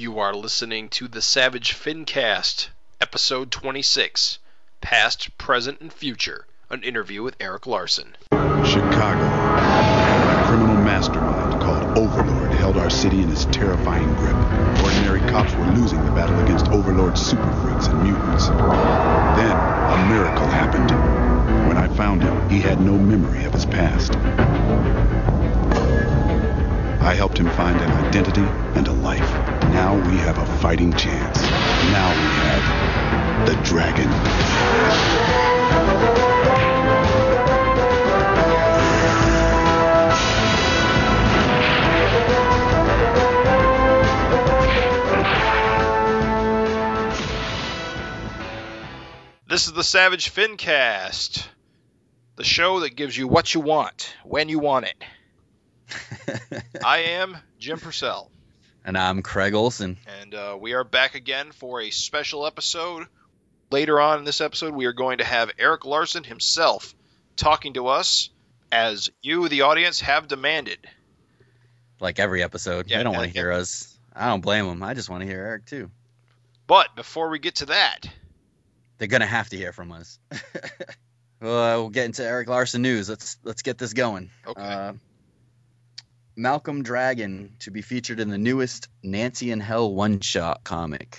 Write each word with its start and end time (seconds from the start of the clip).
You 0.00 0.18
are 0.18 0.32
listening 0.32 0.88
to 0.96 1.08
the 1.08 1.20
Savage 1.20 1.74
Fincast, 1.74 2.70
episode 3.02 3.50
26 3.50 4.38
Past, 4.80 5.36
Present, 5.36 5.78
and 5.82 5.92
Future. 5.92 6.46
An 6.70 6.82
interview 6.82 7.22
with 7.22 7.36
Erik 7.38 7.66
Larsen. 7.66 8.16
Chicago. 8.64 9.20
A 9.20 10.44
criminal 10.46 10.76
mastermind 10.76 11.60
called 11.60 11.98
Overlord 11.98 12.50
held 12.52 12.78
our 12.78 12.88
city 12.88 13.20
in 13.20 13.28
his 13.28 13.44
terrifying 13.44 14.08
grip. 14.14 14.36
Ordinary 14.82 15.20
cops 15.30 15.52
were 15.52 15.70
losing 15.74 16.02
the 16.06 16.12
battle 16.12 16.40
against 16.40 16.68
Overlord's 16.68 17.20
super 17.20 17.52
freaks 17.60 17.88
and 17.88 18.02
mutants. 18.02 18.48
Then, 18.48 19.52
a 19.52 20.08
miracle 20.08 20.46
happened. 20.46 20.90
When 21.68 21.76
I 21.76 21.94
found 21.94 22.22
him, 22.22 22.48
he 22.48 22.58
had 22.58 22.80
no 22.80 22.96
memory 22.96 23.44
of 23.44 23.52
his 23.52 23.66
past. 23.66 24.12
I 27.02 27.14
helped 27.14 27.38
him 27.38 27.48
find 27.50 27.80
an 27.80 27.90
identity 28.06 28.44
and 28.76 28.86
a 28.86 28.92
life. 28.92 29.30
Now 29.72 29.94
we 29.96 30.18
have 30.18 30.38
a 30.38 30.46
fighting 30.58 30.92
chance. 30.92 31.40
Now 31.40 32.10
we 32.10 32.28
have 32.44 33.46
the 33.48 33.54
dragon. 33.64 34.08
This 49.48 49.66
is 49.66 49.72
the 49.72 49.82
Savage 49.82 50.30
Fincast, 50.30 51.48
the 52.36 52.44
show 52.44 52.80
that 52.80 52.94
gives 52.94 53.16
you 53.16 53.26
what 53.26 53.52
you 53.54 53.60
want, 53.60 54.14
when 54.22 54.48
you 54.48 54.58
want 54.58 54.84
it. 54.84 55.02
I 56.84 56.98
am 56.98 57.36
Jim 57.58 57.78
Purcell, 57.78 58.30
And 58.84 58.96
I'm 58.96 59.22
Craig 59.22 59.54
Olson. 59.54 59.98
and 60.20 60.34
uh, 60.34 60.56
we 60.60 60.72
are 60.72 60.84
back 60.84 61.14
again 61.14 61.52
for 61.52 61.80
a 61.80 61.90
special 61.90 62.46
episode. 62.46 63.06
Later 63.70 64.00
on 64.00 64.18
in 64.18 64.24
this 64.24 64.40
episode, 64.40 64.74
we 64.74 64.86
are 64.86 64.92
going 64.92 65.18
to 65.18 65.24
have 65.24 65.50
Erik 65.58 65.84
Larsen 65.84 66.24
himself 66.24 66.94
talking 67.36 67.74
to 67.74 67.86
us 67.88 68.30
as 68.72 69.10
you, 69.22 69.48
the 69.48 69.62
audience, 69.62 70.00
have 70.00 70.26
demanded. 70.28 70.78
Like 72.00 72.18
every 72.18 72.42
episode. 72.42 72.88
Yeah, 72.90 72.98
they 72.98 73.04
don't 73.04 73.14
want 73.14 73.28
to 73.32 73.38
hear 73.38 73.52
us. 73.52 73.96
I 74.14 74.28
don't 74.28 74.40
blame 74.40 74.66
them. 74.66 74.82
I 74.82 74.94
just 74.94 75.08
want 75.10 75.20
to 75.22 75.26
hear 75.26 75.38
Eric 75.44 75.66
too. 75.66 75.90
But 76.66 76.96
before 76.96 77.28
we 77.30 77.38
get 77.38 77.56
to 77.56 77.66
that, 77.66 78.00
They're 78.98 79.08
gonna 79.08 79.26
have 79.26 79.48
to 79.50 79.56
hear 79.56 79.72
from 79.72 79.92
us. 79.92 80.18
well, 81.40 81.80
we'll 81.82 81.90
get 81.90 82.06
into 82.06 82.24
Erik 82.24 82.48
Larsen 82.48 82.82
news. 82.82 83.08
Let's 83.08 83.36
let's 83.44 83.62
get 83.62 83.76
this 83.78 83.92
going. 83.92 84.30
okay, 84.46 84.60
Uh, 84.62 84.92
Malcolm 86.40 86.82
Dragon 86.82 87.54
to 87.58 87.70
be 87.70 87.82
featured 87.82 88.18
in 88.18 88.30
the 88.30 88.38
newest 88.38 88.88
Nancy 89.02 89.50
in 89.50 89.60
Hell 89.60 89.94
one-shot 89.94 90.64
comic. 90.64 91.18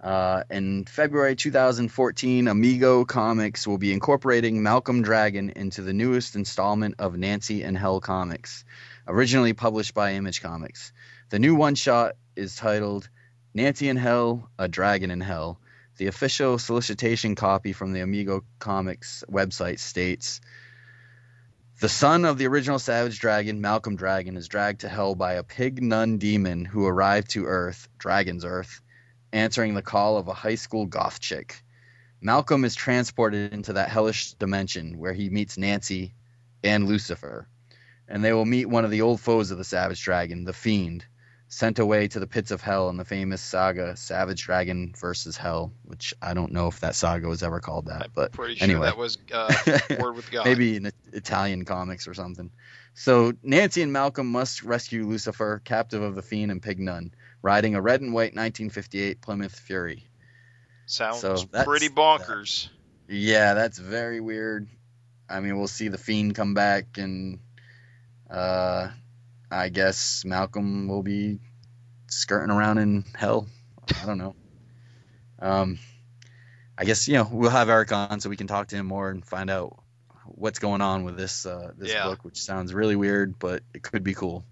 Uh, 0.00 0.44
in 0.48 0.84
February 0.84 1.34
2014, 1.34 2.46
Amigo 2.46 3.04
Comics 3.04 3.66
will 3.66 3.76
be 3.76 3.92
incorporating 3.92 4.62
Malcolm 4.62 5.02
Dragon 5.02 5.50
into 5.50 5.82
the 5.82 5.92
newest 5.92 6.36
installment 6.36 6.94
of 7.00 7.16
Nancy 7.16 7.64
in 7.64 7.74
Hell 7.74 8.00
comics, 8.00 8.64
originally 9.08 9.52
published 9.52 9.94
by 9.94 10.12
Image 10.12 10.40
Comics. 10.40 10.92
The 11.30 11.40
new 11.40 11.56
one-shot 11.56 12.14
is 12.36 12.54
titled 12.54 13.08
Nancy 13.52 13.88
in 13.88 13.96
Hell: 13.96 14.48
A 14.60 14.68
Dragon 14.68 15.10
in 15.10 15.20
Hell. 15.20 15.58
The 15.96 16.06
official 16.06 16.58
solicitation 16.58 17.34
copy 17.34 17.72
from 17.72 17.92
the 17.92 18.02
Amigo 18.02 18.44
Comics 18.60 19.24
website 19.28 19.80
states 19.80 20.40
the 21.78 21.88
son 21.90 22.24
of 22.24 22.38
the 22.38 22.46
original 22.46 22.78
Savage 22.78 23.18
Dragon, 23.18 23.60
Malcolm 23.60 23.96
Dragon, 23.96 24.36
is 24.36 24.48
dragged 24.48 24.80
to 24.80 24.88
hell 24.88 25.14
by 25.14 25.34
a 25.34 25.42
pig 25.42 25.82
nun 25.82 26.16
demon 26.16 26.64
who 26.64 26.86
arrived 26.86 27.30
to 27.30 27.44
Earth, 27.44 27.88
Dragon's 27.98 28.46
Earth, 28.46 28.80
answering 29.32 29.74
the 29.74 29.82
call 29.82 30.16
of 30.16 30.26
a 30.28 30.32
high 30.32 30.54
school 30.54 30.86
goth 30.86 31.20
chick. 31.20 31.62
Malcolm 32.22 32.64
is 32.64 32.74
transported 32.74 33.52
into 33.52 33.74
that 33.74 33.90
hellish 33.90 34.32
dimension 34.34 34.98
where 34.98 35.12
he 35.12 35.28
meets 35.28 35.58
Nancy 35.58 36.14
and 36.64 36.88
Lucifer, 36.88 37.46
and 38.08 38.24
they 38.24 38.32
will 38.32 38.46
meet 38.46 38.66
one 38.66 38.86
of 38.86 38.90
the 38.90 39.02
old 39.02 39.20
foes 39.20 39.50
of 39.50 39.58
the 39.58 39.64
Savage 39.64 40.02
Dragon, 40.02 40.44
the 40.44 40.54
Fiend, 40.54 41.04
sent 41.48 41.78
away 41.78 42.08
to 42.08 42.18
the 42.18 42.26
pits 42.26 42.50
of 42.50 42.60
hell 42.60 42.88
in 42.88 42.96
the 42.96 43.04
famous 43.04 43.40
saga 43.40 43.96
Savage 43.96 44.42
Dragon 44.42 44.92
versus 44.98 45.36
Hell, 45.36 45.72
which 45.84 46.12
I 46.20 46.34
don't 46.34 46.52
know 46.52 46.66
if 46.66 46.80
that 46.80 46.94
saga 46.94 47.28
was 47.28 47.42
ever 47.42 47.60
called 47.60 47.86
that, 47.86 48.02
I'm 48.02 48.10
but 48.14 48.32
pretty 48.32 48.56
sure 48.56 48.64
anyway. 48.64 48.86
that 48.86 48.96
was 48.96 49.18
uh, 49.32 49.52
Word 50.00 50.16
with 50.16 50.30
God. 50.30 50.44
maybe 50.44 50.76
in 50.76 50.90
Italian 51.12 51.64
comics 51.64 52.08
or 52.08 52.14
something. 52.14 52.50
So 52.94 53.32
Nancy 53.42 53.82
and 53.82 53.92
Malcolm 53.92 54.26
must 54.26 54.62
rescue 54.62 55.06
Lucifer, 55.06 55.60
captive 55.64 56.02
of 56.02 56.14
the 56.14 56.22
Fiend 56.22 56.50
and 56.50 56.62
Pig 56.62 56.80
Nun, 56.80 57.12
riding 57.42 57.74
a 57.74 57.80
red 57.80 58.00
and 58.00 58.12
white 58.12 58.34
1958 58.34 59.20
Plymouth 59.20 59.58
Fury. 59.58 60.04
Sounds 60.86 61.20
so 61.20 61.36
pretty 61.64 61.88
bonkers. 61.88 62.68
Yeah, 63.08 63.54
that's 63.54 63.78
very 63.78 64.20
weird. 64.20 64.68
I 65.28 65.40
mean, 65.40 65.58
we'll 65.58 65.68
see 65.68 65.88
the 65.88 65.98
Fiend 65.98 66.34
come 66.34 66.54
back, 66.54 66.98
and 66.98 67.40
uh, 68.30 68.88
I 69.50 69.68
guess 69.68 70.24
Malcolm 70.24 70.88
will 70.88 71.02
be 71.02 71.38
skirting 72.08 72.50
around 72.50 72.78
in 72.78 73.04
hell. 73.14 73.46
I 74.02 74.06
don't 74.06 74.18
know. 74.18 74.34
Um, 75.38 75.78
I 76.78 76.84
guess 76.84 77.08
you 77.08 77.14
know 77.14 77.28
we'll 77.30 77.50
have 77.50 77.68
Eric 77.68 77.92
on 77.92 78.20
so 78.20 78.28
we 78.28 78.36
can 78.36 78.46
talk 78.46 78.68
to 78.68 78.76
him 78.76 78.86
more 78.86 79.10
and 79.10 79.24
find 79.24 79.50
out 79.50 79.78
what's 80.26 80.58
going 80.58 80.80
on 80.80 81.04
with 81.04 81.16
this 81.16 81.46
uh, 81.46 81.72
this 81.76 81.92
Yeah. 81.92 82.04
book, 82.04 82.24
which 82.24 82.40
sounds 82.42 82.74
really 82.74 82.96
weird, 82.96 83.38
but 83.38 83.62
it 83.74 83.82
could 83.82 84.02
be 84.02 84.14
cool. 84.14 84.44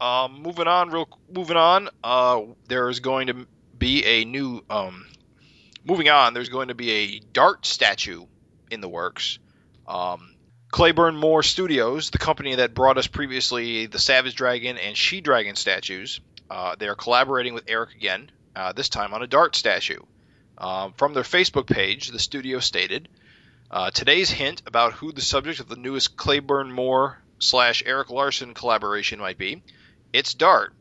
Um, 0.00 0.42
moving 0.42 0.68
on, 0.68 0.90
real 0.90 1.08
moving 1.32 1.56
on. 1.56 1.88
Uh, 2.04 2.42
there 2.68 2.88
is 2.88 3.00
going 3.00 3.26
to 3.28 3.46
be 3.76 4.04
a 4.04 4.24
new. 4.24 4.64
Um, 4.70 5.06
moving 5.84 6.08
on, 6.08 6.34
there's 6.34 6.48
going 6.48 6.68
to 6.68 6.74
be 6.74 6.90
a 6.90 7.18
Dart 7.32 7.66
statue 7.66 8.26
in 8.70 8.80
the 8.80 8.88
works. 8.88 9.38
Um, 9.86 10.34
Clayburn 10.70 11.16
Moore 11.16 11.42
Studios, 11.42 12.10
the 12.10 12.18
company 12.18 12.56
that 12.56 12.74
brought 12.74 12.98
us 12.98 13.06
previously 13.06 13.86
the 13.86 13.98
Savage 13.98 14.34
Dragon 14.34 14.76
and 14.76 14.96
She 14.96 15.22
Dragon 15.22 15.56
statues, 15.56 16.20
uh, 16.50 16.76
they 16.78 16.88
are 16.88 16.94
collaborating 16.94 17.54
with 17.54 17.64
Eric 17.68 17.94
again. 17.94 18.30
Uh, 18.54 18.72
this 18.72 18.88
time 18.88 19.14
on 19.14 19.22
a 19.22 19.26
Dart 19.26 19.56
statue. 19.56 20.00
Um, 20.58 20.92
from 20.94 21.14
their 21.14 21.22
Facebook 21.22 21.66
page, 21.66 22.08
the 22.08 22.18
studio 22.18 22.58
stated, 22.58 23.08
uh, 23.70 23.90
"Today's 23.90 24.30
hint 24.30 24.62
about 24.66 24.94
who 24.94 25.12
the 25.12 25.20
subject 25.20 25.60
of 25.60 25.68
the 25.68 25.76
newest 25.76 26.16
Clayburn 26.16 26.70
Moore 26.70 27.22
slash 27.38 27.82
Erik 27.86 28.10
Larsen 28.10 28.54
collaboration 28.54 29.20
might 29.20 29.38
be." 29.38 29.62
It's 30.12 30.34
Dart, 30.34 30.74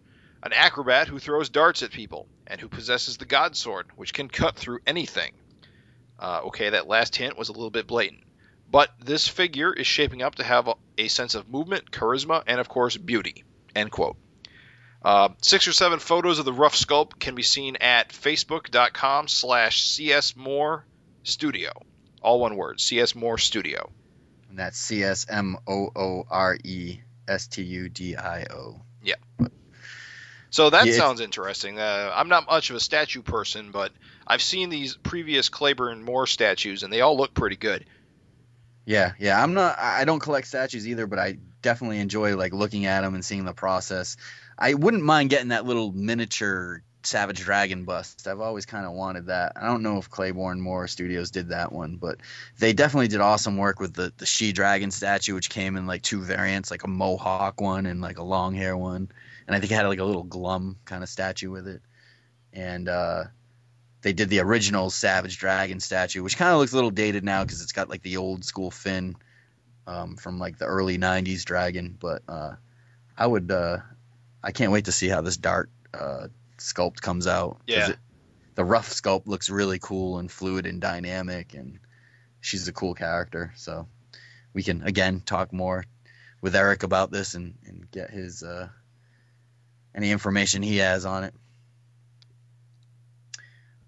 an 0.44 0.54
acrobat 0.54 1.08
who 1.08 1.20
throws 1.20 1.50
darts 1.50 1.84
at 1.84 1.92
people 1.92 2.28
and 2.48 2.60
who 2.60 2.68
possesses 2.68 3.18
the 3.18 3.26
God 3.26 3.56
Sword, 3.56 3.88
which 3.96 4.14
can 4.14 4.28
cut 4.28 4.56
through 4.56 4.80
anything. 4.86 5.34
Uh, 6.20 6.42
okay, 6.46 6.72
that 6.72 6.88
last 6.88 7.16
hint 7.16 7.38
was 7.38 7.50
a 7.50 7.54
little 7.54 7.70
bit 7.70 7.88
blatant. 7.88 8.24
But 8.70 8.92
this 9.00 9.28
figure 9.28 9.72
is 9.74 9.88
shaping 9.88 10.22
up 10.22 10.36
to 10.36 10.44
have 10.44 10.68
a, 10.68 10.76
a 10.98 11.08
sense 11.08 11.36
of 11.36 11.50
movement, 11.50 11.92
charisma, 11.92 12.44
and 12.48 12.60
of 12.60 12.68
course, 12.68 12.98
beauty. 12.98 13.44
End 13.76 13.92
quote. 13.92 14.18
Uh, 15.02 15.30
six 15.42 15.68
or 15.68 15.74
seven 15.74 16.00
photos 16.00 16.40
of 16.40 16.46
the 16.46 16.54
rough 16.54 16.76
sculpt 16.76 17.20
can 17.20 17.36
be 17.36 17.44
seen 17.44 17.78
at 17.78 18.10
facebook.com 18.10 19.28
slash 19.28 19.86
csmorestudio. 19.96 21.72
All 22.22 22.40
one 22.40 22.56
word, 22.56 22.82
CS 22.82 23.16
Moore 23.16 23.38
Studio. 23.38 23.92
And 24.50 24.60
that's 24.60 24.78
C 24.78 25.04
S 25.04 25.26
M 25.30 25.58
O 25.68 25.92
O 25.96 26.26
R 26.30 26.58
E 26.64 27.00
S 27.28 27.48
T 27.48 27.62
U 27.62 27.90
D 27.90 28.16
I 28.16 28.46
O. 28.52 28.82
Yeah. 29.02 29.16
So 30.50 30.70
that 30.70 30.88
Yeah, 30.88 30.94
sounds 30.94 31.22
interesting. 31.22 31.80
Uh, 31.80 32.12
I'm 32.14 32.30
not 32.30 32.48
much 32.48 32.70
of 32.70 32.76
a 32.76 32.80
statue 32.80 33.22
person, 33.22 33.72
but 33.72 33.92
I've 34.26 34.42
seen 34.42 34.70
these 34.70 34.96
previous 34.96 35.50
Clayburn 35.50 36.02
Moore 36.02 36.26
statues, 36.26 36.84
and 36.84 36.92
they 36.92 37.02
all 37.02 37.16
look 37.18 37.34
pretty 37.34 37.58
good. 37.58 37.86
Yeah, 38.88 39.12
yeah. 39.20 39.44
I'm 39.44 39.54
not. 39.54 39.78
I 39.78 40.06
don't 40.06 40.22
collect 40.22 40.48
statues 40.48 40.88
either, 40.88 41.08
but 41.08 41.20
I 41.20 41.40
definitely 41.62 42.00
enjoy 42.00 42.38
like 42.38 42.54
looking 42.54 42.86
at 42.86 43.02
them 43.02 43.16
and 43.16 43.26
seeing 43.26 43.44
the 43.44 43.52
process. 43.52 44.16
I 44.58 44.76
wouldn't 44.76 45.04
mind 45.04 45.30
getting 45.30 45.50
that 45.50 45.66
little 45.66 45.92
miniature 45.92 46.82
Savage 47.04 47.42
Dragon 47.42 47.84
bust. 47.84 48.26
I've 48.30 48.40
always 48.40 48.66
kind 48.66 48.86
of 48.86 48.94
wanted 48.94 49.26
that. 49.26 49.54
I 49.58 49.66
don't 49.66 49.84
know 49.84 49.98
if 49.98 50.10
Clayburn 50.10 50.60
Moore 50.60 50.88
Studios 50.88 51.32
did 51.32 51.50
that 51.50 51.74
one, 51.74 51.98
but 51.98 52.22
they 52.60 52.72
definitely 52.72 53.10
did 53.10 53.20
awesome 53.20 53.58
work 53.58 53.82
with 53.82 53.94
the 53.94 54.14
the 54.16 54.26
She 54.26 54.54
Dragon 54.54 54.90
statue, 54.90 55.36
which 55.36 55.50
came 55.50 55.76
in 55.76 55.86
like 55.86 56.02
two 56.02 56.22
variants, 56.22 56.72
like 56.72 56.86
a 56.86 56.88
mohawk 56.88 57.60
one 57.60 57.88
and 57.88 58.00
like 58.00 58.20
a 58.20 58.24
long 58.24 58.56
hair 58.56 58.78
one, 58.78 59.12
and 59.48 59.54
I 59.54 59.60
think 59.60 59.74
it 59.74 59.76
had 59.76 59.86
like 59.88 60.00
a 60.00 60.06
little 60.06 60.24
glum 60.24 60.78
kind 60.86 61.04
of 61.04 61.10
statue 61.10 61.52
with 61.52 61.68
it. 61.68 61.82
And 62.54 62.88
uh, 62.88 63.26
they 64.02 64.14
did 64.14 64.30
the 64.30 64.40
original 64.40 64.90
Savage 64.90 65.38
Dragon 65.38 65.80
statue, 65.80 66.24
which 66.24 66.38
kind 66.38 66.52
of 66.54 66.60
looks 66.60 66.72
a 66.72 66.76
little 66.76 66.92
dated 66.92 67.24
now 67.24 67.44
because 67.44 67.62
it's 67.62 67.72
got 67.72 67.90
like 67.90 68.02
the 68.04 68.18
old 68.18 68.46
school 68.46 68.72
fin 68.72 69.16
um, 69.88 70.16
from 70.18 70.40
like 70.40 70.58
the 70.58 70.66
early 70.66 70.98
'90s 70.98 71.44
dragon. 71.46 71.98
But 72.00 72.22
uh, 72.28 72.56
I 73.18 73.26
would, 73.26 73.50
uh, 73.52 73.78
I 74.44 74.52
can't 74.52 74.72
wait 74.72 74.86
to 74.86 74.92
see 74.92 75.08
how 75.08 75.22
this 75.22 75.38
Dart 75.38 75.70
uh, 75.94 76.28
sculpt 76.58 77.02
comes 77.02 77.28
out. 77.28 77.60
Yeah. 77.68 77.90
it- 77.92 77.98
the 78.56 78.66
rough 78.66 78.90
sculpt 78.90 79.28
looks 79.28 79.52
really 79.52 79.78
cool 79.78 80.18
and 80.18 80.32
fluid 80.32 80.66
and 80.66 80.82
dynamic, 80.82 81.54
and 81.54 81.78
she's 82.42 82.68
a 82.68 82.74
cool 82.74 82.96
character. 82.96 83.54
So 83.56 83.88
we 84.52 84.64
can 84.64 84.82
again 84.82 85.22
talk 85.22 85.54
more 85.54 85.86
with 86.42 86.56
Eric 86.56 86.82
about 86.82 87.12
this 87.12 87.36
and, 87.36 87.54
and 87.68 87.90
get 87.92 88.10
his 88.10 88.42
uh, 88.42 88.68
any 89.94 90.10
information 90.10 90.64
he 90.64 90.78
has 90.78 91.06
on 91.06 91.24
it. 91.24 91.36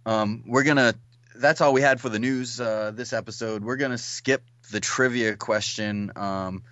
Um, 0.10 0.44
we're 0.48 0.64
gonna. 0.64 0.96
That's 1.36 1.62
all 1.62 1.72
we 1.72 1.82
had 1.82 2.02
for 2.02 2.10
the 2.10 2.18
news 2.18 2.60
uh, 2.60 2.92
this 2.96 3.14
episode. 3.14 3.64
We're 3.64 3.76
gonna 3.76 4.00
skip 4.00 4.44
the 4.72 4.80
trivia 4.80 5.36
question. 5.36 6.12
Um, 6.16 6.64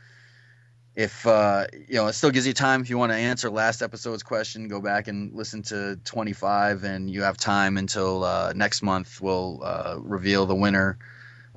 if 0.95 1.28
uh, 1.28 1.68
you 1.88 1.95
know, 1.98 2.07
it 2.07 2.13
still 2.13 2.31
gives 2.31 2.48
you 2.48 2.54
time 2.54 2.81
if 2.81 2.89
you 2.89 2.98
want 2.98 3.12
to 3.12 3.16
answer 3.16 3.51
last 3.51 3.84
episode's 3.84 4.24
question. 4.24 4.69
Go 4.69 4.81
back 4.81 5.07
and 5.07 5.36
listen 5.36 5.62
to 5.63 6.00
25, 6.04 6.84
and 6.84 7.12
you 7.12 7.22
have 7.22 7.38
time 7.38 7.78
until 7.78 8.24
uh, 8.24 8.54
next 8.56 8.81
month. 8.81 9.22
We'll 9.22 9.62
uh, 9.63 9.98
reveal 10.00 10.48
the 10.48 10.56
winner 10.56 10.98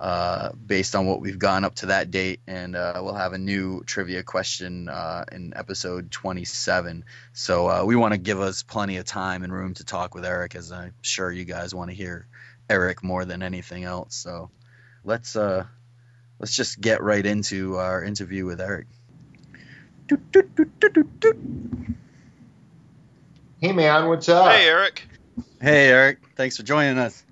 uh, 0.00 0.52
based 0.52 0.96
on 0.96 1.06
what 1.06 1.20
we've 1.20 1.38
gone 1.38 1.62
up 1.62 1.74
to 1.74 1.86
that 1.86 2.10
date, 2.10 2.40
and 2.46 2.74
uh, 2.74 2.98
we'll 3.04 3.12
have 3.12 3.34
a 3.34 3.38
new 3.38 3.84
trivia 3.84 4.22
question 4.22 4.88
uh, 4.88 5.26
in 5.30 5.52
episode 5.54 6.10
27. 6.10 7.04
So 7.34 7.68
uh, 7.68 7.84
we 7.84 7.96
want 7.96 8.14
to 8.14 8.18
give 8.18 8.40
us 8.40 8.62
plenty 8.62 8.96
of 8.96 9.04
time 9.04 9.42
and 9.42 9.52
room 9.52 9.74
to 9.74 9.84
talk 9.84 10.14
with 10.14 10.24
Eric, 10.24 10.54
as 10.54 10.72
I'm 10.72 10.94
sure 11.02 11.30
you 11.30 11.44
guys 11.44 11.74
want 11.74 11.90
to 11.90 11.94
hear 11.94 12.26
Eric 12.70 13.04
more 13.04 13.26
than 13.26 13.42
anything 13.42 13.84
else. 13.84 14.14
So 14.14 14.50
let's 15.04 15.36
uh, 15.36 15.66
let's 16.38 16.56
just 16.56 16.80
get 16.80 17.02
right 17.02 17.24
into 17.24 17.76
our 17.76 18.02
interview 18.02 18.46
with 18.46 18.62
Eric. 18.62 18.86
Hey 23.60 23.72
man, 23.72 24.08
what's 24.08 24.30
up? 24.30 24.50
Hey, 24.50 24.66
Eric. 24.66 25.06
Hey 25.60 25.88
Eric, 25.90 26.20
thanks 26.36 26.56
for 26.56 26.62
joining 26.62 26.96
us. 26.96 27.22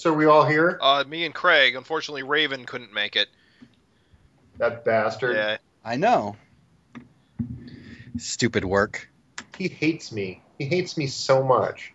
So 0.00 0.14
are 0.14 0.16
we 0.16 0.24
all 0.24 0.46
here? 0.46 0.78
Uh, 0.80 1.04
me 1.06 1.26
and 1.26 1.34
Craig. 1.34 1.74
Unfortunately, 1.76 2.22
Raven 2.22 2.64
couldn't 2.64 2.90
make 2.90 3.16
it. 3.16 3.28
That 4.56 4.82
bastard. 4.82 5.36
Yeah. 5.36 5.58
I 5.84 5.96
know. 5.96 6.36
Stupid 8.16 8.64
work. 8.64 9.10
He 9.58 9.68
hates 9.68 10.10
me. 10.10 10.42
He 10.58 10.64
hates 10.64 10.96
me 10.96 11.06
so 11.06 11.44
much. 11.44 11.92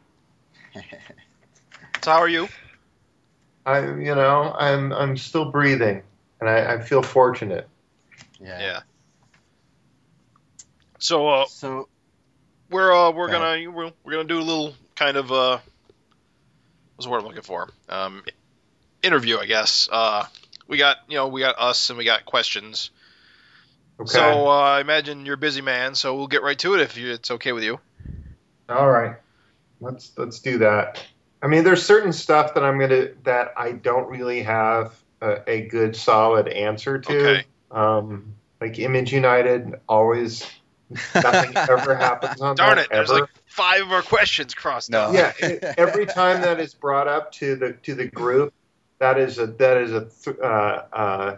So 2.04 2.12
how 2.12 2.20
are 2.20 2.28
you? 2.28 2.48
I, 3.66 3.80
you 3.80 4.14
know, 4.14 4.56
I'm 4.56 4.94
I'm 4.94 5.18
still 5.18 5.46
breathing, 5.46 6.04
and 6.40 6.48
I, 6.48 6.76
I 6.76 6.82
feel 6.82 7.02
fortunate. 7.02 7.68
Yeah. 8.40 8.82
So 11.00 11.28
uh, 11.28 11.46
So 11.46 11.90
we're 12.70 12.94
uh, 12.94 13.10
we're 13.10 13.32
Yeah. 13.32 13.40
gonna 13.40 13.72
we're, 13.72 13.92
we're 14.04 14.12
gonna 14.12 14.26
do 14.26 14.38
a 14.38 14.44
little 14.44 14.76
kind 14.96 15.18
of 15.18 15.32
uh, 15.32 15.58
the 17.04 17.10
word 17.10 17.20
I'm 17.20 17.26
looking 17.26 17.42
for? 17.42 17.70
Um, 17.90 18.24
interview, 19.04 19.38
I 19.38 19.46
guess. 19.46 19.90
Uh, 19.92 20.26
we 20.68 20.78
got 20.78 20.98
you 21.08 21.16
know 21.16 21.28
we 21.28 21.42
got 21.42 21.56
us 21.60 21.90
and 21.90 21.98
we 21.98 22.06
got 22.06 22.26
questions. 22.26 22.92
Okay. 24.00 24.10
So 24.10 24.48
uh, 24.48 24.52
I 24.52 24.82
imagine 24.82 25.26
you're 25.26 25.36
a 25.36 25.38
busy 25.38 25.62
man, 25.62 25.96
so 25.96 26.16
we'll 26.16 26.28
get 26.28 26.44
right 26.44 26.60
to 26.60 26.74
it 26.76 26.82
if 26.82 26.98
you, 26.98 27.12
it's 27.12 27.32
okay 27.32 27.54
with 27.54 27.64
you. 27.64 27.80
all 28.70 28.90
right. 28.90 29.16
Let's 29.80 30.12
let's 30.18 30.40
do 30.40 30.60
that. 30.60 31.04
I 31.42 31.48
mean, 31.48 31.64
there's 31.64 31.84
certain 31.84 32.14
stuff 32.14 32.56
that 32.56 32.64
I'm 32.64 32.80
gonna 32.80 33.10
that 33.24 33.54
I 33.58 33.74
don't 33.74 34.10
really 34.10 34.44
have 34.44 34.96
a, 35.22 35.42
a 35.48 35.62
good 35.68 35.96
solid 35.96 36.48
answer 36.48 37.00
to. 37.00 37.18
Okay. 37.18 37.46
Um, 37.72 38.36
like 38.62 38.80
Image 38.80 39.14
United, 39.14 39.76
always 39.88 40.46
nothing 41.14 41.52
ever 41.56 41.96
happens 41.96 42.42
on 42.42 42.56
Darn 42.56 42.78
that 42.78 42.86
it! 42.86 42.90
There's 42.92 43.10
like 43.10 43.30
five 43.56 43.82
of 43.84 43.92
our 43.92 44.02
questions 44.02 44.54
crossed 44.54 44.90
No. 44.90 45.04
out. 45.04 45.14
yeah 45.14 45.32
it, 45.40 45.64
every 45.78 46.06
time 46.06 46.42
that 46.42 46.60
is 46.60 46.74
brought 46.74 47.08
up 47.08 47.32
to 47.34 47.56
the 47.56 47.72
to 47.84 47.96
the 47.96 48.06
group 48.08 48.54
that 49.00 49.18
is 49.18 49.40
a 49.40 49.48
that 49.48 49.78
is 49.78 49.92
a 49.94 50.06
th- 50.06 50.38
uh, 50.40 50.84
uh, 50.94 51.38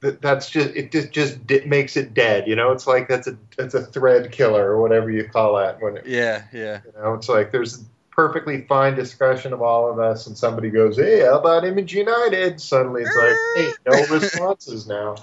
that, 0.00 0.22
that's 0.22 0.48
just 0.48 0.70
it 0.74 0.90
just 0.90 1.10
just 1.12 1.46
di- 1.46 1.64
makes 1.66 1.96
it 1.96 2.14
dead 2.14 2.48
you 2.48 2.56
know 2.56 2.72
it's 2.72 2.86
like 2.86 3.08
that's 3.08 3.26
a 3.26 3.36
that's 3.58 3.74
a 3.74 3.82
thread 3.84 4.32
killer 4.32 4.70
or 4.70 4.80
whatever 4.80 5.10
you 5.10 5.28
call 5.28 5.56
that 5.56 5.80
when 5.82 5.98
it, 5.98 6.06
yeah, 6.06 6.44
yeah. 6.52 6.80
you 6.86 6.92
know 7.02 7.12
it's 7.14 7.28
like 7.28 7.52
there's 7.52 7.80
a 7.80 7.84
perfectly 8.10 8.62
fine 8.62 8.94
discussion 8.94 9.52
of 9.52 9.60
all 9.62 9.90
of 9.90 9.98
us 9.98 10.26
and 10.26 10.36
somebody 10.36 10.70
goes 10.70 10.96
hey 10.96 11.20
how 11.20 11.38
about 11.38 11.64
image 11.66 11.94
united 11.94 12.60
suddenly 12.60 13.02
it's 13.02 13.16
like 13.16 13.36
hey 13.56 13.72
no 13.90 14.06
responses 14.14 14.86
now 14.86 15.16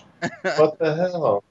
what 0.57 0.77
the 0.79 0.95
hell 0.95 1.43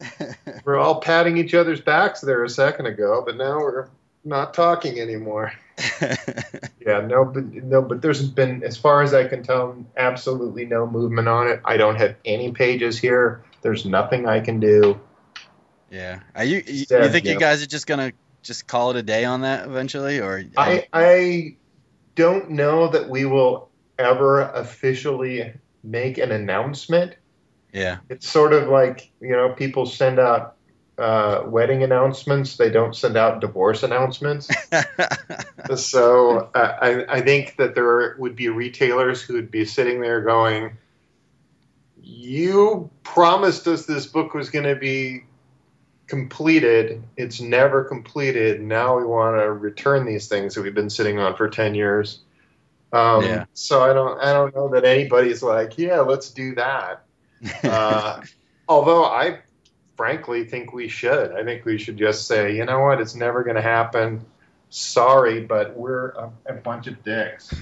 we're 0.64 0.78
all 0.78 1.00
patting 1.00 1.36
each 1.36 1.54
other's 1.54 1.80
backs 1.80 2.20
there 2.20 2.44
a 2.44 2.48
second 2.48 2.86
ago 2.86 3.22
but 3.24 3.36
now 3.36 3.58
we're 3.58 3.88
not 4.24 4.54
talking 4.54 5.00
anymore 5.00 5.52
yeah, 6.00 7.00
no, 7.00 7.24
but 7.24 7.44
no, 7.52 7.82
but 7.82 8.02
there's 8.02 8.28
been, 8.28 8.62
as 8.64 8.76
far 8.76 9.02
as 9.02 9.14
I 9.14 9.28
can 9.28 9.42
tell, 9.42 9.76
absolutely 9.96 10.64
no 10.64 10.86
movement 10.86 11.28
on 11.28 11.48
it. 11.48 11.60
I 11.64 11.76
don't 11.76 11.96
have 11.96 12.16
any 12.24 12.52
pages 12.52 12.98
here. 12.98 13.44
There's 13.62 13.84
nothing 13.84 14.26
I 14.26 14.40
can 14.40 14.60
do. 14.60 15.00
yeah. 15.90 16.20
Are 16.34 16.44
you 16.44 16.62
you, 16.66 16.86
Yeah, 16.90 17.04
you 17.04 17.10
think 17.10 17.26
yeah. 17.26 17.32
you 17.32 17.38
guys 17.38 17.62
are 17.62 17.66
just 17.66 17.86
gonna 17.86 18.12
just 18.42 18.66
call 18.66 18.90
it 18.90 18.96
a 18.96 19.02
day 19.02 19.24
on 19.24 19.42
that 19.42 19.66
eventually, 19.66 20.20
or 20.20 20.44
I 20.56 20.78
um, 20.78 20.84
I 20.92 21.56
don't 22.14 22.50
know 22.50 22.88
that 22.88 23.08
we 23.08 23.24
will 23.24 23.70
ever 23.98 24.40
officially 24.40 25.52
make 25.84 26.18
an 26.18 26.32
announcement. 26.32 27.14
Yeah, 27.72 27.98
It's 28.08 28.28
sort 28.28 28.52
of 28.52 28.68
like 28.68 29.10
you 29.20 29.30
know, 29.30 29.50
people 29.50 29.86
send 29.86 30.18
out 30.18 30.56
uh, 30.98 31.42
wedding 31.46 31.82
announcements. 31.82 32.56
They 32.56 32.70
don't 32.70 32.94
send 32.94 33.16
out 33.16 33.40
divorce 33.40 33.82
announcements. 33.82 34.48
So 35.76 36.50
uh, 36.54 36.76
I, 36.80 37.16
I 37.18 37.20
think 37.20 37.56
that 37.56 37.74
there 37.74 38.16
would 38.18 38.34
be 38.34 38.48
retailers 38.48 39.22
who 39.22 39.34
would 39.34 39.50
be 39.50 39.64
sitting 39.64 40.00
there 40.00 40.22
going, 40.22 40.76
"You 42.02 42.90
promised 43.02 43.66
us 43.68 43.86
this 43.86 44.06
book 44.06 44.34
was 44.34 44.50
going 44.50 44.64
to 44.64 44.76
be 44.76 45.24
completed. 46.06 47.02
It's 47.16 47.40
never 47.40 47.84
completed. 47.84 48.62
Now 48.62 48.98
we 48.98 49.04
want 49.04 49.36
to 49.36 49.52
return 49.52 50.06
these 50.06 50.26
things 50.26 50.54
that 50.54 50.62
we've 50.62 50.74
been 50.74 50.90
sitting 50.90 51.18
on 51.18 51.36
for 51.36 51.48
ten 51.48 51.74
years." 51.74 52.20
Um, 52.92 53.22
Yeah. 53.22 53.44
So 53.52 53.82
I 53.82 53.92
don't 53.92 54.18
I 54.20 54.32
don't 54.32 54.54
know 54.54 54.68
that 54.70 54.84
anybody's 54.84 55.42
like, 55.42 55.76
"Yeah, 55.76 56.00
let's 56.00 56.30
do 56.30 56.54
that." 56.54 57.04
Uh, 57.62 58.20
although 58.68 59.04
I 59.04 59.38
frankly 59.96 60.44
think 60.44 60.72
we 60.72 60.88
should. 60.88 61.32
I 61.32 61.44
think 61.44 61.64
we 61.64 61.78
should 61.78 61.96
just 61.96 62.26
say, 62.26 62.56
you 62.56 62.64
know 62.64 62.80
what, 62.80 63.00
it's 63.00 63.14
never 63.14 63.44
going 63.44 63.56
to 63.56 63.62
happen. 63.62 64.24
Sorry, 64.70 65.40
but 65.40 65.76
we're 65.76 66.10
a, 66.10 66.32
a 66.46 66.52
bunch 66.54 66.86
of 66.88 67.02
dicks. 67.04 67.54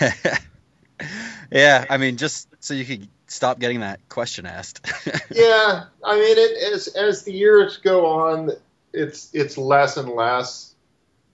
yeah. 1.50 1.84
I 1.88 1.96
mean, 1.96 2.16
just 2.16 2.48
so 2.60 2.74
you 2.74 2.84
could 2.84 3.08
stop 3.32 3.58
getting 3.58 3.80
that 3.80 4.08
question 4.08 4.46
asked. 4.46 4.86
yeah, 5.30 5.84
I 6.04 6.14
mean, 6.14 6.38
it, 6.38 6.74
as 6.74 6.88
as 6.88 7.22
the 7.24 7.32
years 7.32 7.78
go 7.78 8.06
on, 8.06 8.50
it's 8.92 9.30
it's 9.32 9.58
less 9.58 9.96
and 9.96 10.08
less, 10.10 10.74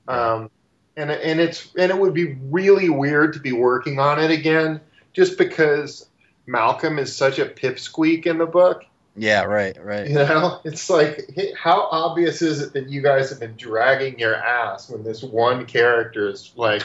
um, 0.06 0.50
and 0.96 1.10
and 1.10 1.40
it's 1.40 1.68
and 1.76 1.90
it 1.90 1.98
would 1.98 2.14
be 2.14 2.36
really 2.50 2.88
weird 2.88 3.34
to 3.34 3.40
be 3.40 3.52
working 3.52 3.98
on 3.98 4.20
it 4.20 4.30
again, 4.30 4.80
just 5.12 5.36
because 5.36 6.08
Malcolm 6.48 6.98
is 6.98 7.14
such 7.14 7.38
a 7.38 7.44
pipsqueak 7.46 8.26
in 8.26 8.38
the 8.38 8.46
book. 8.46 8.84
yeah, 9.14 9.42
right, 9.44 9.76
right. 9.84 10.08
You 10.08 10.14
know, 10.14 10.60
it's 10.64 10.88
like, 10.90 11.28
how 11.56 11.82
obvious 11.90 12.40
is 12.42 12.60
it 12.60 12.72
that 12.72 12.88
you 12.88 13.02
guys 13.02 13.30
have 13.30 13.38
been 13.40 13.54
dragging 13.56 14.18
your 14.18 14.34
ass 14.34 14.88
when 14.90 15.04
this 15.04 15.22
one 15.22 15.66
character 15.66 16.28
is 16.30 16.52
like 16.56 16.82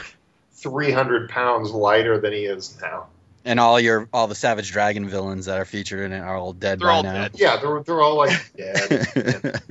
300 0.52 1.28
pounds 1.30 1.70
lighter 1.70 2.18
than 2.20 2.32
he 2.32 2.44
is 2.44 2.78
now? 2.82 3.06
And 3.46 3.60
all 3.60 3.78
your 3.78 4.08
all 4.12 4.26
the 4.26 4.34
Savage 4.34 4.70
Dragon 4.72 5.06
villains 5.08 5.46
that 5.46 5.58
are 5.60 5.64
featured 5.66 6.00
in 6.06 6.12
it 6.12 6.20
are 6.20 6.36
all 6.36 6.52
dead 6.54 6.80
They're 6.80 6.88
by 6.88 6.94
all 6.94 7.02
now. 7.02 7.12
dead. 7.12 7.32
Yeah, 7.34 7.56
they're, 7.58 7.82
they're 7.82 8.00
all 8.00 8.16
like 8.16 8.52
dead, 8.56 9.62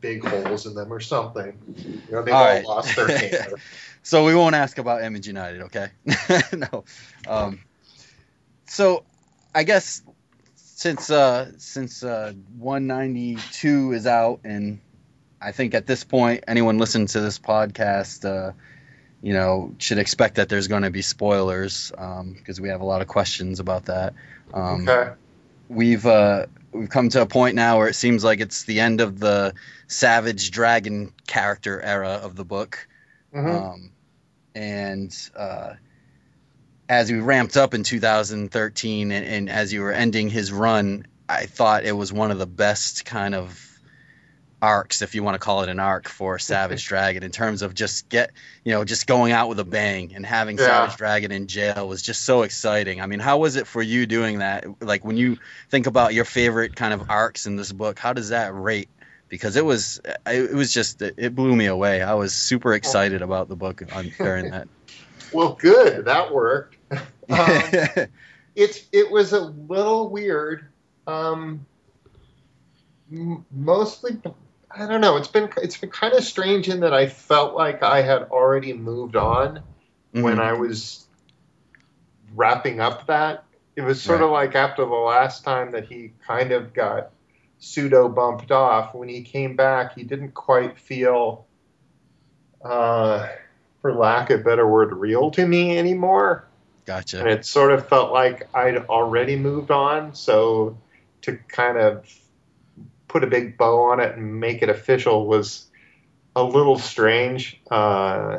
big 0.00 0.24
holes 0.26 0.66
in 0.66 0.74
them 0.74 0.92
or 0.92 0.98
something. 1.00 1.56
You 1.76 2.00
know, 2.10 2.22
they've 2.22 2.34
All 2.34 2.40
all, 2.42 2.46
right. 2.48 2.64
lost 2.64 2.96
their 2.96 3.06
hair. 3.18 3.46
so 4.02 4.24
we 4.24 4.34
won't 4.34 4.56
ask 4.56 4.76
about 4.78 5.02
Image 5.04 5.28
United, 5.28 5.62
okay? 5.62 5.90
no. 6.52 6.84
Um, 7.28 7.60
so 8.66 9.04
I 9.54 9.64
guess 9.64 10.02
since 10.56 11.10
uh, 11.10 11.52
since 11.58 12.02
uh, 12.02 12.32
192 12.58 13.92
is 13.92 14.06
out, 14.06 14.40
and 14.44 14.80
I 15.40 15.52
think 15.52 15.74
at 15.74 15.86
this 15.86 16.04
point 16.04 16.44
anyone 16.48 16.78
listening 16.78 17.06
to 17.08 17.20
this 17.20 17.38
podcast, 17.38 18.24
uh, 18.24 18.52
you 19.22 19.34
know, 19.34 19.74
should 19.78 19.98
expect 19.98 20.36
that 20.36 20.48
there's 20.48 20.68
going 20.68 20.82
to 20.82 20.90
be 20.90 21.02
spoilers 21.02 21.90
because 21.90 22.60
we 22.60 22.70
have 22.70 22.80
a 22.80 22.84
lot 22.84 23.02
of 23.02 23.08
questions 23.08 23.60
about 23.60 23.86
that. 23.86 24.14
Um, 24.52 24.88
Okay. 24.88 25.12
we've 25.68 26.06
uh, 26.06 26.46
we've 26.72 26.90
come 26.90 27.08
to 27.10 27.22
a 27.22 27.26
point 27.26 27.54
now 27.54 27.78
where 27.78 27.88
it 27.88 27.94
seems 27.94 28.24
like 28.24 28.40
it's 28.40 28.64
the 28.64 28.80
end 28.80 29.00
of 29.00 29.20
the 29.20 29.54
Savage 29.86 30.50
Dragon 30.50 31.12
character 31.26 31.80
era 31.80 32.20
of 32.22 32.34
the 32.34 32.44
book. 32.44 32.88
Mhm. 33.34 33.72
Um, 33.72 33.92
and 34.54 35.30
uh, 35.36 35.74
as 36.92 37.10
we 37.10 37.20
ramped 37.20 37.56
up 37.56 37.72
in 37.72 37.84
2013 37.84 39.12
and, 39.12 39.26
and 39.26 39.48
as 39.48 39.72
you 39.72 39.80
were 39.80 39.92
ending 39.92 40.28
his 40.28 40.52
run, 40.52 41.06
I 41.26 41.46
thought 41.46 41.86
it 41.86 41.92
was 41.92 42.12
one 42.12 42.30
of 42.30 42.38
the 42.38 42.46
best 42.46 43.06
kind 43.06 43.34
of 43.34 43.58
arcs, 44.60 45.00
if 45.00 45.14
you 45.14 45.22
want 45.22 45.34
to 45.34 45.38
call 45.38 45.62
it 45.62 45.70
an 45.70 45.80
arc 45.80 46.06
for 46.06 46.38
Savage 46.38 46.84
Dragon, 46.88 47.22
in 47.22 47.30
terms 47.30 47.62
of 47.62 47.74
just 47.74 48.10
get, 48.10 48.32
you 48.62 48.72
know, 48.72 48.84
just 48.84 49.06
going 49.06 49.32
out 49.32 49.48
with 49.48 49.58
a 49.58 49.64
bang 49.64 50.14
and 50.14 50.26
having 50.26 50.58
Yeah. 50.58 50.66
Savage 50.66 50.98
Dragon 50.98 51.32
in 51.32 51.46
jail 51.46 51.88
was 51.88 52.02
just 52.02 52.26
so 52.26 52.42
exciting. 52.42 53.00
I 53.00 53.06
mean, 53.06 53.20
how 53.20 53.38
was 53.38 53.56
it 53.56 53.66
for 53.66 53.80
you 53.80 54.04
doing 54.04 54.40
that? 54.40 54.66
Like 54.82 55.02
when 55.02 55.16
you 55.16 55.38
think 55.70 55.86
about 55.86 56.12
your 56.12 56.26
favorite 56.26 56.76
kind 56.76 56.92
of 56.92 57.08
arcs 57.08 57.46
in 57.46 57.56
this 57.56 57.72
book, 57.72 57.98
how 57.98 58.12
does 58.12 58.28
that 58.28 58.54
rate 58.54 58.90
because 59.30 59.56
it 59.56 59.64
was 59.64 59.98
it 60.26 60.54
was 60.54 60.70
just 60.70 61.00
it 61.00 61.34
blew 61.34 61.56
me 61.56 61.64
away. 61.64 62.02
I 62.02 62.12
was 62.12 62.34
super 62.34 62.74
excited 62.74 63.22
about 63.22 63.48
the 63.48 63.56
book 63.56 63.82
on 63.90 64.12
during 64.18 64.50
that. 64.50 64.68
Well, 65.32 65.54
good. 65.58 66.04
That 66.04 66.32
worked. 66.32 66.71
Um, 67.30 67.62
it's 68.54 68.86
it 68.92 69.10
was 69.10 69.32
a 69.32 69.40
little 69.40 70.10
weird. 70.10 70.66
Um, 71.06 71.66
mostly, 73.50 74.20
I 74.70 74.86
don't 74.86 75.00
know. 75.00 75.16
It's 75.16 75.28
been 75.28 75.48
it's 75.62 75.76
been 75.76 75.90
kind 75.90 76.14
of 76.14 76.24
strange 76.24 76.68
in 76.68 76.80
that 76.80 76.94
I 76.94 77.06
felt 77.06 77.54
like 77.54 77.82
I 77.82 78.02
had 78.02 78.22
already 78.24 78.72
moved 78.72 79.16
on 79.16 79.62
when 80.12 80.36
Mhm. 80.36 80.40
I 80.40 80.52
was 80.52 81.06
wrapping 82.34 82.80
up 82.80 83.06
that. 83.06 83.44
It 83.76 83.82
was 83.82 84.02
sort 84.02 84.20
of 84.20 84.30
like 84.30 84.54
after 84.54 84.84
the 84.84 84.90
last 84.90 85.44
time 85.44 85.72
that 85.72 85.86
he 85.86 86.12
kind 86.26 86.52
of 86.52 86.74
got 86.74 87.10
pseudo 87.58 88.08
bumped 88.08 88.50
off. 88.50 88.94
When 88.94 89.08
he 89.08 89.22
came 89.22 89.56
back, 89.56 89.94
he 89.94 90.02
didn't 90.04 90.32
quite 90.34 90.78
feel, 90.78 91.46
uh, 92.62 93.28
for 93.80 93.94
lack 93.94 94.28
of 94.30 94.40
a 94.40 94.44
better 94.44 94.68
word, 94.68 94.92
real 94.92 95.30
to 95.32 95.46
me 95.46 95.78
anymore. 95.78 96.46
And 96.86 96.96
gotcha. 96.98 97.28
it 97.28 97.46
sort 97.46 97.72
of 97.72 97.88
felt 97.88 98.12
like 98.12 98.48
I'd 98.54 98.76
already 98.76 99.36
moved 99.36 99.70
on. 99.70 100.14
So 100.14 100.78
to 101.22 101.36
kind 101.48 101.78
of 101.78 102.04
put 103.08 103.22
a 103.22 103.26
big 103.26 103.56
bow 103.56 103.90
on 103.92 104.00
it 104.00 104.16
and 104.16 104.40
make 104.40 104.62
it 104.62 104.68
official 104.68 105.26
was 105.26 105.66
a 106.34 106.42
little 106.42 106.78
strange. 106.78 107.60
Uh, 107.70 108.38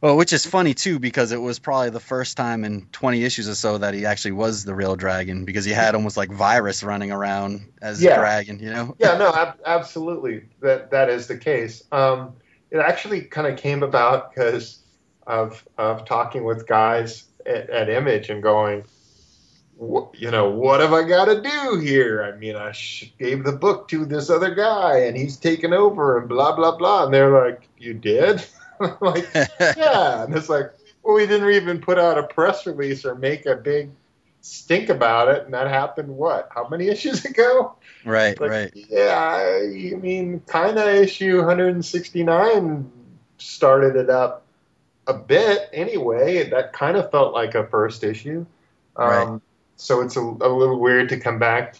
Well, 0.00 0.16
which 0.18 0.32
is 0.34 0.44
funny 0.44 0.74
too 0.74 0.98
because 0.98 1.32
it 1.32 1.40
was 1.40 1.58
probably 1.58 1.88
the 1.90 1.98
first 1.98 2.36
time 2.36 2.62
in 2.64 2.86
20 2.92 3.24
issues 3.24 3.48
or 3.48 3.54
so 3.54 3.78
that 3.78 3.94
he 3.94 4.04
actually 4.04 4.32
was 4.32 4.64
the 4.64 4.74
real 4.74 4.96
dragon 4.96 5.46
because 5.46 5.64
he 5.64 5.72
had 5.72 5.94
almost 5.94 6.16
like 6.16 6.30
virus 6.30 6.82
running 6.84 7.10
around 7.10 7.72
as 7.80 8.02
Yeah. 8.02 8.12
a 8.12 8.16
dragon, 8.18 8.58
you 8.60 8.70
know? 8.70 8.94
yeah, 8.98 9.16
no, 9.16 9.32
ab- 9.34 9.60
absolutely. 9.64 10.44
That 10.60 10.90
that 10.90 11.08
is 11.08 11.26
the 11.26 11.38
case. 11.38 11.82
Um, 11.90 12.34
it 12.70 12.78
actually 12.78 13.22
kind 13.22 13.46
of 13.46 13.56
came 13.58 13.82
about 13.82 14.34
because 14.34 14.78
of 15.26 15.64
of 15.78 16.04
talking 16.04 16.44
with 16.44 16.66
guys 16.66 17.24
at, 17.46 17.70
at 17.70 17.88
Image 17.88 18.30
and 18.30 18.42
going, 18.42 18.84
you 20.14 20.30
know, 20.30 20.50
what 20.50 20.80
have 20.80 20.92
I 20.92 21.02
got 21.02 21.26
to 21.26 21.40
do 21.40 21.78
here? 21.80 22.22
I 22.22 22.38
mean, 22.38 22.56
I 22.56 22.72
sh- 22.72 23.12
gave 23.18 23.44
the 23.44 23.52
book 23.52 23.88
to 23.88 24.04
this 24.04 24.30
other 24.30 24.54
guy 24.54 24.98
and 25.00 25.16
he's 25.16 25.36
taken 25.36 25.72
over 25.72 26.18
and 26.18 26.28
blah 26.28 26.54
blah 26.54 26.76
blah. 26.76 27.04
And 27.04 27.14
they're 27.14 27.30
like, 27.30 27.68
you 27.78 27.94
did? 27.94 28.44
I'm 28.80 28.96
like, 29.00 29.28
yeah. 29.60 30.24
And 30.24 30.34
it's 30.36 30.48
like, 30.48 30.72
well, 31.02 31.14
we 31.14 31.26
didn't 31.26 31.50
even 31.50 31.80
put 31.80 31.98
out 31.98 32.18
a 32.18 32.22
press 32.24 32.66
release 32.66 33.04
or 33.04 33.14
make 33.14 33.46
a 33.46 33.56
big 33.56 33.90
stink 34.40 34.90
about 34.90 35.28
it, 35.28 35.44
and 35.44 35.54
that 35.54 35.68
happened 35.68 36.08
what? 36.08 36.48
How 36.54 36.68
many 36.68 36.88
issues 36.88 37.24
ago? 37.24 37.76
right, 38.04 38.38
Like, 38.38 38.50
right. 38.50 38.70
Yeah, 38.74 39.14
I 39.16 39.92
I 39.94 39.96
mean, 39.96 40.40
kind 40.46 40.78
of 40.78 40.86
issue 40.86 41.38
169 41.38 42.90
started 43.38 43.96
it 43.96 44.10
up 44.10 44.43
a 45.06 45.14
bit 45.14 45.68
anyway. 45.72 46.50
That 46.50 46.72
kind 46.72 46.96
of 46.96 47.10
felt 47.10 47.34
like 47.34 47.54
a 47.54 47.66
first 47.66 48.04
issue. 48.04 48.46
Um, 48.96 49.08
Right. 49.08 49.40
So 49.76 50.02
it's 50.02 50.16
a, 50.16 50.20
a 50.20 50.48
little 50.48 50.78
weird 50.78 51.08
to 51.08 51.18
come 51.18 51.38
back 51.38 51.76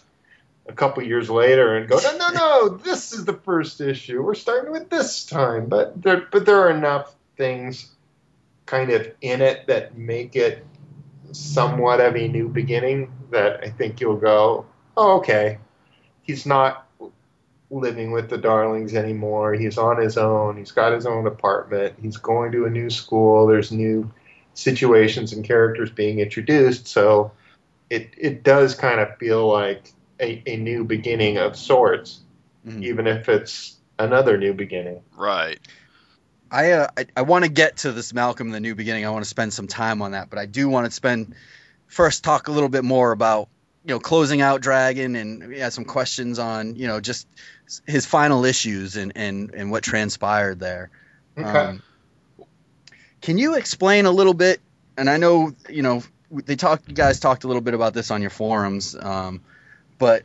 a 0.67 0.73
couple 0.73 1.03
years 1.03 1.29
later 1.29 1.77
and 1.77 1.87
go, 1.87 1.97
no, 1.97 2.17
no, 2.17 2.29
no, 2.29 2.69
this 2.69 3.13
is 3.13 3.25
the 3.25 3.33
first 3.33 3.81
issue. 3.81 4.21
We're 4.21 4.35
starting 4.35 4.71
with 4.71 4.89
this 4.89 5.25
time. 5.25 5.67
But 5.67 6.01
there, 6.01 6.27
but 6.31 6.45
there 6.45 6.59
are 6.61 6.71
enough 6.71 7.15
things 7.37 7.89
kind 8.65 8.91
of 8.91 9.11
in 9.21 9.41
it 9.41 9.67
that 9.67 9.97
make 9.97 10.35
it 10.35 10.65
somewhat 11.31 12.01
of 12.01 12.15
a 12.15 12.27
new 12.27 12.49
beginning 12.49 13.11
that 13.31 13.63
I 13.63 13.69
think 13.69 14.01
you'll 14.01 14.17
go, 14.17 14.65
oh, 14.97 15.17
okay. 15.17 15.59
He's 16.23 16.45
not 16.45 16.84
living 17.69 18.11
with 18.11 18.29
the 18.29 18.37
darlings 18.37 18.93
anymore. 18.93 19.53
He's 19.53 19.77
on 19.77 20.01
his 20.01 20.17
own. 20.17 20.57
He's 20.57 20.71
got 20.71 20.93
his 20.93 21.05
own 21.05 21.25
apartment. 21.27 21.95
He's 22.01 22.17
going 22.17 22.51
to 22.51 22.65
a 22.65 22.69
new 22.69 22.89
school. 22.89 23.47
There's 23.47 23.71
new 23.71 24.11
situations 24.53 25.33
and 25.33 25.43
characters 25.43 25.89
being 25.91 26.19
introduced. 26.19 26.87
So 26.87 27.31
it 27.89 28.11
it 28.17 28.43
does 28.43 28.75
kind 28.75 28.99
of 28.99 29.17
feel 29.17 29.47
like 29.51 29.91
a, 30.19 30.41
a 30.45 30.57
new 30.57 30.83
beginning 30.83 31.37
of 31.37 31.55
sorts, 31.55 32.21
Mhm. 32.65 32.83
even 32.83 33.07
if 33.07 33.29
it's 33.29 33.75
another 33.99 34.37
new 34.37 34.53
beginning. 34.53 35.01
Right. 35.15 35.59
I 36.51 36.71
uh, 36.71 36.87
I, 36.97 37.05
I 37.17 37.21
want 37.23 37.43
to 37.45 37.51
get 37.51 37.77
to 37.77 37.91
this 37.91 38.13
Malcolm 38.13 38.49
the 38.51 38.59
New 38.59 38.75
Beginning. 38.75 39.05
I 39.05 39.09
want 39.09 39.23
to 39.23 39.29
spend 39.29 39.53
some 39.53 39.67
time 39.67 40.01
on 40.01 40.11
that, 40.11 40.29
but 40.29 40.39
I 40.39 40.45
do 40.45 40.69
want 40.69 40.85
to 40.85 40.91
spend 40.91 41.35
first 41.87 42.23
talk 42.23 42.47
a 42.47 42.51
little 42.51 42.69
bit 42.69 42.83
more 42.83 43.11
about 43.11 43.49
you 43.85 43.93
know 43.93 43.99
closing 43.99 44.41
out 44.41 44.61
Dragon 44.61 45.15
and 45.15 45.47
we 45.47 45.59
had 45.59 45.71
some 45.71 45.85
questions 45.85 46.39
on 46.39 46.75
you 46.75 46.87
know 46.87 46.99
just 46.99 47.27
his 47.85 48.05
final 48.05 48.43
issues 48.43 48.95
and 48.95 49.13
and 49.15 49.53
and 49.53 49.69
what 49.71 49.83
transpired 49.83 50.59
there. 50.59 50.89
Okay. 51.37 51.47
Um, 51.47 51.83
can 53.21 53.37
you 53.37 53.55
explain 53.55 54.05
a 54.05 54.11
little 54.11 54.33
bit? 54.33 54.59
And 54.97 55.09
I 55.09 55.17
know 55.17 55.53
you 55.69 55.83
know 55.83 56.03
they 56.31 56.55
talked. 56.55 56.89
You 56.89 56.95
guys 56.95 57.19
talked 57.19 57.43
a 57.43 57.47
little 57.47 57.61
bit 57.61 57.75
about 57.75 57.93
this 57.93 58.09
on 58.09 58.21
your 58.21 58.31
forums, 58.31 58.95
um, 58.99 59.41
but 59.99 60.23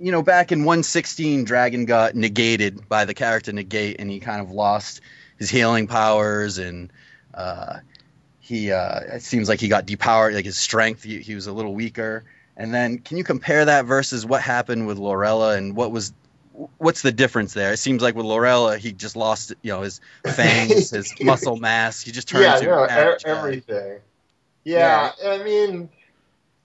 you 0.00 0.10
know 0.10 0.22
back 0.22 0.50
in 0.50 0.60
116, 0.60 1.44
Dragon 1.44 1.84
got 1.84 2.16
negated 2.16 2.88
by 2.88 3.04
the 3.04 3.14
character 3.14 3.52
Negate, 3.52 3.96
and 4.00 4.10
he 4.10 4.18
kind 4.18 4.40
of 4.40 4.50
lost 4.50 5.02
his 5.38 5.50
healing 5.50 5.86
powers, 5.86 6.58
and 6.58 6.92
uh, 7.32 7.78
he 8.44 8.72
uh, 8.72 9.00
it 9.00 9.22
seems 9.22 9.48
like 9.48 9.58
he 9.58 9.68
got 9.68 9.86
depowered, 9.86 10.34
like 10.34 10.44
his 10.44 10.58
strength. 10.58 11.02
He, 11.02 11.20
he 11.20 11.34
was 11.34 11.46
a 11.46 11.52
little 11.52 11.74
weaker. 11.74 12.24
And 12.58 12.74
then, 12.74 12.98
can 12.98 13.16
you 13.16 13.24
compare 13.24 13.64
that 13.64 13.86
versus 13.86 14.26
what 14.26 14.42
happened 14.42 14.86
with 14.86 14.98
Lorella, 14.98 15.56
and 15.56 15.74
what 15.74 15.90
was 15.90 16.12
what's 16.76 17.00
the 17.00 17.10
difference 17.10 17.54
there? 17.54 17.72
It 17.72 17.78
seems 17.78 18.02
like 18.02 18.14
with 18.14 18.26
Lorella, 18.26 18.76
he 18.76 18.92
just 18.92 19.16
lost, 19.16 19.54
you 19.62 19.72
know, 19.72 19.80
his 19.80 20.00
fangs, 20.24 20.90
his 20.90 21.14
muscle 21.22 21.56
mass. 21.56 22.02
He 22.02 22.12
just 22.12 22.28
turned 22.28 22.44
yeah, 22.44 22.56
into 22.58 22.66
no, 22.66 22.84
e- 22.84 22.88
guy. 22.88 23.16
everything. 23.24 24.00
Yeah, 24.64 25.12
I 25.24 25.42
mean, 25.42 25.88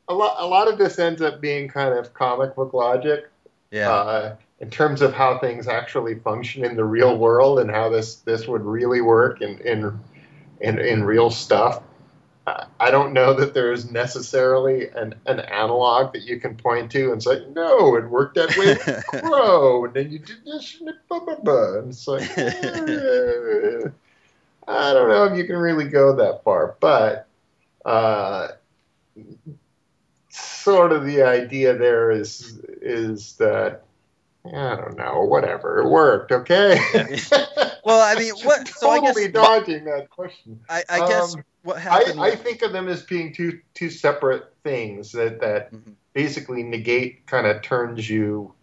a 0.09 0.13
lot 0.13 0.35
a 0.37 0.45
lot 0.45 0.67
of 0.67 0.77
this 0.77 0.99
ends 0.99 1.21
up 1.21 1.39
being 1.39 1.69
kind 1.69 1.97
of 1.97 2.13
comic 2.13 2.55
book 2.55 2.73
logic. 2.73 3.29
Yeah, 3.71 3.89
uh, 3.89 4.35
in 4.59 4.69
terms 4.69 5.01
of 5.01 5.13
how 5.13 5.39
things 5.39 5.69
actually 5.69 6.15
function 6.15 6.65
in 6.65 6.75
the 6.75 6.83
real 6.83 7.17
world 7.17 7.59
and 7.59 7.71
how 7.71 7.87
this 7.87 8.15
this 8.15 8.47
would 8.47 8.63
really 8.63 8.99
work 8.99 9.41
in 9.41 9.59
in 9.59 9.97
in, 10.61 10.79
in 10.79 11.03
real 11.03 11.29
stuff. 11.29 11.83
I 12.79 12.91
don't 12.91 13.13
know 13.13 13.33
that 13.33 13.53
there 13.53 13.71
is 13.71 13.91
necessarily 13.91 14.89
an, 14.89 15.15
an 15.25 15.39
analog 15.39 16.13
that 16.13 16.23
you 16.23 16.39
can 16.39 16.55
point 16.55 16.91
to 16.93 17.11
and 17.11 17.21
say, 17.21 17.45
no, 17.53 17.95
it 17.95 18.09
worked 18.09 18.35
that 18.35 18.57
way 18.57 18.69
with 18.69 19.05
Crow, 19.07 19.85
and 19.85 19.93
then 19.93 20.11
you 20.11 20.19
did 20.19 20.43
this, 20.45 20.77
and 20.79 20.89
it 20.89 20.95
blah, 21.07 21.19
blah, 21.19 21.35
blah. 21.35 21.77
And 21.79 21.89
it's 21.89 22.07
like, 22.07 22.23
eh, 22.37 23.89
I 24.67 24.93
don't 24.93 25.09
know 25.09 25.25
if 25.25 25.37
you 25.37 25.45
can 25.45 25.57
really 25.57 25.87
go 25.89 26.15
that 26.15 26.43
far, 26.43 26.75
but 26.79 27.27
uh, 27.85 28.49
sort 30.29 30.91
of 30.91 31.05
the 31.05 31.23
idea 31.23 31.75
there 31.75 32.11
is 32.11 32.59
is 32.81 33.33
that 33.33 33.83
I 34.45 34.75
don't 34.75 34.97
know, 34.97 35.21
whatever. 35.23 35.79
It 35.79 35.89
worked, 35.89 36.31
okay? 36.31 36.79
Well, 37.85 38.01
I 38.01 38.19
mean, 38.19 38.33
what- 38.43 38.67
so 38.67 38.89
I 38.89 38.99
guess- 38.99 39.15
totally 39.15 39.31
dodging 39.31 39.85
that 39.85 40.09
question. 40.09 40.59
I, 40.69 40.83
I 40.89 40.99
guess 41.07 41.33
Um, 41.33 41.43
what 41.63 41.77
I, 41.77 41.79
happened. 41.79 42.21
I 42.21 42.35
think 42.35 42.61
of 42.61 42.71
them 42.71 42.87
as 42.87 43.01
being 43.03 43.33
two 43.33 43.61
two 43.73 43.89
separate 43.89 44.53
things 44.63 45.13
that 45.13 45.39
that 45.39 45.71
Mhm. 45.73 45.93
basically 46.13 46.61
negate 46.61 47.25
kind 47.25 47.47
of 47.47 47.61
turns 47.63 48.07
you. 48.07 48.53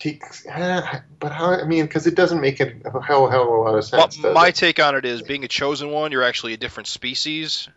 To, 0.00 0.14
eh, 0.46 1.00
but 1.20 1.32
how? 1.32 1.52
I 1.52 1.64
mean, 1.64 1.84
because 1.84 2.06
it 2.06 2.14
doesn't 2.14 2.40
make 2.40 2.60
it 2.60 2.82
a 2.86 3.02
hell 3.02 3.28
hell 3.28 3.42
of 3.42 3.48
a 3.48 3.52
lot 3.52 3.74
of 3.76 3.84
sense. 3.84 4.16
does 4.16 4.34
my 4.34 4.48
it? 4.48 4.54
take 4.54 4.80
on 4.80 4.94
it 4.94 5.04
is 5.04 5.20
being 5.22 5.44
a 5.44 5.48
chosen 5.48 5.90
one, 5.90 6.12
you're 6.12 6.22
actually 6.22 6.54
a 6.54 6.56
different 6.56 6.86
species. 6.86 7.68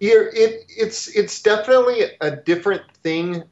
You're, 0.00 0.28
it 0.28 0.64
it's 0.68 1.08
it's 1.08 1.42
definitely 1.42 2.04
a 2.20 2.30
different 2.34 2.82
thing 3.02 3.42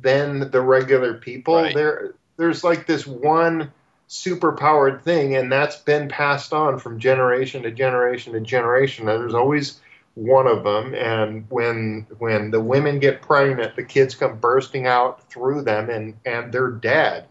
than 0.00 0.50
the 0.50 0.60
regular 0.60 1.14
people. 1.14 1.56
Right. 1.56 1.74
There 1.74 2.14
there's 2.36 2.64
like 2.64 2.86
this 2.86 3.06
one 3.06 3.72
superpowered 4.08 5.02
thing, 5.02 5.36
and 5.36 5.52
that's 5.52 5.76
been 5.76 6.08
passed 6.08 6.52
on 6.52 6.78
from 6.78 6.98
generation 6.98 7.62
to 7.62 7.70
generation 7.70 8.32
to 8.32 8.40
generation. 8.40 9.08
And 9.08 9.20
there's 9.20 9.34
always 9.34 9.80
one 10.14 10.46
of 10.46 10.64
them, 10.64 10.94
and 10.94 11.46
when 11.48 12.06
when 12.18 12.50
the 12.50 12.60
women 12.60 12.98
get 12.98 13.22
pregnant, 13.22 13.76
the 13.76 13.84
kids 13.84 14.14
come 14.14 14.38
bursting 14.38 14.86
out 14.86 15.30
through 15.30 15.62
them, 15.62 15.88
and 15.88 16.14
and 16.24 16.52
they're 16.52 16.70
dead. 16.70 17.26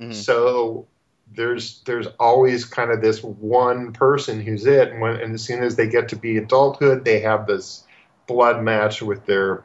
Mhm. 0.00 0.14
So 0.14 0.86
there's 1.34 1.82
there's 1.86 2.08
always 2.18 2.64
kind 2.64 2.90
of 2.90 3.00
this 3.00 3.22
one 3.22 3.92
person 3.92 4.40
who's 4.40 4.66
it, 4.66 4.90
and, 4.90 5.00
when, 5.00 5.16
and 5.16 5.34
as 5.34 5.42
soon 5.42 5.62
as 5.62 5.76
they 5.76 5.88
get 5.88 6.08
to 6.08 6.16
be 6.16 6.36
adulthood, 6.36 7.04
they 7.04 7.20
have 7.20 7.46
this 7.46 7.84
blood 8.26 8.62
match 8.62 9.02
with 9.02 9.24
their 9.26 9.62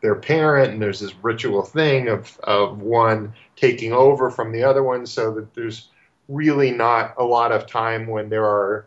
their 0.00 0.14
parent, 0.14 0.72
and 0.72 0.80
there's 0.80 1.00
this 1.00 1.14
ritual 1.22 1.62
thing 1.62 2.08
of 2.08 2.38
of 2.42 2.80
one 2.80 3.34
taking 3.56 3.92
over 3.92 4.30
from 4.30 4.52
the 4.52 4.64
other 4.64 4.82
one, 4.82 5.06
so 5.06 5.34
that 5.34 5.54
there's 5.54 5.88
really 6.28 6.70
not 6.70 7.14
a 7.18 7.24
lot 7.24 7.52
of 7.52 7.66
time 7.66 8.06
when 8.06 8.28
there 8.28 8.44
are 8.44 8.86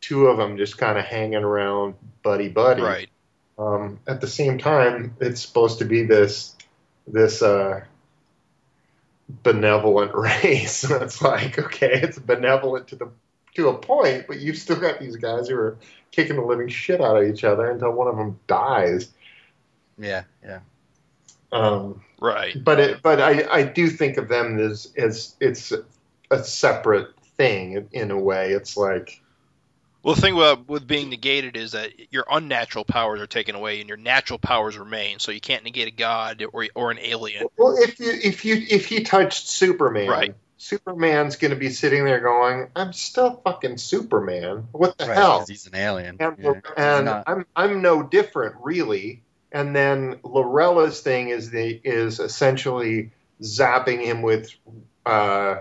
two 0.00 0.26
of 0.26 0.36
them 0.36 0.56
just 0.56 0.76
kind 0.76 0.98
of 0.98 1.04
hanging 1.04 1.44
around 1.44 1.94
buddy 2.22 2.48
buddy. 2.48 2.82
Right. 2.82 3.08
Um, 3.58 4.00
at 4.06 4.20
the 4.20 4.26
same 4.26 4.58
time, 4.58 5.16
it's 5.20 5.40
supposed 5.40 5.78
to 5.78 5.84
be 5.84 6.02
this 6.04 6.54
this 7.06 7.42
uh, 7.42 7.84
benevolent 9.28 10.14
race. 10.14 10.84
it's 10.84 11.22
like, 11.22 11.58
okay, 11.58 12.00
it's 12.02 12.18
benevolent 12.18 12.88
to 12.88 12.96
the 12.96 13.10
to 13.54 13.68
a 13.68 13.78
point, 13.78 14.26
but 14.26 14.40
you've 14.40 14.58
still 14.58 14.80
got 14.80 14.98
these 14.98 15.16
guys 15.16 15.48
who 15.48 15.56
are 15.56 15.78
kicking 16.10 16.36
the 16.36 16.42
living 16.42 16.68
shit 16.68 17.00
out 17.00 17.16
of 17.16 17.28
each 17.28 17.44
other 17.44 17.70
until 17.70 17.92
one 17.92 18.08
of 18.08 18.16
them 18.16 18.38
dies. 18.46 19.10
Yeah, 19.98 20.24
yeah. 20.42 20.60
Um, 21.52 22.02
Right. 22.20 22.56
but 22.62 22.80
it, 22.80 23.02
but 23.02 23.20
I, 23.20 23.46
I 23.50 23.62
do 23.64 23.88
think 23.88 24.16
of 24.16 24.28
them 24.28 24.58
as 24.58 24.92
as 24.96 25.36
it's 25.40 25.72
a 26.30 26.42
separate 26.42 27.08
thing 27.36 27.88
in 27.92 28.10
a 28.10 28.18
way. 28.18 28.52
It's 28.52 28.76
like 28.76 29.20
Well, 30.02 30.14
the 30.14 30.20
thing 30.20 30.34
with, 30.36 30.60
with 30.68 30.86
being 30.86 31.10
negated 31.10 31.56
is 31.56 31.72
that 31.72 31.90
your 32.12 32.24
unnatural 32.30 32.84
powers 32.84 33.20
are 33.20 33.26
taken 33.26 33.54
away 33.54 33.80
and 33.80 33.88
your 33.88 33.98
natural 33.98 34.38
powers 34.38 34.76
remain. 34.78 35.18
So 35.18 35.32
you 35.32 35.40
can't 35.40 35.64
negate 35.64 35.88
a 35.88 35.90
god 35.92 36.44
or 36.52 36.66
or 36.74 36.90
an 36.90 36.98
alien. 37.00 37.46
well, 37.56 37.76
if 37.78 38.00
you 38.00 38.10
if 38.10 38.44
you 38.44 38.56
if 38.68 38.86
he 38.86 39.02
touched 39.02 39.48
Superman, 39.48 40.08
Right. 40.08 40.34
Superman's 40.56 41.36
going 41.36 41.50
to 41.50 41.56
be 41.58 41.68
sitting 41.68 42.04
there 42.06 42.20
going, 42.20 42.70
"I'm 42.74 42.92
still 42.94 43.40
fucking 43.44 43.76
Superman. 43.76 44.68
What 44.72 44.96
the 44.96 45.04
Right, 45.06 45.14
hell?" 45.16 45.40
'cause 45.40 45.48
he's 45.48 45.66
an 45.66 45.74
alien. 45.74 46.16
and, 46.20 46.36
Yeah, 46.40 46.60
and 46.76 47.04
not- 47.04 47.24
I'm 47.26 47.44
I'm 47.54 47.82
no 47.82 48.02
different 48.02 48.56
really. 48.62 49.23
And 49.54 49.74
then 49.74 50.16
Lorella's 50.24 51.00
thing 51.00 51.28
is 51.28 51.50
the 51.50 51.80
is 51.84 52.20
essentially 52.20 53.12
zapping 53.40 54.04
him 54.04 54.20
with 54.20 54.52
uh, 55.06 55.58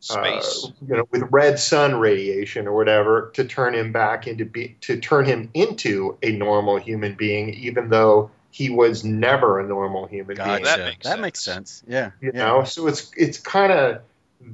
Space. 0.00 0.66
uh, 0.66 0.68
you 0.88 0.96
know, 0.96 1.08
with 1.12 1.22
red 1.30 1.60
sun 1.60 1.94
radiation 1.94 2.66
or 2.66 2.74
whatever 2.74 3.30
to 3.34 3.44
turn 3.44 3.74
him 3.74 3.92
back 3.92 4.26
into 4.26 4.44
be 4.44 4.76
to 4.82 4.98
turn 4.98 5.24
him 5.24 5.50
into 5.54 6.18
a 6.22 6.32
normal 6.32 6.78
human 6.78 7.14
being, 7.14 7.50
even 7.54 7.88
though 7.88 8.32
he 8.50 8.68
was 8.68 9.04
never 9.04 9.60
a 9.60 9.66
normal 9.66 10.06
human 10.06 10.36
Gotcha. 10.36 10.50
being. 10.50 10.64
That 10.64 10.78
That 10.78 10.84
makes 10.84 11.20
makes, 11.20 11.40
sense. 11.40 11.70
sense. 11.70 11.84
Yeah. 11.86 12.10
You 12.20 12.32
yeah. 12.34 12.44
know, 12.46 12.64
so 12.64 12.88
it's 12.88 13.12
it's 13.16 13.38
kind 13.38 13.72
of 13.72 14.02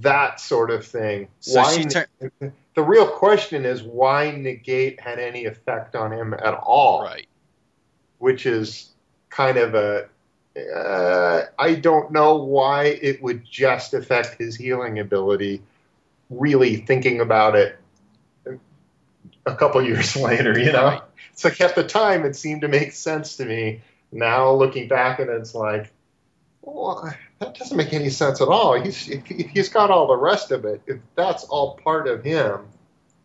that 0.03 0.41
sort 0.41 0.71
of 0.71 0.87
thing. 0.87 1.29
So 1.41 1.61
why 1.63 1.73
she 1.73 1.85
ne- 1.85 1.91
tur- 1.91 2.53
the 2.75 2.83
real 2.83 3.09
question 3.09 3.65
is 3.65 3.83
why 3.83 4.31
negate 4.31 5.01
had 5.01 5.19
any 5.19 5.47
effect 5.47 5.97
on 5.97 6.13
him 6.13 6.35
at 6.35 6.55
all, 6.55 7.03
right. 7.03 7.27
Which 8.19 8.47
is 8.47 8.91
kind 9.31 9.57
of 9.57 9.75
a 9.75 10.09
uh, 10.75 11.45
I 11.59 11.75
don't 11.75 12.11
know 12.11 12.37
why 12.37 12.87
it 12.87 13.23
would 13.23 13.45
just 13.45 13.95
affect 13.95 14.41
his 14.41 14.57
healing 14.57 14.99
ability. 14.99 15.63
Really 16.31 16.77
thinking 16.77 17.21
about 17.21 17.55
it 17.55 17.79
a 19.47 19.55
couple 19.55 19.83
years 19.87 20.17
later, 20.17 20.59
you 20.59 20.73
know, 20.73 21.01
it's 21.33 21.45
like 21.45 21.61
at 21.61 21.75
the 21.75 21.85
time 21.85 22.25
it 22.25 22.37
seemed 22.37 22.63
to 22.63 22.69
make 22.69 22.93
sense 22.93 23.37
to 23.37 23.45
me. 23.45 23.83
Now 24.11 24.53
looking 24.53 24.89
back 24.89 25.19
and 25.21 25.31
it, 25.31 25.37
it's 25.37 25.55
like, 25.55 25.93
well, 26.63 27.15
that 27.39 27.55
doesn't 27.55 27.77
make 27.77 27.93
any 27.93 28.11
sense 28.11 28.41
at 28.41 28.49
all. 28.49 28.81
He's 28.81 28.97
he's 28.97 29.69
got 29.69 29.91
all 29.91 30.07
the 30.07 30.17
rest 30.17 30.51
of 30.51 30.65
it, 30.65 30.83
if 30.87 30.99
that's 31.15 31.45
all 31.45 31.77
part 31.77 32.09
of 32.09 32.25
him, 32.25 32.67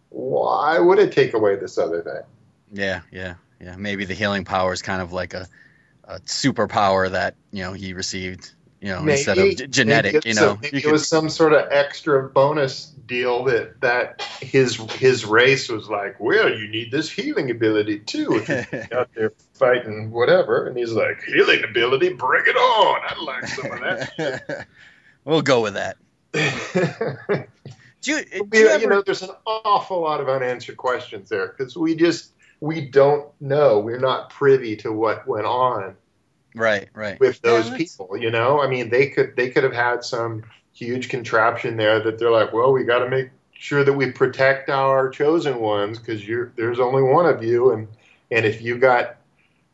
why 0.09 0.79
would 0.79 0.99
it 0.99 1.11
take 1.11 1.33
away 1.33 1.55
this 1.55 1.77
other 1.77 2.01
thing? 2.01 2.21
Yeah, 2.71 3.01
yeah, 3.11 3.35
yeah. 3.61 3.75
Maybe 3.77 4.05
the 4.05 4.13
healing 4.13 4.45
power 4.45 4.73
is 4.73 4.81
kind 4.81 5.01
of 5.01 5.13
like 5.13 5.33
a, 5.33 5.47
a 6.03 6.19
superpower 6.21 7.11
that 7.11 7.35
you 7.51 7.63
know 7.63 7.73
he 7.73 7.93
received. 7.93 8.51
You 8.81 8.89
know, 8.89 9.07
instead 9.07 9.37
of 9.37 9.71
genetic. 9.71 10.13
maybe 10.13 10.29
You 10.29 10.35
know, 10.35 10.51
a- 10.51 10.57
maybe 10.61 10.69
you 10.75 10.79
it 10.79 10.83
could- 10.83 10.91
was 10.91 11.07
some 11.07 11.29
sort 11.29 11.53
of 11.53 11.69
extra 11.71 12.27
bonus 12.27 12.87
deal 13.05 13.45
that 13.45 13.79
that 13.79 14.21
his 14.41 14.75
his 14.75 15.23
race 15.23 15.69
was 15.69 15.87
like, 15.89 16.19
well, 16.19 16.49
you 16.49 16.67
need 16.67 16.91
this 16.91 17.09
healing 17.09 17.49
ability 17.49 17.99
too. 17.99 18.43
If 18.45 18.49
you're 18.49 18.87
out 18.99 19.09
there 19.15 19.31
fighting 19.53 20.11
whatever, 20.11 20.67
and 20.67 20.75
he's 20.77 20.91
like, 20.91 21.23
healing 21.23 21.63
ability, 21.63 22.11
bring 22.13 22.43
it 22.45 22.57
on. 22.57 23.01
I'd 23.09 23.17
like 23.19 23.47
some 23.47 23.71
of 23.71 23.79
that. 23.79 24.67
we'll 25.23 25.41
go 25.41 25.61
with 25.61 25.75
that. 25.75 25.95
Do 28.01 28.11
you, 28.11 28.21
do 28.25 28.35
you, 28.35 28.63
you 28.63 28.67
ever, 28.67 28.87
know, 28.89 29.01
there's 29.01 29.21
an 29.21 29.29
awful 29.45 30.01
lot 30.01 30.19
of 30.19 30.27
unanswered 30.27 30.75
questions 30.75 31.29
there 31.29 31.47
because 31.47 31.77
we 31.77 31.95
just 31.95 32.32
we 32.63 32.79
don't 32.79 33.29
know. 33.41 33.77
We're 33.79 33.99
not 33.99 34.29
privy 34.29 34.77
to 34.77 34.93
what 34.93 35.27
went 35.27 35.45
on 35.45 35.97
right, 36.55 36.87
right. 36.93 37.19
with 37.19 37.41
those 37.41 37.69
that's- 37.69 37.77
people. 37.77 38.15
You 38.15 38.31
know, 38.31 38.61
I 38.61 38.67
mean, 38.67 38.89
they 38.89 39.09
could 39.09 39.35
they 39.35 39.49
could 39.49 39.65
have 39.65 39.73
had 39.73 40.01
some 40.05 40.45
huge 40.71 41.09
contraption 41.09 41.75
there 41.75 41.99
that 41.99 42.17
they're 42.17 42.31
like, 42.31 42.53
well, 42.53 42.71
we 42.71 42.85
got 42.85 42.99
to 42.99 43.09
make 43.09 43.31
sure 43.51 43.83
that 43.83 43.91
we 43.91 44.11
protect 44.11 44.69
our 44.69 45.09
chosen 45.09 45.59
ones 45.59 45.99
because 45.99 46.25
you're 46.25 46.53
there's 46.55 46.79
only 46.79 47.03
one 47.03 47.25
of 47.25 47.43
you, 47.43 47.73
and 47.73 47.89
and 48.31 48.45
if 48.45 48.61
you 48.61 48.77
got 48.77 49.17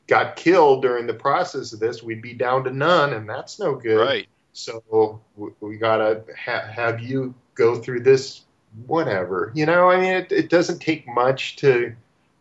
got 0.08 0.36
killed 0.36 0.82
during 0.82 1.06
the 1.06 1.14
process 1.14 1.74
of 1.74 1.80
this, 1.80 2.02
we'd 2.02 2.24
be 2.24 2.34
down 2.34 2.64
to 2.64 2.72
none, 2.72 3.14
and 3.14 3.30
that's 3.30 3.60
no 3.60 3.76
good. 3.76 4.04
Right. 4.04 4.28
So 4.54 5.22
we, 5.38 5.52
we 5.60 5.78
gotta 5.78 6.24
ha- 6.36 6.66
have 6.66 7.02
you 7.02 7.36
go 7.54 7.76
through 7.76 8.00
this, 8.00 8.46
whatever. 8.88 9.52
You 9.54 9.68
know, 9.68 9.92
I 9.92 10.02
mean, 10.02 10.14
it, 10.14 10.32
it 10.32 10.50
doesn't 10.50 10.80
take 10.80 11.08
much 11.08 11.58
to 11.58 11.96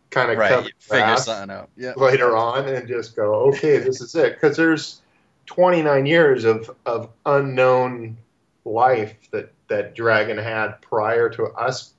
kind 0.09 0.31
of 0.31 0.37
Right, 0.37 0.49
cover 0.49 0.67
you 0.67 0.73
figure 0.79 1.17
something 1.17 1.55
out. 1.55 1.69
Yeah. 1.77 1.93
later 1.95 2.35
on 2.35 2.67
and 2.67 2.87
just 2.87 3.15
go, 3.15 3.49
okay, 3.49 3.77
this 3.77 4.01
is 4.01 4.15
it. 4.15 4.33
Because 4.33 4.57
there's 4.57 5.01
29 5.47 6.05
years 6.05 6.45
of, 6.45 6.69
of 6.85 7.09
unknown 7.25 8.17
life 8.65 9.15
that, 9.31 9.51
that 9.67 9.95
Dragon 9.95 10.37
had 10.37 10.81
prior 10.81 11.29
to 11.31 11.45
us 11.45 11.93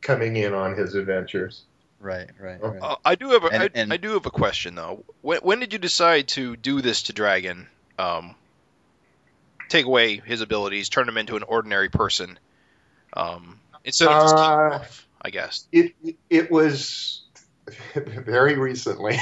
coming 0.00 0.36
in 0.36 0.52
on 0.52 0.76
his 0.76 0.94
adventures. 0.94 1.62
Right, 2.00 2.28
right, 2.38 2.58
Oh. 2.62 2.68
right. 2.68 2.82
Uh, 2.82 2.96
I 3.04 3.14
do 3.14 3.30
have 3.30 3.44
a, 3.44 3.48
And- 3.48 3.62
I, 3.62 3.70
and- 3.74 3.92
I 3.92 3.96
do 3.96 4.10
have 4.14 4.26
a 4.26 4.30
question 4.30 4.74
though. 4.74 5.04
When, 5.22 5.38
when 5.40 5.60
did 5.60 5.72
you 5.72 5.78
decide 5.78 6.28
to 6.28 6.56
do 6.56 6.80
this 6.82 7.04
to 7.04 7.12
Dragon? 7.12 7.66
Um, 7.98 8.34
take 9.68 9.86
away 9.86 10.16
his 10.18 10.40
abilities, 10.40 10.88
turn 10.88 11.08
him 11.08 11.16
into 11.16 11.36
an 11.36 11.42
ordinary 11.44 11.88
person, 11.88 12.38
um, 13.14 13.58
instead 13.84 14.08
of 14.08 14.22
just 14.22 14.34
keep 14.34 14.44
him 14.44 14.50
Uh, 14.50 14.74
off, 14.76 15.06
I 15.22 15.30
guess. 15.30 15.66
It, 15.72 15.94
it, 16.04 16.16
it 16.28 16.50
was 16.50 17.22
very 17.94 18.56
recently. 18.56 19.18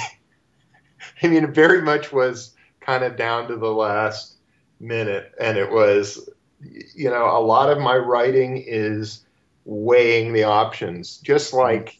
I 1.22 1.28
mean, 1.28 1.44
it 1.44 1.50
very 1.50 1.82
much 1.82 2.12
was 2.12 2.54
kind 2.80 3.04
of 3.04 3.16
down 3.16 3.48
to 3.48 3.56
the 3.56 3.72
last 3.72 4.36
minute. 4.80 5.32
And 5.40 5.56
it 5.56 5.70
was, 5.70 6.28
you 6.60 7.10
know, 7.10 7.26
a 7.36 7.40
lot 7.40 7.70
of 7.70 7.78
my 7.78 7.96
writing 7.96 8.62
is 8.66 9.24
weighing 9.64 10.32
the 10.32 10.44
options, 10.44 11.18
just 11.18 11.52
like, 11.52 11.98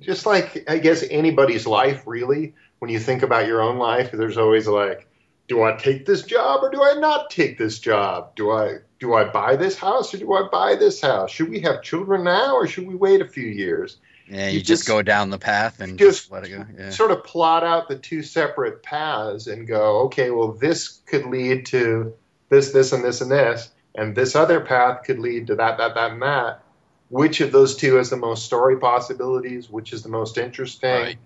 just 0.00 0.26
like 0.26 0.64
I 0.68 0.78
guess 0.78 1.04
anybody's 1.10 1.66
life, 1.66 2.02
really. 2.06 2.54
When 2.78 2.90
you 2.90 2.98
think 2.98 3.22
about 3.22 3.46
your 3.46 3.62
own 3.62 3.78
life, 3.78 4.10
there's 4.12 4.36
always 4.36 4.66
like, 4.66 5.08
do 5.48 5.62
I 5.62 5.76
take 5.76 6.06
this 6.06 6.22
job 6.22 6.62
or 6.62 6.70
do 6.70 6.82
I 6.82 6.94
not 6.94 7.30
take 7.30 7.58
this 7.58 7.78
job? 7.78 8.34
Do 8.34 8.50
I 8.50 8.78
do 8.98 9.14
I 9.14 9.24
buy 9.24 9.56
this 9.56 9.76
house 9.76 10.14
or 10.14 10.18
do 10.18 10.32
I 10.32 10.48
buy 10.50 10.74
this 10.74 11.00
house? 11.00 11.30
Should 11.30 11.50
we 11.50 11.60
have 11.60 11.82
children 11.82 12.24
now 12.24 12.54
or 12.54 12.66
should 12.66 12.86
we 12.86 12.94
wait 12.94 13.20
a 13.20 13.28
few 13.28 13.46
years? 13.46 13.98
Yeah, 14.28 14.48
you 14.48 14.54
you, 14.54 14.58
just, 14.60 14.68
just- 14.68 14.88
go 14.88 15.02
down 15.02 15.30
the 15.30 15.38
path 15.38 15.80
and 15.80 15.98
just 15.98 16.22
just 16.22 16.32
let 16.32 16.44
it 16.44 16.50
go. 16.50 16.64
Yeah. 16.78 16.90
Sort 16.90 17.10
of 17.10 17.24
plot 17.24 17.64
out 17.64 17.88
the 17.88 17.96
two 17.96 18.22
separate 18.22 18.82
paths 18.82 19.46
and 19.46 19.66
go, 19.66 20.02
okay, 20.02 20.30
well, 20.30 20.52
this 20.52 21.00
could 21.06 21.26
lead 21.26 21.66
to 21.66 22.14
this, 22.48 22.72
this, 22.72 22.92
and 22.92 23.04
this, 23.04 23.20
and 23.20 23.30
this, 23.30 23.70
and 23.94 24.14
this 24.14 24.34
other 24.34 24.60
path 24.60 25.04
could 25.04 25.18
lead 25.18 25.48
to 25.48 25.56
that, 25.56 25.78
that, 25.78 25.94
that, 25.94 26.12
and 26.12 26.22
that. 26.22 26.62
Which 27.10 27.40
of 27.40 27.52
those 27.52 27.76
two 27.76 27.96
has 27.96 28.10
the 28.10 28.16
most 28.16 28.44
story 28.46 28.78
possibilities? 28.78 29.68
Which 29.68 29.92
is 29.92 30.02
the 30.02 30.08
most 30.08 30.38
interesting? 30.38 30.90
Right. 30.90 31.18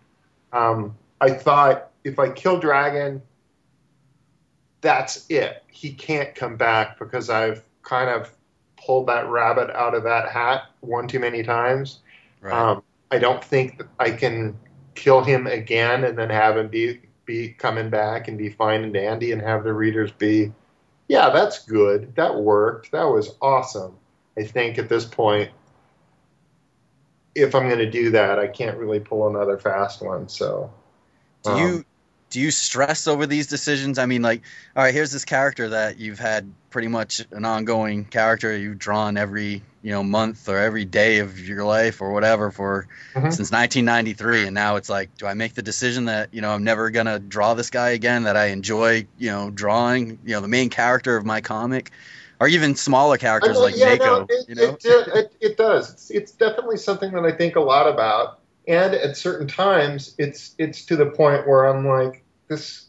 Um, 0.53 0.97
I 1.21 1.31
thought 1.31 1.91
if 2.05 2.19
I 2.19 2.31
kill 2.31 2.59
Dragon, 2.59 3.23
that's 4.81 5.25
it. 5.29 5.63
He 5.69 5.93
can't 5.93 6.35
come 6.35 6.57
back 6.57 6.99
because 6.99 7.31
I've 7.31 7.63
kind 7.83 8.11
of 8.11 8.31
pulled 8.77 9.09
that 9.09 9.29
rabbit 9.29 9.71
out 9.71 9.95
of 9.95 10.05
that 10.05 10.31
hat 10.31 10.65
one 10.81 11.09
too 11.09 11.21
many 11.21 11.43
times. 11.43 12.01
Right. 12.41 12.53
Um, 12.53 12.83
I 13.11 13.19
don't 13.19 13.43
think 13.43 13.79
that 13.79 13.89
I 13.99 14.11
can 14.11 14.59
kill 14.95 15.23
him 15.23 15.47
again 15.47 16.05
and 16.05 16.19
then 16.19 16.31
have 16.31 16.57
him 16.57 16.69
be 16.69 17.01
be 17.25 17.51
coming 17.51 17.91
back 17.91 18.27
and 18.27 18.39
be 18.39 18.49
fine 18.49 18.83
and 18.83 18.93
dandy 18.93 19.33
and 19.33 19.43
have 19.43 19.63
the 19.63 19.73
readers 19.73 20.11
be, 20.11 20.51
yeah, 21.09 21.29
that's 21.29 21.65
good. 21.67 22.15
That 22.17 22.35
worked. 22.35 22.91
That 22.93 23.05
was 23.05 23.37
awesome. 23.43 23.97
I 24.39 24.45
think 24.45 24.79
at 24.79 24.89
this 24.89 25.05
point, 25.05 25.51
if 27.35 27.55
I'm 27.55 27.69
going 27.69 27.79
to 27.79 27.91
do 27.91 28.11
that, 28.13 28.39
I 28.39 28.47
can't 28.47 28.79
really 28.79 28.99
pull 28.99 29.29
another 29.29 29.59
fast 29.59 30.01
one. 30.01 30.29
So, 30.29 30.73
do 31.45 31.51
um, 31.51 31.59
you 31.59 31.85
do 32.31 32.41
you 32.41 32.51
stress 32.51 33.07
over 33.07 33.27
these 33.27 33.47
decisions? 33.47 33.99
I 33.99 34.07
mean, 34.07 34.23
like, 34.23 34.43
all 34.77 34.83
right, 34.83 34.93
here's 34.93 35.13
this 35.13 35.25
character 35.25 35.71
that 35.71 35.99
you've 35.99 36.19
had 36.19 36.51
pretty 36.71 36.89
much 36.89 37.25
an 37.31 37.45
ongoing 37.45 38.05
character 38.05 38.55
you've 38.57 38.79
drawn 38.79 39.17
every 39.17 39.63
you 39.83 39.91
know 39.91 40.03
month 40.03 40.49
or 40.49 40.59
every 40.59 40.85
day 40.85 41.21
of 41.21 41.39
your 41.39 41.65
life 41.65 42.03
or 42.03 42.13
whatever 42.13 42.51
for 42.51 42.87
Mhm. 43.15 43.33
since 43.33 43.51
1993, 43.51 44.47
and 44.47 44.55
now 44.55 44.77
it's 44.77 44.91
like, 44.91 45.17
do 45.17 45.27
I 45.27 45.35
make 45.35 45.55
the 45.55 45.63
decision 45.63 46.07
that 46.07 46.35
you 46.35 46.41
know 46.41 46.51
I'm 46.51 46.65
never 46.65 46.91
gonna 46.91 47.19
draw 47.19 47.55
this 47.55 47.71
guy 47.71 47.91
again 47.91 48.25
that 48.25 48.37
I 48.37 48.47
enjoy 48.47 49.07
you 49.19 49.31
know 49.31 49.51
drawing 49.51 50.19
you 50.25 50.35
know 50.35 50.41
the 50.41 50.49
main 50.49 50.69
character 50.69 51.17
of 51.17 51.25
my 51.25 51.41
comic, 51.41 51.91
or 52.41 52.49
even 52.49 52.77
smaller 52.77 53.17
characters 53.17 53.59
I 53.59 53.65
like 53.65 53.77
yeah, 53.77 53.93
Mako, 53.93 54.05
no, 54.05 54.27
it, 54.29 54.49
you 54.49 54.55
know? 54.55 54.77
it, 54.85 55.09
it, 55.15 55.33
it 55.41 55.57
does. 55.57 55.93
It's, 55.93 56.11
it's 56.11 56.33
definitely 56.33 56.77
something 56.77 57.13
that 57.13 57.25
I 57.25 57.33
think 57.33 57.57
a 57.57 57.61
lot 57.61 57.89
about, 57.89 58.41
and 58.69 58.95
at 58.95 59.17
certain 59.17 59.49
times, 59.49 60.15
it's 60.19 60.55
it's 60.59 60.85
to 60.87 60.97
the 60.97 61.07
point 61.07 61.49
where 61.49 61.65
I'm 61.65 61.87
like, 61.87 62.23
this 62.49 62.87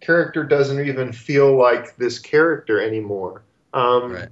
character 0.00 0.44
doesn't 0.44 0.86
even 0.86 1.12
feel 1.12 1.56
like 1.56 1.96
this 1.96 2.18
character 2.18 2.80
anymore. 2.80 3.42
Um, 3.72 4.12
Right. 4.12 4.28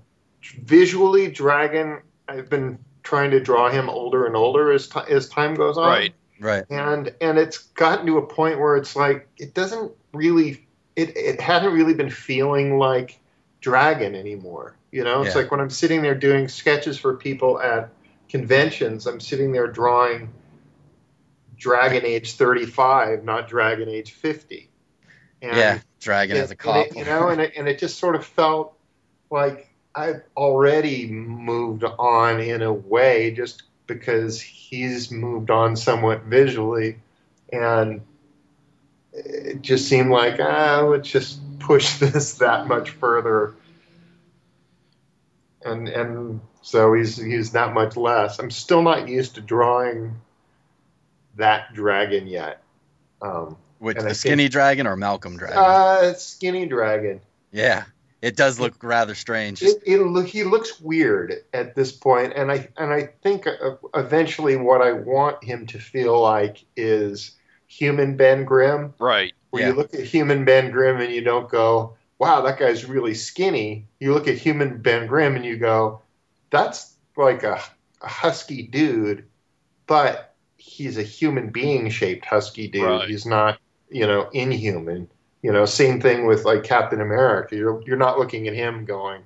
Visually, 0.63 1.31
Dragon, 1.31 2.03
I've 2.29 2.51
been 2.51 2.79
trying 3.03 3.31
to 3.31 3.41
draw 3.41 3.71
him 3.71 3.89
older 3.89 4.27
and 4.27 4.37
older 4.37 4.73
as, 4.73 4.89
ti 4.89 5.01
as 5.09 5.29
time 5.29 5.55
goes 5.55 5.79
on. 5.79 5.89
Right. 5.89 6.15
Right. 6.41 6.65
and 6.69 7.15
and 7.21 7.39
it's 7.39 7.59
gotten 7.59 8.05
to 8.07 8.19
a 8.19 8.27
point 8.27 8.59
where 8.59 8.77
it's 8.77 8.97
like 8.97 9.29
it 9.39 9.55
doesn't 9.55 9.93
really 10.13 10.67
it 10.97 11.17
it 11.17 11.41
hadn't 11.41 11.73
really 11.73 11.95
been 11.95 12.11
feeling 12.11 12.77
like 12.77 13.21
dragon 13.61 14.17
anymore 14.17 14.75
you 14.91 15.05
know 15.05 15.23
it's 15.23 15.35
Yeah. 15.35 15.43
like 15.43 15.53
when 15.53 15.61
i'm 15.61 15.71
sitting 15.71 16.03
there 16.03 16.17
doing 16.17 16.49
sketches 16.49 16.99
for 16.99 17.15
people 17.17 17.61
at 17.63 17.89
conventions 18.29 19.07
i'm 19.07 19.21
sitting 19.21 19.53
there 19.53 19.69
drawing 19.69 20.29
dragon 21.65 22.05
age 22.05 22.33
35 22.35 23.25
not 23.25 23.49
dragon 23.49 23.89
age 23.89 24.13
50 24.13 24.69
and 25.45 25.57
yeah. 25.57 25.79
Dragon 26.01 26.37
as 26.37 26.51
a 26.51 26.57
cop. 26.57 26.87
it, 26.87 26.97
you 26.97 27.05
know, 27.05 27.29
and 27.29 27.41
it, 27.41 27.53
and 27.57 27.69
it 27.69 27.79
just 27.79 27.99
sort 27.99 28.15
of 28.15 28.27
felt 28.27 28.77
like 29.31 29.69
I've 29.95 30.23
already 30.37 31.07
moved 31.07 31.85
on 31.85 32.41
in 32.41 32.63
a 32.63 32.73
way, 32.73 33.31
just 33.31 33.63
because 33.87 34.41
he's 34.41 35.11
moved 35.11 35.51
on 35.51 35.77
somewhat 35.77 36.25
visually, 36.25 36.99
and 37.53 38.03
it 39.13 39.63
just 39.63 39.89
seemed 39.89 40.11
like 40.11 40.41
ah, 40.41 40.83
let's 40.83 41.09
just 41.09 41.41
push 41.59 41.97
this 41.99 42.35
that 42.35 42.67
much 42.67 42.91
further, 42.91 43.55
and 45.65 45.89
and 45.89 46.41
so 46.63 46.93
he's 46.93 47.17
he's 47.17 47.53
that 47.53 47.73
much 47.73 47.97
less. 47.97 48.39
I'm 48.39 48.51
still 48.51 48.83
not 48.83 49.09
used 49.09 49.37
to 49.37 49.41
drawing 49.41 50.17
that 51.37 51.73
dragon 51.75 52.27
yet. 52.27 52.63
Um, 53.23 53.57
Which 53.79 53.97
and 53.97 54.07
I 54.07 54.09
the 54.11 54.15
think- 54.15 54.19
skinny 54.19 54.49
dragon 54.49 54.87
or 54.87 54.97
Malcolm 54.97 55.37
dragon? 55.37 55.59
uh, 55.59 56.15
skinny 56.15 56.67
dragon. 56.67 57.21
yeah. 57.53 57.85
It 58.23 58.37
does 58.37 58.59
look 58.59 58.83
rather 58.83 59.15
strange. 59.15 59.61
It, 59.63 59.83
it, 59.85 59.99
look- 59.99 60.27
he 60.29 60.45
looks 60.45 60.81
weird 60.81 61.45
at 61.53 61.75
this 61.75 61.93
point, 61.93 62.33
and 62.35 62.51
I 62.51 62.69
and 62.79 62.91
I 62.91 63.11
think 63.23 63.47
uh, 63.47 63.77
eventually 63.95 64.57
what 64.57 64.81
I 64.81 64.93
want 64.93 65.45
him 65.45 65.67
to 65.67 65.79
feel 65.79 66.19
like 66.23 66.65
is 66.75 67.33
human 67.67 68.17
Ben 68.17 68.47
Grimm, 68.47 68.95
Right. 68.99 69.35
where 69.51 69.63
Yeah. 69.65 69.69
you 69.69 69.75
look 69.75 69.93
at 69.93 70.01
human 70.05 70.47
Ben 70.47 70.71
Grimm 70.71 71.03
and 71.03 71.13
you 71.13 71.21
don't 71.21 71.51
go, 71.51 71.97
"Wow, 72.19 72.41
that 72.41 72.59
guy's 72.59 72.87
really 72.87 73.13
skinny." 73.13 73.87
You 74.01 74.15
look 74.15 74.27
at 74.27 74.39
human 74.39 74.79
Ben 74.81 75.07
Grimm 75.07 75.37
and 75.37 75.45
you 75.45 75.59
go, 75.59 76.01
"That's 76.49 76.95
like 77.19 77.43
a, 77.43 77.61
a 78.01 78.09
husky 78.09 78.63
dude, 78.63 79.27
but 79.87 80.34
he's 80.65 80.97
a 80.99 81.03
human 81.03 81.51
being 81.51 81.91
shaped 81.91 82.25
husky 82.25 82.69
dude. 82.69 82.83
Right. 82.85 83.09
He's 83.09 83.27
not, 83.27 83.59
you 83.91 84.07
know, 84.07 84.29
inhuman." 84.33 85.09
You 85.43 85.53
know, 85.53 85.67
same 85.67 86.01
thing 86.01 86.27
with 86.27 86.45
like 86.45 86.65
Captain 86.65 87.01
America. 87.03 87.55
You're 87.55 87.83
you're 87.87 87.99
not 87.99 88.19
looking 88.19 88.49
at 88.49 88.55
him 88.55 88.85
going, 88.87 89.23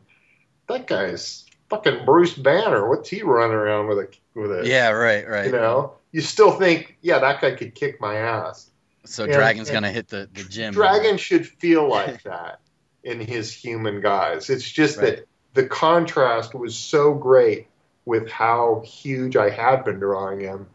"That 0.66 0.86
guy's 0.88 1.44
fucking 1.70 2.04
Bruce 2.04 2.34
Banner. 2.34 2.88
What's 2.88 3.08
he 3.08 3.22
running 3.22 3.54
around 3.56 3.86
with 3.86 3.98
a 3.98 4.08
with 4.34 4.50
a?" 4.52 4.68
yeah. 4.68 4.90
Right. 4.90 5.26
Right. 5.28 5.46
You 5.46 5.52
know, 5.52 5.94
you 6.10 6.20
still 6.20 6.50
think, 6.52 6.96
"Yeah, 7.02 7.20
that 7.20 7.40
guy 7.40 7.52
could 7.52 7.74
kick 7.74 8.00
my 8.00 8.16
ass." 8.16 8.68
so 9.04 9.24
Yeah, 9.24 9.36
Dragon's 9.36 9.68
and- 9.68 9.76
gonna 9.76 9.92
hit 9.92 10.08
the 10.08 10.28
the 10.34 10.42
gym. 10.44 10.74
Dragon 10.74 11.16
should 11.28 11.46
feel 11.46 11.88
like 11.88 12.24
that 12.24 12.60
in 13.04 13.20
his 13.20 13.52
human 13.54 14.00
guise. 14.00 14.50
It's 14.50 14.68
just 14.70 14.98
Right. 14.98 15.16
that 15.18 15.26
the 15.54 15.66
contrast 15.66 16.52
was 16.54 16.76
so 16.76 17.14
great 17.14 17.68
with 18.04 18.28
how 18.28 18.82
huge 18.84 19.36
I 19.36 19.50
had 19.50 19.84
been 19.84 19.98
drawing 20.00 20.40
him 20.40 20.66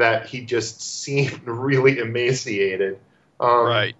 that 0.00 0.26
he 0.26 0.42
just 0.42 0.80
seemed 0.80 1.40
really 1.46 1.98
emaciated. 1.98 2.98
Um, 3.38 3.66
right. 3.66 3.94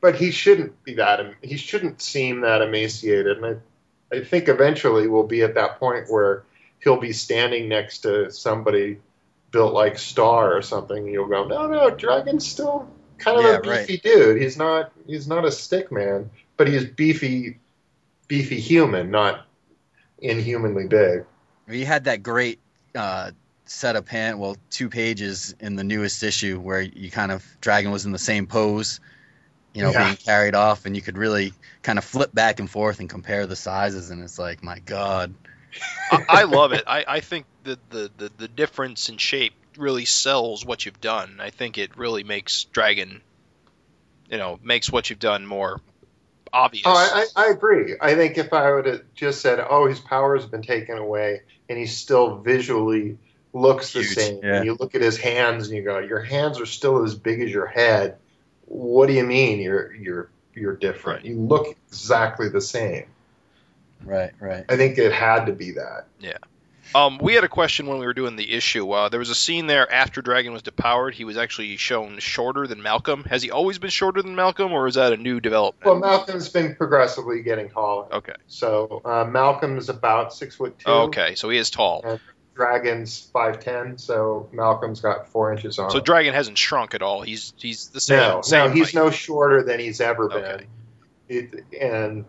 But 0.00 0.16
he 0.16 0.30
shouldn't 0.30 0.82
be 0.84 0.94
that. 0.94 1.34
He 1.42 1.56
shouldn't 1.56 2.02
seem 2.02 2.42
that 2.42 2.62
emaciated, 2.62 3.38
and 3.38 3.60
I, 4.12 4.16
I 4.16 4.24
think 4.24 4.48
eventually 4.48 5.08
we'll 5.08 5.26
be 5.26 5.42
at 5.42 5.54
that 5.54 5.80
point 5.80 6.10
where 6.10 6.44
he'll 6.80 7.00
be 7.00 7.12
standing 7.12 7.68
next 7.68 8.00
to 8.00 8.30
somebody 8.30 8.98
built 9.50 9.72
like 9.72 9.98
Star 9.98 10.54
or 10.54 10.62
something. 10.62 10.98
And 10.98 11.12
you'll 11.12 11.28
go, 11.28 11.46
no, 11.46 11.66
no, 11.66 11.90
Dragon's 11.90 12.46
still 12.46 12.88
kind 13.18 13.38
of 13.38 13.44
Yeah, 13.44 13.56
a 13.56 13.60
beefy 13.60 13.94
right. 13.94 14.02
dude. 14.02 14.42
He's 14.42 14.56
not. 14.56 14.92
He's 15.06 15.26
not 15.26 15.44
a 15.44 15.50
stick 15.50 15.90
man, 15.90 16.30
but 16.56 16.68
he's 16.68 16.84
beefy, 16.84 17.58
beefy 18.28 18.60
human, 18.60 19.10
not 19.10 19.46
inhumanly 20.18 20.86
big. 20.86 21.24
We 21.66 21.84
had 21.84 22.04
that 22.04 22.22
great 22.22 22.60
uh, 22.94 23.32
set 23.66 23.96
of 23.96 24.06
pan, 24.06 24.38
well, 24.38 24.56
two 24.70 24.88
pages 24.88 25.54
in 25.60 25.76
the 25.76 25.84
newest 25.84 26.22
issue 26.22 26.58
where 26.58 26.80
you 26.80 27.10
kind 27.10 27.32
of 27.32 27.44
Dragon 27.60 27.90
was 27.90 28.06
in 28.06 28.12
the 28.12 28.18
same 28.18 28.46
pose, 28.46 29.00
you 29.74 29.82
know, 29.82 29.92
Yeah. 29.92 30.04
being 30.04 30.16
carried 30.16 30.54
off, 30.54 30.86
and 30.86 30.96
you 30.96 31.02
could 31.02 31.18
really 31.18 31.52
kind 31.82 31.98
of 31.98 32.04
flip 32.04 32.32
back 32.32 32.60
and 32.60 32.70
forth 32.70 33.00
and 33.00 33.10
compare 33.10 33.46
the 33.46 33.56
sizes, 33.56 34.10
and 34.10 34.22
it's 34.22 34.38
like, 34.38 34.62
my 34.62 34.78
God, 34.78 35.34
I, 36.10 36.24
I 36.28 36.42
love 36.44 36.72
it. 36.72 36.84
I, 36.86 37.04
I 37.06 37.20
think 37.20 37.46
the, 37.64 37.78
the, 37.90 38.10
the, 38.16 38.32
the 38.38 38.48
difference 38.48 39.08
in 39.08 39.18
shape 39.18 39.54
really 39.76 40.04
sells 40.04 40.64
what 40.64 40.86
you've 40.86 41.00
done. 41.00 41.38
I 41.40 41.50
think 41.50 41.78
it 41.78 41.96
really 41.96 42.24
makes 42.24 42.64
Dragon, 42.64 43.20
you 44.30 44.38
know, 44.38 44.58
makes 44.62 44.90
what 44.90 45.10
you've 45.10 45.18
done 45.18 45.46
more 45.46 45.80
obvious. 46.52 46.84
Oh, 46.86 46.90
I, 46.90 47.24
I, 47.42 47.46
I 47.46 47.50
agree. 47.50 47.96
I 48.00 48.14
think 48.14 48.38
if 48.38 48.52
I 48.52 48.72
would 48.72 48.86
have 48.86 49.02
just 49.14 49.40
said, 49.40 49.64
"Oh, 49.68 49.86
his 49.86 50.00
powers 50.00 50.42
have 50.42 50.50
been 50.50 50.62
taken 50.62 50.96
away," 50.96 51.42
and 51.68 51.78
he's 51.78 51.96
still 51.96 52.38
visually 52.38 53.18
looks 53.56 53.92
the 53.92 54.04
same, 54.04 54.40
yeah. 54.42 54.56
and 54.56 54.64
you 54.64 54.76
look 54.78 54.94
at 54.94 55.00
his 55.00 55.16
hands 55.16 55.68
and 55.68 55.76
you 55.76 55.82
go, 55.82 55.98
"Your 55.98 56.20
hands 56.20 56.60
are 56.60 56.66
still 56.66 57.04
as 57.04 57.14
big 57.14 57.40
as 57.40 57.50
your 57.50 57.66
head." 57.66 58.18
What 58.66 59.06
do 59.06 59.12
you 59.12 59.24
mean 59.24 59.60
you're 59.60 59.94
you're 59.94 60.30
you're 60.54 60.76
different? 60.76 61.22
Right. 61.22 61.26
You 61.26 61.40
look 61.40 61.76
exactly 61.88 62.48
the 62.48 62.60
same. 62.60 63.06
right, 64.04 64.32
right. 64.40 64.64
I 64.68 64.76
think 64.76 64.98
it 64.98 65.12
had 65.12 65.46
to 65.46 65.52
be 65.52 65.72
that. 65.72 66.06
Yeah. 66.20 66.38
Um, 66.94 67.18
we 67.18 67.34
had 67.34 67.44
a 67.44 67.48
question 67.48 67.86
when 67.86 67.98
we 67.98 68.06
were 68.06 68.14
doing 68.14 68.36
the 68.36 68.52
issue. 68.52 68.90
Uh, 68.90 69.08
there 69.08 69.18
was 69.18 69.30
a 69.30 69.34
scene 69.34 69.66
there 69.66 69.90
after 69.90 70.22
Dragon 70.22 70.52
was 70.52 70.62
depowered. 70.62 71.14
He 71.14 71.24
was 71.24 71.36
actually 71.36 71.76
shown 71.76 72.18
shorter 72.20 72.66
than 72.66 72.82
Malcolm. 72.82 73.24
Has 73.24 73.42
he 73.42 73.50
always 73.50 73.78
been 73.78 73.90
shorter 73.90 74.22
than 74.22 74.36
Malcolm, 74.36 74.72
or 74.72 74.86
is 74.86 74.94
that 74.94 75.12
a 75.12 75.16
new 75.16 75.40
development? 75.40 75.84
Well, 75.84 75.98
Malcolm's 75.98 76.48
been 76.48 76.76
progressively 76.76 77.42
getting 77.42 77.70
taller. 77.70 78.06
okay. 78.14 78.34
So 78.46 79.02
uh, 79.04 79.24
Malcolm's 79.24 79.88
about 79.88 80.32
six 80.32 80.54
foot 80.56 80.78
two. 80.78 80.90
Okay, 80.90 81.34
so 81.34 81.50
he 81.50 81.58
is 81.58 81.70
tall. 81.70 82.02
And 82.04 82.20
Dragon's 82.56 83.28
five 83.32 83.60
ten. 83.60 83.98
So 83.98 84.48
Malcolm's 84.50 85.00
got 85.00 85.28
four 85.28 85.52
inches 85.52 85.78
on. 85.78 85.90
So 85.90 85.98
him. 85.98 86.04
Dragon 86.04 86.34
hasn't 86.34 86.58
shrunk 86.58 86.94
at 86.94 87.02
all. 87.02 87.22
He's 87.22 87.52
he's 87.56 87.88
the 87.88 88.00
same. 88.00 88.18
no, 88.18 88.40
same 88.40 88.70
no, 88.70 88.74
he's 88.74 88.86
height. 88.86 88.94
no 88.94 89.10
shorter 89.10 89.62
than 89.62 89.78
he's 89.78 90.00
ever 90.00 90.28
been. 90.28 90.44
Okay. 90.44 90.66
It, 91.28 91.64
and 91.80 92.24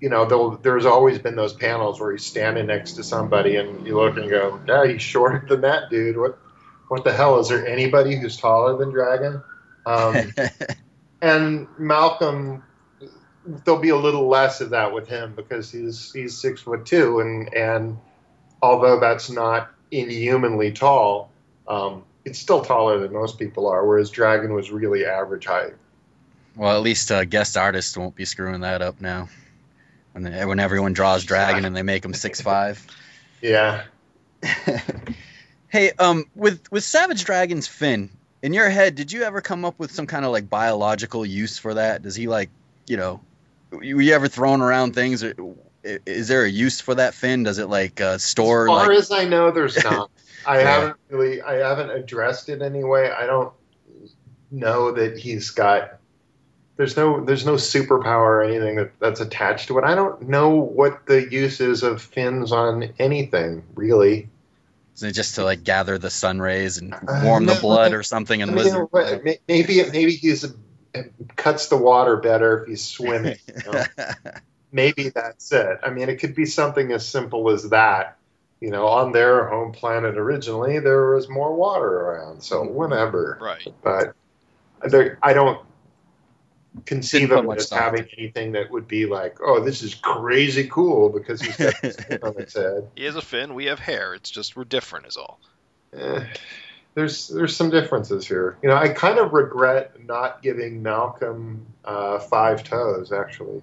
you 0.00 0.08
know, 0.08 0.56
there's 0.56 0.86
always 0.86 1.18
been 1.18 1.36
those 1.36 1.52
panels 1.52 2.00
where 2.00 2.12
he's 2.12 2.24
standing 2.24 2.66
next 2.66 2.92
to 2.92 3.04
somebody, 3.04 3.56
and 3.56 3.86
you 3.86 3.96
look 3.96 4.16
and 4.16 4.28
go, 4.28 4.60
"Yeah, 4.66 4.86
he's 4.86 5.02
shorter 5.02 5.44
than 5.46 5.60
that 5.60 5.90
dude." 5.90 6.16
What, 6.16 6.38
what 6.88 7.04
the 7.04 7.12
hell? 7.12 7.38
Is 7.38 7.48
there 7.48 7.66
anybody 7.66 8.16
who's 8.16 8.36
taller 8.36 8.76
than 8.78 8.90
Dragon? 8.90 9.42
Um, 9.84 10.32
and 11.22 11.66
Malcolm, 11.78 12.62
there'll 13.44 13.80
be 13.80 13.90
a 13.90 13.96
little 13.96 14.28
less 14.28 14.60
of 14.60 14.70
that 14.70 14.92
with 14.92 15.08
him 15.08 15.34
because 15.34 15.70
he's 15.70 16.12
he's 16.12 16.36
six 16.36 16.62
foot 16.62 16.86
two, 16.86 17.20
and 17.20 17.54
and 17.54 17.98
although 18.66 18.98
that's 18.98 19.30
not 19.30 19.70
inhumanly 19.90 20.72
tall, 20.72 21.30
um, 21.68 22.02
it's 22.24 22.38
still 22.38 22.62
taller 22.62 22.98
than 22.98 23.12
most 23.12 23.38
people 23.38 23.68
are. 23.68 23.86
Whereas 23.86 24.10
Dragon 24.10 24.52
was 24.54 24.70
really 24.70 25.06
average 25.06 25.46
height. 25.46 25.74
well, 26.56 26.76
at 26.76 26.82
least 26.82 27.10
uh, 27.12 27.24
guest 27.24 27.56
artists 27.56 27.96
won't 27.96 28.16
be 28.16 28.24
screwing 28.24 28.62
that 28.62 28.82
up 28.82 29.00
now. 29.00 29.28
When, 30.12 30.24
they, 30.24 30.44
when 30.44 30.58
everyone 30.58 30.94
draws 30.94 31.24
Dragon 31.24 31.64
and 31.64 31.76
they 31.76 31.82
make 31.82 32.04
him 32.04 32.14
six 32.14 32.40
five. 32.40 32.84
Yeah. 33.40 33.84
hey, 35.68 35.92
um, 35.98 36.24
with 36.34 36.60
with 36.72 36.82
Savage 36.84 37.24
Dragon's 37.24 37.68
fin 37.68 38.10
in 38.42 38.52
your 38.52 38.68
head, 38.68 38.94
did 38.94 39.12
you 39.12 39.22
ever 39.22 39.40
come 39.40 39.64
up 39.64 39.78
with 39.78 39.92
some 39.92 40.06
kind 40.06 40.24
of 40.24 40.32
like 40.32 40.48
biological 40.48 41.24
use 41.24 41.58
for 41.58 41.74
that? 41.74 42.02
Does 42.02 42.16
he 42.16 42.26
like, 42.28 42.50
you 42.86 42.96
know, 42.96 43.20
were 43.70 43.82
you 43.82 44.14
ever 44.14 44.28
throwing 44.28 44.62
around 44.62 44.94
things? 44.94 45.22
Or, 45.22 45.34
is 46.06 46.28
there 46.28 46.44
a 46.44 46.48
use 46.48 46.80
for 46.80 46.94
that 46.96 47.14
fin? 47.14 47.42
Does 47.42 47.58
it 47.58 47.68
like 47.68 48.00
uh, 48.00 48.18
store 48.18 48.64
As 48.64 48.68
far 48.68 48.88
like? 48.88 48.98
as 48.98 49.10
I 49.10 49.24
know, 49.24 49.50
there's 49.50 49.82
not. 49.84 50.10
I 50.46 50.60
Yeah. 50.60 50.70
haven't 50.80 50.96
really, 51.10 51.42
I 51.42 51.54
haven't 51.56 51.90
addressed 51.90 52.48
it 52.48 52.62
anyway. 52.62 53.10
I 53.10 53.26
don't 53.26 53.52
know 54.50 54.92
that 54.92 55.18
he's 55.18 55.50
got. 55.50 55.98
There's 56.76 56.96
no, 56.96 57.24
there's 57.24 57.46
no 57.46 57.54
superpower 57.54 58.20
or 58.20 58.42
anything 58.42 58.76
that, 58.76 58.92
that's 59.00 59.20
attached 59.20 59.68
to 59.68 59.78
it. 59.78 59.84
I 59.84 59.94
don't 59.94 60.28
know 60.28 60.50
what 60.50 61.06
the 61.06 61.26
use 61.32 61.60
is 61.60 61.82
of 61.82 62.02
fins 62.02 62.52
on 62.52 62.92
anything 62.98 63.62
really. 63.74 64.28
Is 64.94 65.02
it 65.02 65.12
just 65.12 65.34
to 65.36 65.44
like 65.44 65.64
gather 65.64 65.98
the 65.98 66.10
sun 66.10 66.38
rays 66.38 66.78
and 66.78 66.92
Uh, 66.94 67.20
warm 67.24 67.46
the 67.46 67.54
no, 67.54 67.60
blood 67.60 67.92
or 67.94 68.02
something 68.02 68.40
in 68.40 68.50
I 68.50 68.52
mean, 68.52 68.64
lizard? 68.64 68.86
what- 68.90 69.24
may- 69.24 69.40
maybe, 69.48 69.82
maybe 69.90 70.12
he's 70.16 70.44
cuts 71.36 71.68
the 71.68 71.76
water 71.76 72.16
better 72.18 72.62
if 72.62 72.68
he's 72.68 72.84
swimming. 72.84 73.36
you 73.46 73.72
know? 73.72 73.82
maybe 74.72 75.10
that's 75.10 75.52
it. 75.52 75.78
I 75.82 75.90
mean, 75.90 76.08
it 76.08 76.16
could 76.16 76.34
be 76.34 76.46
something 76.46 76.92
as 76.92 77.06
simple 77.06 77.50
as 77.50 77.70
that. 77.70 78.18
You 78.60 78.70
know, 78.70 78.86
on 78.86 79.12
their 79.12 79.48
home 79.48 79.72
planet 79.72 80.16
originally, 80.16 80.78
there 80.78 81.14
was 81.14 81.28
more 81.28 81.54
water 81.54 81.88
around, 81.88 82.42
so 82.42 82.62
whatever. 82.62 83.38
Right. 83.40 83.66
But 83.82 84.14
there, 84.82 85.18
I 85.22 85.34
don't. 85.34 85.60
conceive 86.84 87.30
of 87.32 87.44
it 87.44 87.56
as 87.58 87.70
having 87.70 88.06
anything 88.18 88.52
that 88.52 88.70
would 88.70 88.86
be 88.86 89.06
like, 89.06 89.38
oh, 89.40 89.64
this 89.64 89.82
is 89.82 89.94
crazy 89.94 90.68
cool 90.68 91.08
because 91.08 91.40
he's 91.40 91.56
got 91.56 91.74
this 91.82 91.96
thing 91.96 92.18
on 92.22 92.38
its 92.38 92.54
head. 92.54 92.88
He 92.96 93.04
has 93.04 93.16
a 93.16 93.22
fin. 93.22 93.54
We 93.54 93.66
have 93.66 93.78
hair. 93.78 94.14
It's 94.14 94.30
just 94.30 94.56
we're 94.56 94.64
different, 94.64 95.06
is 95.06 95.16
all. 95.16 95.40
Eh, 95.94 96.24
there's 96.94 97.28
there's 97.28 97.54
some 97.54 97.70
differences 97.70 98.26
here. 98.26 98.56
You 98.62 98.68
know, 98.70 98.76
I 98.76 98.88
kind 98.88 99.18
of 99.18 99.32
regret 99.32 100.04
not 100.04 100.42
giving 100.42 100.82
Malcolm 100.82 101.66
uh, 101.84 102.18
five 102.18 102.64
toes. 102.64 103.12
Actually, 103.12 103.62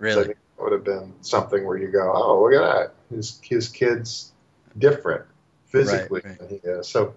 really? 0.00 0.24
think 0.24 0.38
that 0.56 0.62
would 0.64 0.72
have 0.72 0.84
been 0.84 1.12
something 1.20 1.64
where 1.64 1.76
you 1.76 1.88
go, 1.88 2.12
oh, 2.12 2.42
look 2.42 2.54
at 2.54 2.60
that. 2.60 2.94
His 3.14 3.40
his 3.42 3.68
kid's 3.68 4.32
different 4.78 5.24
physically 5.66 6.20
Right, 6.24 6.30
right. 6.30 6.38
than 6.38 6.48
he 6.48 6.68
is. 6.68 6.88
So 6.88 7.14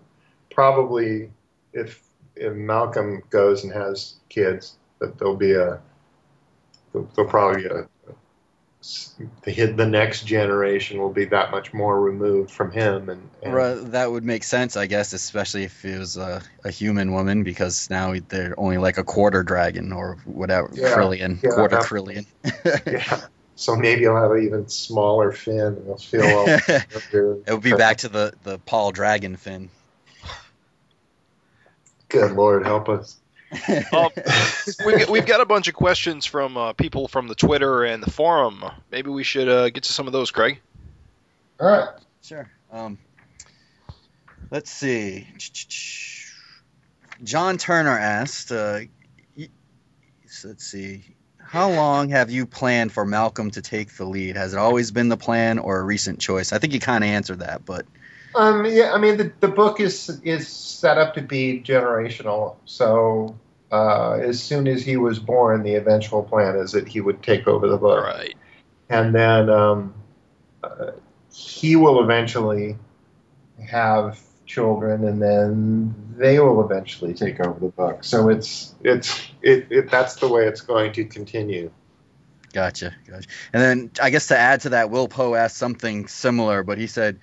probably 0.51 1.31
if 1.73 2.01
if 2.35 2.53
Malcolm 2.53 3.23
goes 3.29 3.63
and 3.63 3.73
has 3.73 4.15
kids, 4.29 4.77
that 4.99 5.17
there'll 5.17 5.35
be 5.35 5.53
a 5.53 5.79
there'll, 6.91 7.09
there'll 7.15 7.29
probably 7.29 7.63
be 7.63 7.69
a 7.69 7.87
the 9.43 9.65
the 9.75 9.85
next 9.85 10.25
generation 10.25 10.99
will 10.99 11.11
be 11.11 11.25
that 11.25 11.51
much 11.51 11.73
more 11.73 11.99
removed 11.99 12.51
from 12.51 12.71
him 12.71 13.09
and, 13.09 13.29
and 13.41 13.53
Right, 13.53 13.75
that 13.91 14.11
would 14.11 14.23
make 14.23 14.43
sense, 14.43 14.75
I 14.77 14.87
guess, 14.87 15.13
especially 15.13 15.63
if 15.63 15.85
it 15.85 15.97
was 15.97 16.17
a, 16.17 16.41
a 16.63 16.71
human 16.71 17.11
woman, 17.13 17.43
because 17.43 17.89
now 17.89 18.13
they're 18.29 18.57
only 18.59 18.77
like 18.77 18.97
a 18.97 19.03
quarter 19.03 19.43
dragon 19.43 19.91
or 19.93 20.17
whatever, 20.25 20.69
Yeah, 20.73 20.93
trillion, 20.93 21.39
yeah, 21.43 21.51
quarter 21.51 21.77
that- 21.77 21.85
trillion. 21.85 22.25
yeah. 22.85 23.21
So 23.55 23.75
maybe 23.75 24.01
he'll 24.01 24.15
have 24.17 24.31
an 24.31 24.43
even 24.43 24.67
smaller 24.67 25.31
fin 25.31 25.59
and 25.59 25.85
he'll 25.85 25.97
feel 25.97 26.23
all 26.23 26.47
it 27.45 27.45
would 27.47 27.61
be 27.61 27.71
back 27.73 27.97
to 27.97 28.09
the, 28.09 28.33
the 28.43 28.57
Paul 28.57 28.91
Dragon 28.91 29.35
fin. 29.35 29.69
Good 32.09 32.31
Lord, 32.31 32.65
help 32.65 32.89
us. 32.89 33.17
Um, 33.93 34.09
we, 34.85 35.05
we've 35.05 35.25
got 35.25 35.41
a 35.41 35.45
bunch 35.45 35.67
of 35.67 35.73
questions 35.73 36.25
from 36.25 36.57
uh, 36.57 36.73
people 36.73 37.07
from 37.07 37.27
the 37.27 37.35
Twitter 37.35 37.83
and 37.83 38.01
the 38.01 38.09
forum. 38.11 38.63
Maybe 38.91 39.09
we 39.09 39.23
should 39.23 39.47
uh, 39.47 39.69
get 39.69 39.83
to 39.83 39.93
some 39.93 40.07
of 40.07 40.13
those, 40.13 40.31
Craig. 40.31 40.59
All 41.59 41.67
right. 41.67 41.89
Sure. 42.23 42.49
Um, 42.71 42.97
let's 44.49 44.71
see. 44.71 45.27
John 47.23 47.57
Turner 47.57 47.97
asked, 47.97 48.51
uh, 48.51 48.81
let's 50.43 50.65
see, 50.65 51.03
how 51.37 51.69
long 51.69 52.09
have 52.09 52.31
you 52.31 52.45
planned 52.47 52.91
for 52.91 53.05
Malcolm 53.05 53.51
to 53.51 53.61
take 53.61 53.93
the 53.95 54.05
lead? 54.05 54.35
Has 54.35 54.53
it 54.53 54.57
always 54.57 54.91
been 54.91 55.09
the 55.09 55.17
plan 55.17 55.59
or 55.59 55.79
a 55.79 55.83
recent 55.83 56.19
choice? 56.19 56.51
I 56.51 56.57
think 56.57 56.73
you 56.73 56.79
kind 56.79 57.03
of 57.03 57.09
answered 57.09 57.39
that, 57.39 57.63
but 57.65 57.85
Um, 58.35 58.65
yeah, 58.65 58.91
I 58.93 58.97
mean 58.97 59.17
the, 59.17 59.31
the 59.39 59.47
book 59.47 59.79
is 59.79 60.09
is 60.23 60.47
set 60.47 60.97
up 60.97 61.13
to 61.13 61.21
be 61.21 61.61
generational. 61.63 62.55
So 62.65 63.35
uh, 63.73 64.19
as 64.21 64.41
soon 64.41 64.67
as 64.67 64.83
he 64.83 64.97
was 64.97 65.17
born, 65.17 65.63
the 65.63 65.73
eventual 65.73 66.21
plan 66.21 66.55
is 66.57 66.73
that 66.73 66.87
he 66.87 67.01
would 67.01 67.23
take 67.23 67.47
over 67.47 67.67
the 67.67 67.77
book, 67.77 68.05
Right. 68.05 68.35
and 68.89 69.15
then 69.15 69.49
um, 69.49 69.95
uh, 70.63 70.91
he 71.33 71.75
will 71.75 72.03
eventually 72.03 72.77
have 73.67 74.19
children, 74.45 75.03
and 75.05 75.19
then 75.19 75.95
they 76.15 76.39
will 76.39 76.63
eventually 76.63 77.15
take 77.15 77.39
over 77.39 77.59
the 77.59 77.69
book. 77.69 78.03
So 78.03 78.29
it's 78.29 78.75
it's 78.83 79.27
it, 79.41 79.65
it 79.71 79.89
that's 79.89 80.17
the 80.17 80.27
way 80.27 80.45
it's 80.45 80.61
going 80.61 80.93
to 80.93 81.05
continue. 81.05 81.71
Gotcha, 82.53 82.93
gotcha. 83.07 83.27
And 83.53 83.63
then 83.63 83.91
I 83.99 84.11
guess 84.11 84.27
to 84.27 84.37
add 84.37 84.61
to 84.61 84.69
that, 84.69 84.91
Will 84.91 85.07
Poe 85.07 85.33
asked 85.33 85.57
something 85.57 86.07
similar, 86.07 86.61
but 86.61 86.77
he 86.77 86.85
said, 86.85 87.19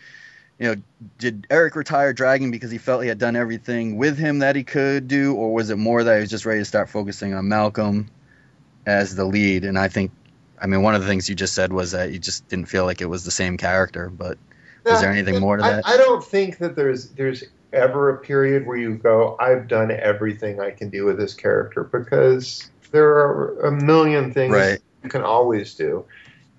you 0.60 0.66
know, 0.66 0.82
did 1.18 1.46
Eric 1.48 1.74
retire 1.74 2.12
Dragon 2.12 2.50
because 2.50 2.70
he 2.70 2.76
felt 2.76 3.02
he 3.02 3.08
had 3.08 3.18
done 3.18 3.34
everything 3.34 3.96
with 3.96 4.18
him 4.18 4.40
that 4.40 4.54
he 4.54 4.62
could 4.62 5.08
do, 5.08 5.34
or 5.34 5.54
was 5.54 5.70
it 5.70 5.76
more 5.76 6.04
that 6.04 6.16
he 6.16 6.20
was 6.20 6.28
just 6.28 6.44
ready 6.44 6.60
to 6.60 6.66
start 6.66 6.90
focusing 6.90 7.32
on 7.32 7.48
Malcolm 7.48 8.10
as 8.84 9.16
the 9.16 9.24
lead? 9.24 9.64
And 9.64 9.78
I 9.78 9.88
think, 9.88 10.12
I 10.60 10.66
mean, 10.66 10.82
one 10.82 10.94
of 10.94 11.00
the 11.00 11.06
things 11.08 11.30
you 11.30 11.34
just 11.34 11.54
said 11.54 11.72
was 11.72 11.92
that 11.92 12.12
you 12.12 12.18
just 12.18 12.46
didn't 12.48 12.66
feel 12.66 12.84
like 12.84 13.00
it 13.00 13.06
was 13.06 13.24
the 13.24 13.30
same 13.30 13.56
character, 13.56 14.10
but 14.10 14.36
was 14.84 15.00
there 15.00 15.10
anything 15.10 15.40
more 15.40 15.56
to 15.56 15.64
I, 15.64 15.70
that? 15.70 15.86
I 15.86 15.96
don't 15.96 16.22
think 16.22 16.58
that 16.58 16.76
there's 16.76 17.08
there's 17.10 17.42
ever 17.72 18.10
a 18.10 18.18
period 18.18 18.66
where 18.66 18.76
you 18.76 18.96
go, 18.96 19.36
I've 19.40 19.66
done 19.66 19.90
everything 19.90 20.60
I 20.60 20.72
can 20.72 20.90
do 20.90 21.06
with 21.06 21.16
this 21.16 21.32
character 21.32 21.84
because 21.84 22.70
there 22.90 23.08
are 23.08 23.60
a 23.60 23.72
million 23.72 24.34
things 24.34 24.52
Right. 24.52 24.78
you 25.02 25.08
can 25.08 25.22
always 25.22 25.74
do. 25.74 26.04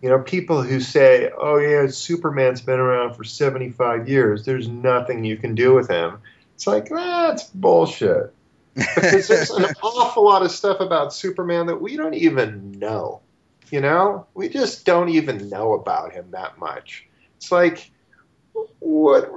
You 0.01 0.09
know, 0.09 0.19
people 0.19 0.63
who 0.63 0.79
say, 0.79 1.31
"Oh 1.37 1.57
yeah, 1.57 1.87
Superman's 1.87 2.61
been 2.61 2.79
around 2.79 3.13
for 3.13 3.23
75 3.23 4.09
years. 4.09 4.45
There's 4.45 4.67
nothing 4.67 5.23
you 5.23 5.37
can 5.37 5.53
do 5.55 5.73
with 5.73 5.89
him." 5.89 6.19
It's 6.55 6.67
like 6.67 6.89
that's 6.89 7.45
bullshit. 7.45 8.33
Because 8.73 9.27
there's 9.27 9.51
an 9.51 9.65
awful 9.83 10.25
lot 10.25 10.43
of 10.43 10.51
stuff 10.51 10.79
about 10.79 11.13
Superman 11.13 11.67
that 11.67 11.81
we 11.81 11.97
don't 11.97 12.15
even 12.15 12.71
know. 12.71 13.21
You 13.69 13.81
know, 13.81 14.27
we 14.33 14.49
just 14.49 14.85
don't 14.85 15.09
even 15.09 15.49
know 15.49 15.73
about 15.73 16.13
him 16.13 16.31
that 16.31 16.57
much. 16.57 17.07
It's 17.37 17.51
like, 17.51 17.89
what 18.79 19.31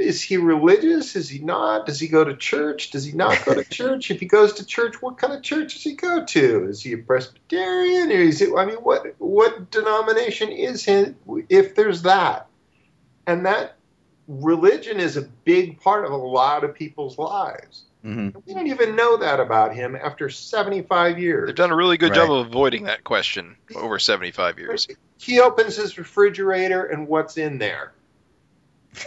is 0.00 0.22
he 0.22 0.36
religious? 0.36 1.16
Is 1.16 1.28
he 1.28 1.38
not? 1.38 1.86
Does 1.86 2.00
he 2.00 2.08
go 2.08 2.24
to 2.24 2.36
church? 2.36 2.90
Does 2.90 3.04
he 3.04 3.12
not 3.12 3.44
go 3.44 3.54
to 3.54 3.64
church? 3.70 4.10
If 4.10 4.20
he 4.20 4.26
goes 4.26 4.54
to 4.54 4.66
church, 4.66 5.00
what 5.00 5.18
kind 5.18 5.32
of 5.32 5.42
church 5.42 5.74
does 5.74 5.82
he 5.82 5.94
go 5.94 6.24
to? 6.24 6.64
Is 6.68 6.82
he 6.82 6.92
a 6.94 6.98
Presbyterian? 6.98 8.10
Or 8.10 8.14
is 8.22 8.40
it? 8.40 8.50
I 8.56 8.64
mean, 8.64 8.76
what 8.76 9.14
what 9.18 9.70
denomination 9.70 10.50
is 10.50 10.84
he? 10.84 11.14
If 11.48 11.74
there's 11.74 12.02
that, 12.02 12.48
and 13.26 13.46
that 13.46 13.76
religion 14.28 15.00
is 15.00 15.16
a 15.16 15.22
big 15.22 15.80
part 15.80 16.04
of 16.04 16.12
a 16.12 16.16
lot 16.16 16.64
of 16.64 16.74
people's 16.74 17.18
lives. 17.18 17.84
Mhm. 18.04 18.34
We 18.46 18.54
don't 18.54 18.68
even 18.68 18.96
know 18.96 19.18
that 19.18 19.40
about 19.40 19.74
him 19.74 19.94
after 19.96 20.30
75 20.30 21.18
years. 21.18 21.46
They've 21.48 21.54
done 21.54 21.70
a 21.72 21.76
really 21.76 21.98
good 21.98 22.10
Right. 22.10 22.16
job 22.16 22.30
of 22.32 22.46
avoiding 22.46 22.84
that 22.84 23.04
question 23.04 23.56
over 23.74 23.98
75 23.98 24.58
years. 24.58 24.86
He 25.18 25.40
opens 25.40 25.76
his 25.76 25.98
refrigerator 25.98 26.84
and 26.84 27.08
what's 27.08 27.36
in 27.36 27.58
there? 27.58 27.92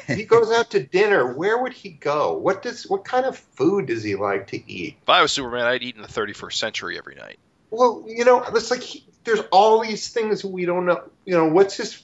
He 0.07 0.23
goes 0.23 0.51
out 0.51 0.71
to 0.71 0.83
dinner. 0.83 1.33
Where 1.33 1.61
would 1.61 1.73
he 1.73 1.89
go? 1.89 2.33
What 2.37 2.61
does 2.61 2.87
what 2.87 3.03
kind 3.03 3.25
of 3.25 3.37
food 3.37 3.87
does 3.87 4.03
he 4.03 4.15
like 4.15 4.47
to 4.47 4.71
eat? 4.71 4.97
If 5.01 5.09
I 5.09 5.21
was 5.21 5.31
Superman, 5.31 5.65
I'd 5.65 5.83
eat 5.83 5.95
in 5.95 6.01
the 6.01 6.07
31st 6.07 6.53
century 6.53 6.97
every 6.97 7.15
night. 7.15 7.39
Well, 7.69 8.03
you 8.07 8.23
know, 8.23 8.43
it's 8.43 8.71
like 8.71 8.81
he, 8.81 9.05
there's 9.23 9.41
all 9.51 9.81
these 9.81 10.09
things 10.09 10.43
we 10.43 10.65
don't 10.65 10.85
know. 10.85 11.03
You 11.25 11.35
know, 11.35 11.47
what's 11.47 11.77
his 11.77 12.03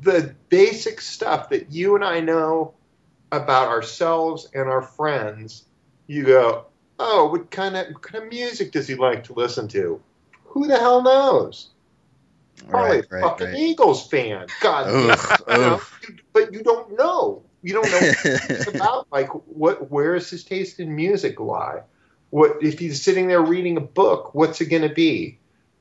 the 0.00 0.34
basic 0.48 1.00
stuff 1.00 1.50
that 1.50 1.72
you 1.72 1.94
and 1.94 2.04
I 2.04 2.20
know 2.20 2.74
about 3.36 3.68
ourselves 3.68 4.48
and 4.54 4.68
our 4.68 4.82
friends. 4.82 5.64
You 6.06 6.24
go, 6.24 6.66
oh, 6.98 7.28
what 7.28 7.50
kind 7.50 7.76
of 7.76 7.88
what 7.88 8.02
kind 8.02 8.24
of 8.24 8.30
music 8.30 8.72
does 8.72 8.86
he 8.86 8.94
like 8.94 9.24
to 9.24 9.32
listen 9.32 9.68
to? 9.68 10.00
Who 10.44 10.66
the 10.66 10.78
hell 10.78 11.02
knows? 11.02 11.68
Probably 12.68 12.96
right, 12.96 13.04
a 13.10 13.14
right, 13.14 13.22
fucking 13.22 13.46
right. 13.48 13.56
Eagles 13.56 14.08
fan. 14.08 14.46
God, 14.60 14.88
Oof, 14.90 15.42
you 15.48 15.54
know, 15.54 15.80
you- 16.08 16.16
but 16.32 16.52
you 16.52 16.62
don't 16.62 16.96
know. 16.96 17.42
You 17.62 17.72
don't 17.72 17.90
know 17.90 17.98
it's 18.50 18.66
about 18.74 19.06
like 19.10 19.28
what 19.46 19.90
where 19.90 20.14
is 20.14 20.28
his 20.28 20.44
taste 20.44 20.80
in 20.80 20.94
music 20.94 21.40
lie 21.40 21.80
what 22.28 22.62
if 22.62 22.78
he's 22.78 23.02
sitting 23.02 23.26
there 23.26 23.40
reading 23.40 23.78
a 23.78 23.80
book 23.80 24.34
what's 24.34 24.60
it 24.60 24.66
going 24.66 24.86
to 24.86 24.94
be 24.94 25.38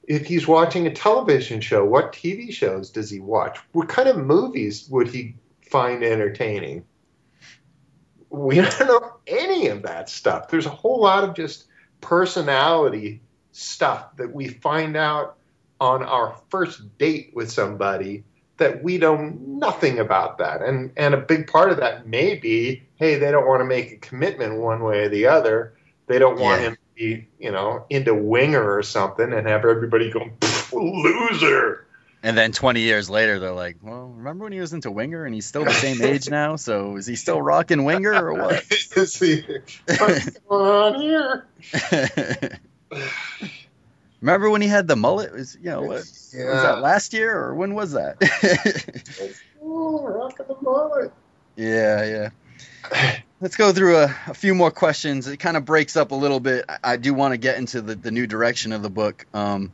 if 0.07 0.25
he's 0.25 0.47
watching 0.47 0.87
a 0.87 0.93
television 0.93 1.59
show 1.59 1.83
what 1.83 2.13
tv 2.13 2.53
shows 2.53 2.89
does 2.89 3.09
he 3.09 3.19
watch 3.19 3.59
what 3.73 3.89
kind 3.89 4.07
of 4.07 4.15
movies 4.17 4.87
would 4.89 5.09
he 5.09 5.35
find 5.69 6.03
entertaining 6.05 6.85
we 8.29 8.55
don't 8.61 8.79
know 8.87 9.15
any 9.27 9.67
of 9.67 9.81
that 9.81 10.07
stuff 10.07 10.47
there's 10.47 10.65
a 10.65 10.69
whole 10.69 11.01
lot 11.01 11.25
of 11.25 11.35
just 11.35 11.65
personality 11.99 13.21
stuff 13.51 14.15
that 14.15 14.33
we 14.33 14.47
find 14.47 14.95
out 14.95 15.35
on 15.83 16.01
our 16.01 16.35
first 16.49 16.97
date 16.97 17.31
with 17.35 17.51
somebody 17.51 18.23
that 18.57 18.81
we 18.83 18.97
know 18.97 19.17
nothing 19.17 19.99
about 19.99 20.37
that. 20.37 20.61
And 20.61 20.91
and 20.95 21.13
a 21.13 21.17
big 21.17 21.47
part 21.47 21.71
of 21.71 21.77
that 21.77 22.07
may 22.07 22.35
be, 22.35 22.83
hey, 22.95 23.15
they 23.19 23.31
don't 23.31 23.45
want 23.45 23.59
to 23.61 23.65
make 23.65 23.91
a 23.91 23.97
commitment 23.97 24.59
one 24.59 24.81
way 24.81 25.03
or 25.03 25.09
the 25.09 25.27
other. 25.27 25.73
They 26.07 26.19
don't 26.19 26.39
want 26.39 26.61
Yeah. 26.61 26.69
him 26.69 26.73
to 26.75 26.79
be, 26.95 27.27
you 27.37 27.51
know, 27.51 27.85
into 27.89 28.13
winger 28.13 28.77
or 28.77 28.81
something 28.83 29.33
and 29.33 29.45
have 29.47 29.65
everybody 29.65 30.09
go 30.11 30.29
loser. 30.71 31.85
And 32.25 32.37
then 32.37 32.53
20 32.53 32.79
years 32.79 33.09
later, 33.09 33.39
they're 33.39 33.51
like, 33.51 33.79
well, 33.81 34.05
remember 34.07 34.45
when 34.45 34.53
he 34.53 34.59
was 34.61 34.71
into 34.71 34.89
Winger 34.89 35.25
and 35.25 35.35
he's 35.35 35.45
still 35.45 35.65
the 35.65 35.73
same 35.73 36.01
age 36.09 36.29
now? 36.29 36.55
So 36.55 36.95
is 36.95 37.05
he 37.05 37.17
still 37.17 37.41
rocking 37.41 37.83
Winger 37.83 38.13
or 38.13 38.33
what? 38.35 38.63
See, 38.63 39.43
what's 39.97 40.29
going 40.47 40.65
on 40.65 41.01
here? 41.01 41.47
remember 44.23 44.49
when 44.49 44.61
he 44.61 44.69
had 44.69 44.87
the 44.87 44.95
mullet? 44.95 45.33
Was, 45.33 45.57
you 45.61 45.69
know, 45.69 45.81
what, 45.81 45.89
was 45.89 46.31
that 46.33 46.79
last 46.79 47.13
year 47.13 47.37
or 47.37 47.53
when 47.53 47.75
was 47.75 47.91
that? 47.91 48.17
Oh, 49.65 50.05
rocking 50.05 50.45
the 50.45 50.57
mullet. 50.61 51.13
yeah, 51.55 52.29
yeah. 52.91 53.19
Let's 53.39 53.55
go 53.55 53.71
through 53.71 53.95
a, 53.95 54.15
a 54.27 54.33
few 54.33 54.53
more 54.53 54.71
questions. 54.71 55.25
It 55.25 55.37
kind 55.37 55.55
of 55.55 55.63
breaks 55.63 55.95
up 55.95 56.11
a 56.11 56.15
little 56.15 56.41
bit. 56.41 56.65
I, 56.67 56.77
I 56.83 56.97
do 56.97 57.13
want 57.13 57.33
to 57.33 57.37
get 57.37 57.57
into 57.57 57.81
the, 57.81 57.95
the 57.95 58.11
new 58.11 58.27
direction 58.27 58.73
of 58.73 58.81
the 58.81 58.89
book. 58.89 59.25
Um, 59.33 59.71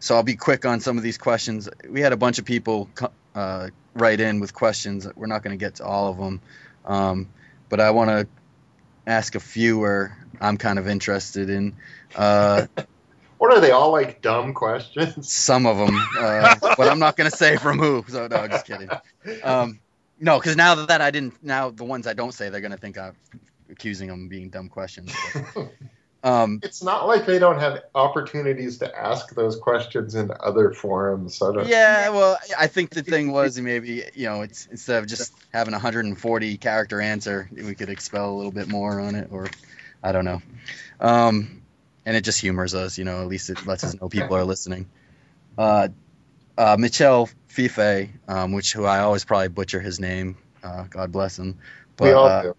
so 0.00 0.16
I'll 0.16 0.24
be 0.24 0.34
quick 0.34 0.66
on 0.66 0.80
some 0.80 0.96
of 0.96 1.04
these 1.04 1.18
questions. 1.18 1.68
We 1.88 2.00
had 2.00 2.12
a 2.12 2.16
bunch 2.16 2.40
of 2.40 2.44
people 2.44 2.88
co- 2.96 3.12
uh, 3.36 3.68
write 3.94 4.20
in 4.20 4.40
with 4.40 4.52
questions. 4.52 5.06
We're 5.14 5.28
not 5.28 5.44
going 5.44 5.56
to 5.56 5.64
get 5.64 5.76
to 5.76 5.84
all 5.84 6.10
of 6.10 6.16
them. 6.16 6.40
Um, 6.84 7.28
but 7.68 7.78
I 7.78 7.92
want 7.92 8.10
to 8.10 8.26
ask 9.06 9.36
a 9.36 9.40
few 9.40 9.78
where 9.78 10.18
I'm 10.40 10.56
kind 10.56 10.80
of 10.80 10.88
interested 10.88 11.48
in. 11.48 11.76
Uh, 12.16 12.66
What 13.42 13.52
are 13.52 13.58
they 13.58 13.72
all 13.72 13.90
like 13.90 14.22
dumb 14.22 14.54
questions? 14.54 15.28
Some 15.32 15.66
of 15.66 15.76
them, 15.76 16.00
uh, 16.16 16.54
but 16.76 16.86
I'm 16.86 17.00
not 17.00 17.16
gonna 17.16 17.28
say 17.28 17.56
from 17.56 17.76
who. 17.76 18.04
So 18.06 18.28
no, 18.28 18.46
just 18.46 18.64
kidding. 18.64 18.88
Um, 19.42 19.80
no, 20.20 20.38
because 20.38 20.54
now 20.54 20.76
that 20.76 21.00
I 21.00 21.10
didn't, 21.10 21.42
now 21.42 21.70
the 21.70 21.82
ones 21.82 22.06
I 22.06 22.12
don't 22.12 22.30
say, 22.30 22.50
they're 22.50 22.60
gonna 22.60 22.76
think 22.76 22.96
I'm 22.96 23.16
accusing 23.68 24.06
them 24.06 24.22
of 24.22 24.30
being 24.30 24.48
dumb 24.48 24.68
questions. 24.68 25.12
But, 25.56 25.72
um, 26.22 26.60
it's 26.62 26.84
not 26.84 27.08
like 27.08 27.26
they 27.26 27.40
don't 27.40 27.58
have 27.58 27.82
opportunities 27.96 28.78
to 28.78 28.96
ask 28.96 29.34
those 29.34 29.56
questions 29.56 30.14
in 30.14 30.30
other 30.38 30.70
forums. 30.70 31.40
Yeah, 31.66 32.10
well, 32.10 32.38
I 32.56 32.68
think 32.68 32.90
the 32.90 33.02
thing 33.02 33.32
was 33.32 33.58
maybe 33.58 34.04
you 34.14 34.26
know 34.26 34.42
it's 34.42 34.66
instead 34.66 35.02
of 35.02 35.08
just 35.08 35.34
having 35.52 35.74
a 35.74 35.78
140 35.78 36.58
character 36.58 37.00
answer, 37.00 37.50
we 37.50 37.74
could 37.74 37.88
expel 37.88 38.30
a 38.30 38.36
little 38.36 38.52
bit 38.52 38.68
more 38.68 39.00
on 39.00 39.16
it, 39.16 39.30
or 39.32 39.48
I 40.00 40.12
don't 40.12 40.24
know. 40.24 40.40
Um, 41.00 41.61
and 42.04 42.16
it 42.16 42.22
just 42.22 42.40
humors 42.40 42.74
us, 42.74 42.98
you 42.98 43.04
know. 43.04 43.22
At 43.22 43.28
least 43.28 43.50
it 43.50 43.66
lets 43.66 43.84
us 43.84 44.00
know 44.00 44.08
people 44.08 44.36
are 44.36 44.44
listening. 44.44 44.88
Uh, 45.56 45.88
uh, 46.56 46.76
Michel 46.78 47.28
Fife, 47.48 48.08
um, 48.28 48.52
which 48.52 48.72
who 48.72 48.84
I 48.84 49.00
always 49.00 49.24
probably 49.24 49.48
butcher 49.48 49.80
his 49.80 50.00
name. 50.00 50.36
Uh, 50.62 50.84
God 50.84 51.12
bless 51.12 51.38
him. 51.38 51.58
But, 51.96 52.04
we 52.04 52.12
all 52.12 52.26
uh, 52.26 52.42
do. 52.42 52.56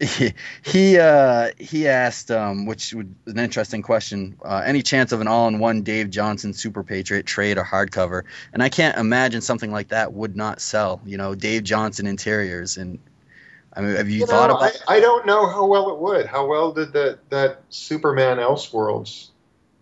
he 0.00 0.34
he, 0.64 0.98
uh, 0.98 1.50
he 1.58 1.86
asked, 1.86 2.30
um, 2.30 2.66
which 2.66 2.92
would 2.92 3.14
an 3.26 3.38
interesting 3.38 3.82
question. 3.82 4.36
Uh, 4.44 4.62
any 4.64 4.82
chance 4.82 5.12
of 5.12 5.20
an 5.20 5.28
all-in-one 5.28 5.82
Dave 5.82 6.10
Johnson 6.10 6.54
Super 6.54 6.82
Patriot 6.82 7.24
trade 7.26 7.58
or 7.58 7.64
hardcover? 7.64 8.24
And 8.52 8.62
I 8.62 8.68
can't 8.68 8.98
imagine 8.98 9.40
something 9.40 9.70
like 9.70 9.88
that 9.88 10.12
would 10.12 10.36
not 10.36 10.60
sell. 10.60 11.00
You 11.04 11.18
know, 11.18 11.34
Dave 11.34 11.62
Johnson 11.62 12.06
interiors, 12.06 12.76
and 12.76 12.98
I 13.74 13.80
mean, 13.80 13.96
have 13.96 14.08
you, 14.10 14.20
You 14.20 14.26
thought 14.26 14.48
know, 14.50 14.56
about? 14.56 14.76
I, 14.86 14.96
I 14.96 15.00
don't 15.00 15.26
know 15.26 15.46
how 15.46 15.66
well 15.66 15.90
it 15.90 15.98
would. 15.98 16.26
How 16.26 16.46
well 16.46 16.72
did 16.72 16.92
that 16.92 17.18
that 17.30 17.62
Superman 17.70 18.38
Elseworlds 18.38 19.28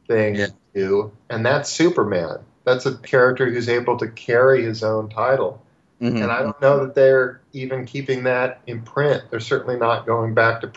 thing 0.06 0.36
Yeah. 0.36 0.46
do? 0.74 1.12
And 1.28 1.44
that's 1.44 1.70
Superman. 1.70 2.38
That's 2.64 2.86
a 2.86 2.96
character 2.96 3.50
who's 3.50 3.68
able 3.68 3.96
to 3.98 4.08
carry 4.08 4.62
his 4.62 4.84
own 4.84 5.08
title. 5.08 5.62
Mhm. 6.00 6.22
And 6.22 6.30
I 6.30 6.42
don't 6.42 6.60
know 6.60 6.86
that 6.86 6.94
they're 6.94 7.40
even 7.52 7.84
keeping 7.84 8.24
that 8.24 8.60
in 8.66 8.82
print. 8.82 9.24
They're 9.30 9.40
certainly 9.40 9.76
not 9.76 10.06
going 10.06 10.34
back 10.34 10.60
to 10.62 10.72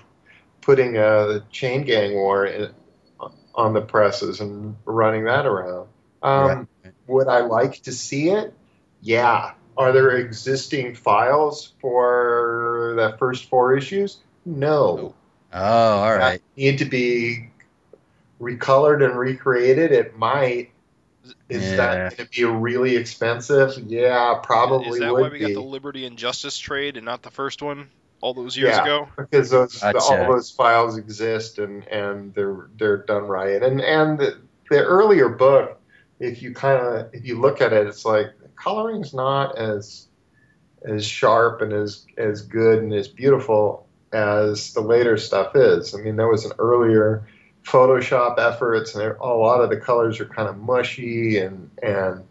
putting 0.62 0.98
uh, 0.98 1.26
the 1.28 1.44
Chain 1.52 1.84
Gang 1.84 2.14
War 2.14 2.46
in, 2.46 2.72
on 3.54 3.74
the 3.74 3.82
presses 3.82 4.40
and 4.42 4.76
running 4.86 5.26
that 5.26 5.46
around. 5.46 5.88
Um, 6.22 6.68
Right. 6.84 6.94
Would 7.08 7.28
I 7.28 7.42
like 7.42 7.84
to 7.84 7.92
see 7.92 8.30
it? 8.30 8.54
Yeah. 9.02 9.52
Are 9.78 9.92
there 9.92 10.12
existing 10.18 10.96
files 10.96 11.74
for 11.82 12.94
the 12.96 13.18
first 13.18 13.46
four 13.50 13.76
issues? 13.76 14.18
No. 14.46 15.16
Oh, 15.52 15.60
all 16.00 16.16
right. 16.16 16.42
Need 16.58 16.80
to 16.80 16.86
be 16.86 17.50
recolored 18.42 19.04
and 19.04 19.18
recreated? 19.18 19.92
It 19.92 20.18
might. 20.18 20.72
Is 21.50 21.64
Yeah. 21.72 21.76
that 21.78 22.18
going 22.18 22.28
to 22.28 22.36
be 22.36 22.44
really 22.44 22.96
expensive? 22.98 23.78
Yeah, 23.88 24.40
probably 24.44 24.90
Is 24.90 25.00
that 25.00 25.14
would 25.14 25.22
why 25.22 25.30
we 25.30 25.40
be. 25.40 25.46
got 25.46 25.54
the 25.54 25.62
Liberty 25.68 26.06
and 26.06 26.18
Justice 26.18 26.58
trade 26.58 26.98
and 26.98 27.06
not 27.06 27.22
the 27.24 27.32
first 27.32 27.62
one 27.62 27.90
all 28.20 28.34
those 28.34 28.58
years 28.58 28.76
Yeah. 28.76 28.84
ago? 28.84 29.08
because 29.18 29.50
those 29.50 29.80
the, 29.80 29.98
all 30.00 30.34
those 30.34 30.52
files 30.52 30.98
exist 30.98 31.60
and 31.60 31.88
and 31.88 32.34
they're 32.34 32.68
they're 32.78 32.98
done 32.98 33.24
right 33.24 33.62
and 33.64 33.80
and 33.82 34.18
the, 34.18 34.38
the 34.70 34.82
earlier 34.82 35.30
book 35.30 35.80
if 36.20 36.42
you 36.42 36.54
kind 36.54 36.82
of 36.82 37.10
if 37.14 37.26
you 37.26 37.40
look 37.40 37.62
at 37.62 37.74
it 37.74 37.86
it's 37.88 38.06
like 38.06 38.34
coloring's 38.64 39.14
not 39.14 39.58
as 39.58 40.08
as 40.86 41.06
sharp 41.06 41.62
and 41.62 41.74
as 41.74 42.06
as 42.18 42.42
good 42.42 42.80
and 42.80 42.94
as 42.94 43.08
beautiful 43.08 43.86
as 44.12 44.74
the 44.74 44.82
later 44.82 45.18
stuff 45.18 45.56
is. 45.56 45.94
I 45.94 46.00
mean 46.00 46.16
there 46.16 46.28
was 46.28 46.46
an 46.46 46.54
earlier 46.60 47.28
photoshop 47.64 48.40
efforts 48.40 48.96
and 48.96 49.04
a 49.04 49.26
lot 49.26 49.62
of 49.62 49.70
the 49.70 49.78
colors 49.78 50.20
are 50.20 50.26
kind 50.26 50.48
of 50.48 50.58
mushy 50.58 51.38
and 51.38 51.70
and 51.82 52.24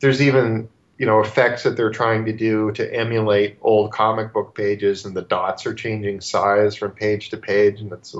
there's 0.00 0.20
even 0.20 0.68
you 0.98 1.06
know 1.06 1.20
effects 1.20 1.62
that 1.62 1.76
they're 1.76 1.90
trying 1.90 2.24
to 2.26 2.32
do 2.32 2.72
to 2.72 2.94
emulate 2.94 3.58
old 3.62 3.92
comic 3.92 4.32
book 4.32 4.54
pages 4.54 5.04
and 5.04 5.16
the 5.16 5.22
dots 5.22 5.66
are 5.66 5.74
changing 5.74 6.20
size 6.20 6.74
from 6.76 6.90
page 6.92 7.30
to 7.30 7.36
page 7.36 7.80
and 7.80 7.92
it's 7.92 8.14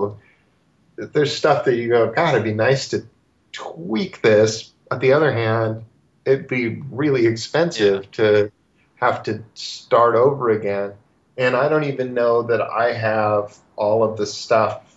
there's 0.97 1.35
stuff 1.35 1.65
that 1.65 1.77
you 1.77 1.89
go 1.89 2.13
god 2.13 2.35
it'd 2.35 2.45
be 2.45 2.55
nice 2.55 2.89
to 2.89 3.07
tweak 3.53 4.21
this. 4.21 4.73
On 4.91 4.99
the 4.99 5.13
other 5.13 5.33
hand 5.33 5.85
it'd 6.25 6.49
be 6.49 6.83
really 6.91 7.27
expensive 7.27 8.11
to 8.13 8.51
have 8.97 9.23
to 9.25 9.45
start 9.55 10.15
over 10.15 10.51
again 10.51 10.93
and 11.37 11.55
i 11.57 11.69
don't 11.69 11.85
even 11.85 12.15
know 12.15 12.43
that 12.43 12.61
i 12.61 12.93
have 12.93 13.57
all 13.77 14.03
of 14.05 14.17
the 14.17 14.27
stuff 14.27 14.97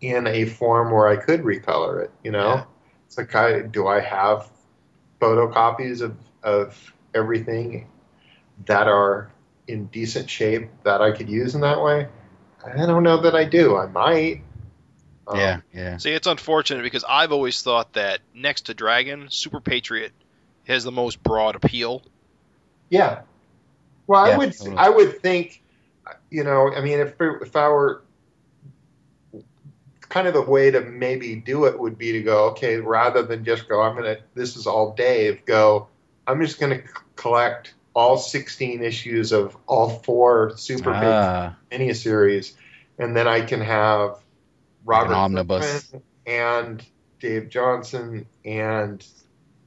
in 0.00 0.26
a 0.26 0.44
form 0.44 0.90
where 0.92 1.08
i 1.08 1.16
could 1.16 1.40
recolor 1.42 2.02
it 2.04 2.10
you 2.22 2.30
know 2.30 2.54
Yeah. 2.54 2.64
it's 3.06 3.16
like 3.18 3.34
I, 3.34 3.60
do 3.62 3.86
i 3.86 4.00
have 4.00 4.50
photocopies 5.20 6.00
of 6.00 6.16
of 6.42 6.92
everything 7.14 7.88
that 8.66 8.86
are 8.88 9.30
in 9.66 9.86
decent 9.86 10.28
shape 10.30 10.70
that 10.84 11.00
I 11.02 11.12
could 11.12 11.28
use 11.28 11.54
in 11.54 11.60
that 11.60 11.80
way? 11.82 12.08
I 12.64 12.86
don't 12.86 13.02
know 13.02 13.20
that 13.22 13.34
I 13.34 13.44
do. 13.44 13.76
I 13.76 13.86
might. 13.86 14.42
Um, 15.26 15.38
Yeah, 15.38 15.60
yeah. 15.72 15.96
See, 15.98 16.10
it's 16.10 16.26
unfortunate 16.26 16.82
because 16.82 17.04
I've 17.08 17.32
always 17.32 17.60
thought 17.62 17.92
that 17.94 18.20
next 18.34 18.62
to 18.66 18.74
Dragon, 18.74 19.28
Super 19.30 19.60
Patriot 19.60 20.12
has 20.68 20.84
the 20.84 20.92
most 20.92 21.22
broad 21.22 21.56
appeal. 21.56 22.02
Yeah. 22.90 23.22
Well, 24.06 24.24
I 24.24 24.36
would. 24.36 24.52
totally. 24.52 24.76
I 24.76 24.88
would 24.88 25.20
think. 25.20 25.62
You 26.30 26.44
know, 26.44 26.72
I 26.72 26.80
mean, 26.80 27.00
if 27.00 27.14
if 27.20 27.56
I 27.56 27.68
were 27.68 28.02
kind 30.08 30.26
of 30.26 30.34
the 30.34 30.42
way 30.42 30.70
to 30.70 30.80
maybe 30.80 31.34
do 31.36 31.66
it 31.66 31.78
would 31.78 31.98
be 31.98 32.12
to 32.12 32.22
go 32.22 32.46
okay 32.46 32.78
rather 32.78 33.22
than 33.22 33.44
just 33.44 33.68
go 33.68 33.82
i'm 33.82 33.94
gonna 33.94 34.16
this 34.34 34.56
is 34.56 34.66
all 34.66 34.94
dave 34.94 35.44
go 35.44 35.86
i'm 36.26 36.40
just 36.40 36.58
gonna 36.58 36.78
c- 36.78 36.84
collect 37.14 37.74
all 37.94 38.16
16 38.16 38.82
issues 38.82 39.32
of 39.32 39.56
all 39.66 39.90
four 39.90 40.56
super 40.56 40.92
Patriot 40.92 41.12
Ah, 41.12 41.56
miniseries, 41.72 42.52
and 42.96 43.16
then 43.16 43.26
I 43.26 43.40
can 43.40 43.60
have 43.60 44.18
Robert 44.84 45.14
omnibus. 45.14 45.82
Kirkman 45.90 46.02
and 46.24 46.84
Dave 47.18 47.48
Johnson 47.48 48.26
and 48.44 49.04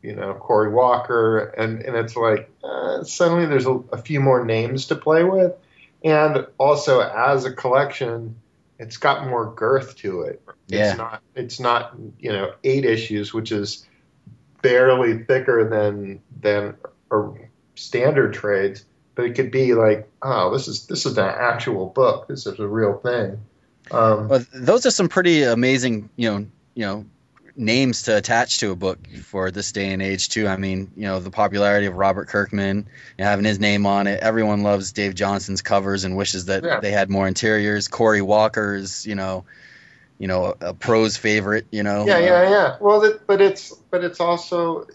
you 0.01 0.15
know 0.15 0.33
Corey 0.33 0.71
Walker, 0.71 1.39
and 1.39 1.81
and 1.81 1.95
it's 1.95 2.15
like 2.15 2.49
uh, 2.63 3.03
suddenly 3.03 3.45
there's 3.45 3.67
a, 3.67 3.73
a 3.91 3.97
few 3.97 4.19
more 4.19 4.43
names 4.43 4.87
to 4.87 4.95
play 4.95 5.23
with, 5.23 5.53
and 6.03 6.47
also 6.57 6.99
as 7.01 7.45
a 7.45 7.53
collection, 7.53 8.35
it's 8.79 8.97
got 8.97 9.27
more 9.27 9.53
girth 9.53 9.95
to 9.97 10.21
it. 10.21 10.41
Yeah. 10.67 10.89
It's 10.89 10.97
not 10.97 11.21
it's 11.35 11.59
not 11.59 11.95
you 12.19 12.31
know 12.31 12.53
eight 12.63 12.85
issues, 12.85 13.33
which 13.33 13.51
is 13.51 13.85
barely 14.61 15.23
thicker 15.23 15.67
than 15.67 16.21
than 16.39 16.75
a 17.11 17.29
standard 17.75 18.33
trades, 18.33 18.83
but 19.15 19.25
it 19.25 19.35
could 19.35 19.51
be 19.51 19.73
like, 19.73 20.09
oh, 20.21 20.51
this 20.51 20.67
is 20.67 20.87
this 20.87 21.05
is 21.05 21.17
an 21.17 21.25
actual 21.25 21.87
book. 21.87 22.27
This 22.27 22.45
is 22.45 22.59
a 22.59 22.67
real 22.67 22.97
thing. 22.97 23.39
Um, 23.91 24.29
Well, 24.29 24.45
those 24.53 24.85
are 24.85 24.91
some 24.91 25.09
pretty 25.09 25.43
amazing, 25.43 26.09
you 26.15 26.29
know, 26.29 26.47
you 26.75 26.85
know, 26.85 27.05
names 27.55 28.03
to 28.03 28.17
attach 28.17 28.59
to 28.59 28.71
a 28.71 28.75
book 28.75 28.99
for 29.23 29.51
this 29.51 29.71
day 29.71 29.91
and 29.91 30.01
age 30.01 30.29
too. 30.29 30.47
I 30.47 30.57
mean, 30.57 30.91
you 30.95 31.03
know, 31.03 31.19
the 31.19 31.31
popularity 31.31 31.87
of 31.87 31.95
Robert 31.95 32.27
Kirkman, 32.27 32.87
having 33.19 33.45
his 33.45 33.59
name 33.59 33.85
on 33.85 34.07
it. 34.07 34.21
Everyone 34.21 34.63
loves 34.63 34.91
Dave 34.91 35.15
Johnson's 35.15 35.61
covers 35.61 36.03
and 36.03 36.15
wishes 36.15 36.45
that 36.45 36.63
Yeah. 36.63 36.79
they 36.79 36.91
had 36.91 37.09
more 37.09 37.27
interiors. 37.27 37.87
Corey 37.87 38.21
Walker's, 38.21 39.05
you 39.05 39.15
know, 39.15 39.45
you 40.17 40.27
know, 40.27 40.55
a, 40.61 40.67
a 40.67 40.73
pro's 40.73 41.17
favorite. 41.17 41.67
You 41.71 41.83
know, 41.83 42.05
yeah, 42.05 42.15
uh, 42.15 42.19
yeah, 42.19 42.49
yeah. 42.49 42.77
Well, 42.79 43.01
that, 43.01 43.27
but 43.27 43.41
it's 43.41 43.73
but 43.91 44.03
it's 44.03 44.19
also, 44.19 44.87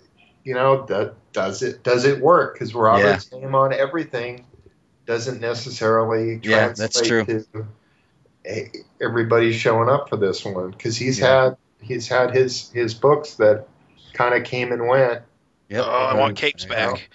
you 0.44 0.54
know, 0.54 0.86
that 0.86 1.14
does 1.32 1.62
it 1.62 1.82
does 1.82 2.04
it 2.04 2.20
work? 2.20 2.54
Because 2.54 2.74
Robert's 2.74 3.30
name 3.32 3.54
on 3.54 3.72
everything 3.72 4.46
doesn't 5.06 5.40
necessarily 5.40 6.40
Yeah, 6.42 6.72
translate 6.72 6.76
that's 6.76 7.00
true. 7.00 7.24
to 7.24 7.66
everybody 9.00 9.52
showing 9.52 9.88
up 9.88 10.08
for 10.08 10.16
this 10.16 10.44
one 10.44 10.70
because 10.70 10.96
he's 10.96 11.18
Yeah. 11.18 11.44
had 11.44 11.56
he's 11.86 12.08
had 12.08 12.34
his 12.34 12.70
his 12.70 12.94
books 12.94 13.34
that 13.34 13.66
kind 14.12 14.34
of 14.34 14.44
came 14.44 14.72
and 14.72 14.86
went. 14.86 15.22
Yep. 15.68 15.84
oh, 15.84 15.90
I 15.90 16.14
want 16.14 16.36
mm-hmm. 16.36 16.46
capes 16.46 16.64
There 16.64 16.78
you 16.78 16.86
go. 16.86 16.92
back. 16.94 17.10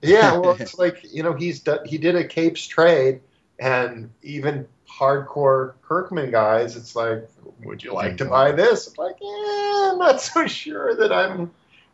Yeah, 0.00 0.36
well, 0.38 0.56
it's 0.58 0.78
like 0.78 1.04
you 1.12 1.22
know 1.22 1.32
he's 1.32 1.60
done, 1.60 1.80
he 1.86 1.98
did 1.98 2.14
a 2.16 2.24
Capes 2.24 2.66
trade, 2.66 3.20
and 3.58 4.10
even 4.22 4.66
hardcore 4.88 5.74
Kirkman 5.82 6.30
guys, 6.30 6.76
it's 6.76 6.96
like, 6.96 7.28
would 7.64 7.82
you 7.82 7.92
like 7.92 8.16
to 8.18 8.24
mm-hmm. 8.24 8.32
buy 8.32 8.52
this? 8.52 8.88
I'm 8.88 9.04
like, 9.04 9.16
yeah, 9.20 9.90
I'm 9.92 9.98
not 9.98 10.20
so 10.20 10.46
sure 10.46 10.94
that 10.96 11.12
I'm 11.12 11.50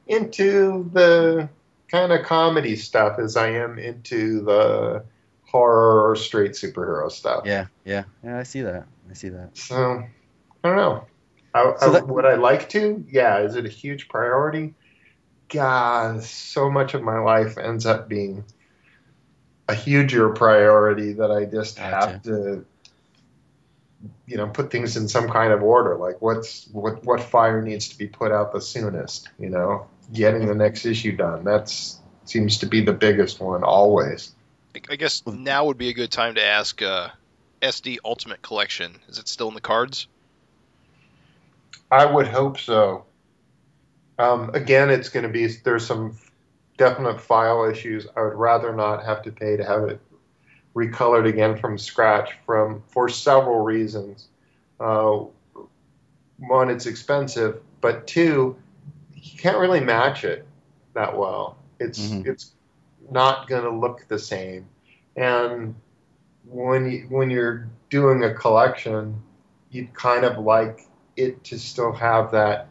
into 0.06 0.88
the 0.92 1.48
kind 1.88 2.12
of 2.12 2.24
comedy 2.24 2.76
stuff 2.76 3.18
as 3.18 3.36
I 3.36 3.50
am 3.50 3.78
into 3.78 4.42
the 4.42 5.04
horror 5.46 6.10
or 6.10 6.16
straight 6.16 6.52
superhero 6.52 7.10
stuff. 7.10 7.44
Yeah, 7.46 7.66
yeah, 7.84 8.04
yeah. 8.22 8.38
I 8.38 8.42
see 8.42 8.62
that. 8.62 8.86
I 9.10 9.14
see 9.14 9.28
that. 9.30 9.56
So 9.56 10.02
I 10.64 10.68
don't 10.68 10.76
know. 10.76 11.06
I, 11.54 11.74
So 11.78 11.96
I- 11.96 12.00
would 12.00 12.26
I 12.26 12.34
like 12.34 12.68
to? 12.70 13.04
Yeah. 13.08 13.40
Is 13.40 13.56
it 13.56 13.64
a 13.64 13.70
huge 13.70 14.08
priority? 14.08 14.74
God, 15.48 16.22
so 16.22 16.70
much 16.70 16.94
of 16.94 17.02
my 17.02 17.18
life 17.18 17.58
ends 17.58 17.86
up 17.86 18.08
being 18.08 18.44
a 19.68 19.74
huger 19.74 20.30
priority 20.30 21.14
that 21.14 21.30
I 21.30 21.44
just 21.44 21.76
Gotcha. 21.76 21.94
have 21.94 22.22
to 22.24 22.66
you 24.26 24.36
know 24.36 24.46
put 24.48 24.70
things 24.70 24.96
in 24.96 25.08
some 25.08 25.28
kind 25.28 25.52
of 25.52 25.62
order. 25.62 25.96
Like 25.96 26.20
what's 26.20 26.66
what 26.68 27.04
what 27.04 27.20
fire 27.22 27.62
needs 27.62 27.88
to 27.88 27.98
be 27.98 28.06
put 28.06 28.32
out 28.32 28.52
the 28.52 28.60
soonest. 28.60 29.28
You 29.38 29.50
know, 29.50 29.86
getting 30.12 30.46
the 30.46 30.54
next 30.54 30.84
issue 30.86 31.16
done. 31.16 31.44
That's 31.44 31.98
seems 32.24 32.58
to 32.58 32.66
be 32.66 32.80
the 32.80 32.92
biggest 32.92 33.40
one 33.40 33.62
always. 33.62 34.34
I 34.90 34.96
guess 34.96 35.22
now 35.26 35.66
would 35.66 35.78
be 35.78 35.90
a 35.90 35.94
good 35.94 36.10
time 36.10 36.34
to 36.34 36.44
ask 36.44 36.82
uh, 36.82 37.08
SD 37.62 37.98
Ultimate 38.04 38.42
Collection. 38.42 38.98
Is 39.08 39.18
it 39.18 39.28
still 39.28 39.48
in 39.48 39.54
the 39.54 39.60
cards? 39.60 40.08
I 41.94 42.04
would 42.06 42.26
hope 42.26 42.58
so. 42.58 43.04
Um, 44.18 44.50
again, 44.52 44.90
it's 44.90 45.08
going 45.08 45.22
to 45.22 45.28
be 45.28 45.46
there's 45.46 45.86
some 45.86 46.18
definite 46.76 47.20
file 47.20 47.70
issues. 47.70 48.08
I 48.16 48.22
would 48.22 48.34
rather 48.34 48.74
not 48.74 49.04
have 49.04 49.22
to 49.22 49.30
pay 49.30 49.56
to 49.56 49.64
have 49.64 49.84
it 49.84 50.00
recolored 50.74 51.28
again 51.28 51.56
from 51.56 51.78
scratch 51.78 52.32
from 52.44 52.82
for 52.88 53.08
several 53.08 53.60
reasons. 53.60 54.26
Uh, 54.80 55.26
one, 56.38 56.68
it's 56.68 56.86
expensive, 56.86 57.60
but 57.80 58.08
two, 58.08 58.56
you 59.14 59.38
can't 59.38 59.58
really 59.58 59.78
match 59.78 60.24
it 60.24 60.44
that 60.94 61.16
well. 61.16 61.56
It's 61.78 62.00
Mhm. 62.00 62.26
it's 62.26 62.54
not 63.08 63.46
going 63.46 63.62
to 63.62 63.70
look 63.70 64.04
the 64.08 64.18
same, 64.18 64.66
and 65.14 65.76
when 66.44 66.90
you 66.90 67.06
when 67.08 67.30
you're 67.30 67.68
doing 67.88 68.24
a 68.24 68.34
collection, 68.34 69.22
you'd 69.70 69.94
kind 69.94 70.24
of 70.24 70.38
like 70.38 70.88
it 71.16 71.44
to 71.44 71.58
still 71.58 71.92
have 71.92 72.32
that 72.32 72.68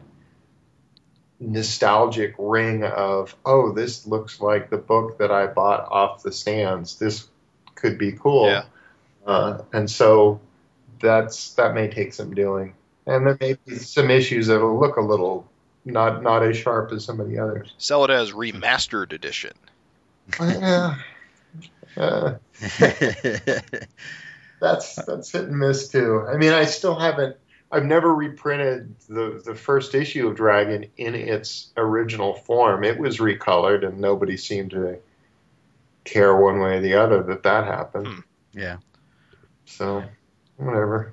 nostalgic 1.40 2.34
ring 2.38 2.84
of 2.84 3.34
oh 3.44 3.72
this 3.72 4.06
looks 4.06 4.40
like 4.40 4.70
the 4.70 4.76
book 4.78 5.18
that 5.18 5.30
i 5.30 5.46
bought 5.46 5.86
off 5.90 6.22
the 6.22 6.32
stands 6.32 6.98
this 6.98 7.26
could 7.74 7.98
be 7.98 8.12
cool 8.12 8.46
Yeah. 8.46 8.64
uh, 9.26 9.62
and 9.72 9.90
so 9.90 10.40
that's 11.00 11.54
that 11.54 11.74
may 11.74 11.88
take 11.88 12.14
some 12.14 12.34
doing 12.34 12.74
and 13.06 13.26
there 13.26 13.36
may 13.40 13.56
be 13.66 13.76
some 13.76 14.10
issues 14.10 14.46
that'll 14.46 14.78
look 14.80 14.96
a 14.96 15.00
little 15.02 15.46
not 15.84 16.22
not 16.22 16.42
as 16.44 16.56
sharp 16.56 16.92
as 16.92 17.04
some 17.04 17.20
of 17.20 17.28
the 17.28 17.38
others 17.38 17.74
Sell 17.78 18.04
it 18.04 18.10
as 18.10 18.30
remastered 18.32 19.12
edition. 19.12 19.52
yeah 20.40 20.94
uh, 21.96 22.34
that's 24.60 24.94
that's 25.04 25.30
hit 25.32 25.44
and 25.44 25.58
miss 25.58 25.88
too. 25.88 26.24
I 26.28 26.36
mean, 26.36 26.52
I 26.52 26.64
still 26.64 26.98
haven't. 26.98 27.36
I've 27.74 27.84
never 27.84 28.14
reprinted 28.14 28.94
the 29.08 29.42
the 29.44 29.54
first 29.54 29.96
issue 29.96 30.28
of 30.28 30.36
Dragon 30.36 30.86
in 30.96 31.16
its 31.16 31.72
original 31.76 32.34
form. 32.34 32.84
It 32.84 32.98
was 32.98 33.18
recolored, 33.18 33.84
and 33.84 33.98
nobody 33.98 34.36
seemed 34.36 34.70
to 34.70 34.98
care 36.04 36.36
one 36.36 36.60
way 36.60 36.76
or 36.76 36.80
the 36.80 36.94
other 36.94 37.22
that 37.24 37.42
that 37.42 37.64
happened. 37.64 38.06
Hmm. 38.06 38.20
yeah. 38.52 38.76
So, 39.64 40.04
whatever. 40.56 41.12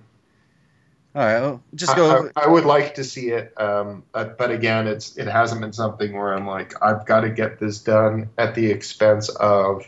All 1.15 1.23
right. 1.23 1.39
Well, 1.39 1.63
just 1.73 1.93
I- 1.93 1.95
go. 1.95 2.29
I, 2.35 2.43
I 2.43 2.47
would 2.47 2.65
like 2.65 2.93
to 2.95 3.03
see 3.03 3.29
it, 3.29 3.59
um, 3.59 4.03
but, 4.11 4.37
but 4.37 4.51
again, 4.51 4.85
it's 4.85 5.17
it 5.17 5.27
hasn't 5.27 5.61
been 5.61 5.73
something 5.73 6.13
where 6.13 6.31
I'm 6.31 6.45
like, 6.45 6.75
I've 6.83 7.07
got 7.07 7.21
to 7.21 7.29
get 7.31 7.59
this 7.59 7.79
done 7.79 8.29
at 8.37 8.53
the 8.53 8.69
expense 8.69 9.29
of 9.29 9.83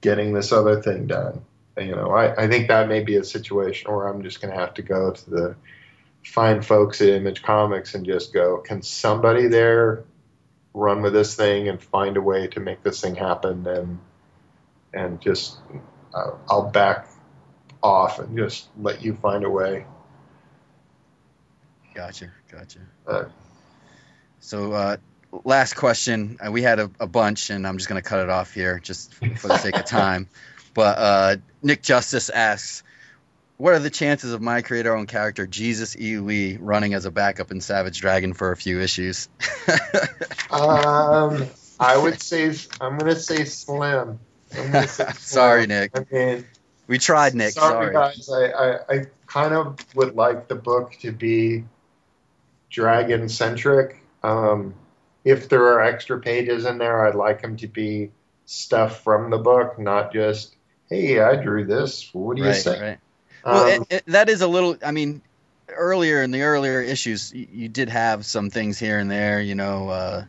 getting 0.00 0.32
this 0.32 0.52
other 0.52 0.80
thing 0.80 1.08
done. 1.08 1.44
You 1.78 1.94
know, 1.94 2.10
I, 2.10 2.44
I 2.44 2.48
think 2.48 2.68
that 2.68 2.88
may 2.88 3.02
be 3.02 3.16
a 3.16 3.24
situation 3.24 3.92
where 3.92 4.08
I'm 4.08 4.22
just 4.22 4.40
going 4.40 4.52
to 4.52 4.58
have 4.58 4.74
to 4.74 4.82
go 4.82 5.12
to 5.12 5.30
the 5.30 5.56
fine 6.24 6.62
folks 6.62 7.00
at 7.00 7.08
Image 7.08 7.42
Comics 7.42 7.94
and 7.94 8.06
just 8.06 8.32
go, 8.32 8.58
can 8.58 8.82
somebody 8.82 9.48
there 9.48 10.04
run 10.72 11.02
with 11.02 11.12
this 11.12 11.34
thing 11.34 11.68
and 11.68 11.82
find 11.82 12.16
a 12.16 12.22
way 12.22 12.46
to 12.48 12.60
make 12.60 12.82
this 12.82 13.00
thing 13.00 13.14
happen 13.14 13.66
and 13.66 13.98
and 14.92 15.20
just 15.20 15.58
uh, 16.14 16.32
I'll 16.48 16.70
back 16.70 17.08
off 17.82 18.18
and 18.18 18.36
just 18.36 18.68
let 18.80 19.02
you 19.02 19.14
find 19.14 19.44
a 19.44 19.50
way. 19.50 19.86
Gotcha. 21.94 22.30
Gotcha. 22.50 22.80
Uh, 23.06 23.24
So, 24.40 24.72
uh, 24.72 24.96
last 25.44 25.74
question. 25.74 26.38
Uh, 26.44 26.52
we 26.52 26.62
had 26.62 26.78
a, 26.78 26.90
a 27.00 27.06
bunch, 27.06 27.50
and 27.50 27.66
I'm 27.66 27.78
just 27.78 27.88
going 27.88 28.00
to 28.00 28.08
cut 28.08 28.20
it 28.20 28.30
off 28.30 28.52
here 28.52 28.78
just 28.78 29.14
for 29.14 29.48
the 29.48 29.58
sake 29.58 29.76
of 29.76 29.84
time. 29.84 30.28
But 30.74 30.98
uh, 30.98 31.36
Nick 31.66 31.82
Justice 31.82 32.30
asks, 32.30 32.84
"What 33.56 33.74
are 33.74 33.80
the 33.80 33.90
chances 33.90 34.32
of 34.32 34.40
my 34.40 34.62
own 34.70 35.06
character, 35.06 35.46
Jesus 35.46 35.96
E. 35.98 36.18
Lee, 36.18 36.58
running 36.58 36.94
as 36.94 37.04
a 37.06 37.10
backup 37.10 37.50
in 37.50 37.60
Savage 37.60 38.00
Dragon 38.00 38.34
for 38.34 38.52
a 38.52 38.56
few 38.56 38.80
issues?" 38.80 39.28
Um, 40.48 41.48
I 41.80 41.98
would 41.98 42.22
say 42.22 42.54
I'm 42.80 42.98
going 42.98 43.12
to 43.12 43.20
say 43.20 43.44
slim. 43.44 44.20
Say 44.46 44.86
slim. 44.86 45.12
Sorry, 45.14 45.66
Nick. 45.66 45.90
I 45.94 46.06
mean, 46.10 46.46
We 46.86 46.98
tried, 46.98 47.34
Nick. 47.34 47.50
sorry, 47.52 47.92
Sorry. 47.92 47.92
guys. 47.92 48.30
I, 48.30 48.44
I, 48.46 48.78
I 48.88 49.06
kind 49.26 49.52
of 49.52 49.76
would 49.96 50.14
like 50.14 50.46
the 50.46 50.54
book 50.54 50.96
to 51.00 51.10
be 51.10 51.64
dragon 52.70 53.28
centric. 53.28 54.00
Um, 54.22 54.74
if 55.24 55.48
there 55.48 55.64
are 55.64 55.82
extra 55.82 56.20
pages 56.20 56.64
in 56.64 56.78
there, 56.78 57.06
I'd 57.06 57.16
like 57.16 57.42
them 57.42 57.56
to 57.58 57.66
be 57.66 58.12
stuff 58.46 59.02
from 59.02 59.30
the 59.30 59.38
book, 59.38 59.78
not 59.78 60.12
just, 60.12 60.55
hey, 60.88 61.20
I 61.20 61.36
drew 61.36 61.64
this. 61.64 62.10
What 62.12 62.36
do 62.36 62.42
you 62.42 62.48
Right, 62.48 62.56
say? 62.56 62.80
right. 62.80 62.98
Well, 63.44 63.64
Um, 63.64 63.86
it, 63.90 63.92
it, 63.92 64.06
that 64.06 64.28
is 64.28 64.40
a 64.40 64.48
little. 64.48 64.76
I 64.84 64.90
mean, 64.90 65.22
earlier 65.68 66.22
in 66.22 66.30
the 66.30 66.42
earlier 66.42 66.80
issues, 66.80 67.32
you, 67.32 67.46
you 67.50 67.68
did 67.68 67.88
have 67.88 68.26
some 68.26 68.50
things 68.50 68.78
here 68.78 68.98
and 68.98 69.10
there. 69.10 69.40
You 69.40 69.54
know, 69.54 69.88
uh, 69.88 70.24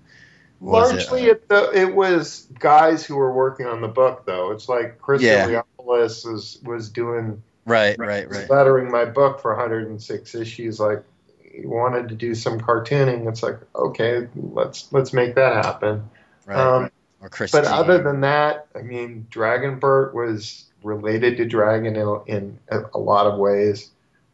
what 0.60 0.82
was 0.82 0.92
it? 0.92 1.12
Largely, 1.12 1.26
it, 1.26 1.50
the, 1.50 1.72
it 1.74 1.96
was 1.96 2.48
guys 2.60 3.06
who 3.06 3.16
were 3.16 3.32
working 3.32 3.66
on 3.66 3.82
the 3.82 3.88
book, 3.88 4.26
though. 4.26 4.52
It's 4.52 4.70
like 4.70 5.00
Chris 5.00 5.22
Yeah. 5.22 5.62
Was 5.78 6.60
was 6.66 6.90
doing 6.90 7.42
right, 7.66 7.98
right, 7.98 8.30
right. 8.30 8.50
lettering 8.50 8.92
my 8.92 9.06
book 9.06 9.42
for 9.42 9.56
106 9.56 10.36
issues. 10.36 10.82
Like, 10.82 11.02
he 11.42 11.66
wanted 11.66 12.10
to 12.10 12.16
do 12.16 12.36
some 12.36 12.60
cartooning. 12.60 13.30
It's 13.30 13.42
like, 13.42 13.58
okay, 13.74 14.28
let's 14.36 14.92
let's 14.92 15.14
make 15.14 15.36
that 15.36 15.66
happen. 15.66 16.10
right, 16.46 16.58
um, 16.58 16.84
right. 16.84 16.92
Or. 17.22 17.30
But 17.52 17.66
other 17.66 18.02
than 18.02 18.22
that, 18.22 18.68
I 18.76 18.82
mean, 18.82 19.28
Dragonbert 19.32 20.14
was 20.14 20.66
related 20.84 21.38
to 21.38 21.46
Dragon 21.46 21.96
in, 21.96 22.20
in 22.28 22.60
a, 22.70 22.98
lot 22.98 23.26
of 23.26 23.40
ways. 23.40 23.90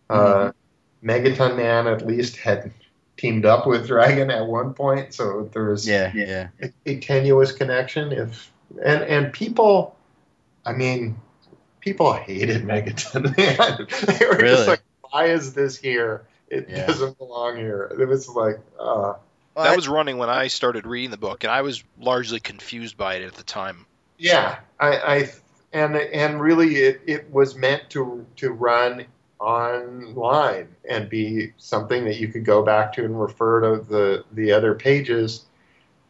Uh, 0.10 0.52
Megaton 1.04 1.56
Man 1.56 1.88
at 1.88 2.06
least 2.06 2.38
had 2.38 2.72
teamed 3.18 3.46
up 3.46 3.66
with 3.68 3.88
Dragon 3.88 4.30
at 4.30 4.46
one 4.46 4.74
point, 4.74 5.14
so 5.14 5.50
there 5.54 5.66
was 5.66 5.88
yeah, 5.88 6.12
yeah, 6.14 6.50
a, 6.62 6.72
a 6.86 7.00
tenuous 7.00 7.52
connection. 7.52 8.12
If 8.12 8.52
and 8.84 9.04
and 9.04 9.34
people, 9.34 9.96
I 10.66 10.74
mean, 10.74 11.18
people 11.80 12.14
hated 12.14 12.64
Megaton 12.64 13.36
Man. 13.38 13.88
they 14.20 14.26
were 14.26 14.38
Really? 14.38 14.56
just 14.56 14.68
like, 14.68 14.82
"Why 15.10 15.26
is 15.26 15.54
this 15.54 15.78
here? 15.78 16.26
It 16.50 16.70
Yeah. 16.70 16.86
doesn't 16.86 17.18
belong 17.18 17.58
here." 17.58 17.92
It 18.00 18.08
was 18.08 18.28
like, 18.30 18.60
uh, 18.80 19.14
Well, 19.56 19.66
that 19.66 19.74
I- 19.74 19.76
was 19.76 19.88
running 19.88 20.18
when 20.18 20.30
I 20.30 20.48
started 20.48 20.86
reading 20.88 21.12
the 21.12 21.18
book, 21.18 21.44
and 21.44 21.52
I 21.52 21.62
was 21.62 21.84
largely 22.00 22.40
confused 22.40 22.98
by 22.98 23.16
it 23.16 23.24
at 23.24 23.36
the 23.36 23.44
time. 23.44 23.86
yeah, 24.18 24.60
I, 24.80 24.88
I 24.98 25.30
and 25.74 25.96
and 25.96 26.40
really, 26.42 26.76
it, 26.76 27.02
it 27.06 27.32
was 27.32 27.56
meant 27.56 27.90
to 27.92 28.26
to 28.38 28.52
run 28.52 29.06
online 29.40 30.68
and 30.90 31.10
be 31.10 31.52
something 31.58 32.06
that 32.06 32.18
you 32.18 32.30
could 32.30 32.46
go 32.46 32.64
back 32.64 32.94
to 32.94 33.04
and 33.06 33.20
refer 33.20 33.62
to 33.62 33.84
the 33.84 34.26
the 34.32 34.52
other 34.54 34.74
pages. 34.76 35.46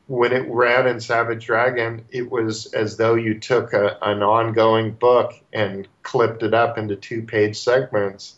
When 0.07 0.33
it 0.33 0.45
ran 0.49 0.85
in 0.85 0.99
Savage 0.99 1.45
Dragon, 1.45 2.05
it 2.11 2.29
was 2.29 2.73
as 2.73 2.97
though 2.97 3.15
you 3.15 3.39
took 3.39 3.71
a, 3.73 3.97
an 4.01 4.21
ongoing 4.21 4.91
book 4.91 5.33
and 5.53 5.87
clipped 6.03 6.43
it 6.43 6.53
up 6.53 6.77
into 6.77 6.97
two 6.97 7.21
page 7.23 7.57
segments, 7.57 8.35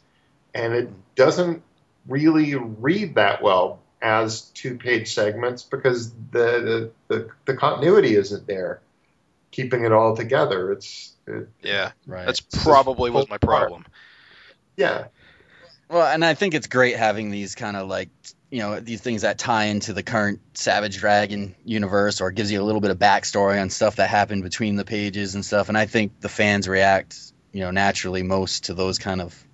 and 0.54 0.74
it 0.74 0.90
doesn't 1.16 1.64
really 2.08 2.54
read 2.56 3.16
that 3.16 3.42
well 3.42 3.82
as 4.02 4.42
two 4.54 4.78
page 4.78 5.14
segments 5.14 5.64
because 5.64 6.12
the, 6.32 6.92
the 7.10 7.16
the 7.16 7.30
the 7.46 7.56
continuity 7.56 8.16
isn't 8.16 8.46
there, 8.48 8.82
keeping 9.52 9.86
it 9.86 9.92
all 9.92 10.16
together. 10.16 10.72
It's 10.72 11.14
it, 11.28 11.48
Yeah, 11.62 11.92
right. 12.06 12.26
that's 12.26 12.42
probably 12.42 13.12
was 13.12 13.30
my 13.30 13.38
problem. 13.38 13.86
yeah, 14.78 15.06
Well, 15.90 16.06
and 16.06 16.24
I 16.24 16.34
think 16.34 16.54
it's 16.54 16.68
great 16.68 16.98
having 16.98 17.32
these 17.32 17.56
kind 17.56 17.78
of 17.78 17.88
like 17.88 18.10
you 18.52 18.60
know 18.60 18.80
these 18.80 19.02
things 19.02 19.24
that 19.24 19.38
tie 19.38 19.66
into 19.66 19.94
the 19.94 20.04
current 20.04 20.40
Savage 20.54 20.98
Dragon 20.98 21.56
universe, 21.64 22.22
or 22.22 22.32
gives 22.32 22.52
you 22.52 22.62
a 22.62 22.64
little 22.64 22.82
bit 22.82 22.92
of 22.92 22.98
backstory 23.00 23.62
on 23.62 23.70
stuff 23.70 23.98
that 23.98 24.10
happened 24.10 24.44
between 24.44 24.76
the 24.76 24.86
pages 24.86 25.36
and 25.36 25.44
stuff. 25.44 25.70
And 25.70 25.78
I 25.78 25.86
think 25.86 26.20
the 26.20 26.30
fans 26.30 26.68
react, 26.68 27.18
you 27.52 27.62
know, 27.62 27.72
naturally 27.72 28.24
most 28.24 28.66
to 28.66 28.74
those 28.74 29.00
kind 29.00 29.22
of 29.22 29.45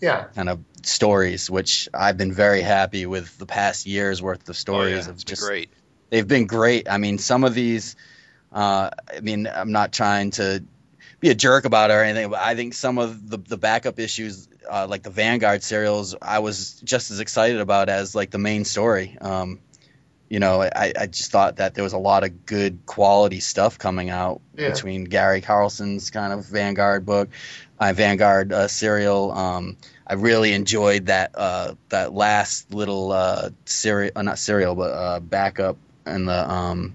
yeah. 0.00 0.24
kind 0.34 0.48
of 0.48 0.60
stories, 0.82 1.50
which 1.50 1.88
I've 1.92 2.16
been 2.16 2.32
very 2.32 2.60
happy 2.62 3.06
with 3.06 3.36
the 3.38 3.46
past 3.46 3.86
year's 3.86 4.22
worth 4.22 4.42
of 4.42 4.50
Oh, 4.50 4.52
stories 4.52 5.04
yeah, 5.06 5.10
of 5.10 5.14
it's 5.16 5.24
been 5.24 5.28
just 5.34 5.42
great. 5.42 5.70
they've 6.10 6.26
been 6.28 6.46
great. 6.46 6.88
I 6.88 6.98
mean, 6.98 7.18
some 7.18 7.44
of 7.44 7.54
these, 7.54 7.96
uh, 8.52 8.90
I 9.14 9.20
mean, 9.20 9.46
I'm 9.46 9.72
not 9.72 9.92
trying 9.92 10.30
to 10.32 10.62
be 11.20 11.30
a 11.30 11.34
jerk 11.34 11.64
about 11.64 11.90
it 11.90 11.94
or 11.94 12.02
anything, 12.02 12.30
but 12.30 12.40
I 12.40 12.54
think 12.54 12.74
some 12.74 12.98
of 12.98 13.28
the, 13.28 13.38
the 13.38 13.56
backup 13.56 13.98
issues, 13.98 14.48
uh, 14.70 14.86
like 14.88 15.02
the 15.02 15.10
Vanguard 15.10 15.62
serials, 15.62 16.14
I 16.20 16.40
was 16.40 16.80
just 16.84 17.10
as 17.10 17.20
excited 17.20 17.60
about 17.60 17.88
as 17.88 18.14
like 18.14 18.30
the 18.30 18.38
main 18.38 18.64
story. 18.64 19.16
Um, 19.20 19.60
you 20.28 20.40
know, 20.40 20.60
I, 20.60 20.92
I 20.98 21.06
just 21.06 21.30
thought 21.30 21.56
that 21.56 21.74
there 21.74 21.84
was 21.84 21.92
a 21.92 21.98
lot 21.98 22.24
of 22.24 22.46
good 22.46 22.84
quality 22.84 23.38
stuff 23.38 23.78
coming 23.78 24.10
out 24.10 24.40
Yeah. 24.56 24.70
between 24.72 25.04
Gary 25.04 25.40
Carlson's 25.40 26.10
kind 26.10 26.32
of 26.32 26.44
Vanguard 26.44 27.06
book, 27.06 27.28
uh, 27.78 27.92
Vanguard 27.92 28.52
uh, 28.52 28.68
serial. 28.68 29.32
Um, 29.32 29.76
I 30.06 30.14
really 30.14 30.52
enjoyed 30.52 31.06
that 31.06 31.32
uh, 31.34 31.74
that 31.88 32.12
last 32.12 32.72
little 32.72 33.12
uh, 33.12 33.50
serial, 33.64 34.12
uh, 34.16 34.22
not 34.22 34.38
serial, 34.38 34.74
but 34.74 34.90
uh, 34.92 35.20
backup 35.20 35.76
and 36.04 36.28
the 36.28 36.50
um, 36.50 36.94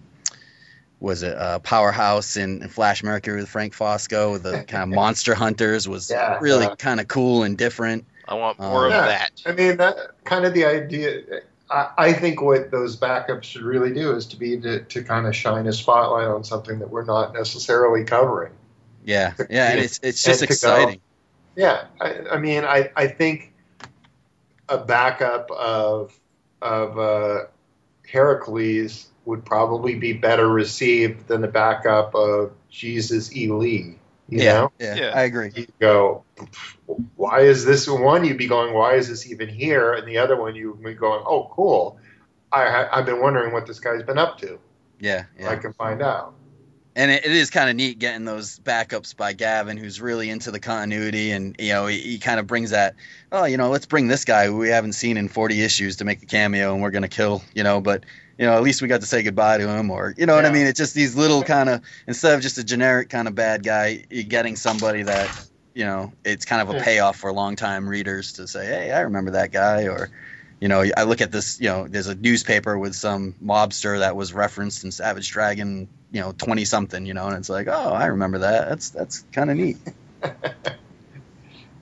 was 1.00 1.24
it 1.24 1.36
uh, 1.36 1.60
Powerhouse 1.60 2.38
and, 2.38 2.62
and 2.62 2.72
Flash 2.72 3.04
Mercury 3.04 3.42
with 3.42 3.50
Frank 3.50 3.74
Fosco. 3.74 4.38
The 4.42 4.64
kind 4.68 4.84
of 4.84 4.90
Monster 4.96 5.34
Hunters 5.34 5.88
was 5.88 6.10
Yeah, 6.10 6.40
really 6.42 6.66
yeah. 6.66 6.76
kind 6.76 7.00
of 7.00 7.08
cool 7.08 7.44
and 7.44 7.58
different. 7.58 8.06
I 8.28 8.36
want 8.36 8.60
more 8.60 8.86
Um, 8.86 8.86
of 8.86 8.92
Yeah. 8.92 9.06
that. 9.08 9.32
I 9.46 9.52
mean, 9.54 9.78
that 9.78 9.98
kind 10.24 10.46
of 10.46 10.54
the 10.54 10.66
idea. 10.66 11.22
I, 11.70 11.90
I 11.98 12.14
think 12.14 12.42
what 12.42 12.70
those 12.72 12.96
backups 12.98 13.44
should 13.44 13.64
really 13.64 13.94
do 13.94 14.16
is 14.16 14.28
to 14.28 14.38
be 14.38 14.60
to, 14.62 14.82
to 14.84 15.04
kind 15.04 15.26
of 15.26 15.36
shine 15.36 15.68
a 15.68 15.74
spotlight 15.74 16.28
on 16.28 16.44
something 16.44 16.80
that 16.80 16.90
we're 16.90 17.06
not 17.06 17.34
necessarily 17.34 18.04
covering. 18.06 18.54
Yeah, 19.04 19.34
yeah, 19.50 19.72
and 19.72 19.80
it's 19.80 20.00
it's 20.04 20.24
just 20.24 20.42
And 20.42 20.50
to 20.52 20.66
go- 20.68 20.74
exciting. 20.74 21.02
Yeah, 21.56 21.86
I, 22.00 22.20
I 22.34 22.38
mean, 22.38 22.64
I, 22.64 22.92
I 22.96 23.08
think 23.08 23.54
a 24.70 24.78
backup 24.78 25.52
of 25.52 26.18
of 26.62 26.98
uh, 26.98 27.46
Heracles 28.08 29.08
would 29.26 29.46
probably 29.46 29.96
be 29.96 30.14
better 30.14 30.48
received 30.48 31.28
than 31.28 31.44
a 31.44 31.48
backup 31.48 32.16
of 32.16 32.54
Jesus 32.70 33.36
E. 33.36 33.48
Lee. 33.48 33.98
You 34.30 34.40
yeah, 34.40 34.54
know, 34.54 34.72
yeah, 34.80 34.96
Yeah. 34.96 35.12
I 35.14 35.24
agree. 35.24 35.52
you 35.56 35.68
go, 35.80 36.24
why 37.18 37.42
is 37.42 37.66
this 37.66 37.88
one? 37.88 38.24
You'd 38.24 38.38
be 38.38 38.48
going, 38.48 38.74
why 38.74 38.96
is 38.96 39.10
this 39.10 39.30
even 39.30 39.50
here? 39.50 39.94
And 39.94 40.08
the 40.08 40.20
other 40.20 40.38
one, 40.38 40.56
you'd 40.56 40.82
be 40.82 40.94
going, 40.94 41.22
oh, 41.28 41.52
cool. 41.52 42.00
I, 42.50 42.88
I've 42.92 43.06
been 43.06 43.20
wondering 43.20 43.52
what 43.52 43.68
this 43.68 43.80
guy's 43.82 44.04
been 44.04 44.18
up 44.18 44.38
to. 44.40 44.58
Yeah, 45.00 45.26
I 45.46 45.58
can 45.58 45.74
find 45.74 46.02
out. 46.02 46.34
And 46.96 47.12
it, 47.12 47.26
it 47.26 47.32
is 47.32 47.50
kind 47.50 47.70
of 47.70 47.76
neat 47.76 48.00
getting 48.00 48.26
those 48.26 48.60
backups 48.60 49.16
by 49.16 49.34
Gavin, 49.34 49.78
who's 49.78 50.02
really 50.02 50.30
into 50.30 50.52
the 50.52 50.60
continuity, 50.60 51.32
and 51.32 51.56
you 51.60 51.74
know 51.74 51.88
he, 51.88 52.00
he 52.00 52.20
kind 52.20 52.40
of 52.40 52.48
brings 52.48 52.72
that. 52.72 52.96
Oh, 53.32 53.46
you 53.46 53.58
know, 53.58 53.70
let's 53.70 53.86
bring 53.86 54.08
this 54.08 54.26
guy 54.26 54.48
who 54.48 54.58
we 54.58 54.70
haven't 54.70 54.94
seen 54.94 55.18
in 55.18 55.30
40 55.30 55.62
issues 55.62 55.98
to 55.98 56.06
make 56.06 56.22
a 56.24 56.26
cameo, 56.26 56.74
and 56.74 56.82
we're 56.82 56.92
gonna 56.92 57.08
kill. 57.08 57.44
You 57.54 57.64
know, 57.64 57.82
but 57.82 58.06
you 58.38 58.46
know 58.46 58.54
at 58.54 58.64
least 58.64 58.82
we 58.82 58.88
got 58.88 59.02
to 59.02 59.08
say 59.08 59.24
goodbye 59.24 59.58
to 59.58 59.68
him, 59.68 59.90
or 59.90 60.14
you 60.18 60.26
know 60.26 60.36
what 60.36 60.46
I 60.46 60.52
mean? 60.52 60.68
It's 60.68 60.78
just 60.78 60.94
these 60.94 61.16
little 61.16 61.44
kind 61.44 61.70
of 61.70 61.82
instead 62.08 62.36
of 62.36 62.42
just 62.42 62.58
a 62.58 62.64
generic 62.64 63.10
kind 63.10 63.28
of 63.28 63.36
bad 63.36 63.64
guy, 63.64 64.06
you're 64.10 64.24
getting 64.24 64.56
somebody 64.56 65.04
that 65.04 65.48
you 65.74 65.86
know 65.86 66.12
it's 66.26 66.46
kind 66.46 66.62
of 66.62 66.76
a 66.76 66.82
payoff 66.82 67.18
for 67.18 67.32
longtime 67.32 67.88
readers 67.88 68.34
to 68.34 68.48
say, 68.48 68.66
hey, 68.66 68.92
I 68.92 69.02
remember 69.02 69.32
that 69.32 69.52
guy, 69.52 69.84
or 69.88 70.10
you 70.62 70.68
know, 70.70 70.86
I 70.96 71.04
look 71.04 71.20
at 71.22 71.32
this, 71.32 71.60
you 71.60 71.68
know, 71.70 71.88
there's 71.88 72.08
a 72.08 72.16
newspaper 72.16 72.78
with 72.78 72.96
some 72.96 73.34
mobster 73.44 74.00
that 74.00 74.16
was 74.16 74.32
referenced 74.32 74.84
in 74.86 74.92
Savage 74.92 75.30
Dragon, 75.32 75.88
you 76.12 76.22
know, 76.22 76.32
20 76.38 76.64
something, 76.66 77.06
you 77.06 77.14
know, 77.16 77.28
and 77.28 77.36
it's 77.38 77.50
like, 77.50 77.68
oh, 77.68 77.92
I 77.92 78.06
remember 78.06 78.40
that. 78.40 78.70
That's 78.70 78.90
that's 78.92 79.26
kind 79.34 79.50
of 79.52 79.58
neat. 79.58 79.78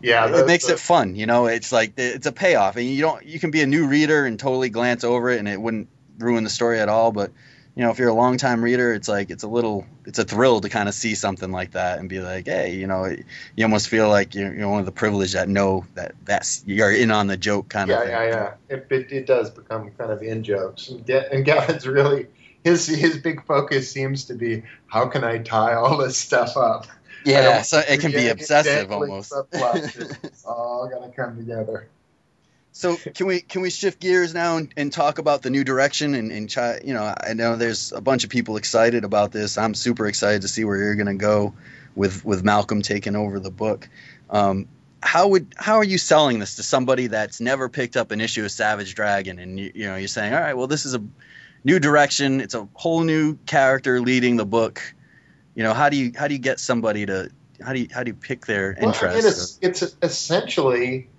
Yeah, 0.02 0.28
it 0.30 0.32
the- 0.32 0.46
makes 0.46 0.68
the- 0.68 0.74
it 0.74 0.80
fun, 0.80 1.16
you 1.16 1.26
know. 1.26 1.48
It's 1.48 1.72
like 1.74 1.94
it's 1.98 2.26
a 2.26 2.32
payoff, 2.32 2.78
and 2.78 2.86
you 2.86 3.02
don't 3.02 3.26
you 3.26 3.38
can 3.38 3.52
be 3.52 3.62
a 3.62 3.68
new 3.68 3.86
reader 3.88 4.26
and 4.26 4.40
totally 4.40 4.70
glance 4.70 5.04
over 5.04 5.30
it, 5.30 5.40
and 5.40 5.48
it 5.50 5.60
wouldn't 5.62 5.90
ruin 6.18 6.46
the 6.46 6.50
story 6.50 6.80
at 6.80 6.88
all. 6.88 7.12
But 7.12 7.32
you 7.80 7.86
know, 7.86 7.92
if 7.92 7.98
you're 7.98 8.10
a 8.10 8.14
longtime 8.14 8.62
reader, 8.62 8.92
it's 8.92 9.08
like 9.08 9.30
it's 9.30 9.44
a 9.44 9.48
little 9.48 9.86
it's 10.04 10.20
a 10.20 10.26
thrill 10.26 10.60
to 10.60 10.68
kind 10.68 10.90
of 10.90 10.94
see 10.94 11.16
something 11.16 11.50
like 11.50 11.72
that 11.72 12.00
and 12.00 12.10
be 12.10 12.20
like, 12.20 12.46
hey, 12.46 12.76
you 12.76 12.88
know, 12.88 13.06
you 13.06 13.64
almost 13.64 13.88
feel 13.88 14.10
like 14.10 14.36
you're, 14.36 14.54
you're 14.54 14.68
one 14.68 14.82
of 14.82 14.86
the 14.86 14.92
privileged 14.92 15.34
that 15.34 15.48
know 15.48 15.86
that 15.96 16.14
that's 16.26 16.62
you're 16.68 16.92
in 16.92 17.10
on 17.10 17.28
the 17.28 17.38
joke 17.38 17.70
kind 17.70 17.90
yeah, 17.90 17.96
of 17.96 18.04
thing. 18.04 18.12
yeah, 18.12 18.26
yeah. 18.26 18.54
It, 18.76 18.88
it, 18.90 19.12
it 19.14 19.26
does 19.26 19.50
become 19.50 19.92
kind 19.92 20.12
of 20.12 20.22
in 20.22 20.44
jokes, 20.44 20.90
and, 20.90 21.10
and 21.10 21.46
Gavin's 21.46 21.88
really 21.88 22.28
his 22.66 22.86
his 22.86 23.18
big 23.18 23.46
focus 23.46 23.90
seems 23.90 24.26
to 24.26 24.34
be 24.34 24.64
how 24.88 25.08
can 25.08 25.24
I 25.24 25.38
tie 25.38 25.76
all 25.76 25.96
this 26.00 26.18
stuff 26.18 26.58
up. 26.58 26.86
Yeah, 27.24 27.62
so 27.62 27.80
it 27.80 28.02
can 28.02 28.12
be 28.12 28.28
obsessive 28.28 28.92
almost. 28.92 29.32
It's 29.54 30.44
all 30.44 30.90
gonna 30.90 31.14
come 31.14 31.38
together. 31.38 31.88
So 32.80 32.96
can 32.96 33.28
we 33.28 33.42
can 33.42 33.62
we 33.62 33.72
shift 33.72 34.00
gears 34.00 34.34
now 34.34 34.56
and, 34.56 34.74
and 34.78 34.94
talk 34.94 35.20
about 35.20 35.42
the 35.42 35.50
new 35.50 35.66
direction 35.66 36.16
and, 36.16 36.32
and 36.32 36.50
try, 36.50 36.80
you 36.82 36.94
know 36.94 37.14
I 37.22 37.34
know 37.34 37.58
there's 37.58 37.92
a 37.92 38.00
bunch 38.00 38.24
of 38.24 38.30
people 38.30 38.56
excited 38.56 39.04
about 39.04 39.34
this. 39.34 39.58
I'm 39.58 39.74
super 39.74 40.08
excited 40.08 40.44
to 40.44 40.48
see 40.48 40.64
where 40.64 40.78
you're 40.78 40.96
gonna 40.96 41.16
go 41.16 41.54
with 41.94 42.24
with 42.24 42.42
Malcolm 42.42 42.82
taking 42.82 43.18
over 43.18 43.42
the 43.42 43.52
book. 43.52 43.90
Um, 44.30 44.70
how 45.04 45.28
would 45.28 45.54
how 45.58 45.76
are 45.80 45.84
you 45.84 45.98
selling 45.98 46.40
this 46.40 46.56
to 46.56 46.64
somebody 46.64 47.08
that's 47.08 47.42
never 47.42 47.68
picked 47.68 47.98
up 47.98 48.12
an 48.12 48.22
issue 48.22 48.46
of 48.46 48.52
Savage 48.52 48.96
Dragon 48.96 49.40
and 49.40 49.60
you, 49.60 49.72
you 49.76 49.86
know 49.88 49.98
you're 49.98 50.08
saying 50.08 50.34
all 50.34 50.40
right 50.40 50.56
well 50.56 50.68
this 50.68 50.86
is 50.86 50.96
a 50.96 51.04
new 51.66 51.80
direction 51.80 52.40
it's 52.40 52.54
a 52.54 52.66
whole 52.76 53.02
new 53.02 53.36
character 53.46 54.00
leading 54.00 54.38
the 54.38 54.46
book 54.46 54.82
you 55.54 55.64
know 55.64 55.74
how 55.74 55.90
do 55.90 55.98
you 55.98 56.14
how 56.16 56.30
do 56.30 56.34
you 56.34 56.40
get 56.40 56.62
somebody 56.62 57.06
to 57.06 57.30
how 57.62 57.74
do 57.74 57.82
you 57.82 57.90
how 57.94 58.04
do 58.04 58.12
you 58.12 58.16
pick 58.16 58.46
their 58.46 58.74
Well, 58.80 58.88
interest 58.88 59.14
I 59.14 59.20
mean, 59.20 59.28
it's 59.28 59.82
it's 59.82 59.96
essentially 60.02 61.10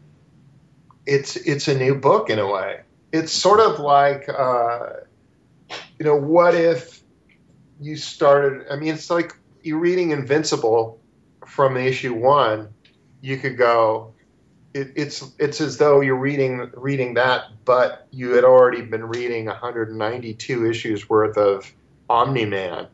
it's 1.07 1.37
it's 1.37 1.69
a 1.69 1.77
new 1.77 1.95
book 1.95 2.31
in 2.31 2.39
a 2.39 2.47
way. 2.47 2.81
It's 3.13 3.33
sort 3.33 3.61
of 3.61 3.81
like 3.81 4.29
uh, 4.29 4.91
you 5.99 6.07
know, 6.07 6.17
what 6.17 6.55
if 6.55 7.03
you 7.81 7.97
started? 7.97 8.67
I 8.71 8.77
mean, 8.77 8.95
it's 8.95 9.11
like 9.11 9.35
you're 9.63 9.79
reading 9.79 10.11
Invincible 10.11 11.01
from 11.47 11.77
issue 11.77 12.15
one. 12.15 12.69
You 13.21 13.37
could 13.39 13.57
go. 13.57 14.15
It, 14.73 14.93
it's 14.95 15.25
it's 15.39 15.61
as 15.61 15.79
though 15.79 16.01
you're 16.01 16.15
reading 16.15 16.71
reading 16.75 17.15
that, 17.15 17.45
but 17.65 18.07
you 18.13 18.31
had 18.31 18.45
already 18.45 18.83
been 18.83 19.05
reading 19.05 19.47
192 19.47 20.71
issues 20.71 21.09
worth 21.09 21.37
of 21.37 21.71
Omni 22.09 22.45
Man, 22.47 22.87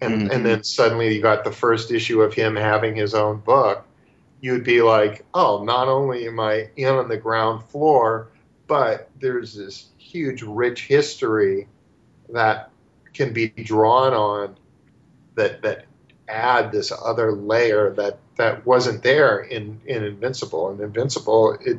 and 0.00 0.22
Mhm. 0.22 0.30
and 0.30 0.46
then 0.46 0.64
suddenly 0.64 1.14
you 1.14 1.20
got 1.20 1.44
the 1.44 1.52
first 1.52 1.90
issue 1.92 2.22
of 2.22 2.32
him 2.32 2.56
having 2.56 2.96
his 2.96 3.14
own 3.14 3.38
book. 3.38 3.84
You'd 4.42 4.64
be 4.64 4.82
like, 4.82 5.24
oh, 5.32 5.62
not 5.62 5.88
only 5.88 6.26
am 6.26 6.40
I 6.40 6.68
in 6.76 6.88
on 6.88 7.08
the 7.08 7.16
ground 7.16 7.64
floor, 7.64 8.28
but 8.66 9.08
there's 9.20 9.54
this 9.54 9.86
huge, 9.96 10.42
rich 10.42 10.86
history 10.86 11.68
that 12.30 12.70
can 13.14 13.32
be 13.32 13.48
drawn 13.48 14.12
on 14.12 14.56
that 15.36 15.62
that 15.62 15.86
add 16.28 16.72
this 16.72 16.92
other 16.92 17.32
layer 17.32 17.90
that 17.90 18.18
that 18.36 18.66
wasn't 18.66 19.02
there 19.02 19.38
in 19.38 19.80
in 19.86 20.02
Invincible. 20.02 20.70
And 20.70 20.80
Invincible, 20.80 21.56
it 21.60 21.78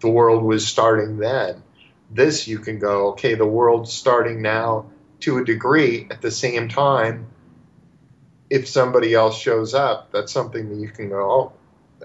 the 0.00 0.08
world 0.08 0.44
was 0.44 0.66
starting 0.66 1.18
then. 1.18 1.62
This 2.10 2.46
you 2.46 2.60
can 2.60 2.78
go, 2.78 3.08
okay, 3.08 3.34
the 3.34 3.46
world's 3.46 3.92
starting 3.92 4.40
now 4.40 4.86
to 5.20 5.38
a 5.38 5.44
degree. 5.44 6.06
At 6.10 6.22
the 6.22 6.30
same 6.30 6.68
time, 6.68 7.26
if 8.50 8.68
somebody 8.68 9.14
else 9.14 9.36
shows 9.36 9.74
up, 9.74 10.12
that's 10.12 10.30
something 10.30 10.68
that 10.68 10.80
you 10.80 10.90
can 10.90 11.08
go, 11.08 11.30
oh, 11.30 11.52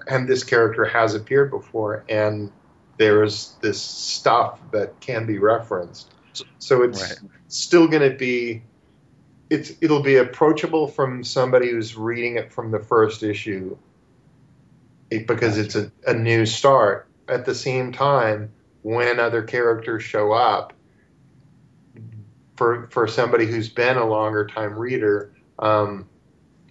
and 0.08 0.28
this 0.28 0.44
character 0.44 0.84
has 0.84 1.14
appeared 1.14 1.50
before, 1.50 2.04
and 2.08 2.52
there's 2.98 3.56
this 3.62 3.80
stuff 3.80 4.60
that 4.72 5.00
can 5.00 5.26
be 5.26 5.38
referenced. 5.38 6.12
So 6.58 6.82
it's 6.82 7.00
Right. 7.02 7.30
still 7.48 7.88
going 7.88 8.08
to 8.10 8.16
be 8.16 8.62
it's 9.50 9.72
it'll 9.80 10.02
be 10.02 10.16
approachable 10.16 10.86
from 10.86 11.24
somebody 11.24 11.70
who's 11.70 11.96
reading 11.96 12.36
it 12.36 12.52
from 12.52 12.70
the 12.70 12.78
first 12.78 13.22
issue 13.24 13.76
because 15.10 15.58
it's 15.58 15.74
a, 15.74 15.90
a 16.06 16.14
new 16.14 16.46
start. 16.46 17.08
At 17.28 17.44
the 17.44 17.54
same 17.54 17.92
time, 17.92 18.52
when 18.82 19.18
other 19.18 19.42
characters 19.42 20.04
show 20.04 20.32
up, 20.32 20.72
for 22.56 22.88
for 22.90 23.08
somebody 23.08 23.46
who's 23.46 23.68
been 23.68 23.96
a 23.96 24.06
longer 24.06 24.46
time 24.46 24.78
reader, 24.78 25.32
um, 25.58 26.08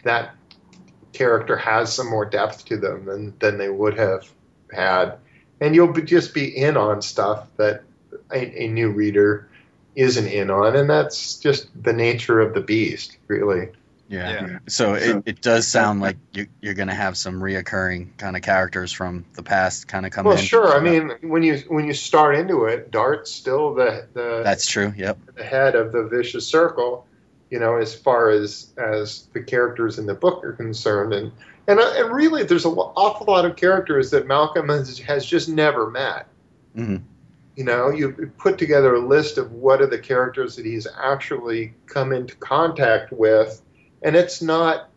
that 0.04 0.36
character 1.14 1.58
has 1.58 1.94
some 1.94 2.10
more 2.10 2.26
depth 2.26 2.66
to 2.66 2.78
them 2.78 3.06
than 3.06 3.34
than 3.40 3.58
they 3.58 3.70
would 3.70 3.98
have 3.98 4.30
had, 4.72 5.18
and 5.60 5.76
you'll 5.76 5.94
be, 5.94 6.02
just 6.04 6.34
be 6.34 6.46
in 6.46 6.78
on 6.78 7.02
stuff 7.02 7.48
that 7.58 7.84
a, 8.32 8.64
a 8.64 8.68
new 8.68 8.92
reader 8.92 9.50
isn't 9.96 10.28
in 10.28 10.50
on, 10.50 10.76
and 10.76 10.90
that's 10.90 11.40
just 11.40 11.68
the 11.84 11.94
nature 11.94 12.40
of 12.40 12.54
the 12.54 12.62
beast, 12.62 13.18
really. 13.28 13.70
Yeah. 14.08 14.32
Yeah. 14.48 14.60
So 14.68 14.96
So- 14.98 15.18
it, 15.18 15.24
it 15.28 15.42
does 15.42 15.68
sound 15.68 16.02
like 16.02 16.18
you, 16.34 16.48
you're 16.62 16.74
going 16.74 16.88
to 16.88 16.96
have 16.96 17.16
some 17.18 17.42
reoccurring 17.42 18.18
kind 18.18 18.36
of 18.36 18.42
characters 18.42 18.92
from 18.92 19.26
the 19.34 19.44
past 19.44 19.88
kind 19.88 20.04
of 20.06 20.12
come 20.12 20.26
Well, 20.26 20.38
in. 20.38 20.44
sure. 20.44 20.76
I 20.76 20.80
mean, 20.80 21.12
when 21.22 21.44
you 21.44 21.58
when 21.68 21.86
you 21.86 21.94
start 21.94 22.36
into 22.36 22.66
it, 22.66 22.90
Dart's 22.90 23.32
still 23.32 23.76
the 23.76 24.08
the, 24.14 24.42
that's 24.44 24.66
true. 24.66 24.92
Yep. 24.98 25.18
the 25.36 25.44
head 25.44 25.76
of 25.76 25.92
the 25.92 26.04
vicious 26.04 26.48
circle. 26.48 27.06
You 27.50 27.60
know, 27.60 27.78
as 27.78 27.96
far 27.96 28.30
as 28.30 28.74
as 28.78 29.28
the 29.34 29.42
characters 29.42 29.98
in 29.98 30.06
the 30.06 30.14
book 30.14 30.44
are 30.44 30.54
concerned, 30.54 31.14
and 31.14 31.32
and 31.68 31.80
uh, 31.80 31.94
and 31.98 32.12
really, 32.12 32.44
there's 32.44 32.66
an 32.66 32.74
awful 32.74 33.28
lot 33.28 33.46
of 33.46 33.56
characters 33.56 34.12
that 34.12 34.28
Malcolm 34.28 34.70
has, 34.70 35.00
has 35.00 35.26
just 35.26 35.50
never 35.50 35.90
met. 35.90 36.28
hmm 36.76 36.98
You 37.56 37.64
know, 37.64 37.90
you 37.90 38.32
put 38.38 38.58
together 38.58 38.96
a 38.96 39.00
list 39.00 39.38
of 39.38 39.52
what 39.52 39.82
are 39.82 39.88
the 39.88 40.00
characters 40.00 40.56
that 40.56 40.66
he's 40.66 40.88
actually 41.02 41.74
come 41.88 42.12
into 42.12 42.36
contact 42.36 43.12
with, 43.12 43.62
and 44.02 44.16
it's 44.16 44.42
not 44.42 44.90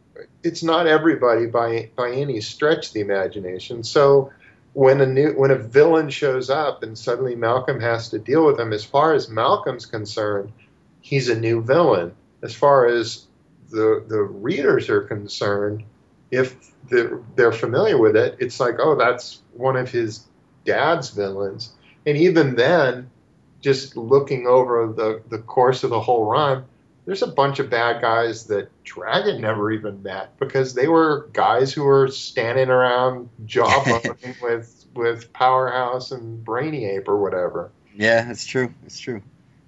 it's 0.42 0.62
not 0.62 0.86
everybody 0.86 1.46
by 1.46 1.90
by 1.96 2.10
any 2.10 2.40
stretch 2.40 2.88
of 2.88 2.92
the 2.94 3.00
imagination. 3.00 3.82
So 3.82 4.32
when 4.74 5.00
a 5.00 5.06
new 5.06 5.32
when 5.32 5.50
a 5.50 5.56
villain 5.56 6.10
shows 6.10 6.50
up 6.50 6.82
and 6.82 6.96
suddenly 6.96 7.34
Malcolm 7.34 7.80
has 7.80 8.08
to 8.10 8.18
deal 8.18 8.46
with 8.46 8.58
him, 8.58 8.72
as 8.72 8.84
far 8.84 9.14
as 9.14 9.28
Malcolm's 9.28 9.86
concerned, 9.86 10.52
he's 11.00 11.28
a 11.28 11.38
new 11.38 11.62
villain. 11.62 12.12
As 12.42 12.54
far 12.54 12.86
as 12.86 13.26
the 13.70 14.04
the 14.06 14.20
readers 14.20 14.88
are 14.88 15.02
concerned, 15.02 15.84
if 16.30 16.56
they're, 16.88 17.20
they're 17.36 17.52
familiar 17.52 17.98
with 17.98 18.16
it, 18.16 18.36
it's 18.40 18.58
like, 18.58 18.76
oh, 18.78 18.96
that's 18.96 19.42
one 19.52 19.76
of 19.76 19.90
his 19.90 20.26
dad's 20.64 21.10
villains. 21.10 21.72
And 22.06 22.16
even 22.16 22.56
then, 22.56 23.10
just 23.60 23.96
looking 23.96 24.46
over 24.46 24.92
the, 24.92 25.22
the 25.28 25.38
course 25.38 25.84
of 25.84 25.90
the 25.90 26.00
whole 26.00 26.24
run, 26.24 26.64
there's 27.04 27.22
a 27.22 27.28
bunch 27.28 27.58
of 27.58 27.70
bad 27.70 28.00
guys 28.00 28.46
that 28.46 28.70
Dragon 28.84 29.40
never 29.40 29.70
even 29.70 30.02
met 30.02 30.38
because 30.38 30.74
they 30.74 30.88
were 30.88 31.28
guys 31.32 31.72
who 31.72 31.84
were 31.84 32.08
standing 32.08 32.68
around 32.68 33.28
jawboning 33.44 34.40
with 34.42 34.86
with 34.94 35.32
Powerhouse 35.32 36.12
and 36.12 36.44
Brainy 36.44 36.84
Ape 36.84 37.08
or 37.08 37.16
whatever. 37.16 37.72
Yeah, 37.96 38.30
it's 38.30 38.44
true. 38.44 38.72
It's 38.84 39.00
true. 39.00 39.22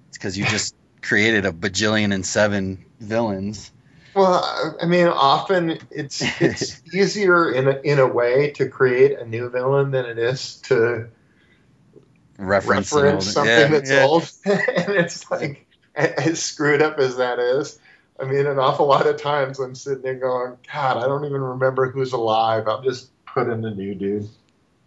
It's 0.09 0.17
because 0.17 0.37
you 0.37 0.45
just 0.45 0.75
created 1.05 1.45
a 1.45 1.51
bajillion 1.51 2.13
and 2.13 2.25
seven 2.25 2.83
villains. 2.99 3.71
Well, 4.13 4.77
I 4.81 4.85
mean, 4.85 5.07
often 5.07 5.79
it's 5.91 6.21
it's 6.41 6.81
easier 6.93 7.51
in 7.51 7.67
a, 7.67 7.79
in 7.81 7.99
a 7.99 8.07
way 8.07 8.51
to 8.51 8.69
create 8.69 9.17
a 9.19 9.25
new 9.25 9.49
villain 9.49 9.91
than 9.91 10.05
it 10.05 10.17
is 10.17 10.57
to 10.63 11.09
Reference, 12.37 12.91
reference 12.91 13.31
something 13.31 13.53
yeah, 13.53 13.67
that's 13.67 13.89
yeah. 13.89 14.03
old. 14.03 14.29
and 14.45 14.89
it's 14.89 15.29
like 15.31 15.65
as 15.95 16.41
screwed 16.41 16.81
up 16.81 16.99
as 16.99 17.17
that 17.17 17.39
is. 17.39 17.79
I 18.19 18.25
mean, 18.25 18.45
an 18.45 18.59
awful 18.59 18.87
lot 18.87 19.07
of 19.07 19.21
times 19.21 19.59
I'm 19.59 19.75
sitting 19.75 20.01
there 20.01 20.15
going, 20.15 20.57
God, 20.71 20.97
I 20.97 21.07
don't 21.07 21.25
even 21.25 21.41
remember 21.41 21.89
who's 21.91 22.13
alive. 22.13 22.67
I'll 22.67 22.81
just 22.81 23.09
put 23.25 23.49
in 23.49 23.61
the 23.61 23.71
new 23.71 23.95
dude. 23.95 24.29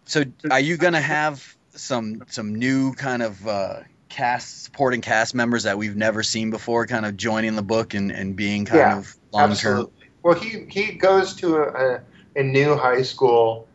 So, 0.05 0.23
are 0.49 0.59
you 0.59 0.77
gonna 0.77 1.01
have 1.01 1.55
some 1.75 2.23
some 2.27 2.55
new 2.55 2.93
kind 2.93 3.23
of 3.23 3.47
uh, 3.47 3.79
cast 4.09 4.63
supporting 4.63 5.01
cast 5.01 5.33
members 5.33 5.63
that 5.63 5.77
we've 5.77 5.95
never 5.95 6.23
seen 6.23 6.49
before, 6.49 6.87
kind 6.87 7.05
of 7.05 7.15
joining 7.15 7.55
the 7.55 7.61
book 7.61 7.93
and, 7.93 8.11
and 8.11 8.35
being 8.35 8.65
kind 8.65 8.79
Yeah, 8.79 8.97
of 8.97 9.15
long 9.31 9.41
term? 9.43 9.51
Absolutely. 9.51 9.93
Well, 10.23 10.33
he 10.33 10.65
he 10.69 10.93
goes 10.93 11.35
to 11.35 11.57
a, 11.57 11.95
a, 11.95 12.01
a 12.35 12.43
new 12.43 12.75
high 12.75 13.03
school 13.03 13.67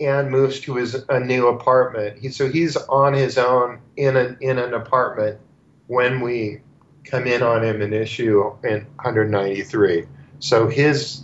and 0.00 0.30
moves 0.30 0.60
to 0.60 0.76
his 0.76 0.94
a 1.08 1.20
new 1.20 1.48
apartment. 1.48 2.18
He 2.18 2.30
so 2.30 2.48
he's 2.48 2.76
on 2.76 3.12
his 3.12 3.36
own 3.36 3.80
in 3.96 4.16
an 4.16 4.38
in 4.40 4.58
an 4.58 4.74
apartment 4.74 5.40
when 5.86 6.20
we 6.20 6.60
come 7.04 7.26
in 7.26 7.42
on 7.42 7.64
him 7.64 7.82
in 7.82 7.92
issue 7.92 8.52
in 8.62 8.84
193. 8.96 10.06
So 10.40 10.68
his 10.68 11.22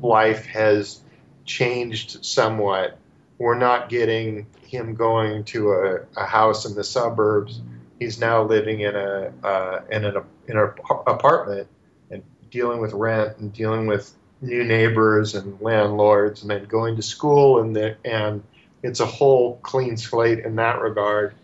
life 0.00 0.46
has 0.46 1.00
changed 1.44 2.24
somewhat. 2.24 2.98
We're 3.38 3.58
not 3.58 3.88
getting 3.88 4.46
him 4.66 4.94
going 4.94 5.44
to 5.44 5.72
a, 5.72 6.00
a 6.16 6.24
house 6.24 6.64
in 6.64 6.74
the 6.74 6.84
suburbs. 6.84 7.60
He's 7.98 8.18
now 8.18 8.42
living 8.42 8.80
in 8.80 8.94
a 8.94 9.32
uh, 9.42 9.80
in 9.90 10.04
an 10.04 10.16
in 10.48 10.56
an 10.56 10.70
apartment 11.06 11.68
and 12.10 12.22
dealing 12.50 12.80
with 12.80 12.92
rent 12.92 13.38
and 13.38 13.52
dealing 13.52 13.86
with 13.86 14.12
new 14.40 14.64
neighbors 14.64 15.34
and 15.34 15.60
landlords 15.60 16.42
and 16.42 16.50
then 16.50 16.64
going 16.66 16.96
to 16.96 17.02
school 17.02 17.60
and 17.60 17.74
the, 17.74 17.96
and 18.04 18.42
it's 18.82 19.00
a 19.00 19.06
whole 19.06 19.56
clean 19.62 19.96
slate 19.96 20.40
in 20.40 20.56
that 20.56 20.80
regard. 20.80 21.34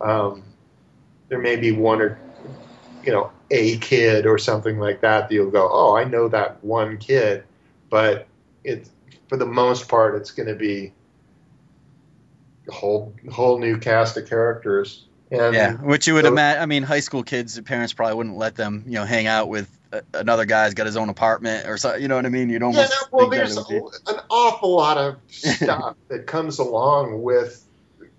Um, 0.00 0.42
there 1.28 1.38
may 1.38 1.56
be 1.56 1.72
one 1.72 2.00
or 2.00 2.18
you 3.04 3.12
know 3.12 3.30
a 3.50 3.78
kid 3.78 4.26
or 4.26 4.38
something 4.38 4.78
like 4.78 5.00
that 5.00 5.28
that 5.28 5.34
you'll 5.34 5.50
go, 5.50 5.68
oh, 5.70 5.96
I 5.96 6.04
know 6.04 6.28
that 6.28 6.62
one 6.64 6.98
kid, 6.98 7.44
but 7.90 8.26
it 8.64 8.88
for 9.28 9.36
the 9.36 9.46
most 9.46 9.88
part 9.88 10.14
it's 10.14 10.30
going 10.30 10.48
to 10.48 10.54
be 10.54 10.92
whole 12.70 13.14
whole 13.30 13.58
new 13.58 13.78
cast 13.78 14.16
of 14.16 14.28
characters. 14.28 15.04
And 15.30 15.54
Yeah, 15.54 15.72
which 15.74 16.06
you 16.06 16.14
would 16.14 16.24
so- 16.24 16.32
imagine. 16.32 16.62
I 16.62 16.66
mean, 16.66 16.82
high 16.82 17.00
school 17.00 17.22
kids, 17.22 17.54
their 17.54 17.62
parents 17.62 17.92
probably 17.92 18.14
wouldn't 18.14 18.36
let 18.38 18.54
them, 18.54 18.84
you 18.86 18.94
know, 18.94 19.04
hang 19.04 19.26
out 19.26 19.48
with 19.48 19.68
another 20.14 20.44
guy's 20.46 20.74
got 20.74 20.86
his 20.86 20.96
own 20.96 21.08
apartment 21.10 21.66
or 21.66 21.76
something. 21.76 22.00
You 22.00 22.08
know 22.08 22.16
what 22.16 22.26
I 22.26 22.30
mean? 22.30 22.48
You'd 22.50 22.62
Yeah, 22.62 22.70
no, 22.70 22.86
well, 23.10 23.28
there's 23.30 23.58
be- 23.66 23.76
an 23.76 24.20
awful 24.30 24.74
lot 24.76 24.96
of 24.98 25.16
stuff 25.28 25.96
that 26.08 26.26
comes 26.26 26.58
along 26.58 27.22
with 27.22 27.62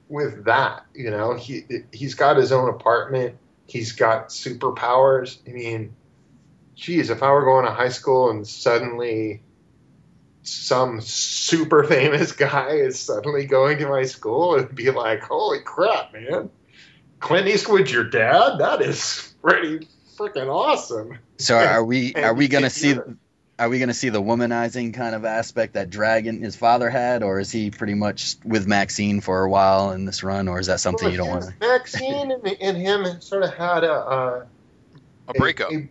with 0.07 0.45
that. 0.45 0.85
You 0.93 1.09
know, 1.11 1.33
he 1.35 1.63
he's 1.91 2.13
got 2.15 2.37
his 2.37 2.51
own 2.51 2.69
apartment. 2.69 3.35
He's 3.67 3.91
got 3.93 4.29
superpowers. 4.29 5.37
I 5.47 5.51
mean, 5.51 5.95
geez, 6.75 7.09
if 7.09 7.21
I 7.23 7.31
were 7.31 7.43
going 7.43 7.65
to 7.65 7.71
high 7.71 7.89
school 7.89 8.29
and 8.29 8.47
suddenly 8.47 9.41
some 10.49 11.01
super 11.01 11.83
famous 11.83 12.31
guy 12.31 12.71
is 12.71 12.99
suddenly 12.99 13.45
going 13.45 13.77
to 13.79 13.87
my 13.87 14.03
school, 14.03 14.55
it'd 14.55 14.75
be 14.75 14.91
like, 14.91 15.21
holy 15.21 15.59
crap, 15.59 16.13
man! 16.13 16.49
Clint 17.19 17.47
Eastwood's 17.47 17.91
your 17.91 18.05
dad? 18.05 18.59
That 18.59 18.81
is 18.81 19.33
pretty 19.41 19.87
freaking 20.17 20.53
awesome. 20.53 21.17
So 21.37 21.57
are 21.57 21.83
we 21.83 22.13
are 22.15 22.33
we 22.33 22.47
gonna 22.47 22.69
see 22.69 22.97
are 23.57 23.69
we 23.69 23.79
gonna 23.79 23.93
see 23.93 24.09
the 24.09 24.21
womanizing 24.21 24.93
kind 24.93 25.15
of 25.15 25.25
aspect 25.25 25.73
that 25.73 25.89
Dragon 25.89 26.41
his 26.41 26.55
father 26.55 26.89
had, 26.89 27.23
or 27.23 27.39
is 27.39 27.51
he 27.51 27.71
pretty 27.71 27.93
much 27.93 28.35
with 28.43 28.67
Maxine 28.67 29.21
for 29.21 29.43
a 29.43 29.49
while 29.49 29.91
in 29.91 30.05
this 30.05 30.23
run, 30.23 30.47
or 30.47 30.59
is 30.59 30.67
that 30.67 30.79
something 30.79 31.05
Well, 31.05 31.11
you 31.11 31.17
don't 31.17 31.29
want 31.29 31.43
yes, 31.43 31.53
to? 31.53 31.67
Maxine 31.67 32.31
and, 32.31 32.47
and 32.61 32.77
him 32.77 33.21
sort 33.21 33.43
of 33.43 33.53
had 33.53 33.83
a. 33.83 33.93
Uh, 33.93 34.45
A 35.27 35.33
breakup. 35.33 35.71
A, 35.71 35.89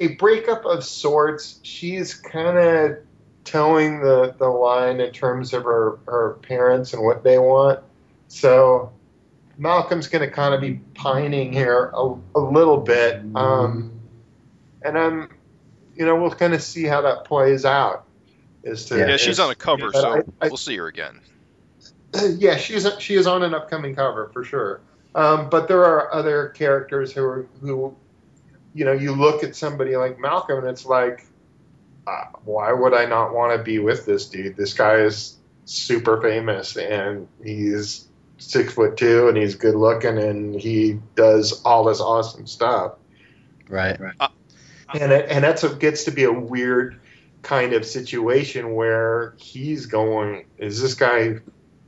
a 0.00 0.08
breakup 0.16 0.66
of 0.66 0.84
sorts. 0.84 1.60
She's 1.62 2.12
kind 2.12 2.58
of 2.58 2.98
towing 3.46 4.00
the, 4.00 4.34
the 4.38 4.48
line 4.48 5.00
in 5.00 5.12
terms 5.12 5.54
of 5.54 5.64
her, 5.64 5.98
her 6.06 6.34
parents 6.42 6.92
and 6.92 7.02
what 7.02 7.24
they 7.24 7.38
want. 7.38 7.80
So 8.28 8.92
Malcolm's 9.56 10.08
going 10.08 10.28
to 10.28 10.34
kind 10.34 10.52
of 10.54 10.60
be 10.60 10.74
pining 10.94 11.52
here 11.52 11.90
a, 11.94 12.14
a 12.34 12.40
little 12.40 12.76
bit. 12.78 13.22
Um, 13.34 13.92
and 14.82 14.98
I'm, 14.98 15.30
you 15.94 16.04
know, 16.04 16.16
we'll 16.20 16.30
kind 16.32 16.52
of 16.52 16.62
see 16.62 16.84
how 16.84 17.00
that 17.02 17.24
plays 17.24 17.64
out. 17.64 18.04
As 18.64 18.84
to, 18.86 18.98
yeah, 18.98 19.16
she's 19.16 19.38
on 19.38 19.50
a 19.50 19.54
cover, 19.54 19.90
so 19.92 20.12
I- 20.40 20.46
I- 20.46 20.48
we'll 20.48 20.56
see 20.56 20.76
her 20.76 20.88
again. 20.88 21.20
yeah, 22.38 22.56
she's 22.56 22.86
she 22.98 23.14
is 23.14 23.26
on 23.26 23.42
an 23.44 23.54
upcoming 23.54 23.94
cover 23.94 24.28
for 24.32 24.42
sure. 24.44 24.80
Um, 25.14 25.48
but 25.48 25.68
there 25.68 25.84
are 25.84 26.12
other 26.12 26.48
characters 26.48 27.12
who 27.12 27.22
are 27.24 27.46
who, 27.60 27.94
you 28.74 28.84
know, 28.84 28.92
you 28.92 29.14
look 29.14 29.42
at 29.44 29.54
somebody 29.56 29.96
like 29.96 30.18
Malcolm 30.18 30.58
and 30.58 30.66
it's 30.68 30.84
like, 30.84 31.26
uh, 32.06 32.24
why 32.44 32.72
would 32.72 32.94
I 32.94 33.06
not 33.06 33.34
want 33.34 33.56
to 33.56 33.62
be 33.62 33.78
with 33.78 34.06
this 34.06 34.26
dude? 34.26 34.56
This 34.56 34.74
guy 34.74 34.96
is 34.96 35.36
super 35.64 36.20
famous 36.22 36.76
and 36.76 37.26
he's 37.42 38.06
six 38.38 38.74
foot 38.74 38.96
two 38.96 39.28
and 39.28 39.36
he's 39.36 39.56
good 39.56 39.74
looking 39.74 40.18
and 40.18 40.54
he 40.54 41.00
does 41.14 41.62
all 41.64 41.84
this 41.84 42.00
awesome 42.00 42.46
stuff 42.46 42.92
Right. 43.68 43.98
Right. 44.00 44.14
and 44.94 45.12
it, 45.12 45.26
and 45.28 45.42
that's 45.42 45.62
what 45.62 45.80
gets 45.80 46.04
to 46.04 46.10
be 46.10 46.24
a 46.24 46.32
weird 46.32 47.00
kind 47.42 47.72
of 47.72 47.84
situation 47.84 48.74
where 48.74 49.34
he's 49.38 49.86
going 49.86 50.46
is 50.58 50.80
this 50.80 50.94
guy 50.94 51.36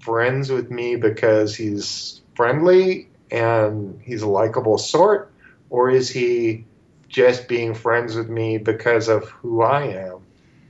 friends 0.00 0.50
with 0.50 0.70
me 0.70 0.96
because 0.96 1.54
he's 1.54 2.20
friendly 2.34 3.08
and 3.30 4.00
he's 4.02 4.22
a 4.22 4.28
likable 4.28 4.78
sort 4.78 5.32
or 5.70 5.90
is 5.90 6.08
he 6.08 6.64
just 7.08 7.48
being 7.48 7.74
friends 7.74 8.14
with 8.14 8.28
me 8.28 8.58
because 8.58 9.08
of 9.08 9.28
who 9.28 9.62
I 9.62 9.84
am 9.86 10.20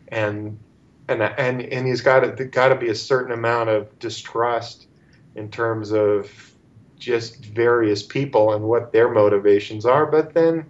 and 0.09 0.59
and 1.09 1.23
and 1.23 1.63
and 1.63 1.87
he's 1.87 2.01
got 2.01 2.21
to 2.21 2.45
got 2.45 2.69
to 2.69 2.77
be 2.77 2.89
a 2.89 2.95
certain 2.95 3.33
amount 3.33 3.71
of 3.71 3.99
distrust 3.99 4.87
in 5.35 5.51
terms 5.51 5.93
of 5.93 6.31
just 6.99 7.45
various 7.45 8.03
people 8.03 8.55
and 8.55 8.65
what 8.65 8.93
their 8.93 9.09
motivations 9.09 9.85
are 9.85 10.07
but 10.07 10.35
then 10.35 10.65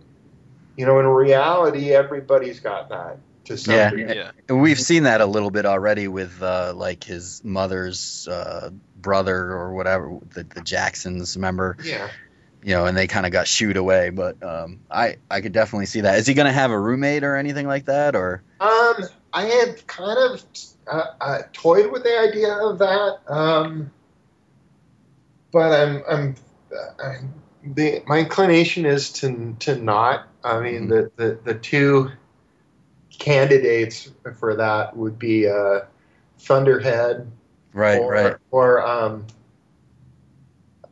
you 0.79 0.87
know, 0.87 1.01
in 1.01 1.07
reality, 1.07 1.93
everybody's 1.93 2.61
got 2.61 2.89
that 2.91 3.19
to 3.47 3.59
some 3.59 3.75
Yeah. 3.75 4.31
Yeah. 4.49 4.55
We've 4.55 4.79
seen 4.79 5.03
that 5.03 5.21
a 5.21 5.27
little 5.27 5.51
bit 5.51 5.67
already 5.67 6.07
with 6.07 6.41
uh, 6.41 6.73
like 6.75 7.03
his 7.03 7.43
mother's 7.43 8.29
uh, 8.29 8.71
brother 8.97 9.37
or 9.37 9.75
whatever, 9.75 10.19
the, 10.35 10.45
the 10.45 10.61
Jacksons. 10.61 11.35
Remember, 11.35 11.77
Yeah. 11.83 12.09
You 12.69 12.75
know, 12.75 12.85
and 12.85 12.95
they 12.95 13.07
kind 13.07 13.25
of 13.25 13.33
got 13.33 13.49
shooed 13.49 13.79
away. 13.79 14.11
But 14.11 14.43
um, 14.43 14.81
I 14.91 15.17
I 15.31 15.41
could 15.41 15.53
definitely 15.53 15.87
see 15.87 16.03
that. 16.03 16.19
Is 16.19 16.27
he 16.27 16.35
gonna 16.35 16.53
have 16.53 16.71
a 16.71 16.79
roommate 16.79 17.25
or 17.25 17.35
anything 17.35 17.67
like 17.67 17.87
that, 17.87 18.15
or? 18.15 18.43
Um, 18.61 19.05
I 19.33 19.45
had 19.45 19.87
kind 19.87 20.19
of 20.19 20.45
uh, 20.87 21.05
uh, 21.19 21.39
toyed 21.55 21.91
with 21.91 22.03
the 22.03 22.19
idea 22.19 22.53
of 22.53 22.79
that, 22.81 23.21
um, 23.27 23.91
but 25.51 25.73
I'm, 25.73 26.03
I'm, 26.07 26.35
uh, 26.71 27.03
I'm 27.03 27.35
the 27.75 28.03
my 28.07 28.19
inclination 28.19 28.85
is 28.85 29.13
to 29.15 29.57
to 29.61 29.77
not. 29.77 30.29
I 30.45 30.61
mean, 30.61 30.89
the, 30.89 31.11
the 31.17 31.39
the 31.43 31.55
two 31.55 32.11
candidates 33.19 34.11
for 34.39 34.57
that 34.57 34.95
would 34.95 35.19
be 35.19 35.49
uh, 35.49 35.81
Thunderhead 36.39 37.33
Right, 37.73 37.99
or, 37.99 38.13
right. 38.13 38.37
or 38.51 38.87
um 38.87 39.27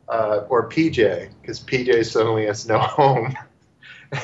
uh, 0.09 0.45
or 0.49 0.69
PJ 0.69 1.29
because 1.41 1.59
PJ 1.59 2.05
suddenly 2.05 2.45
has 2.45 2.67
no 2.67 2.79
home, 2.79 3.37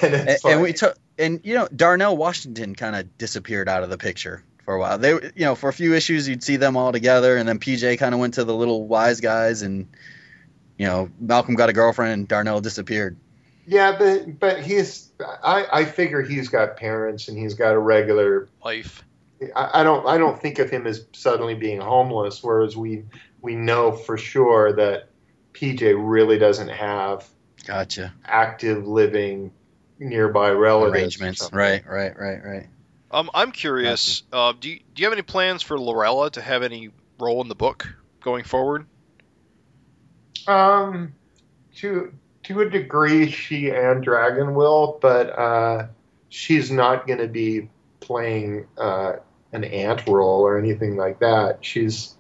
and 0.01 0.13
And, 0.13 0.29
it's 0.29 0.45
and 0.45 0.55
like, 0.55 0.63
we 0.63 0.73
took, 0.73 0.97
and 1.17 1.41
you 1.43 1.55
know, 1.55 1.67
Darnell 1.75 2.17
Washington 2.17 2.75
kind 2.75 2.95
of 2.95 3.17
disappeared 3.17 3.69
out 3.69 3.84
of 3.84 3.89
the 3.89 3.97
picture 3.97 4.43
for 4.65 4.75
a 4.75 4.79
while. 4.79 4.97
They, 4.97 5.11
you 5.11 5.45
know, 5.45 5.55
for 5.55 5.69
a 5.69 5.73
few 5.73 5.93
issues 5.93 6.27
you'd 6.27 6.43
see 6.43 6.55
them 6.55 6.77
all 6.77 6.91
together, 6.91 7.38
and 7.38 7.47
then 7.47 7.59
PJ 7.59 7.99
kind 7.99 8.13
of 8.13 8.19
went 8.19 8.36
to 8.36 8.43
the 8.43 8.55
little 8.55 8.88
wise 8.88 9.19
guys, 9.19 9.61
and 9.61 9.88
you 10.77 10.88
know, 10.88 11.09
Malcolm 11.19 11.55
got 11.55 11.69
a 11.69 11.73
girlfriend, 11.73 12.13
and 12.13 12.27
Darnell 12.27 12.61
disappeared. 12.61 13.17
Yeah, 13.65 13.97
but 13.97 14.39
but 14.39 14.61
he's 14.61 15.11
I 15.19 15.65
I 15.71 15.86
figure 15.86 16.21
he's 16.21 16.49
got 16.49 16.77
parents 16.77 17.27
and 17.27 17.38
he's 17.38 17.53
got 17.53 17.73
a 17.73 17.79
regular 17.79 18.49
Life. 18.63 19.03
I, 19.55 19.81
I 19.81 19.84
don't 19.84 20.05
I 20.05 20.17
don't 20.17 20.41
think 20.41 20.59
of 20.59 20.69
him 20.69 20.86
as 20.88 21.05
suddenly 21.13 21.55
being 21.55 21.79
homeless, 21.79 22.43
whereas 22.43 22.75
we 22.75 23.05
we 23.41 23.55
know 23.55 23.91
for 23.91 24.17
sure 24.17 24.73
that 24.73 25.09
PJ 25.53 25.95
really 25.97 26.37
doesn't 26.37 26.69
have 26.69 27.27
Gotcha. 27.65 28.13
active 28.25 28.87
living 28.87 29.51
nearby 29.99 30.51
relatives. 30.51 31.19
Arrangements. 31.21 31.49
Right, 31.53 31.83
right, 31.87 32.17
right, 32.17 32.43
right. 32.43 32.67
Um, 33.11 33.29
I'm 33.33 33.51
curious. 33.51 34.23
Uh, 34.31 34.53
do 34.59 34.69
you, 34.69 34.79
do 34.93 35.01
you 35.01 35.05
have 35.05 35.13
any 35.13 35.21
plans 35.21 35.61
for 35.61 35.79
Lorella 35.79 36.31
to 36.31 36.41
have 36.41 36.63
any 36.63 36.89
role 37.19 37.41
in 37.41 37.47
the 37.47 37.55
book 37.55 37.87
going 38.21 38.43
forward? 38.43 38.87
Um, 40.47 41.13
to 41.75 42.13
to 42.43 42.61
a 42.61 42.69
degree, 42.69 43.29
she 43.29 43.69
and 43.69 44.03
Dragon 44.03 44.55
will, 44.55 44.97
but 45.01 45.37
uh, 45.37 45.87
she's 46.29 46.71
not 46.71 47.07
going 47.07 47.19
to 47.19 47.27
be 47.27 47.69
playing 47.99 48.67
uh, 48.77 49.13
an 49.53 49.63
ant 49.63 50.05
role 50.07 50.41
or 50.41 50.57
anything 50.57 50.97
like 50.97 51.19
that. 51.19 51.59
She's 51.61 52.15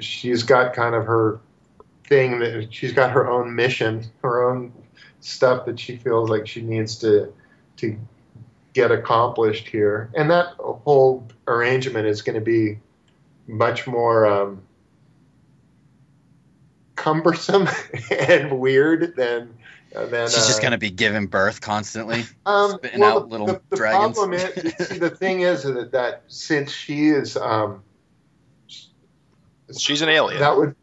she's 0.00 0.44
got 0.44 0.74
kind 0.74 0.94
of 0.94 1.06
her 1.06 1.40
thing 2.08 2.38
that 2.40 2.68
she's 2.70 2.92
got 2.92 3.10
her 3.10 3.28
own 3.28 3.54
mission, 3.54 4.04
her 4.22 4.50
own 4.50 4.72
stuff 5.20 5.66
that 5.66 5.78
she 5.78 5.96
feels 5.96 6.30
like 6.30 6.46
she 6.46 6.62
needs 6.62 6.96
to 6.96 7.32
to 7.76 7.98
get 8.72 8.90
accomplished 8.90 9.68
here, 9.68 10.10
and 10.14 10.30
that 10.30 10.54
whole 10.58 11.26
arrangement 11.46 12.06
is 12.06 12.22
going 12.22 12.34
to 12.34 12.40
be 12.40 12.78
much 13.46 13.86
more. 13.86 14.26
Um, 14.26 14.62
cumbersome 16.98 17.68
and 18.10 18.58
weird 18.58 19.14
than 19.16 19.54
uh, 19.94 20.04
than 20.06 20.28
She's 20.28 20.46
just 20.46 20.58
uh, 20.58 20.62
gonna 20.62 20.78
be 20.78 20.90
giving 20.90 21.26
birth 21.26 21.60
constantly. 21.60 22.24
um, 22.44 22.72
spitting 22.72 23.00
well, 23.00 23.18
out 23.18 23.20
the, 23.20 23.26
little 23.30 23.46
the, 23.46 23.62
the 23.70 23.76
dragons. 23.76 24.16
problem 24.16 24.34
is, 24.34 24.88
see, 24.88 24.98
the 24.98 25.10
thing 25.16 25.40
is 25.40 25.62
that, 25.62 25.92
that 25.92 26.24
since 26.26 26.70
she 26.72 27.08
is 27.08 27.36
um, 27.36 27.82
She's 29.76 30.02
an 30.02 30.08
alien. 30.08 30.40
that 30.40 30.56
would 30.56 30.74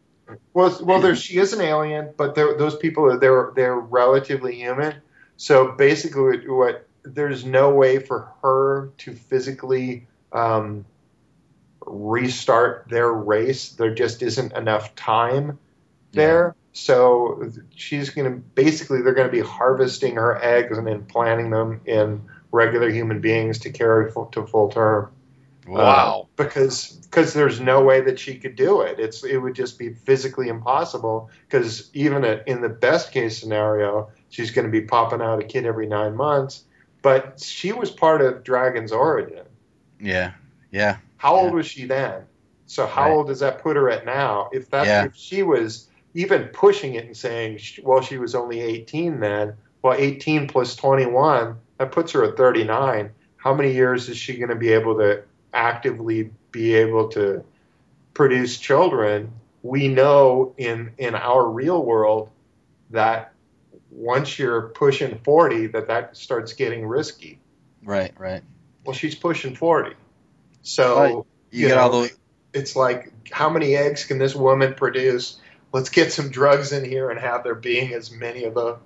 well, 0.53 0.78
well, 0.84 1.01
there 1.01 1.15
she 1.15 1.38
is 1.38 1.53
an 1.53 1.61
alien, 1.61 2.13
but 2.17 2.36
those 2.36 2.76
people 2.76 3.05
are 3.05 3.17
they're 3.17 3.51
they're 3.55 3.78
relatively 3.78 4.55
human. 4.55 4.95
So 5.38 5.71
basically, 5.71 6.21
what, 6.21 6.47
what 6.47 6.88
there's 7.03 7.45
no 7.45 7.71
way 7.71 7.99
for 7.99 8.32
her 8.41 8.91
to 8.99 9.13
physically 9.13 10.07
um, 10.32 10.86
restart 11.86 12.88
their 12.89 13.11
race. 13.11 13.69
There 13.69 13.93
just 13.93 14.21
isn't 14.21 14.53
enough 14.53 14.95
time 14.95 15.59
there. 16.11 16.55
So 16.73 17.51
she's 17.76 18.09
going 18.09 18.32
to 18.32 18.38
basically 18.38 19.01
they're 19.01 19.13
going 19.13 19.28
to 19.28 19.32
be 19.32 19.41
harvesting 19.41 20.15
her 20.15 20.38
eggs 20.41 20.78
and 20.78 20.86
then 20.86 21.05
planting 21.05 21.49
them 21.49 21.82
in 21.86 22.23
regular 22.51 22.89
human 22.89 23.21
beings 23.21 23.59
to 23.59 23.69
carry 23.69 24.11
full, 24.11 24.26
to 24.28 24.45
full 24.45 24.69
term. 24.69 25.11
Wow. 25.68 26.28
Uh, 26.30 26.43
because 26.43 26.91
because 26.91 27.34
there's 27.34 27.59
no 27.59 27.84
way 27.84 28.01
that 28.01 28.20
she 28.20 28.38
could 28.38 28.55
do 28.55 28.82
it. 28.82 28.99
It's 28.99 29.24
it 29.24 29.38
would 29.38 29.55
just 29.55 29.80
be 29.80 29.93
physically 29.93 30.47
impossible. 30.47 31.30
Because 31.47 31.89
even 31.93 32.24
at, 32.24 32.47
in 32.47 32.61
the 32.61 32.70
best 32.70 33.11
case 33.11 33.39
scenario, 33.39 34.09
she's 34.30 34.51
going 34.51 34.66
to 34.66 34.72
be 34.72 34.82
popping 34.82 35.22
out 35.22 35.39
a 35.39 35.43
kid 35.43 35.66
every 35.66 35.88
nine 35.88 36.16
months. 36.16 36.63
But 37.01 37.39
she 37.39 37.72
was 37.72 37.91
part 37.91 38.22
of 38.22 38.43
Dragon's 38.43 38.91
origin. 38.91 39.45
Yeah, 39.99 40.34
yeah. 40.72 40.97
How 41.18 41.36
old 41.36 41.53
was 41.53 41.66
she 41.66 41.86
then? 41.86 42.24
So 42.68 42.86
how 42.86 43.03
Right. 43.03 43.11
old 43.11 43.28
does 43.28 43.39
that 43.39 43.61
put 43.61 43.76
her 43.76 43.89
at 43.89 44.05
now? 44.05 44.49
If 44.51 44.70
that 44.72 44.86
Yeah. 44.86 45.05
if 45.05 45.16
she 45.16 45.43
was 45.43 45.88
even 46.13 46.45
pushing 46.45 46.95
it 46.95 47.05
and 47.05 47.16
saying, 47.16 47.59
well, 47.84 48.01
she 48.01 48.18
was 48.18 48.36
only 48.36 48.61
18 48.61 49.20
then. 49.20 49.53
Well, 49.82 49.95
18 49.97 50.47
plus 50.47 50.76
21 50.76 51.57
that 51.78 51.91
puts 51.91 52.11
her 52.13 52.24
at 52.24 52.38
39. 52.38 53.11
How 53.38 53.53
many 53.53 53.72
years 53.74 54.09
is 54.09 54.18
she 54.18 54.38
going 54.38 54.49
to 54.49 54.55
be 54.55 54.74
able 54.74 54.97
to 54.97 55.22
actively 55.55 56.31
be 56.51 56.75
able 56.75 57.09
to 57.09 57.43
produce 58.13 58.57
children? 58.57 59.31
We 59.63 59.87
know 59.87 60.53
in 60.57 60.91
in 60.97 61.15
our 61.15 61.47
real 61.47 61.83
world 61.83 62.29
that 62.91 63.33
once 63.89 64.37
you're 64.37 64.69
pushing 64.69 65.19
40, 65.23 65.67
that 65.67 65.87
that 65.87 66.17
starts 66.17 66.53
getting 66.53 66.85
risky. 66.85 67.39
Right, 67.83 68.13
right. 68.17 68.43
Well, 68.85 68.93
she's 68.93 69.15
pushing 69.15 69.55
40. 69.55 69.95
So 70.61 70.99
Right. 70.99 71.11
You, 71.51 71.61
You 71.61 71.67
get 71.69 71.75
know, 71.75 71.81
all 71.81 72.01
the 72.01 72.11
it's 72.53 72.75
like 72.75 73.11
how 73.31 73.49
many 73.49 73.75
eggs 73.75 74.05
can 74.05 74.17
this 74.17 74.35
woman 74.35 74.73
produce 74.73 75.37
let's 75.75 75.89
get 75.89 76.13
some 76.13 76.29
drugs 76.29 76.71
in 76.71 76.85
here 76.85 77.09
and 77.09 77.19
have 77.19 77.43
there 77.43 77.53
being 77.53 77.93
as 77.93 78.09
many 78.09 78.45
of 78.45 78.53
the 78.53 78.77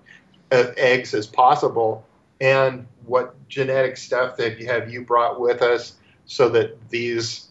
uh, 0.51 0.71
eggs 0.75 1.13
as 1.13 1.27
possible 1.27 2.03
and 2.41 2.87
what 3.05 3.35
genetic 3.47 3.95
stuff 3.95 4.37
that 4.37 4.59
you 4.59 4.65
have 4.65 4.91
you 4.91 5.03
brought 5.03 5.39
with 5.39 5.61
us 5.61 5.93
so 6.29 6.49
that 6.49 6.89
these 6.89 7.47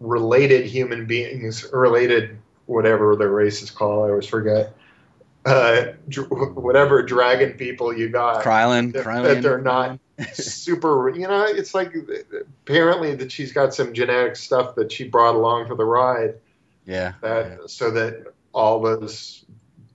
related 0.00 0.66
human 0.66 1.06
beings 1.06 1.64
related 1.72 2.36
whatever 2.66 3.16
their 3.16 3.30
race 3.30 3.62
is 3.62 3.70
called 3.70 4.06
i 4.06 4.10
always 4.10 4.26
forget 4.26 4.74
uh, 5.46 5.92
dr- 6.08 6.28
whatever 6.56 7.02
dragon 7.02 7.52
people 7.52 7.96
you 7.96 8.08
got 8.08 8.42
Krylon, 8.44 8.92
that- 8.92 9.04
Krylon. 9.06 9.22
that 9.22 9.42
they're 9.42 9.60
not 9.62 9.98
super 10.34 11.08
you 11.14 11.26
know 11.26 11.44
it's 11.44 11.72
like 11.74 11.94
apparently 12.66 13.14
that 13.14 13.32
she's 13.32 13.52
got 13.52 13.72
some 13.72 13.94
genetic 13.94 14.36
stuff 14.36 14.74
that 14.74 14.92
she 14.92 15.08
brought 15.08 15.34
along 15.34 15.66
for 15.66 15.74
the 15.76 15.84
ride 15.84 16.34
Yeah. 16.84 17.12
that 17.22 17.46
yeah. 17.46 17.56
so 17.66 17.90
that 17.92 18.26
all 18.52 18.80
those 18.80 19.44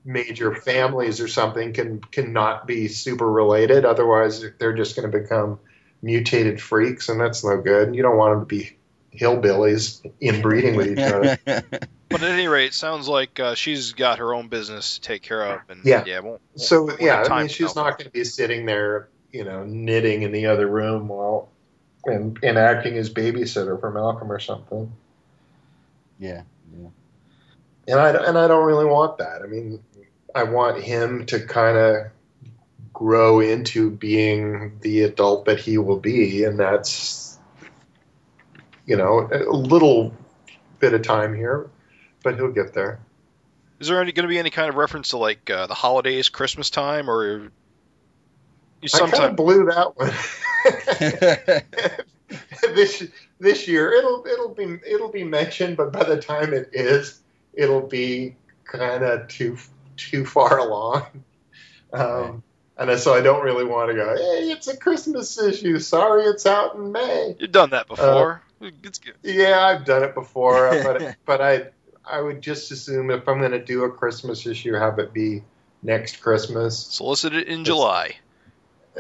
major 0.05 0.55
families 0.55 1.19
or 1.21 1.27
something 1.27 1.73
can 1.73 1.99
cannot 1.99 2.65
be 2.65 2.87
super 2.87 3.29
related 3.29 3.85
otherwise 3.85 4.43
they're 4.57 4.73
just 4.73 4.95
going 4.95 5.11
to 5.11 5.19
become 5.19 5.59
mutated 6.01 6.61
freaks 6.61 7.09
and 7.09 7.19
that's 7.19 7.43
no 7.43 7.57
good 7.61 7.95
you 7.95 8.01
don't 8.01 8.17
want 8.17 8.33
them 8.33 8.39
to 8.41 8.45
be 8.45 8.77
hillbillies 9.15 10.05
inbreeding 10.21 10.75
with 10.75 10.87
each 10.87 10.99
other 10.99 11.37
But 12.11 12.23
at 12.23 12.31
any 12.31 12.47
rate, 12.49 12.65
it 12.65 12.73
sounds 12.73 13.07
like 13.07 13.39
uh, 13.39 13.55
she's 13.55 13.93
got 13.93 14.19
her 14.19 14.33
own 14.33 14.49
business 14.49 14.95
to 14.95 15.01
take 15.01 15.21
care 15.21 15.41
of, 15.45 15.61
and 15.69 15.85
Yeah. 15.85 16.03
yeah, 16.05 16.19
won't, 16.19 16.25
won't- 16.25 16.41
so 16.59 16.83
won't 16.83 16.99
yeah 17.01 17.15
have 17.17 17.25
i 17.25 17.29
time 17.29 17.39
mean 17.43 17.47
she's 17.47 17.73
not 17.73 17.97
going 17.97 18.05
to 18.05 18.09
be 18.11 18.25
sitting 18.25 18.65
there 18.65 19.07
you 19.31 19.45
know 19.45 19.63
knitting 19.63 20.23
in 20.23 20.33
the 20.33 20.47
other 20.47 20.67
room 20.67 21.07
while 21.07 21.47
and, 22.05 22.37
and 22.43 22.57
acting 22.57 22.97
as 22.97 23.09
babysitter 23.13 23.79
for 23.79 23.91
malcolm 23.91 24.29
or 24.29 24.39
something 24.39 24.91
yeah. 26.19 26.41
yeah. 26.77 26.87
and 27.87 27.99
I 27.99 28.09
and 28.27 28.37
I 28.37 28.47
don't 28.47 28.65
really 28.65 28.85
want 28.85 29.17
that. 29.17 29.41
I 29.41 29.47
mean, 29.47 29.81
I 30.35 30.43
want 30.43 30.81
him 30.83 31.25
to 31.27 31.39
kind 31.45 31.77
of 31.77 32.07
grow 33.01 33.39
into 33.39 33.89
being 33.89 34.77
the 34.81 35.01
adult 35.01 35.45
that 35.45 35.59
he 35.59 35.79
will 35.79 35.97
be, 35.97 36.43
and 36.43 36.59
that's 36.59 37.39
you 38.85 38.95
know 38.95 39.27
a 39.31 39.51
little 39.51 40.13
bit 40.77 40.93
of 40.93 41.01
time 41.01 41.33
here, 41.33 41.67
but 42.21 42.35
he'll 42.35 42.51
get 42.51 42.75
there. 42.75 42.99
Is 43.79 43.87
there 43.87 43.99
any 43.99 44.11
going 44.11 44.25
to 44.25 44.29
be 44.29 44.37
any 44.37 44.51
kind 44.51 44.69
of 44.69 44.75
reference 44.75 45.09
to 45.09 45.17
like 45.17 45.49
uh, 45.49 45.65
the 45.65 45.73
holidays, 45.73 46.29
Christmas 46.29 46.69
time, 46.69 47.09
or 47.09 47.51
you 48.83 48.89
I 48.93 49.09
kind 49.09 49.23
of 49.23 49.35
blew 49.35 49.65
that 49.65 49.97
one. 49.97 50.11
this 52.75 53.07
this 53.39 53.67
year 53.67 53.93
it'll 53.93 54.23
it'll 54.27 54.53
be 54.53 54.77
it'll 54.87 55.11
be 55.11 55.23
mentioned, 55.23 55.75
but 55.75 55.91
by 55.91 56.03
the 56.03 56.21
time 56.21 56.53
it 56.53 56.69
is, 56.73 57.19
it'll 57.51 57.87
be 57.87 58.35
kind 58.63 59.03
of 59.03 59.27
too 59.27 59.57
too 59.97 60.23
far 60.23 60.59
along. 60.59 61.23
Um, 61.93 62.43
and 62.89 62.99
so 62.99 63.13
I 63.13 63.21
don't 63.21 63.43
really 63.43 63.65
want 63.65 63.89
to 63.89 63.95
go. 63.95 64.15
Hey, 64.15 64.51
it's 64.51 64.67
a 64.67 64.77
Christmas 64.77 65.39
issue. 65.39 65.79
Sorry, 65.79 66.23
it's 66.23 66.45
out 66.45 66.75
in 66.75 66.91
May. 66.91 67.35
You've 67.39 67.51
done 67.51 67.71
that 67.71 67.87
before. 67.87 68.41
Uh, 68.61 68.69
it's 68.83 68.99
good. 68.99 69.15
Yeah, 69.23 69.59
I've 69.59 69.85
done 69.85 70.03
it 70.03 70.13
before, 70.13 70.69
but 70.83 71.15
but 71.25 71.41
I 71.41 71.67
I 72.05 72.21
would 72.21 72.41
just 72.41 72.71
assume 72.71 73.11
if 73.11 73.27
I'm 73.27 73.39
going 73.39 73.51
to 73.51 73.63
do 73.63 73.83
a 73.83 73.91
Christmas 73.91 74.45
issue, 74.45 74.73
have 74.73 74.99
it 74.99 75.13
be 75.13 75.43
next 75.83 76.21
Christmas. 76.21 76.77
Solicited 76.77 77.47
in 77.47 77.65
July. 77.65 78.15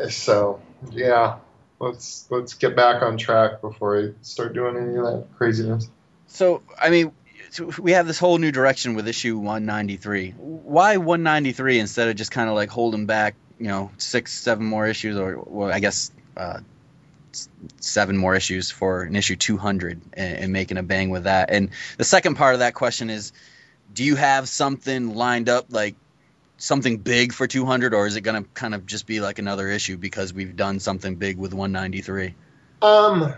So 0.09 0.61
yeah, 0.91 1.37
let's 1.79 2.27
let's 2.29 2.53
get 2.53 2.75
back 2.75 3.01
on 3.01 3.17
track 3.17 3.61
before 3.61 3.99
I 3.99 4.09
start 4.21 4.53
doing 4.53 4.77
any 4.77 4.95
of 4.95 5.03
that 5.03 5.27
craziness. 5.37 5.89
so, 6.27 6.61
I 6.79 6.89
mean, 6.89 7.11
so 7.49 7.69
we 7.79 7.91
have 7.91 8.07
this 8.07 8.17
whole 8.17 8.37
new 8.37 8.51
direction 8.51 8.95
with 8.95 9.07
issue 9.07 9.37
193. 9.37 10.31
Why 10.31 10.97
193 10.97 11.79
instead 11.79 12.07
of 12.07 12.15
just 12.15 12.31
kind 12.31 12.47
of 12.49 12.55
like 12.55 12.69
holding 12.69 13.05
back, 13.05 13.35
you 13.61 13.67
know, 13.67 13.91
six, 13.99 14.33
seven 14.33 14.65
more 14.65 14.87
issues, 14.87 15.17
or 15.17 15.37
well, 15.45 15.71
I 15.71 15.79
guess 15.79 16.11
uh, 16.35 16.61
seven 17.79 18.17
more 18.17 18.33
issues 18.33 18.71
for 18.71 19.03
an 19.03 19.15
issue 19.15 19.35
200 19.35 20.01
and, 20.13 20.37
and 20.37 20.51
making 20.51 20.77
a 20.77 20.83
bang 20.83 21.11
with 21.11 21.25
that? 21.25 21.51
And 21.51 21.69
the 21.97 22.03
second 22.03 22.35
part 22.35 22.55
of 22.55 22.61
that 22.61 22.73
question 22.73 23.11
is, 23.11 23.33
do 23.93 24.03
you 24.03 24.15
have 24.15 24.49
something 24.49 25.15
lined 25.15 25.47
up 25.47 25.67
like? 25.69 25.95
Something 26.57 26.97
big 26.97 27.33
for 27.33 27.47
200, 27.47 27.95
or 27.95 28.05
is 28.05 28.15
it 28.17 28.21
going 28.21 28.43
to 28.43 28.47
kind 28.51 28.75
of 28.75 28.85
just 28.85 29.07
be 29.07 29.19
like 29.19 29.39
another 29.39 29.67
issue 29.67 29.97
because 29.97 30.31
we've 30.31 30.55
done 30.55 30.79
something 30.79 31.15
big 31.15 31.39
with 31.39 31.55
193? 31.55 32.35
Um, 32.83 33.33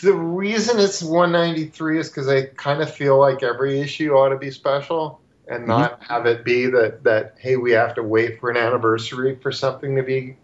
the 0.00 0.14
reason 0.14 0.80
it's 0.80 1.02
193 1.02 1.98
is 1.98 2.08
because 2.08 2.28
I 2.28 2.46
kind 2.46 2.80
of 2.80 2.90
feel 2.90 3.18
like 3.20 3.42
every 3.42 3.78
issue 3.78 4.14
ought 4.14 4.30
to 4.30 4.38
be 4.38 4.50
special 4.50 5.20
and 5.48 5.66
not 5.66 6.02
have 6.04 6.26
it 6.26 6.44
be 6.44 6.66
that 6.66 7.04
that 7.04 7.36
hey 7.38 7.56
we 7.56 7.72
have 7.72 7.94
to 7.94 8.02
wait 8.02 8.40
for 8.40 8.50
an 8.50 8.56
anniversary 8.56 9.36
for 9.36 9.52
something 9.52 9.96
to 9.96 10.02
be 10.02 10.36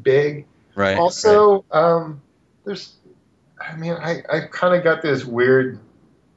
big. 0.00 0.46
Right. 0.74 0.98
Also, 0.98 1.64
um, 1.70 2.22
there's, 2.64 2.94
I 3.60 3.76
mean, 3.76 3.92
I 3.92 4.22
I 4.30 4.40
kind 4.50 4.74
of 4.74 4.84
got 4.84 5.02
this 5.02 5.24
weird 5.24 5.80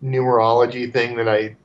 numerology 0.03 0.91
thing 0.91 1.17
that 1.17 1.27
I 1.27 1.55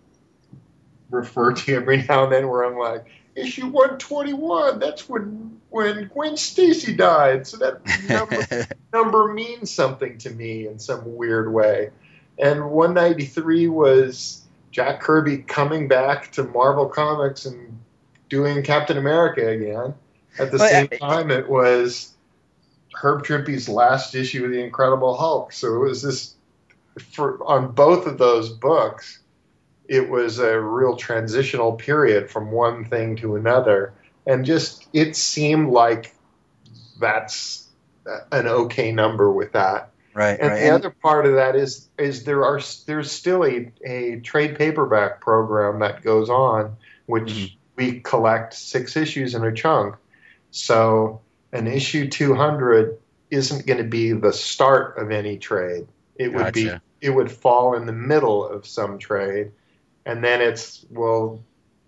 refer 1.10 1.52
to 1.52 1.74
every 1.74 2.02
now 2.02 2.24
and 2.24 2.32
then 2.32 2.48
where 2.48 2.64
I'm 2.64 2.76
like 2.76 3.06
issue 3.36 3.66
121 3.66 4.78
that's 4.78 5.08
when 5.08 5.60
when 5.70 6.08
Gwen 6.12 6.36
Stacy 6.36 6.94
died 6.94 7.46
so 7.46 7.56
that 7.58 7.80
number, 8.08 8.66
number 8.92 9.32
means 9.32 9.72
something 9.72 10.18
to 10.18 10.30
me 10.30 10.68
in 10.68 10.78
some 10.78 11.16
weird 11.16 11.52
way 11.52 11.90
and 12.38 12.70
193 12.70 13.68
was 13.68 14.43
Jack 14.74 15.00
Kirby 15.00 15.38
coming 15.38 15.86
back 15.86 16.32
to 16.32 16.42
Marvel 16.42 16.88
Comics 16.88 17.46
and 17.46 17.78
doing 18.28 18.60
Captain 18.64 18.98
America 18.98 19.48
again. 19.48 19.94
At 20.36 20.50
the 20.50 20.58
Well, 20.58 20.68
same 20.68 20.88
I- 20.90 20.96
time 20.96 21.30
it 21.30 21.48
was 21.48 22.12
Herb 23.00 23.22
Trimpe's 23.22 23.68
last 23.68 24.16
issue 24.16 24.44
of 24.44 24.50
the 24.50 24.60
Incredible 24.60 25.16
Hulk. 25.16 25.52
So 25.52 25.76
it 25.76 25.78
was 25.78 26.02
this 26.02 26.34
for 27.12 27.38
on 27.44 27.70
both 27.70 28.06
of 28.06 28.18
those 28.18 28.48
books 28.50 29.20
it 29.86 30.08
was 30.08 30.38
a 30.38 30.58
real 30.58 30.96
transitional 30.96 31.72
period 31.72 32.30
from 32.30 32.50
one 32.50 32.84
thing 32.84 33.16
to 33.16 33.36
another. 33.36 33.92
And 34.26 34.44
just 34.44 34.88
it 34.92 35.14
seemed 35.14 35.68
like 35.70 36.14
that's 36.98 37.68
an 38.32 38.48
okay 38.48 38.90
number 38.90 39.30
with 39.30 39.52
that 39.52 39.90
right. 40.14 40.38
and 40.40 40.50
right. 40.50 40.60
the 40.60 40.70
other 40.70 40.90
part 40.90 41.26
of 41.26 41.34
that 41.34 41.56
is 41.56 41.88
is 41.98 42.24
there 42.24 42.44
are 42.44 42.60
there's 42.86 43.10
still 43.10 43.44
a, 43.44 43.70
a 43.84 44.20
trade 44.20 44.56
paperback 44.56 45.20
program 45.20 45.80
that 45.80 46.02
goes 46.02 46.30
on 46.30 46.76
which 47.06 47.32
Mhm. 47.32 47.56
we 47.76 48.00
collect 48.00 48.54
six 48.54 48.96
issues 48.96 49.34
in 49.34 49.44
a 49.44 49.52
chunk 49.52 49.96
so 50.50 51.20
an 51.52 51.66
issue 51.66 52.08
200 52.08 52.98
isn't 53.30 53.66
going 53.66 53.78
to 53.78 53.84
be 53.88 54.12
the 54.12 54.32
start 54.32 54.98
of 54.98 55.10
any 55.10 55.38
trade 55.38 55.86
it 56.16 56.32
would 56.32 56.52
be 56.52 56.70
it 57.00 57.10
would 57.10 57.30
fall 57.30 57.74
in 57.74 57.86
the 57.86 57.92
middle 57.92 58.46
of 58.46 58.66
some 58.66 58.98
trade 58.98 59.50
and 60.06 60.22
then 60.22 60.40
it's 60.40 60.84
well 60.90 61.42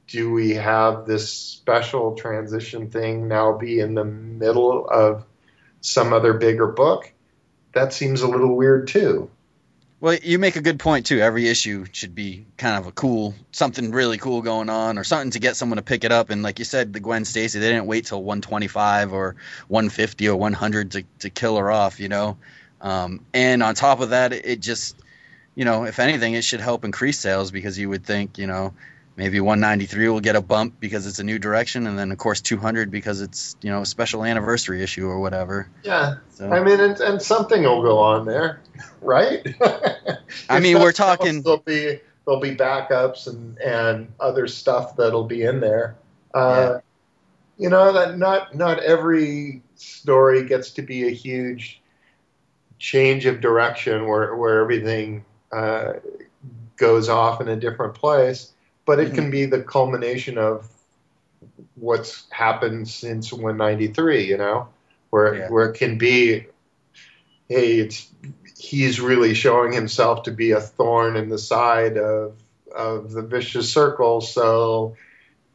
do 0.09 0.33
we 0.33 0.55
have 0.55 1.07
this 1.07 1.33
special 1.33 2.15
transition 2.15 2.91
thing 2.91 3.27
now 3.29 3.57
be 3.57 3.81
in 3.81 3.95
the 3.95 4.05
middle 4.05 4.89
of 4.89 5.25
some 5.81 6.13
other 6.13 6.33
bigger 6.35 6.67
book 6.67 7.13
that 7.77 7.93
seems 7.93 8.23
a 8.23 8.29
little 8.29 8.57
weird 8.57 8.89
too 8.89 9.31
Well, 9.99 10.15
you 10.15 10.39
make 10.39 10.57
a 10.57 10.61
good 10.61 10.79
point 10.79 11.07
too. 11.07 11.21
Every 11.21 11.49
issue 11.49 11.87
should 11.93 12.15
be 12.15 12.45
kind 12.59 12.77
of 12.77 12.87
a 12.87 12.93
cool, 12.93 13.35
something 13.51 13.93
really 13.93 14.19
cool 14.19 14.43
going 14.43 14.69
on, 14.69 14.99
or 14.99 15.05
something 15.05 15.31
to 15.31 15.39
get 15.39 15.57
someone 15.57 15.79
to 15.79 15.83
pick 15.83 16.05
it 16.05 16.13
up. 16.13 16.29
And 16.29 16.43
like 16.43 16.59
you 16.59 16.67
said, 16.67 16.93
the 16.93 17.01
Gwen 17.01 17.25
Stacy, 17.25 17.59
they 17.59 17.71
didn't 17.71 17.87
wait 17.87 18.05
till 18.05 18.23
125 18.23 19.15
or 19.15 19.37
150 19.69 20.29
or 20.29 20.37
100 20.37 20.91
to, 20.91 21.05
to 21.21 21.31
kill 21.31 21.57
her 21.57 21.71
off, 21.71 21.99
you 21.99 22.11
know. 22.11 22.37
Um, 22.81 23.25
and 23.33 23.63
on 23.63 23.75
top 23.75 24.01
of 24.01 24.11
that, 24.11 24.35
it 24.35 24.61
just, 24.61 24.97
you 25.55 25.65
know, 25.65 25.85
if 25.85 25.99
anything, 25.99 26.35
it 26.35 26.45
should 26.45 26.61
help 26.61 26.85
increase 26.85 27.19
sales 27.19 27.51
because 27.51 27.79
you 27.79 27.89
would 27.89 28.05
think, 28.05 28.37
you 28.37 28.47
know, 28.47 28.75
maybe 29.17 29.41
193 29.41 30.09
will 30.09 30.21
get 30.21 30.37
a 30.37 30.41
bump 30.41 30.79
because 30.79 31.07
it's 31.07 31.19
a 31.19 31.25
new 31.25 31.39
direction, 31.39 31.87
and 31.87 31.99
then 31.99 32.13
of 32.13 32.19
course 32.19 32.41
200 32.43 32.91
because 32.91 33.21
it's 33.21 33.57
you 33.63 33.71
know 33.71 33.83
a 33.83 33.87
special 33.87 34.25
anniversary 34.25 34.83
issue 34.83 35.07
or 35.07 35.19
whatever. 35.21 35.69
yeah. 35.83 36.17
So 36.31 36.51
i 36.51 36.63
mean 36.63 36.79
and, 36.79 37.01
and 37.01 37.23
something 37.23 37.63
will 37.63 37.83
go 37.83 37.99
on 37.99 38.27
there 38.27 38.61
right? 39.01 39.47
I 40.51 40.61
mean, 40.61 40.79
we're 40.79 40.89
else, 40.89 40.97
talking- 40.97 41.43
there'll 41.43 41.59
be 41.59 42.01
there'll 42.27 42.41
be 42.41 42.55
backups 42.55 43.27
and 43.27 43.59
and 43.59 44.13
other 44.21 44.47
stuff 44.47 44.97
that'll 44.97 45.25
be 45.25 45.43
in 45.43 45.61
there. 45.61 45.97
Uh, 46.35 46.81
you 47.57 47.71
know 47.71 47.93
that 47.93 48.19
not 48.19 48.55
not 48.55 48.81
every 48.81 49.63
story 49.77 50.45
gets 50.45 50.73
to 50.73 50.83
be 50.83 51.07
a 51.07 51.11
huge 51.11 51.81
change 52.79 53.25
of 53.25 53.41
direction 53.41 54.07
where 54.07 54.37
where 54.37 54.61
everything 54.61 55.25
uh, 55.53 55.95
goes 56.77 57.09
off 57.09 57.41
in 57.41 57.49
a 57.49 57.57
different 57.57 57.95
place 57.95 58.53
but 58.87 58.99
it 59.01 59.13
can 59.15 59.31
be 59.31 59.45
the 59.47 59.63
culmination 59.63 60.39
of 60.39 60.69
what's 61.75 62.27
happened 62.31 62.89
since 62.89 63.33
193 63.33 64.25
you 64.25 64.39
know 64.39 64.69
where 65.11 65.35
Yeah. 65.35 65.49
where 65.51 65.71
it 65.71 65.75
can 65.77 65.99
be 65.99 66.47
hey 67.49 67.79
it's 67.79 68.09
he's 68.59 69.01
really 69.01 69.35
showing 69.35 69.73
himself 69.73 70.25
to 70.25 70.31
be 70.31 70.53
a 70.53 70.61
thorn 70.61 71.17
in 71.17 71.29
the 71.29 71.39
side 71.39 71.99
of 71.99 72.35
of 72.75 73.11
the 73.13 73.23
vicious 73.23 73.73
circle. 73.73 74.21
So 74.21 74.97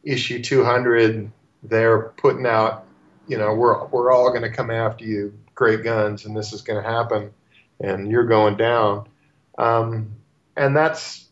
issue 0.02 0.42
200 0.42 1.30
they're 1.62 2.08
putting 2.16 2.46
out 2.46 2.84
you 3.28 3.38
know 3.38 3.54
we're 3.54 3.86
we're 3.86 4.12
all 4.12 4.30
going 4.30 4.42
to 4.42 4.50
come 4.50 4.70
after 4.70 5.04
you 5.04 5.32
great 5.54 5.84
guns 5.84 6.24
and 6.24 6.36
this 6.36 6.52
is 6.52 6.62
going 6.62 6.82
to 6.82 6.88
happen 6.88 7.30
and 7.80 8.10
you're 8.10 8.26
going 8.26 8.56
down. 8.56 9.08
Um, 9.58 10.16
and 10.56 10.74
that's 10.76 11.26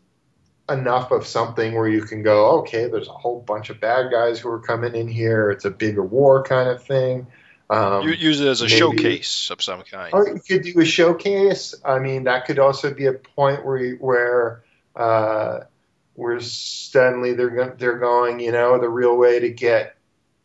enough 0.71 1.11
of 1.11 1.27
something 1.27 1.75
where 1.75 1.89
you 1.89 2.03
can 2.03 2.23
go 2.23 2.61
okay 2.61 2.89
there's 2.89 3.09
a 3.09 3.13
whole 3.13 3.41
bunch 3.41 3.71
of 3.71 3.81
bad 3.81 4.11
guys 4.11 4.39
who 4.39 4.49
are 4.49 4.61
coming 4.61 4.95
in 4.95 5.09
here 5.09 5.51
it's 5.51 5.65
a 5.65 5.71
bigger 5.71 6.03
war 6.05 6.43
kind 6.43 6.69
of 6.69 6.83
thing 6.83 7.27
um, 7.71 8.03
You 8.03 8.15
use 8.15 8.41
it 8.41 8.49
as 8.49 8.63
a 8.63 8.65
maybe- 8.65 8.77
showcase 8.77 9.51
of 9.51 9.63
some 9.63 9.83
kind. 9.83 10.13
or 10.13 10.27
you 10.29 10.41
could 10.41 10.63
do 10.65 10.81
a 10.81 10.85
showcase. 10.85 11.73
I 11.85 12.01
mean, 12.01 12.25
that 12.25 12.47
could 12.47 12.59
also 12.59 12.93
be 12.93 13.07
a 13.07 13.13
point 13.13 13.65
where 13.65 13.77
you, 13.77 13.97
where 14.01 14.65
uh, 14.97 15.61
where 16.15 16.41
suddenly 16.41 17.35
they're 17.35 17.51
go- 17.51 17.75
they're 17.79 17.99
going. 17.99 18.41
You 18.41 18.51
know, 18.51 18.81
the 18.81 18.89
real 18.89 19.17
way 19.17 19.39
to 19.39 19.51
get 19.51 19.95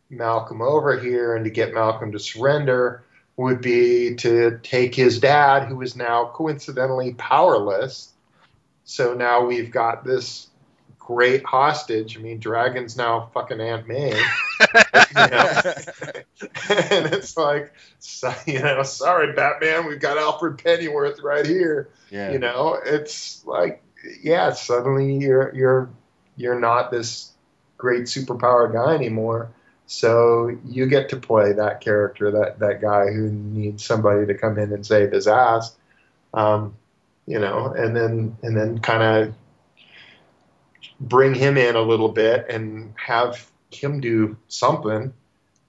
Malcolm 0.08 0.62
over 0.62 1.00
here 1.00 1.34
and 1.34 1.44
to 1.46 1.50
get 1.50 1.74
Malcolm 1.74 2.12
to 2.12 2.20
surrender 2.20 3.02
would 3.36 3.60
be 3.60 4.14
to 4.18 4.60
take 4.62 4.94
his 4.94 5.18
dad, 5.18 5.66
who 5.66 5.82
is 5.82 5.96
now 5.96 6.30
coincidentally 6.32 7.12
powerless. 7.14 8.12
So 8.86 9.14
now 9.14 9.44
we've 9.44 9.70
got 9.70 10.04
this 10.04 10.48
great 10.98 11.44
hostage. 11.44 12.16
I 12.16 12.20
mean, 12.20 12.38
Dragon's 12.38 12.96
now 12.96 13.30
fucking 13.34 13.60
Aunt 13.60 13.86
May. 13.86 14.12
and 15.16 17.06
it's 17.12 17.36
like, 17.36 17.72
so, 17.98 18.32
you 18.46 18.60
know, 18.60 18.82
sorry, 18.84 19.32
Batman, 19.32 19.86
we've 19.86 20.00
got 20.00 20.18
Alfred 20.18 20.58
Pennyworth 20.58 21.20
right 21.20 21.44
here. 21.44 21.90
yeah. 22.10 22.30
You 22.30 22.38
know, 22.38 22.78
it's 22.84 23.44
like, 23.44 23.82
yeah, 24.22 24.52
suddenly 24.52 25.16
you're 25.16 25.52
you're 25.54 25.90
you're 26.36 26.60
not 26.60 26.92
this 26.92 27.32
great 27.76 28.04
superpower 28.04 28.72
guy 28.72 28.94
anymore. 28.94 29.50
So 29.86 30.56
you 30.64 30.86
get 30.86 31.08
to 31.10 31.16
play 31.16 31.52
that 31.54 31.80
character, 31.80 32.30
that 32.32 32.60
that 32.60 32.80
guy 32.80 33.06
who 33.06 33.30
needs 33.30 33.84
somebody 33.84 34.26
to 34.26 34.34
come 34.34 34.58
in 34.58 34.72
and 34.72 34.86
save 34.86 35.12
his 35.12 35.26
ass. 35.26 35.74
Um, 36.34 36.76
you 37.26 37.38
know, 37.38 37.72
and 37.76 37.94
then 37.94 38.36
and 38.42 38.56
then 38.56 38.78
kind 38.78 39.02
of 39.02 39.34
bring 41.00 41.34
him 41.34 41.58
in 41.58 41.76
a 41.76 41.82
little 41.82 42.08
bit 42.08 42.46
and 42.48 42.94
have 42.96 43.50
him 43.70 44.00
do 44.00 44.36
something. 44.48 45.12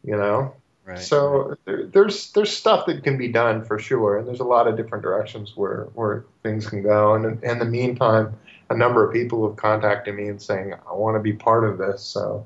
You 0.04 0.16
know, 0.16 0.54
right. 0.86 1.00
so 1.00 1.58
there, 1.66 1.86
there's 1.88 2.32
there's 2.32 2.56
stuff 2.56 2.86
that 2.86 3.04
can 3.04 3.18
be 3.18 3.28
done 3.28 3.66
for 3.66 3.80
sure, 3.80 4.18
and 4.18 4.28
there's 4.28 4.40
a 4.40 4.46
lot 4.46 4.68
of 4.68 4.78
different 4.78 5.04
directions 5.04 5.54
where 5.56 5.90
where 5.96 6.26
things 6.44 6.70
can 6.70 6.84
go. 6.84 7.16
And 7.16 7.44
in 7.44 7.60
the 7.60 7.66
meantime, 7.66 8.38
a 8.70 8.78
number 8.78 9.06
of 9.06 9.12
people 9.12 9.48
have 9.48 9.58
contacted 9.58 10.16
me 10.16 10.28
and 10.28 10.42
saying, 10.42 10.74
"I 10.74 10.94
want 10.94 11.16
to 11.16 11.22
be 11.22 11.34
part 11.34 11.64
of 11.64 11.78
this." 11.78 12.04
So 12.04 12.46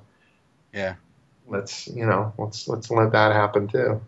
yeah. 0.73 0.95
let's 1.47 1.87
you 1.87 2.05
know 2.05 2.33
let's 2.37 2.67
let's 2.67 2.89
let 2.89 3.11
that 3.11 3.33
happen 3.33 3.67
too. 3.67 4.01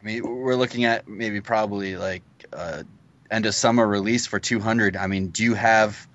I 0.00 0.04
mean, 0.04 0.22
we're 0.24 0.56
looking 0.56 0.84
at 0.84 1.06
maybe 1.08 1.40
probably 1.40 1.96
like 1.96 2.22
uh, 2.52 2.84
end 3.30 3.46
of 3.46 3.54
summer 3.54 3.86
release 3.86 4.26
for 4.26 4.38
200. 4.38 4.96
I 4.96 5.06
mean, 5.06 5.28
do 5.28 5.44
you 5.44 5.54
have 5.54 6.06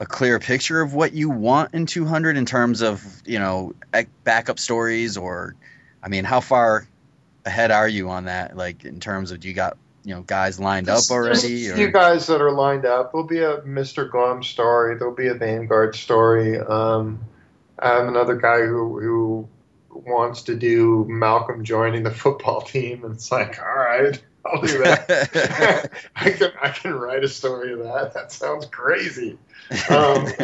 a 0.00 0.06
clear 0.06 0.38
picture 0.38 0.80
of 0.80 0.94
what 0.94 1.12
you 1.12 1.30
want 1.30 1.74
in 1.74 1.86
200 1.86 2.36
in 2.36 2.46
terms 2.46 2.82
of 2.82 3.02
you 3.24 3.38
know 3.38 3.74
backup 4.24 4.58
stories, 4.58 5.16
or 5.16 5.54
I 6.02 6.08
mean, 6.08 6.24
how 6.24 6.40
far 6.40 6.86
ahead 7.44 7.70
are 7.70 7.88
you 7.88 8.10
on 8.10 8.24
that? 8.26 8.56
Like 8.56 8.84
in 8.84 9.00
terms 9.00 9.30
of 9.30 9.40
do 9.40 9.48
you 9.48 9.54
got 9.54 9.76
you 10.04 10.14
know 10.14 10.22
guys 10.22 10.58
lined 10.58 10.86
There's- 10.86 11.10
up 11.10 11.14
already? 11.14 11.66
There's 11.66 11.78
a 11.78 11.84
or- 11.84 11.90
guys 11.90 12.26
that 12.26 12.40
are 12.40 12.50
lined 12.52 12.84
up. 12.86 13.12
There'll 13.12 13.26
be 13.26 13.38
a 13.40 13.58
Mr. 13.58 14.10
Glum 14.10 14.42
story. 14.42 14.96
There'll 14.96 15.14
be 15.14 15.28
a 15.28 15.34
Vanguard 15.34 15.94
story. 15.94 16.58
Um, 16.58 17.20
I 17.78 17.88
have 17.90 18.08
another 18.08 18.36
guy 18.36 18.60
who 18.62 18.98
who 19.00 19.48
wants 19.90 20.42
to 20.42 20.56
do 20.56 21.04
Malcolm 21.08 21.64
joining 21.64 22.02
the 22.02 22.10
football 22.10 22.60
team, 22.72 23.04
and 23.04 23.14
it's 23.14 23.30
like, 23.30 23.58
all 23.60 23.66
right, 23.76 24.20
I'll 24.44 24.60
do 24.60 24.78
that. 24.78 25.90
I 26.16 26.30
can 26.30 26.52
I 26.60 26.68
can 26.70 26.94
write 26.94 27.24
a 27.24 27.28
story 27.28 27.72
of 27.72 27.80
that. 27.80 28.14
That 28.14 28.32
sounds 28.32 28.66
crazy. 28.66 29.38
Um, 29.88 30.26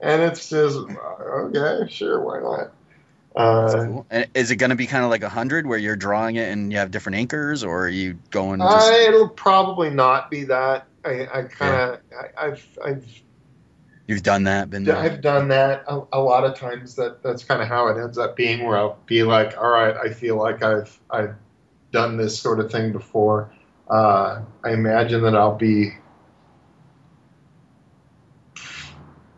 and 0.00 0.22
it's 0.22 0.48
just 0.48 0.78
okay, 0.78 1.92
sure, 1.92 2.20
why 2.20 2.40
not? 2.40 2.72
Uh, 3.36 3.84
cool. 3.86 4.06
And 4.10 4.26
is 4.34 4.50
it 4.50 4.56
going 4.56 4.70
to 4.70 4.76
be 4.76 4.86
kind 4.86 5.04
of 5.04 5.10
like 5.10 5.22
a 5.22 5.28
hundred 5.28 5.66
where 5.66 5.78
you're 5.78 5.96
drawing 5.96 6.36
it 6.36 6.50
and 6.50 6.72
you 6.72 6.78
have 6.78 6.90
different 6.90 7.16
anchors, 7.16 7.62
or 7.62 7.84
are 7.84 7.88
you 7.88 8.18
going? 8.30 8.60
Just, 8.60 8.90
Uh, 8.90 8.94
it'll 8.94 9.28
probably 9.28 9.90
not 9.90 10.30
be 10.30 10.44
that. 10.44 10.86
I, 11.04 11.28
I 11.32 11.42
kind 11.44 11.74
of, 11.74 12.00
I've, 12.36 12.78
I've, 12.84 13.22
you've 14.06 14.22
done 14.22 14.44
that, 14.44 14.68
been 14.68 14.84
there. 14.84 14.96
I've 14.96 15.20
done 15.22 15.48
that 15.48 15.84
a, 15.86 16.02
a 16.12 16.20
lot 16.20 16.44
of 16.44 16.56
times. 16.56 16.96
That 16.96 17.22
that's 17.22 17.44
kind 17.44 17.62
of 17.62 17.68
how 17.68 17.86
it 17.88 18.02
ends 18.02 18.18
up 18.18 18.36
being. 18.36 18.64
Where 18.64 18.76
I'll 18.76 18.98
be 19.06 19.22
like, 19.22 19.56
all 19.56 19.70
right, 19.70 19.96
I 19.96 20.12
feel 20.12 20.36
like 20.36 20.62
I've, 20.62 20.98
I've 21.08 21.36
done 21.92 22.16
this 22.16 22.38
sort 22.38 22.60
of 22.60 22.70
thing 22.70 22.92
before. 22.92 23.52
Uh, 23.88 24.42
I 24.64 24.72
imagine 24.72 25.22
that 25.22 25.34
I'll 25.34 25.56
be 25.56 25.92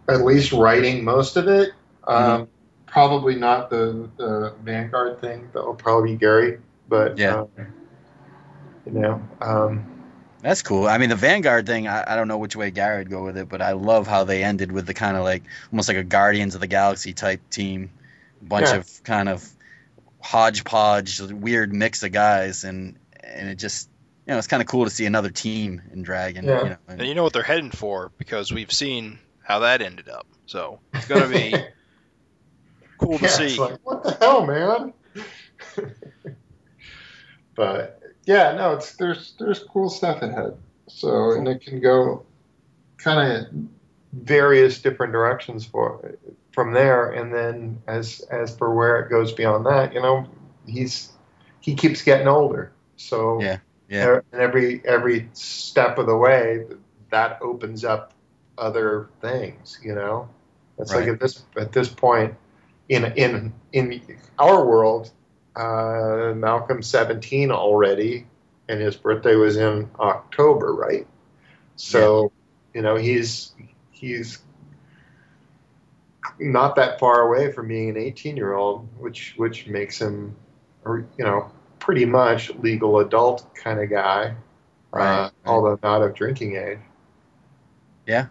at 0.08 0.24
least 0.24 0.52
writing 0.52 1.04
most 1.04 1.36
of 1.36 1.48
it. 1.48 1.72
Um, 2.06 2.48
Probably 2.86 3.36
not 3.36 3.70
the, 3.70 4.10
the 4.18 4.54
Vanguard 4.62 5.18
thing. 5.18 5.48
That 5.54 5.64
will 5.64 5.74
probably 5.74 6.12
be 6.12 6.18
Gary, 6.18 6.58
but 6.88 7.18
Yeah. 7.18 7.36
um, 7.36 7.48
you 8.84 8.92
know. 8.92 9.22
Um, 9.40 9.86
That's 10.42 10.60
cool. 10.60 10.86
I 10.86 10.98
mean, 10.98 11.08
the 11.08 11.16
Vanguard 11.16 11.64
thing, 11.66 11.88
I, 11.88 12.04
I 12.12 12.16
don't 12.16 12.28
know 12.28 12.36
which 12.36 12.54
way 12.54 12.70
Gary 12.70 12.98
would 12.98 13.08
go 13.10 13.24
with 13.24 13.38
it, 13.38 13.48
but 13.48 13.62
I 13.62 13.72
love 13.72 14.06
how 14.06 14.24
they 14.24 14.44
ended 14.44 14.70
with 14.72 14.86
the 14.86 14.92
kind 14.92 15.16
of 15.16 15.24
like 15.24 15.42
almost 15.72 15.88
like 15.88 15.96
a 15.96 16.04
Guardians 16.04 16.54
of 16.54 16.60
the 16.60 16.66
Galaxy 16.66 17.14
type 17.14 17.40
team, 17.48 17.90
bunch 18.42 18.66
Yeah. 18.66 18.76
of 18.76 19.04
kind 19.04 19.30
of 19.30 19.48
hodgepodge, 20.22 21.20
weird 21.20 21.72
mix 21.72 22.02
of 22.02 22.12
guys, 22.12 22.64
and 22.64 22.98
and 23.22 23.48
it 23.48 23.56
just 23.56 23.88
you 24.26 24.32
know 24.32 24.38
it's 24.38 24.46
kind 24.46 24.62
of 24.62 24.68
cool 24.68 24.84
to 24.84 24.90
see 24.90 25.06
another 25.06 25.30
team 25.30 25.82
in 25.92 26.02
Dragon. 26.02 26.44
Yeah. 26.44 26.62
You 26.62 26.68
know, 26.70 26.76
and- 26.88 27.00
And 27.00 27.08
you 27.08 27.14
know 27.14 27.22
what 27.24 27.32
they're 27.32 27.42
heading 27.42 27.70
for 27.70 28.12
because 28.18 28.52
we've 28.52 28.72
seen 28.72 29.18
how 29.42 29.60
that 29.60 29.82
ended 29.82 30.08
up. 30.08 30.26
So 30.46 30.80
it's 30.94 31.06
gonna 31.08 31.28
be 31.28 31.54
cool 32.98 33.18
to 33.18 33.24
yeah, 33.24 33.30
see. 33.30 33.44
It's 33.46 33.58
like, 33.58 33.78
what 33.82 34.02
the 34.02 34.12
hell, 34.12 34.46
man? 34.46 34.92
but 37.54 38.00
yeah, 38.24 38.52
no, 38.52 38.74
it's 38.74 38.94
there's 38.96 39.34
there's 39.38 39.58
cool 39.60 39.90
stuff 39.90 40.22
ahead. 40.22 40.56
So 40.88 41.32
and 41.32 41.48
it 41.48 41.62
can 41.62 41.80
go 41.80 42.24
kind 42.98 43.32
of 43.32 43.46
various 44.12 44.80
different 44.80 45.12
directions 45.12 45.64
for 45.64 46.16
from 46.52 46.72
there, 46.72 47.10
and 47.10 47.32
then 47.32 47.82
as 47.86 48.20
as 48.30 48.56
for 48.56 48.74
where 48.74 49.00
it 49.00 49.10
goes 49.10 49.32
beyond 49.32 49.66
that, 49.66 49.94
you 49.94 50.00
know, 50.00 50.26
he's 50.66 51.12
he 51.60 51.74
keeps 51.74 52.02
getting 52.02 52.28
older. 52.28 52.72
So 52.96 53.40
Yeah, 53.40 53.58
yeah. 53.88 54.20
and 54.32 54.40
every 54.40 54.82
every 54.84 55.28
step 55.32 55.98
of 55.98 56.06
the 56.06 56.16
way, 56.16 56.66
that 57.10 57.38
opens 57.42 57.84
up 57.84 58.12
other 58.58 59.08
things. 59.20 59.78
You 59.82 59.94
know, 59.94 60.28
it's 60.78 60.92
like 60.92 61.08
at 61.08 61.20
this 61.20 61.44
at 61.56 61.72
this 61.72 61.88
point 61.88 62.34
in 62.88 63.04
in 63.16 63.52
in 63.72 64.02
our 64.38 64.64
world, 64.64 65.10
uh, 65.56 66.32
Malcolm's 66.36 66.86
seventeen 66.86 67.50
already, 67.50 68.26
and 68.68 68.80
his 68.80 68.96
birthday 68.96 69.34
was 69.36 69.56
in 69.56 69.90
October, 69.98 70.74
right? 70.74 71.06
So 71.76 72.32
you 72.74 72.82
know 72.82 72.96
he's 72.96 73.52
he's 73.90 74.38
not 76.38 76.76
that 76.76 76.98
far 76.98 77.22
away 77.22 77.50
from 77.52 77.68
being 77.68 77.90
an 77.90 77.96
18 77.96 78.36
year 78.36 78.54
old, 78.54 78.88
which 78.98 79.34
which 79.36 79.66
makes 79.66 80.00
him, 80.00 80.34
or 80.84 81.04
you 81.18 81.24
know, 81.24 81.50
pretty 81.78 82.04
much 82.04 82.50
legal 82.56 83.00
adult 83.00 83.52
kind 83.54 83.80
of 83.80 83.90
guy, 83.90 84.34
Right, 84.92 85.18
uh, 85.18 85.22
right. 85.22 85.32
although 85.46 85.78
not 85.82 86.02
of 86.02 86.14
drinking 86.14 86.56
age. 86.56 86.78
Yeah. 88.06 88.26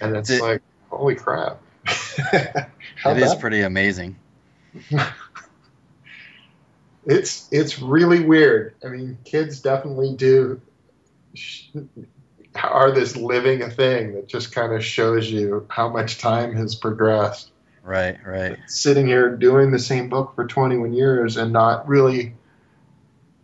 And 0.00 0.16
it's 0.16 0.30
It- 0.30 0.42
like, 0.42 0.62
holy 0.90 1.14
crap! 1.14 1.60
It 3.04 3.18
is 3.18 3.34
pretty 3.34 3.62
amazing. 3.62 4.16
it's 7.06 7.48
it's 7.50 7.80
really 7.80 8.20
weird. 8.20 8.74
I 8.84 8.88
mean, 8.88 9.18
kids 9.24 9.60
definitely 9.60 10.14
do 10.14 10.60
are 12.56 12.90
this 12.90 13.16
living 13.16 13.62
a 13.62 13.70
thing 13.70 14.14
that 14.14 14.28
just 14.28 14.52
kind 14.52 14.72
of 14.72 14.84
shows 14.84 15.30
you 15.30 15.66
how 15.68 15.88
much 15.88 16.18
time 16.18 16.54
has 16.54 16.74
progressed. 16.74 17.50
Right, 17.82 18.16
right. 18.24 18.58
Sitting 18.66 19.06
here 19.06 19.36
doing 19.36 19.70
the 19.70 19.78
same 19.78 20.08
book 20.08 20.34
for 20.34 20.46
21 20.46 20.92
years 20.92 21.36
and 21.36 21.52
not 21.52 21.88
really 21.88 22.34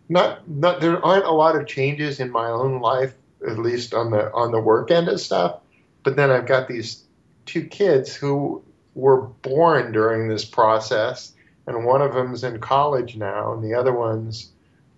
not 0.07 0.49
not 0.49 0.79
there 0.81 1.03
aren't 1.03 1.25
a 1.25 1.31
lot 1.31 1.55
of 1.55 1.67
changes 1.67 2.19
in 2.19 2.31
my 2.31 2.47
own 2.47 2.79
life 2.79 3.13
at 3.47 3.59
least 3.59 3.93
on 3.93 4.11
the 4.11 4.31
on 4.33 4.51
the 4.51 4.59
work 4.59 4.91
end 4.91 5.09
of 5.09 5.19
stuff. 5.19 5.59
But 6.03 6.15
then 6.15 6.31
I've 6.31 6.47
got 6.47 6.67
these 6.67 7.03
two 7.45 7.65
kids 7.65 8.15
who 8.15 8.63
were 8.95 9.21
born 9.21 9.91
during 9.91 10.27
this 10.27 10.45
process 10.45 11.33
and 11.69 11.85
one 11.85 12.01
of 12.01 12.15
them's 12.15 12.43
in 12.43 12.59
college 12.59 13.15
now, 13.15 13.53
and 13.53 13.63
the 13.63 13.75
other 13.75 13.93
one's 13.93 14.49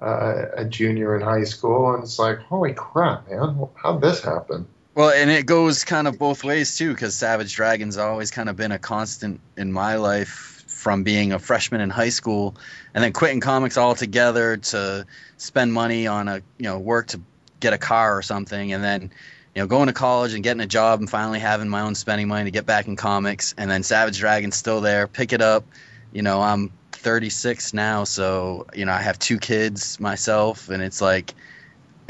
uh, 0.02 0.46
a 0.56 0.66
junior 0.66 1.16
in 1.16 1.22
high 1.22 1.44
school. 1.44 1.94
And 1.94 2.04
it's 2.04 2.20
like, 2.20 2.40
holy 2.40 2.74
crap, 2.74 3.30
man, 3.30 3.68
how'd 3.76 4.02
this 4.02 4.22
happen? 4.22 4.68
Well, 4.94 5.12
and 5.12 5.30
it 5.30 5.46
goes 5.46 5.86
kind 5.86 6.08
of 6.08 6.20
both 6.20 6.44
ways 6.44 6.78
too, 6.78 6.92
because 6.92 7.16
Savage 7.16 7.56
Dragon's 7.56 7.98
always 7.98 8.32
kind 8.32 8.50
of 8.50 8.56
been 8.58 8.72
a 8.72 8.80
constant 8.80 9.40
in 9.56 9.72
my 9.72 9.96
life 9.96 10.66
from 10.68 11.04
being 11.04 11.32
a 11.32 11.40
freshman 11.40 11.80
in 11.80 11.92
high 11.92 12.10
school 12.10 12.56
and 12.94 13.04
then 13.04 13.14
quitting 13.14 13.40
comics 13.40 13.78
altogether 13.78 14.58
to 14.58 15.06
spend 15.38 15.72
money 15.72 16.08
on 16.08 16.28
a 16.28 16.42
you 16.58 16.64
know 16.64 16.80
work 16.80 17.08
to 17.08 17.22
get 17.60 17.74
a 17.74 17.78
car 17.78 18.18
or 18.18 18.22
something, 18.22 18.74
and 18.74 18.84
then 18.84 19.12
you 19.56 19.62
know 19.62 19.68
going 19.68 19.88
to 19.88 19.94
college 19.94 20.34
and 20.34 20.44
getting 20.44 20.62
a 20.62 20.68
job 20.68 21.00
and 21.00 21.10
finally 21.10 21.40
having 21.40 21.70
my 21.70 21.82
own 21.82 21.96
spending 21.96 22.28
money 22.28 22.46
to 22.46 22.52
get 22.52 22.66
back 22.66 22.88
in 22.88 22.96
comics, 22.96 23.54
and 23.58 23.70
then 23.70 23.84
Savage 23.84 24.18
Dragon's 24.18 24.56
still 24.56 24.82
there, 24.82 25.08
pick 25.08 25.34
it 25.34 25.42
up. 25.42 25.64
You 26.12 26.24
know, 26.24 26.42
I'm 26.42 26.72
36 27.02 27.74
now, 27.74 28.04
so 28.04 28.68
you 28.74 28.86
know 28.86 28.94
I 28.94 29.02
have 29.02 29.20
two 29.20 29.38
kids 29.38 30.00
myself, 30.00 30.70
and 30.70 30.82
it's 30.82 31.02
like 31.02 31.34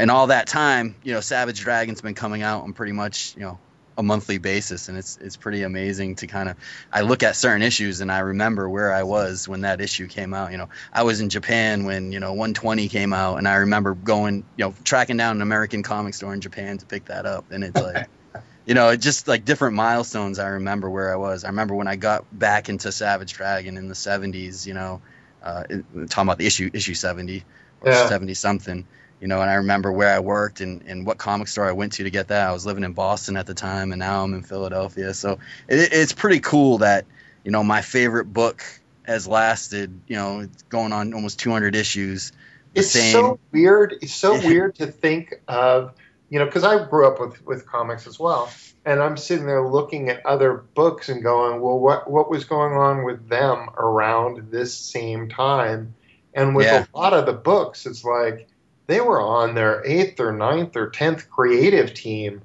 and 0.02 0.10
all 0.10 0.28
that 0.28 0.48
time, 0.48 0.96
you 1.04 1.14
know, 1.14 1.20
Savage 1.20 1.60
Dragon's 1.60 2.02
been 2.02 2.16
coming 2.16 2.42
out 2.42 2.64
on 2.64 2.74
pretty 2.74 2.92
much, 2.92 3.36
you 3.36 3.44
know, 3.44 3.60
a 3.98 4.04
monthly 4.04 4.40
basis, 4.40 4.90
and 4.90 4.98
it's 4.98 5.18
it's 5.18 5.38
pretty 5.38 5.62
amazing 5.62 6.16
to 6.16 6.28
kind 6.28 6.50
of. 6.50 6.56
I 6.92 7.02
look 7.02 7.22
at 7.22 7.36
certain 7.36 7.62
issues 7.62 8.02
and 8.02 8.12
I 8.12 8.20
remember 8.20 8.68
where 8.68 8.92
I 8.92 9.04
was 9.04 9.48
when 9.48 9.62
that 9.62 9.80
issue 9.80 10.08
came 10.08 10.34
out. 10.34 10.52
You 10.52 10.58
know, 10.58 10.70
I 10.92 11.04
was 11.04 11.22
in 11.22 11.30
Japan 11.30 11.86
when 11.86 12.12
you 12.12 12.20
know 12.20 12.32
120 12.32 12.88
came 12.88 13.14
out, 13.14 13.38
and 13.38 13.48
I 13.48 13.58
remember 13.58 13.94
going, 13.94 14.44
you 14.58 14.66
know, 14.66 14.74
tracking 14.84 15.18
down 15.18 15.36
an 15.36 15.42
American 15.44 15.84
comic 15.84 16.16
store 16.16 16.34
in 16.34 16.42
Japan 16.42 16.80
to 16.80 16.86
pick 16.86 17.06
that 17.06 17.26
up, 17.26 17.52
and 17.52 17.64
it's 17.64 17.80
like. 17.80 18.08
You 18.66 18.76
know, 18.76 18.96
just 18.96 19.28
like 19.28 19.44
different 19.46 19.76
milestones. 19.76 20.40
I 20.40 20.50
remember 20.50 20.90
where 20.90 21.12
I 21.12 21.16
was. 21.16 21.44
I 21.44 21.48
remember 21.48 21.76
when 21.76 21.88
I 21.88 21.96
got 21.96 22.26
back 22.38 22.70
into 22.70 22.92
Savage 22.92 23.34
Dragon 23.34 23.78
in 23.78 23.88
the 23.88 23.96
'70s. 23.96 24.66
You 24.68 24.74
know, 24.74 25.02
uh, 25.44 25.64
talking 26.10 26.28
about 26.28 26.38
the 26.38 26.46
issue 26.46 26.70
issue 26.74 26.94
70 26.94 27.44
or 27.82 27.92
Yeah. 27.92 28.08
70 28.08 28.34
something 28.36 28.86
you 29.20 29.28
know 29.28 29.42
and 29.42 29.50
i 29.50 29.56
remember 29.56 29.92
where 29.92 30.14
i 30.14 30.20
worked 30.20 30.62
and, 30.62 30.84
and 30.84 31.06
what 31.06 31.18
comic 31.18 31.48
store 31.48 31.68
i 31.68 31.72
went 31.72 31.94
to 31.94 32.04
to 32.04 32.10
get 32.10 32.28
that 32.28 32.48
i 32.48 32.52
was 32.52 32.66
living 32.66 32.84
in 32.84 32.94
boston 32.94 33.38
at 33.38 33.48
the 33.48 33.54
time 33.54 33.92
and 33.92 34.00
now 34.00 34.24
i'm 34.24 34.34
in 34.34 34.44
philadelphia 34.44 35.14
so 35.14 35.40
it, 35.68 35.94
it's 35.94 36.14
pretty 36.14 36.40
cool 36.40 36.80
that 36.80 37.06
you 37.44 37.52
know 37.52 37.64
my 37.64 37.82
favorite 37.82 38.26
book 38.26 38.64
has 39.04 39.28
lasted 39.28 40.02
you 40.08 40.16
know 40.16 40.42
it's 40.42 40.64
going 40.64 40.94
on 40.94 41.14
almost 41.14 41.40
200 41.40 41.76
issues 41.76 42.32
it's 42.74 42.90
same 42.90 43.12
so 43.14 43.40
weird. 43.52 43.96
It's 44.02 44.14
so 44.14 44.36
weird 44.48 44.76
to 44.76 44.88
think 44.88 45.42
of, 45.48 45.94
you 46.32 46.40
know, 46.40 46.46
because 46.48 46.66
I 46.66 46.86
grew 46.90 47.08
up 47.08 47.22
with 47.22 47.46
with 47.46 47.68
comics 47.68 48.08
as 48.08 48.20
well, 48.20 48.50
and 48.86 49.02
I'm 49.02 49.18
sitting 49.18 49.48
there 49.48 49.68
looking 49.68 50.10
at 50.10 50.26
other 50.26 50.54
books 50.76 51.10
and 51.10 51.24
going, 51.24 51.62
well, 51.62 51.80
what 51.80 52.10
what 52.10 52.32
was 52.32 52.46
going 52.46 52.74
on 52.74 53.06
with 53.06 53.30
them 53.30 53.70
around 53.78 54.52
this 54.52 54.76
same 54.76 55.30
time? 55.30 55.96
And 56.34 56.56
with 56.56 56.72
Yeah. 56.72 56.86
a 56.96 56.98
lot 56.98 57.14
of 57.14 57.28
the 57.28 57.34
books, 57.34 57.86
it's 57.86 58.04
like 58.06 58.50
they 58.88 59.02
were 59.02 59.22
on 59.22 59.56
their 59.56 59.86
eighth 59.86 60.20
or 60.20 60.34
ninth 60.34 60.78
or 60.78 60.90
tenth 60.90 61.30
creative 61.30 61.94
team. 61.94 62.44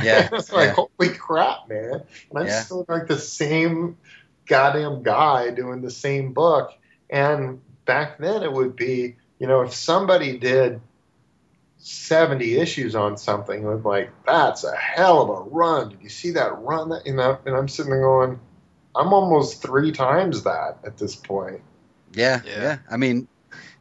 Yeah, 0.00 0.28
it's 0.32 0.52
like 0.52 0.70
yeah. 0.70 0.74
holy 0.74 1.14
crap, 1.16 1.68
man! 1.68 2.02
And 2.30 2.38
I'm 2.38 2.48
Yeah. 2.48 2.62
still 2.64 2.84
like 2.88 3.06
the 3.06 3.18
same 3.18 3.98
goddamn 4.46 5.02
guy 5.02 5.50
doing 5.50 5.82
the 5.82 5.90
same 5.90 6.32
book. 6.32 6.72
And 7.10 7.60
back 7.86 8.18
then, 8.18 8.42
it 8.42 8.52
would 8.52 8.76
be, 8.76 9.16
you 9.38 9.46
know, 9.46 9.62
if 9.62 9.74
somebody 9.74 10.38
did 10.38 10.80
70 11.86 12.56
issues 12.56 12.94
on 12.96 13.16
something, 13.16 13.62
it 13.62 13.66
was 13.66 13.84
like, 13.84 14.10
that's 14.26 14.64
a 14.64 14.74
hell 14.74 15.22
of 15.22 15.28
a 15.28 15.50
run. 15.50 15.90
Did 15.90 16.02
you 16.02 16.08
see 16.08 16.32
that 16.32 16.58
run? 16.58 16.88
That, 16.88 17.06
you 17.06 17.14
know, 17.14 17.38
and 17.46 17.54
I'm 17.54 17.68
sitting 17.68 17.92
there 17.92 18.00
going, 18.02 18.40
I'm 18.94 19.12
almost 19.12 19.62
three 19.62 19.92
times 19.92 20.42
that 20.42 20.78
at 20.84 20.98
this 20.98 21.14
point. 21.14 21.60
yeah, 22.14 22.40
Yeah. 22.44 22.62
yeah 22.62 22.78
i 22.90 22.96
mean 22.96 23.28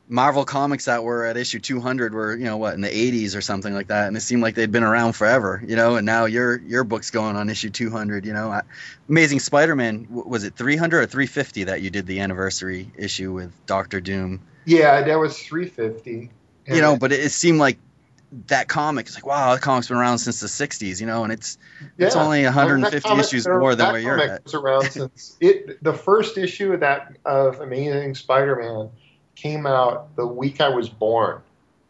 marvel 0.08 0.46
comics 0.46 0.86
that 0.86 1.04
were 1.04 1.26
at 1.26 1.36
issue 1.36 1.60
200 1.60 2.14
were 2.14 2.36
you 2.36 2.44
know 2.44 2.58
what 2.58 2.76
in 2.76 2.82
the 2.82 2.90
80s 2.90 3.36
or 3.36 3.42
something 3.42 3.74
like 3.74 3.88
that 3.88 4.08
and 4.08 4.16
it 4.16 4.20
seemed 4.22 4.44
like 4.44 4.54
they'd 4.54 4.72
been 4.72 4.84
around 4.84 5.14
forever 5.14 5.64
you 5.66 5.76
know 5.76 5.96
and 5.96 6.06
now 6.06 6.26
your 6.26 6.60
your 6.60 6.84
book's 6.84 7.10
going 7.10 7.36
on 7.36 7.50
issue 7.50 7.72
200 7.72 8.24
you 8.26 8.34
know 8.34 8.52
I, 8.52 8.62
amazing 9.10 9.40
spider-man 9.40 10.08
was 10.12 10.44
it 10.44 10.56
300 10.56 11.00
or 11.00 11.06
350 11.08 11.64
that 11.66 11.82
you 11.82 11.90
did 11.90 12.06
the 12.06 12.20
anniversary 12.20 12.92
issue 12.98 13.32
with 13.34 13.52
dr 13.66 14.00
doom 14.02 14.42
Yeah, 14.66 15.02
that 15.02 15.16
was 15.16 15.40
350. 15.40 16.30
you 16.68 16.82
know 16.82 16.98
but 16.98 17.12
it, 17.12 17.22
it 17.22 17.32
seemed 17.32 17.58
like 17.60 17.80
that 18.48 18.68
comic 18.68 19.08
is 19.08 19.16
like, 19.16 19.26
wow, 19.26 19.54
that 19.54 19.62
comic's 19.62 19.88
been 19.88 19.98
around 19.98 20.18
since 20.20 20.40
the 20.40 20.48
'60s, 20.48 21.00
you 21.00 21.08
know, 21.08 21.24
and 21.24 21.32
it's 21.34 21.58
Yeah. 21.98 22.08
it's 22.08 22.16
only 22.16 22.44
150 22.44 23.08
comic- 23.08 23.26
issues 23.26 23.44
there- 23.46 23.60
more 23.60 23.76
than 23.76 23.92
where 23.92 24.02
you're 24.02 24.20
at. 24.20 24.44
Was 24.46 24.54
around 24.54 24.92
since 24.92 25.38
it. 25.40 25.84
The 25.84 25.94
first 25.94 26.38
issue 26.38 26.74
of 26.74 26.82
that 26.82 27.18
of 27.26 27.60
Amazing 27.62 28.16
Spider-Man 28.16 28.90
came 29.36 29.66
out 29.66 30.16
the 30.16 30.26
week 30.26 30.62
I 30.62 30.70
was 30.70 30.90
born. 30.90 31.42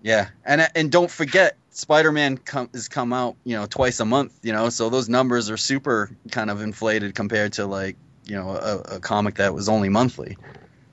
Yeah, 0.02 0.30
and 0.46 0.68
and 0.76 0.92
don't 0.92 1.10
forget, 1.10 1.56
Spider-Man 1.72 2.38
come, 2.38 2.70
has 2.74 2.88
come 2.90 3.12
out, 3.12 3.36
you 3.44 3.56
know, 3.58 3.66
twice 3.66 4.00
a 4.00 4.06
month, 4.06 4.38
you 4.44 4.54
know, 4.54 4.70
so 4.70 4.90
those 4.90 5.10
numbers 5.10 5.50
are 5.50 5.58
super 5.58 6.12
kind 6.32 6.50
of 6.52 6.62
inflated 6.62 7.16
compared 7.16 7.54
to 7.54 7.66
like, 7.66 7.96
you 8.26 8.36
know, 8.36 8.50
a, 8.52 8.96
a 8.96 9.00
comic 9.00 9.36
that 9.36 9.54
was 9.54 9.68
only 9.68 9.90
monthly. 9.90 10.38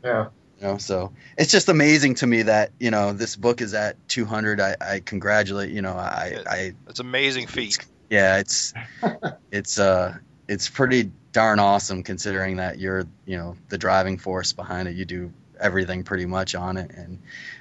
Yeah. 0.03 0.29
You 0.63 0.69
know, 0.69 0.79
so 0.79 1.13
it's 1.37 1.51
just 1.51 1.69
amazing 1.69 2.15
to 2.17 2.27
me 2.27 2.43
that 2.43 2.71
you 2.79 2.93
know 2.93 3.13
this 3.13 3.35
book 3.35 3.61
is 3.61 3.75
at 3.75 3.97
200. 4.09 4.61
I, 4.61 4.77
I 4.81 5.01
congratulate, 5.01 5.71
you 5.71 5.83
know, 5.83 5.95
I, 5.95 6.37
I 6.47 6.73
It's 6.89 7.01
amazing 7.01 7.49
feat. 7.49 7.79
yeah, 8.09 8.39
it's 8.39 8.73
it's 9.51 9.81
uh 9.81 10.17
it's 10.47 10.69
pretty 10.69 11.11
darn 11.33 11.59
awesome 11.59 12.05
considering 12.05 12.59
that 12.59 12.79
you're 12.79 13.07
you 13.27 13.39
know 13.39 13.57
the 13.71 13.79
driving 13.79 14.19
force 14.19 14.53
behind 14.53 14.87
it. 14.87 14.95
You 14.95 15.05
do 15.05 15.33
everything 15.59 16.05
pretty 16.05 16.27
much 16.27 16.55
on 16.55 16.77
it, 16.77 16.93
and 16.93 17.19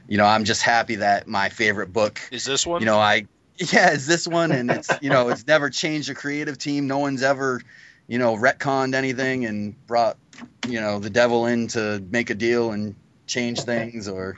you 0.07 0.17
know 0.17 0.25
I'm 0.25 0.43
just 0.43 0.61
happy 0.61 0.97
that 0.97 1.27
my 1.27 1.49
favorite 1.49 1.91
book 1.91 2.19
Is 2.31 2.45
this 2.45 2.67
one? 2.67 2.81
you 2.81 2.85
know 2.85 2.99
i 2.99 3.25
yeah 3.57 3.91
it's 3.93 4.05
this 4.07 4.27
one 4.27 4.51
and 4.51 4.69
it's 4.71 4.89
you 5.01 5.09
know 5.09 5.29
it's 5.29 5.45
never 5.45 5.69
changed 5.69 6.09
the 6.09 6.15
creative 6.15 6.57
team 6.57 6.87
no 6.87 6.97
one's 6.99 7.21
ever 7.21 7.61
you 8.07 8.17
know 8.17 8.35
retconned 8.35 8.95
anything 8.95 9.45
and 9.45 9.75
brought 9.87 10.17
you 10.67 10.79
know 10.79 10.99
the 10.99 11.09
devil 11.09 11.45
in 11.45 11.67
to 11.67 12.03
make 12.11 12.29
a 12.29 12.35
deal 12.35 12.71
and 12.71 12.95
change 13.27 13.61
things 13.61 14.07
or 14.07 14.37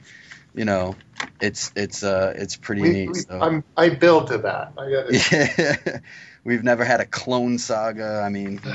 you 0.54 0.66
know 0.66 0.96
it's 1.42 1.72
it's 1.76 2.04
uh 2.04 2.34
it's 2.36 2.56
pretty 2.56 2.82
We, 2.82 2.90
neat 2.90 3.10
we, 3.10 3.20
so. 3.20 3.40
I'm, 3.40 3.64
I 3.76 3.90
build 3.90 4.28
to 4.28 4.40
that. 4.40 4.74
I 4.78 4.90
got 4.90 5.32
yeah 5.32 6.00
we've 6.44 6.64
never 6.64 6.86
had 6.86 7.00
a 7.00 7.06
clone 7.06 7.58
saga 7.58 8.22
i 8.24 8.30
mean. 8.30 8.62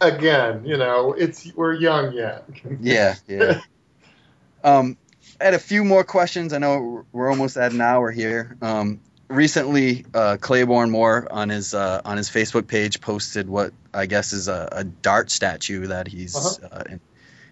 Again, 0.00 0.64
you 0.64 0.78
know, 0.78 1.12
it's 1.12 1.54
we're 1.54 1.74
young 1.74 2.12
yet. 2.12 2.48
yeah 2.80 3.14
yeah. 3.28 3.60
Um 4.64 4.96
I 5.40 5.44
had 5.44 5.54
a 5.54 5.60
few 5.60 5.84
more 5.84 6.02
questions. 6.02 6.52
I 6.52 6.58
know 6.58 7.04
we're 7.12 7.30
almost 7.30 7.56
at 7.56 7.72
an 7.72 7.80
hour 7.80 8.10
here. 8.10 8.56
Um 8.60 9.00
recently 9.32 10.04
uh, 10.14 10.36
Clayburn 10.40 10.90
Moore 10.90 11.26
on 11.30 11.48
his 11.48 11.74
uh, 11.74 12.00
on 12.04 12.16
his 12.16 12.28
Facebook 12.30 12.66
page 12.66 13.00
posted 13.00 13.48
what 13.48 13.72
I 13.92 14.06
guess 14.06 14.32
is 14.32 14.48
a, 14.48 14.68
a 14.72 14.84
dart 14.84 15.30
statue 15.30 15.88
that 15.88 16.08
he's. 16.08 16.36
Uh-huh. 16.36 16.68
Uh, 16.70 16.82
in. 16.90 17.00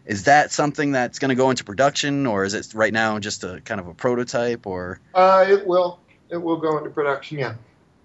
Is 0.07 0.25
that 0.25 0.51
something 0.51 0.93
that's 0.93 1.19
going 1.19 1.29
to 1.29 1.35
go 1.35 1.51
into 1.51 1.63
production, 1.63 2.27
or 2.27 2.45
is 2.45 2.55
it 2.55 2.73
right 2.75 2.93
now 2.93 3.19
just 3.19 3.45
a 3.45 3.61
kind 3.61 3.81
of 3.81 3.87
a 3.87 3.95
prototype? 3.95 4.67
Or 4.67 4.99
Uh, 5.15 5.45
it 5.49 5.67
will. 5.67 6.01
It 6.31 6.39
will 6.39 6.57
go 6.57 6.79
into 6.79 6.91
production. 6.91 7.39
Yeah. 7.39 7.55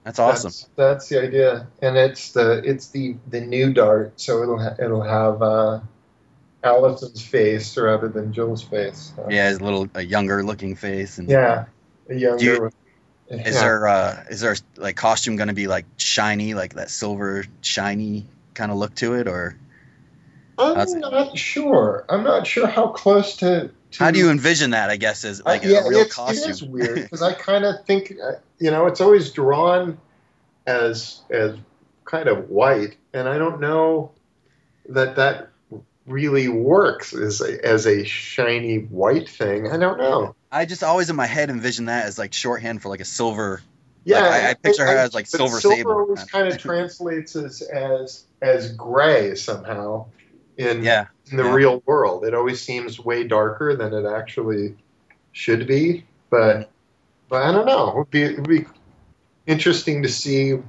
that's 0.03 0.19
awesome. 0.19 0.49
That's, 0.49 0.69
that's 0.75 1.09
the 1.09 1.21
idea, 1.23 1.67
and 1.81 1.97
it's 1.97 2.31
the 2.33 2.61
it's 2.63 2.89
the 2.89 3.15
the 3.27 3.41
new 3.41 3.73
dart, 3.73 4.19
so 4.19 4.43
it'll 4.43 4.59
ha- 4.61 4.75
it'll 4.77 5.01
have 5.01 5.41
uh, 5.41 5.79
Allison's 6.63 7.23
face 7.25 7.77
rather 7.77 8.07
than 8.09 8.33
Jill's 8.33 8.61
face. 8.63 9.13
Yeah, 9.29 9.49
his 9.49 9.61
little 9.61 9.87
a 9.95 10.01
younger 10.01 10.43
looking 10.43 10.75
face. 10.75 11.17
And 11.17 11.29
Yeah. 11.29 11.65
A 12.09 12.15
younger. 12.15 12.43
You- 12.43 12.61
with- 12.63 12.75
Is 13.29 13.55
yeah. 13.55 13.61
there 13.61 13.87
uh, 13.87 14.23
is 14.29 14.41
there 14.41 14.55
like 14.77 14.95
costume 14.95 15.35
going 15.35 15.47
to 15.47 15.55
be 15.55 15.67
like 15.67 15.85
shiny, 15.97 16.53
like 16.53 16.75
that 16.75 16.89
silver 16.91 17.45
shiny 17.61 18.25
kind 18.53 18.71
of 18.71 18.77
look 18.77 18.93
to 18.95 19.15
it, 19.15 19.27
or 19.27 19.57
I'm 20.57 20.99
not 20.99 21.37
sure. 21.37 22.05
I'm 22.07 22.23
not 22.23 22.47
sure 22.47 22.67
how 22.67 22.87
close 22.87 23.37
to. 23.37 23.71
to 23.91 24.03
how 24.03 24.11
do 24.11 24.19
you 24.19 24.29
envision 24.29 24.71
that? 24.71 24.89
I 24.89 24.97
guess 24.97 25.23
is 25.23 25.43
like 25.43 25.65
Uh, 25.65 25.69
yeah, 25.69 25.85
a 25.85 25.89
real 25.89 25.99
it's, 26.01 26.15
costume. 26.15 26.49
It 26.49 26.49
is 26.51 26.63
weird 26.63 26.95
because 27.03 27.21
I 27.21 27.33
kind 27.33 27.65
of 27.65 27.83
think, 27.85 28.13
uh, 28.23 28.33
you 28.59 28.71
know, 28.71 28.85
it's 28.85 29.01
always 29.01 29.31
drawn 29.31 29.97
as 30.67 31.21
as 31.29 31.57
kind 32.05 32.29
of 32.29 32.49
white, 32.49 32.95
and 33.13 33.27
I 33.27 33.37
don't 33.37 33.59
know 33.59 34.11
that 34.89 35.15
that 35.15 35.49
really 36.05 36.47
works 36.47 37.13
as 37.13 37.41
a, 37.41 37.65
as 37.65 37.87
a 37.87 38.03
shiny 38.05 38.77
white 38.77 39.27
thing. 39.27 39.71
I 39.71 39.77
don't 39.77 39.97
know. 39.97 40.35
I 40.55 40.65
just 40.65 40.83
always 40.83 41.09
in 41.09 41.15
my 41.15 41.25
head 41.25 41.49
envision 41.49 41.85
that 41.85 42.05
as 42.05 42.17
like 42.17 42.33
shorthand 42.33 42.81
for 42.81 42.89
like 42.89 43.01
a 43.01 43.05
silver. 43.05 43.61
Yeah, 44.05 44.21
Like, 44.21 44.31
I- 44.43 44.49
I 44.51 44.53
picture 44.53 44.85
her 44.85 44.95
as, 44.97 45.15
like, 45.15 45.25
Silver 45.25 45.59
silver 45.59 45.75
Sable. 45.77 45.91
always 45.93 46.23
kind 46.25 46.47
of 46.47 46.57
translates 46.59 47.35
as 47.35 47.61
as 47.63 48.23
as 48.41 48.71
gray 48.73 49.33
somehow 49.35 50.05
in 50.57 50.83
Yeah, 50.83 51.07
in 51.31 51.37
the 51.37 51.43
yeah. 51.43 51.53
real 51.53 51.81
world. 51.87 52.23
It 52.23 52.33
always 52.35 52.61
seems 52.61 52.99
way 52.99 53.23
darker 53.23 53.75
than 53.75 53.93
it 53.93 54.05
actually 54.05 54.75
should 55.31 55.65
be. 55.67 56.05
But 56.29 56.69
but 57.29 57.41
I 57.43 57.51
don't 57.51 57.65
know. 57.65 57.89
It 57.89 57.95
would 57.97 58.09
be 58.11 58.21
it 58.23 58.35
would 58.37 58.47
be 58.47 58.65
interesting 59.47 60.03
to 60.03 60.09
see 60.09 60.59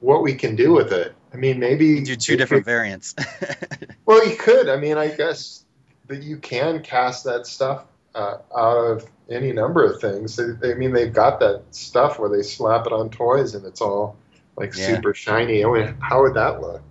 what 0.00 0.22
we 0.22 0.34
can 0.34 0.54
do 0.54 0.72
with 0.72 0.92
it. 0.92 1.14
I 1.32 1.36
mean, 1.38 1.58
maybe 1.58 2.02
do 2.02 2.14
two 2.16 2.34
it- 2.34 2.36
different 2.36 2.62
it- 2.62 2.66
variants. 2.70 3.14
well, 4.04 4.26
you 4.28 4.36
could. 4.36 4.68
I 4.68 4.76
mean, 4.76 4.98
I 4.98 5.08
guess 5.08 5.64
that 6.08 6.22
you 6.22 6.36
can 6.36 6.82
cast 6.82 7.24
that 7.24 7.46
stuff 7.46 7.84
uh, 8.14 8.38
out 8.54 8.76
of 8.76 9.06
any 9.30 9.52
number 9.52 9.84
of 9.84 10.00
things. 10.00 10.36
They, 10.36 10.44
they, 10.60 10.72
I 10.72 10.74
mean, 10.74 10.92
they've 10.92 11.12
got 11.12 11.40
that 11.40 11.62
stuff 11.72 12.18
where 12.18 12.28
they 12.28 12.42
slap 12.42 12.86
it 12.86 12.92
on 12.92 13.10
toys 13.10 13.54
and 13.54 13.64
it's 13.66 13.80
all 13.80 14.16
like 14.56 14.74
Yeah. 14.76 14.86
super 14.86 15.14
shiny. 15.14 15.64
I 15.64 15.70
mean, 15.70 15.96
how 16.00 16.22
would 16.22 16.34
that 16.34 16.60
look? 16.60 16.82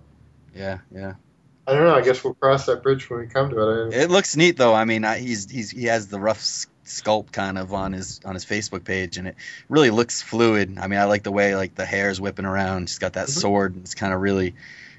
yeah, 0.54 0.78
yeah. 0.90 1.14
I 1.68 1.72
don't 1.72 1.82
know. 1.82 1.96
I 1.96 2.00
guess 2.02 2.22
we'll 2.22 2.34
cross 2.34 2.66
that 2.66 2.82
bridge 2.84 3.10
when 3.10 3.18
we 3.20 3.26
come 3.26 3.50
to 3.50 3.88
it. 3.88 3.94
It 3.94 4.08
looks 4.10 4.36
neat 4.36 4.56
though. 4.56 4.72
I 4.72 4.84
mean, 4.84 5.04
I, 5.04 5.18
he's 5.18 5.50
he's 5.50 5.70
he 5.72 5.86
has 5.86 6.06
the 6.06 6.20
rough 6.20 6.38
sculpt 6.84 7.32
kind 7.32 7.58
of 7.58 7.74
on 7.74 7.92
his 7.92 8.20
on 8.24 8.34
his 8.34 8.44
Facebook 8.44 8.84
page, 8.84 9.18
and 9.18 9.26
it 9.26 9.34
really 9.68 9.90
looks 9.90 10.22
fluid. 10.22 10.78
I 10.78 10.86
mean, 10.86 11.00
I 11.00 11.04
like 11.06 11.24
the 11.24 11.32
way 11.32 11.56
like 11.56 11.74
the 11.74 11.84
hair's 11.84 12.20
whipping 12.20 12.44
around. 12.44 12.88
She's 12.88 13.00
got 13.00 13.14
that 13.14 13.26
Mhm. 13.26 13.40
sword. 13.40 13.74
And 13.74 13.82
it's 13.82 13.96
kind 13.96 14.14
of 14.14 14.20
really, 14.20 14.54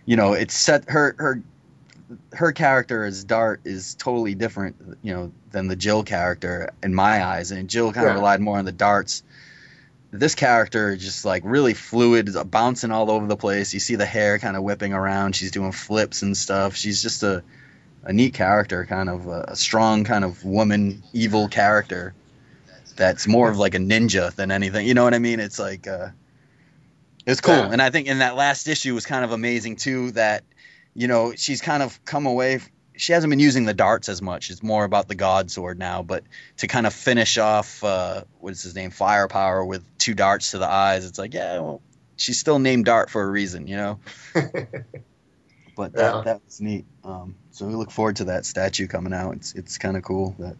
you 0.05 0.17
know, 0.17 0.33
it's 0.33 0.53
set 0.57 0.89
her 0.89 1.15
her 1.17 1.41
her 2.33 2.51
character 2.53 3.03
as 3.03 3.23
Dart 3.23 3.61
is 3.65 3.95
totally 3.95 4.35
different, 4.35 4.97
you 5.01 5.13
know, 5.13 5.31
than 5.51 5.67
the 5.67 5.75
Jill 5.75 6.03
character 6.03 6.69
in 6.81 6.93
my 6.95 7.23
eyes. 7.25 7.51
And 7.51 7.69
Jill 7.69 7.91
kind 7.91 8.07
of 8.07 8.11
Yeah. 8.13 8.17
relied 8.19 8.39
more 8.41 8.57
on 8.57 8.65
the 8.65 8.71
darts. 8.71 9.23
This 10.11 10.35
character 10.35 10.93
is 10.93 11.03
just 11.03 11.25
like 11.25 11.43
really 11.45 11.73
fluid, 11.73 12.29
bouncing 12.49 12.91
all 12.91 13.11
over 13.11 13.27
the 13.27 13.35
place. 13.35 13.73
You 13.73 13.79
see 13.81 13.95
the 13.95 14.05
hair 14.05 14.39
kind 14.39 14.55
of 14.55 14.63
whipping 14.63 14.93
around. 14.93 15.35
She's 15.35 15.51
doing 15.51 15.73
flips 15.73 16.21
and 16.21 16.35
stuff. 16.35 16.75
She's 16.75 17.01
just 17.01 17.23
a 17.23 17.43
a 18.03 18.13
neat 18.13 18.33
character, 18.33 18.85
kind 18.85 19.09
of 19.09 19.27
a, 19.27 19.45
a 19.49 19.55
strong 19.57 20.05
kind 20.05 20.23
of 20.23 20.45
woman, 20.45 21.03
evil 21.11 21.49
character. 21.49 22.13
That's 22.95 23.27
more 23.27 23.49
of 23.49 23.57
like 23.57 23.75
a 23.75 23.79
ninja 23.79 24.33
than 24.33 24.49
anything. 24.49 24.87
You 24.87 24.93
know 24.93 25.03
what 25.03 25.13
I 25.13 25.19
mean? 25.19 25.41
It's 25.41 25.59
like 25.59 25.87
uh, 25.87 26.09
it's 27.25 27.41
cool. 27.41 27.53
Yeah. 27.55 27.69
And 27.71 27.81
I 27.81 27.89
think 27.89 28.07
in 28.07 28.19
that 28.19 28.35
last 28.35 28.67
issue 28.69 28.93
was 28.93 29.05
kind 29.05 29.25
of 29.25 29.33
amazing 29.33 29.75
too. 29.75 30.11
That 30.11 30.43
you 30.97 31.07
know 31.07 31.33
she's 31.35 31.61
kind 31.61 31.81
of 31.83 32.03
come 32.03 32.25
away. 32.25 32.59
She 32.95 33.13
hasn't 33.13 33.29
been 33.29 33.39
using 33.39 33.65
the 33.65 33.75
darts 33.75 34.09
as 34.09 34.21
much. 34.23 34.49
It's 34.49 34.63
more 34.63 34.83
about 34.83 35.07
the 35.07 35.13
God 35.13 35.51
Sword 35.51 35.77
now. 35.77 36.01
But 36.01 36.23
to 36.57 36.67
kind 36.67 36.87
of 36.87 36.93
finish 36.93 37.37
off, 37.37 37.83
uh, 37.83 38.23
what's 38.39 38.63
his 38.63 38.73
name, 38.73 38.89
Firepower 38.89 39.63
with 39.63 39.85
two 39.99 40.15
darts 40.15 40.51
to 40.51 40.57
the 40.57 40.67
eyes. 40.67 41.05
It's 41.05 41.19
like, 41.19 41.35
yeah, 41.35 41.59
well, 41.59 41.81
she's 42.15 42.39
still 42.39 42.57
named 42.57 42.85
Dart 42.85 43.11
for 43.11 43.21
a 43.21 43.27
reason, 43.29 43.67
you 43.67 43.77
know. 43.77 43.99
But 45.75 45.93
that, 45.93 46.15
Yeah. 46.15 46.21
that 46.21 46.41
was 46.43 46.59
neat. 46.59 46.85
Um, 47.03 47.35
so 47.51 47.67
we 47.67 47.75
look 47.75 47.91
forward 47.91 48.15
to 48.15 48.23
that 48.25 48.47
statue 48.47 48.87
coming 48.87 49.13
out. 49.13 49.35
It's 49.35 49.53
it's 49.53 49.77
kind 49.77 49.95
of 49.95 50.01
cool 50.01 50.35
that 50.39 50.55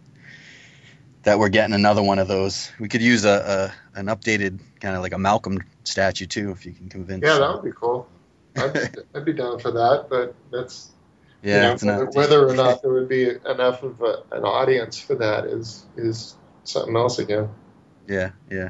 that 1.23 1.39
we're 1.39 1.49
getting 1.49 1.73
another 1.73 2.03
one 2.03 2.19
of 2.19 2.27
those. 2.27 2.71
We 2.79 2.87
could 2.87 3.01
use 3.01 3.25
a, 3.25 3.73
a 3.95 3.99
an 3.99 4.05
updated 4.05 4.59
kind 4.79 4.95
of 4.95 5.01
like 5.01 5.13
a 5.13 5.17
Malcolm 5.17 5.63
statue 5.85 6.27
too, 6.27 6.51
if 6.51 6.67
you 6.67 6.71
can 6.71 6.87
convince. 6.89 7.23
yeah, 7.25 7.39
that 7.39 7.51
would 7.51 7.63
be 7.63 7.71
cool. 7.75 8.07
I'd, 8.57 8.97
I'd 9.15 9.25
be 9.25 9.33
down 9.33 9.59
for 9.59 9.71
that, 9.71 10.07
but 10.09 10.35
that's 10.51 10.91
yeah, 11.41 11.77
you 11.79 11.87
know, 11.87 12.05
whether, 12.13 12.47
or 12.47 12.55
not 12.55 12.81
there 12.81 12.91
would 12.91 13.07
be 13.07 13.29
enough 13.29 13.83
of 13.83 14.01
a, 14.01 14.23
an 14.31 14.43
audience 14.43 14.99
for 14.99 15.15
that 15.15 15.45
is 15.45 15.85
is 15.95 16.35
something 16.63 16.95
else 16.95 17.19
again. 17.19 17.49
Yeah, 18.07 18.31
yeah. 18.49 18.69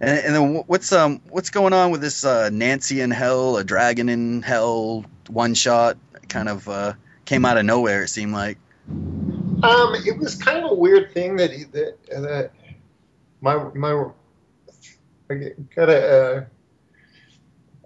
And, 0.00 0.18
and 0.18 0.34
then 0.34 0.54
what's 0.66 0.92
um 0.92 1.20
what's 1.28 1.50
going 1.50 1.72
on 1.72 1.90
with 1.90 2.00
this 2.00 2.24
uh, 2.24 2.50
Nancy 2.50 3.00
in 3.00 3.10
Hell, 3.10 3.56
a 3.56 3.64
Dragon 3.64 4.08
in 4.08 4.42
Hell 4.42 5.04
one 5.28 5.54
shot? 5.54 5.96
Kind 6.28 6.48
of 6.48 6.68
uh, 6.68 6.94
came 7.24 7.44
out 7.44 7.56
of 7.56 7.64
nowhere. 7.64 8.02
It 8.02 8.08
seemed 8.08 8.32
like. 8.32 8.58
Um, 8.88 9.94
it 10.04 10.18
was 10.18 10.34
kind 10.34 10.64
of 10.64 10.72
a 10.72 10.74
weird 10.74 11.12
thing 11.12 11.36
that 11.36 11.52
he, 11.52 11.64
that, 11.64 11.96
that 12.08 12.50
my 13.40 13.56
my 13.74 14.06
I 15.30 15.52
gotta 15.74 16.08
uh, 16.08 16.44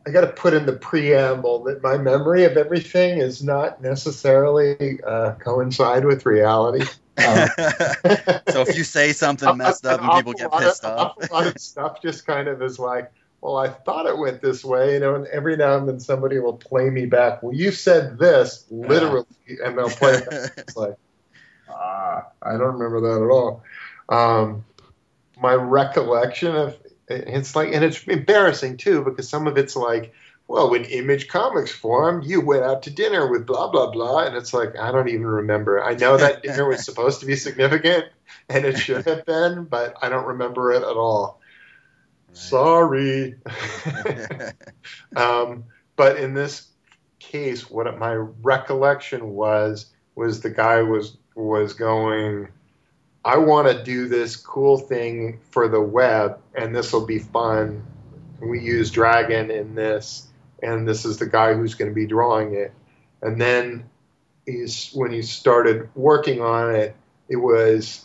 I 0.06 0.10
gotta 0.10 0.28
put 0.28 0.54
in 0.54 0.66
the 0.66 0.72
preamble 0.72 1.64
that 1.64 1.82
my 1.82 1.98
memory 1.98 2.44
of 2.44 2.56
everything 2.56 3.18
is 3.18 3.42
not 3.42 3.82
necessarily 3.82 5.00
uh, 5.02 5.32
coincide 5.32 6.04
with 6.04 6.24
reality. 6.24 6.86
Um, 7.18 7.48
so 8.48 8.60
if 8.60 8.76
you 8.76 8.84
say 8.84 9.12
something 9.12 9.56
messed 9.56 9.84
up 9.84 10.00
and 10.00 10.10
people 10.12 10.32
get 10.32 10.52
pissed 10.52 10.84
of, 10.84 10.98
off. 10.98 11.16
awful 11.18 11.36
lot 11.36 11.46
of 11.48 11.58
stuff 11.60 12.00
just 12.02 12.24
kind 12.24 12.46
of 12.46 12.62
is 12.62 12.78
like, 12.78 13.10
well, 13.40 13.56
I 13.56 13.68
thought 13.68 14.06
it 14.06 14.16
went 14.16 14.42
this 14.42 14.64
way, 14.64 14.94
you 14.94 15.00
know, 15.00 15.16
and 15.16 15.26
every 15.26 15.56
now 15.56 15.76
and 15.76 15.88
then 15.88 15.98
somebody 15.98 16.38
will 16.38 16.56
play 16.56 16.88
me 16.88 17.06
back. 17.06 17.42
Well, 17.42 17.54
you 17.54 17.72
said 17.72 18.18
this 18.18 18.64
literally, 18.70 19.26
and 19.64 19.76
they'll 19.76 19.90
play 19.90 20.14
it 20.14 20.30
back. 20.30 20.52
It's 20.58 20.76
like, 20.76 20.96
ah, 21.68 22.26
I 22.42 22.52
don't 22.52 22.78
remember 22.78 23.00
that 23.00 23.24
at 23.24 23.30
all. 23.30 23.64
Um, 24.08 24.64
my 25.40 25.54
recollection 25.54 26.54
of 26.54 26.78
it's 27.08 27.54
like, 27.54 27.72
and 27.72 27.84
it's 27.84 28.02
embarrassing 28.04 28.76
too 28.76 29.02
because 29.02 29.28
some 29.28 29.46
of 29.46 29.56
it's 29.56 29.76
like, 29.76 30.12
well, 30.48 30.70
when 30.70 30.84
Image 30.84 31.28
Comics 31.28 31.72
formed, 31.72 32.24
you 32.24 32.40
went 32.40 32.62
out 32.62 32.84
to 32.84 32.90
dinner 32.90 33.28
with 33.30 33.46
blah 33.46 33.68
blah 33.68 33.90
blah, 33.90 34.24
and 34.24 34.36
it's 34.36 34.54
like 34.54 34.78
I 34.78 34.92
don't 34.92 35.08
even 35.08 35.26
remember. 35.26 35.82
I 35.82 35.94
know 35.94 36.16
that 36.16 36.42
dinner 36.42 36.68
was 36.68 36.84
supposed 36.84 37.20
to 37.20 37.26
be 37.26 37.36
significant, 37.36 38.06
and 38.48 38.64
it 38.64 38.78
should 38.78 39.06
have 39.06 39.26
been, 39.26 39.64
but 39.64 39.96
I 40.02 40.08
don't 40.08 40.26
remember 40.26 40.72
it 40.72 40.82
at 40.82 40.96
all. 40.96 41.40
Right. 42.28 42.36
Sorry. 42.36 43.34
um, 45.16 45.64
but 45.96 46.18
in 46.18 46.34
this 46.34 46.68
case, 47.18 47.68
what 47.68 47.98
my 47.98 48.14
recollection 48.14 49.30
was 49.30 49.86
was 50.14 50.40
the 50.40 50.50
guy 50.50 50.82
was 50.82 51.16
was 51.34 51.72
going. 51.72 52.48
I 53.26 53.38
want 53.38 53.66
to 53.66 53.82
do 53.82 54.06
this 54.06 54.36
cool 54.36 54.78
thing 54.78 55.40
for 55.50 55.66
the 55.66 55.80
web, 55.80 56.38
and 56.54 56.74
this 56.74 56.92
will 56.92 57.04
be 57.04 57.18
fun. 57.18 57.84
We 58.40 58.60
use 58.60 58.88
Dragon 58.92 59.50
in 59.50 59.74
this, 59.74 60.28
and 60.62 60.86
this 60.86 61.04
is 61.04 61.18
the 61.18 61.26
guy 61.26 61.52
who's 61.54 61.74
going 61.74 61.90
to 61.90 61.94
be 61.94 62.06
drawing 62.06 62.54
it. 62.54 62.72
And 63.22 63.40
then 63.40 63.90
he's 64.46 64.90
when 64.94 65.10
he 65.10 65.22
started 65.22 65.88
working 65.96 66.40
on 66.40 66.72
it, 66.76 66.94
it 67.28 67.36
was 67.36 68.04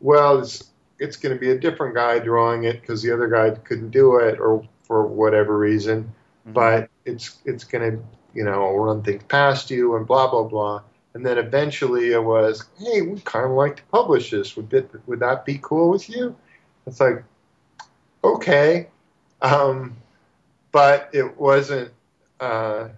well, 0.00 0.38
it's, 0.38 0.70
it's 1.00 1.16
going 1.16 1.34
to 1.34 1.40
be 1.40 1.50
a 1.50 1.58
different 1.58 1.96
guy 1.96 2.20
drawing 2.20 2.62
it 2.62 2.80
because 2.80 3.02
the 3.02 3.10
other 3.10 3.26
guy 3.26 3.50
couldn't 3.50 3.90
do 3.90 4.18
it 4.18 4.38
or 4.38 4.64
for 4.84 5.04
whatever 5.04 5.58
reason. 5.58 6.14
Mhm. 6.46 6.52
But 6.52 6.90
it's 7.04 7.38
it's 7.44 7.64
going 7.64 7.90
to 7.90 8.04
you 8.32 8.44
know 8.44 8.72
run 8.76 9.02
things 9.02 9.24
past 9.24 9.72
you 9.72 9.96
and 9.96 10.06
blah 10.06 10.30
blah 10.30 10.44
blah. 10.44 10.82
And 11.14 11.24
then 11.24 11.38
eventually 11.38 12.12
it 12.12 12.22
was, 12.22 12.64
hey, 12.78 13.02
we 13.02 13.20
kind 13.20 13.46
of 13.46 13.52
like 13.52 13.76
to 13.76 13.82
publish 13.84 14.30
this. 14.30 14.56
Would 14.56 14.70
that, 14.70 15.08
would 15.08 15.20
that 15.20 15.44
be 15.44 15.60
cool 15.62 15.90
with 15.90 16.10
you? 16.10 16.36
It's 16.86 17.00
like, 17.00 17.22
okay. 18.24 18.88
Um, 19.40 19.96
but 20.72 21.10
it 21.12 21.38
wasn't. 21.38 21.92
Uh, 22.40 22.88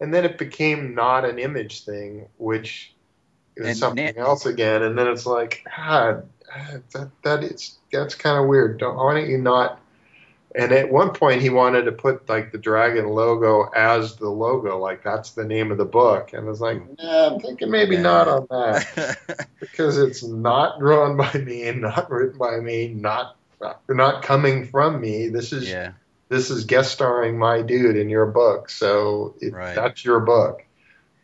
and 0.00 0.12
then 0.12 0.24
it 0.26 0.36
became 0.36 0.94
not 0.94 1.24
an 1.24 1.38
image 1.38 1.84
thing, 1.84 2.26
which 2.36 2.92
is 3.56 3.68
And 3.68 3.76
something 3.76 4.16
else 4.18 4.44
again. 4.44 4.82
And 4.82 4.98
then 4.98 5.06
it's 5.06 5.24
like, 5.24 5.64
God, 5.76 6.28
that, 6.92 7.10
that 7.22 7.44
is 7.44 7.78
that's 7.90 8.14
kind 8.14 8.38
of 8.38 8.48
weird. 8.48 8.78
Don't, 8.78 8.96
why 8.96 9.14
don't 9.14 9.30
you 9.30 9.38
not? 9.38 9.80
And 10.56 10.70
at 10.70 10.90
one 10.90 11.10
point, 11.10 11.42
he 11.42 11.50
wanted 11.50 11.82
to 11.86 11.92
put 11.92 12.28
like 12.28 12.52
the 12.52 12.58
dragon 12.58 13.08
logo 13.08 13.68
as 13.74 14.16
the 14.16 14.28
logo, 14.28 14.78
like 14.78 15.02
that's 15.02 15.32
the 15.32 15.44
name 15.44 15.72
of 15.72 15.78
the 15.78 15.84
book. 15.84 16.32
And 16.32 16.46
I 16.46 16.48
was 16.48 16.60
like, 16.60 16.80
nah, 16.96 17.34
I'm 17.34 17.40
thinking 17.40 17.70
maybe 17.70 17.96
not 17.96 18.28
on 18.28 18.46
that 18.50 19.48
because 19.60 19.98
it's 19.98 20.22
not 20.22 20.78
drawn 20.78 21.16
by 21.16 21.32
me 21.32 21.66
and 21.66 21.80
not 21.80 22.08
written 22.08 22.38
by 22.38 22.58
me, 22.60 22.88
not 22.88 23.36
not 23.88 24.22
coming 24.22 24.66
from 24.66 25.00
me. 25.00 25.28
This 25.28 25.52
is 25.52 25.68
yeah. 25.68 25.92
this 26.28 26.50
is 26.50 26.64
guest 26.66 26.92
starring 26.92 27.36
my 27.36 27.62
dude 27.62 27.96
in 27.96 28.08
your 28.08 28.26
book, 28.26 28.70
so 28.70 29.34
it, 29.40 29.52
Right. 29.52 29.74
that's 29.74 30.04
your 30.04 30.20
book. 30.20 30.64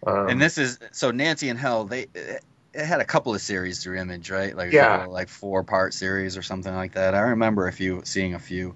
Um, 0.07 0.29
And 0.29 0.43
this 0.43 0.59
is 0.59 0.79
so 0.91 1.13
Nancy 1.13 1.49
in 1.49 1.57
Hell. 1.57 1.85
They 1.85 2.07
it 2.15 2.43
had 2.75 3.01
a 3.01 3.05
couple 3.05 3.35
of 3.35 3.41
series 3.41 3.83
through 3.83 3.99
Image, 3.99 4.31
right? 4.31 4.57
Like 4.57 4.73
Yeah. 4.73 5.07
like 5.07 5.29
four 5.29 5.63
part 5.63 5.95
series 5.95 6.37
or 6.37 6.43
something 6.43 6.75
like 6.75 6.95
that. 6.95 7.15
I 7.15 7.21
remember 7.21 7.69
a 7.69 7.73
few 7.73 8.03
seeing 8.05 8.35
a 8.35 8.39
few. 8.39 8.75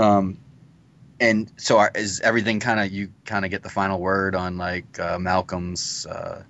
Um, 0.00 0.38
and 1.20 1.52
so 1.58 1.78
are, 1.78 1.90
is 1.94 2.20
everything 2.20 2.60
kind 2.60 2.80
of 2.80 2.90
you 2.90 3.12
kind 3.26 3.44
of 3.44 3.50
get 3.50 3.62
the 3.62 3.68
final 3.68 4.00
word 4.00 4.34
on 4.34 4.56
like 4.56 4.98
uh, 4.98 5.18
Malcolm's, 5.18 6.06
uh, 6.06 6.42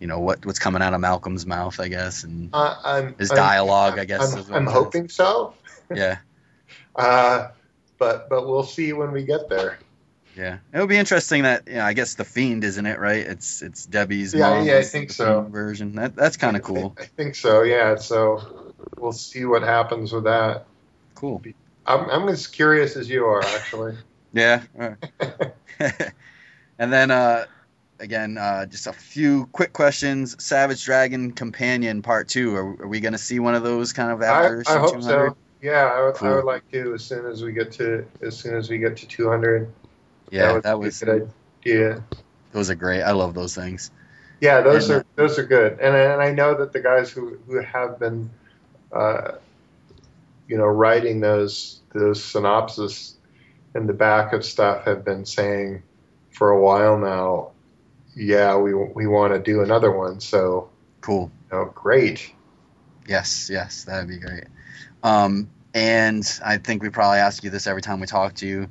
you 0.00 0.08
know 0.08 0.18
what 0.18 0.44
what's 0.44 0.58
coming 0.58 0.82
out 0.82 0.92
of 0.92 1.00
Malcolm's 1.00 1.46
mouth, 1.46 1.78
I 1.78 1.86
guess, 1.86 2.24
and 2.24 2.50
uh, 2.52 2.74
I'm, 2.84 3.14
his 3.16 3.30
dialogue, 3.30 4.00
I 4.00 4.04
guess. 4.04 4.34
I'm, 4.34 4.54
I'm 4.54 4.66
is. 4.66 4.72
hoping 4.72 5.08
so, 5.08 5.54
Yeah, 5.94 6.18
uh, 6.96 7.50
but 7.98 8.28
but 8.28 8.48
we'll 8.48 8.64
see 8.64 8.92
when 8.92 9.12
we 9.12 9.22
get 9.22 9.48
there. 9.48 9.78
yeah. 10.36 10.58
It 10.74 10.80
would 10.80 10.88
be 10.88 10.96
interesting 10.96 11.44
that 11.44 11.68
you 11.68 11.74
know 11.74 11.84
I 11.84 11.92
guess 11.92 12.16
the 12.16 12.24
Fiend 12.24 12.64
isn't 12.64 12.84
it, 12.84 12.98
right? 12.98 13.24
It's 13.24 13.62
it's 13.62 13.86
Debbie's. 13.86 14.34
Yeah, 14.34 14.50
mom 14.50 14.66
yeah, 14.66 14.78
I 14.78 14.82
think 14.82 15.12
so. 15.12 15.42
Version 15.42 15.94
that 15.94 16.16
that's 16.16 16.36
kind 16.36 16.56
of 16.56 16.64
cool. 16.64 16.96
I, 16.98 17.02
I 17.02 17.06
think 17.06 17.36
so. 17.36 17.62
Yeah. 17.62 17.94
So 17.96 18.74
we'll 18.98 19.12
see 19.12 19.44
what 19.44 19.62
happens 19.62 20.12
with 20.12 20.24
that. 20.24 20.66
Cool. 21.14 21.38
I'm 21.86 22.08
I'm 22.10 22.28
as 22.28 22.46
curious 22.46 22.96
as 22.96 23.08
you 23.08 23.26
are, 23.26 23.44
actually. 23.44 23.96
Yeah. 24.34 24.62
and 25.78 26.90
then 26.90 27.10
uh, 27.10 27.44
again, 28.00 28.38
uh, 28.38 28.64
just 28.64 28.86
a 28.86 28.94
few 28.94 29.44
quick 29.52 29.74
questions. 29.74 30.42
Savage 30.42 30.84
Dragon 30.86 31.32
Companion 31.32 32.00
Part 32.00 32.28
Two. 32.28 32.56
Are, 32.56 32.82
are 32.84 32.88
we 32.88 33.00
going 33.00 33.12
to 33.12 33.18
see 33.18 33.40
one 33.40 33.54
of 33.54 33.62
those 33.62 33.92
kind 33.92 34.10
of 34.10 34.22
I, 34.22 34.26
after 34.26 34.58
I 34.58 34.60
issue 34.62 34.78
hope 34.80 35.00
200? 35.02 35.30
so. 35.30 35.36
Yeah, 35.60 35.84
I 35.84 36.02
would, 36.04 36.16
I 36.22 36.34
would 36.34 36.44
like 36.44 36.68
to 36.72 36.94
as 36.94 37.04
soon 37.04 37.26
as 37.26 37.42
we 37.42 37.52
get 37.52 37.72
to 37.72 38.06
as 38.22 38.36
soon 38.38 38.56
as 38.56 38.68
we 38.70 38.78
get 38.78 38.96
to 38.96 39.06
200. 39.06 39.70
Yeah, 40.30 40.54
would 40.54 40.62
that 40.62 40.70
be 40.70 40.74
a 40.74 40.78
was 40.78 41.00
good 41.00 41.30
idea. 41.64 42.04
those 42.52 42.70
are 42.70 42.74
great. 42.74 43.02
I 43.02 43.12
love 43.12 43.34
those 43.34 43.54
things. 43.54 43.90
Yeah, 44.40 44.62
those 44.62 44.88
And, 44.90 45.00
are 45.02 45.06
those 45.14 45.38
are 45.38 45.44
good, 45.44 45.72
and 45.78 45.94
and 45.94 46.20
I 46.22 46.32
know 46.32 46.54
that 46.56 46.72
the 46.72 46.80
guys 46.80 47.10
who 47.10 47.38
who 47.46 47.60
have 47.60 48.00
been, 48.00 48.30
uh, 48.90 49.32
you 50.48 50.56
know, 50.56 50.66
writing 50.66 51.20
those 51.20 51.80
those 51.92 52.22
synopses 52.22 53.16
in 53.74 53.86
the 53.86 53.92
back 53.92 54.32
of 54.32 54.44
stuff 54.44 54.84
have 54.84 55.04
been 55.04 55.24
saying 55.24 55.82
for 56.30 56.50
a 56.50 56.60
while 56.60 56.98
now, 56.98 57.50
yeah, 58.14 58.56
we 58.56 58.74
we 58.74 59.06
want 59.06 59.32
to 59.32 59.38
do 59.38 59.62
another 59.62 59.90
one. 59.90 60.20
So, 60.20 60.70
Cool. 61.00 61.30
you 61.50 61.56
know, 61.56 61.64
great. 61.74 62.32
Yes, 63.06 63.50
yes, 63.52 63.84
that'd 63.84 64.08
be 64.08 64.18
great. 64.18 64.44
Um, 65.02 65.50
and 65.74 66.24
I 66.44 66.58
think 66.58 66.82
we 66.82 66.90
probably 66.90 67.18
ask 67.18 67.42
you 67.42 67.50
this 67.50 67.66
every 67.66 67.82
time 67.82 68.00
we 68.00 68.06
talk 68.06 68.34
to 68.36 68.46
you. 68.46 68.68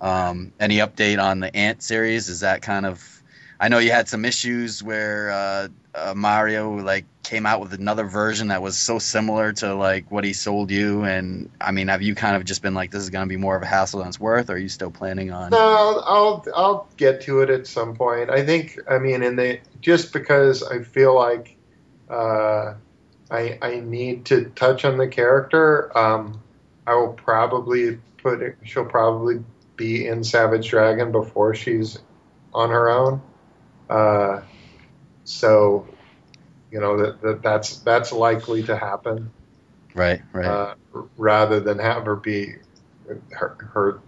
Um, 0.00 0.52
any 0.60 0.76
update 0.76 1.22
on 1.22 1.40
the 1.40 1.54
Ant 1.54 1.82
series? 1.82 2.28
Is 2.28 2.40
that 2.40 2.62
kind 2.62 2.86
of? 2.86 3.22
I 3.58 3.68
know 3.68 3.78
you 3.78 3.92
had 3.92 4.08
some 4.08 4.24
issues 4.24 4.82
where 4.82 5.30
uh, 5.30 5.68
uh, 5.94 6.14
Mario 6.16 6.78
like 6.78 7.04
came 7.22 7.46
out 7.46 7.60
with 7.60 7.72
another 7.74 8.04
version 8.04 8.48
that 8.48 8.62
was 8.62 8.78
so 8.78 8.98
similar 8.98 9.52
to 9.52 9.74
like 9.74 10.10
what 10.10 10.24
he 10.24 10.32
sold 10.32 10.70
you, 10.70 11.04
and 11.04 11.50
I 11.60 11.70
mean, 11.72 11.88
have 11.88 12.02
you 12.02 12.14
kind 12.14 12.36
of 12.36 12.44
just 12.44 12.62
been 12.62 12.74
like, 12.74 12.90
this 12.90 13.02
is 13.02 13.10
going 13.10 13.26
to 13.26 13.28
be 13.28 13.36
more 13.36 13.56
of 13.56 13.62
a 13.62 13.66
hassle 13.66 14.00
than 14.00 14.08
it's 14.08 14.18
worth, 14.18 14.48
or 14.50 14.54
are 14.54 14.58
you 14.58 14.68
still 14.68 14.90
planning 14.90 15.32
on? 15.32 15.50
No, 15.50 16.02
I'll, 16.04 16.44
I'll 16.54 16.88
get 16.96 17.22
to 17.22 17.40
it 17.42 17.50
at 17.50 17.66
some 17.66 17.94
point. 17.94 18.30
I 18.30 18.44
think 18.44 18.78
I 18.90 18.98
mean, 18.98 19.22
in 19.22 19.36
the 19.36 19.60
just 19.80 20.12
because 20.12 20.62
I 20.62 20.82
feel 20.82 21.14
like 21.14 21.56
uh, 22.08 22.74
I 23.30 23.58
I 23.60 23.80
need 23.80 24.24
to 24.26 24.46
touch 24.50 24.84
on 24.84 24.96
the 24.96 25.08
character, 25.08 25.96
um, 25.96 26.40
I 26.86 26.94
will 26.94 27.12
probably 27.12 27.98
put 28.16 28.40
it. 28.40 28.56
She'll 28.64 28.86
probably 28.86 29.44
be 29.76 30.06
in 30.06 30.24
Savage 30.24 30.70
Dragon 30.70 31.12
before 31.12 31.54
she's 31.54 31.98
on 32.54 32.70
her 32.70 32.88
own. 32.88 33.20
Uh, 33.90 34.40
so, 35.24 35.86
you 36.70 36.80
know 36.80 36.96
that, 36.96 37.20
that 37.20 37.42
that's 37.42 37.78
that's 37.80 38.12
likely 38.12 38.62
to 38.62 38.76
happen 38.76 39.30
Right, 39.94 40.22
right. 40.32 40.46
uh, 40.46 40.74
rather 41.16 41.60
than 41.60 41.78
have 41.78 42.06
her 42.06 42.16
be 42.16 42.54
her, 43.32 43.56
her 43.72 44.00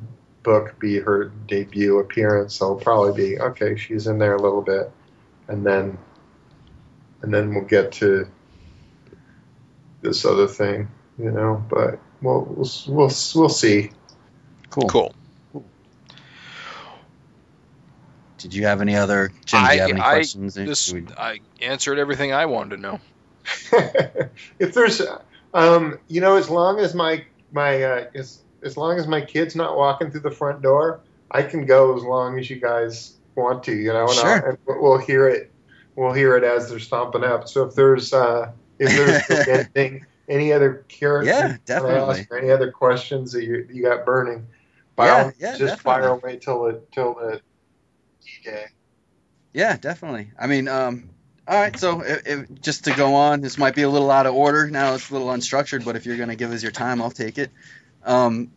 book 0.43 0.79
be 0.79 0.99
her 0.99 1.27
debut 1.47 1.99
appearance. 1.99 2.55
So 2.57 2.67
it'll 2.67 2.77
probably 2.77 3.13
be 3.13 3.41
okay. 3.41 3.77
She's 3.77 4.07
in 4.07 4.19
there 4.19 4.35
a 4.35 4.43
little 4.43 4.63
bit, 4.63 4.91
and 5.49 5.65
then 5.65 5.99
and 7.23 7.33
then 7.33 7.55
we'll 7.55 7.65
get 7.65 7.93
to 7.93 8.29
this 10.01 10.25
other 10.25 10.47
thing, 10.47 10.89
you 11.19 11.31
know. 11.31 11.63
But 11.69 11.99
we'll 12.23 12.45
we'll 12.45 12.71
we'll, 12.89 13.13
we'll 13.35 13.49
see. 13.49 13.91
cool. 14.71 14.89
Cool. 14.89 15.15
Did 18.45 18.53
you 18.55 18.67
have 18.67 18.83
any 18.83 18.95
other? 18.95 19.33
Jim, 19.47 19.65
do 19.67 19.73
you 19.75 19.81
have 19.81 19.91
any 19.91 20.01
I- 20.01 20.11
I 20.11 20.15
questions? 20.17 20.55
This 20.55 20.93
We- 20.93 21.07
I 21.17 21.41
answered 21.63 21.99
everything 21.99 22.35
I 22.35 22.45
wanted 22.45 22.77
to 22.77 22.83
know. 22.83 23.01
if 24.59 24.75
there's, 24.75 25.01
um, 25.55 25.99
you 26.09 26.21
know, 26.21 26.37
as 26.37 26.51
long 26.51 26.79
as 26.79 26.95
my 26.95 27.25
my 27.53 27.83
uh, 27.83 28.05
as 28.15 28.39
as 28.63 28.77
long 28.77 28.99
as 28.99 29.07
my 29.07 29.23
kid's 29.23 29.57
not 29.57 29.79
walking 29.79 30.11
through 30.11 30.21
the 30.21 30.31
front 30.31 30.61
door, 30.61 31.01
I 31.31 31.43
can 31.43 31.65
go 31.65 31.97
as 31.97 32.03
long 32.03 32.39
as 32.39 32.51
you 32.51 32.57
guys 32.61 33.15
want 33.35 33.65
to. 33.65 33.75
You 33.75 33.95
know, 33.95 34.03
and, 34.09 34.11
I'll- 34.11 34.15
Sure. 34.41 34.49
and 34.51 34.59
we'll 34.67 34.99
hear 34.99 35.27
it. 35.29 35.51
We'll 35.97 36.13
hear 36.13 36.37
it 36.37 36.45
as 36.45 36.69
they're 36.69 36.81
stomping 36.81 37.25
up. 37.25 37.49
So 37.49 37.65
if 37.65 37.75
there's 37.75 38.13
uh, 38.13 38.53
if 38.79 38.91
there's 39.29 39.49
anything, 39.49 40.05
any 40.29 40.53
other 40.53 40.85
character, 40.89 41.31
Yeah, 41.31 41.57
definitely. 41.65 42.27
or 42.31 42.39
any 42.39 42.51
other 42.51 42.71
questions 42.73 43.33
that 43.33 43.45
you 43.45 43.67
you 43.73 43.83
got 43.85 44.05
burning, 44.05 44.47
by 44.97 45.07
Yeah, 45.07 45.23
all 45.25 45.33
yeah, 45.39 45.57
just 45.57 45.81
fire 45.81 46.09
away 46.09 46.37
till 46.39 46.67
it 46.67 46.91
till 46.93 47.15
the 47.15 47.41
D-Day. 48.25 48.67
Yeah, 49.53 49.77
definitely. 49.77 50.31
I 50.39 50.47
mean, 50.47 50.67
um, 50.69 51.11
all 51.47 51.61
right. 51.61 51.79
So, 51.79 52.03
just 52.61 52.85
to 52.85 52.95
go 52.95 53.15
on, 53.15 53.41
this 53.41 53.59
might 53.59 53.75
be 53.75 53.83
a 53.83 53.89
little 53.89 54.11
out 54.11 54.27
of 54.27 54.35
order. 54.35 54.69
Now 54.69 54.95
it's 54.95 55.11
a 55.11 55.13
little 55.13 55.29
unstructured, 55.29 55.85
but 55.85 55.95
if 55.97 56.07
you're 56.07 56.17
going 56.17 56.31
to 56.31 56.37
give 56.37 56.51
us 56.53 56.63
your 56.63 56.73
time, 56.73 57.01
I'll 57.03 57.11
take 57.11 57.39
it. 57.39 57.51
Um, 58.05 58.51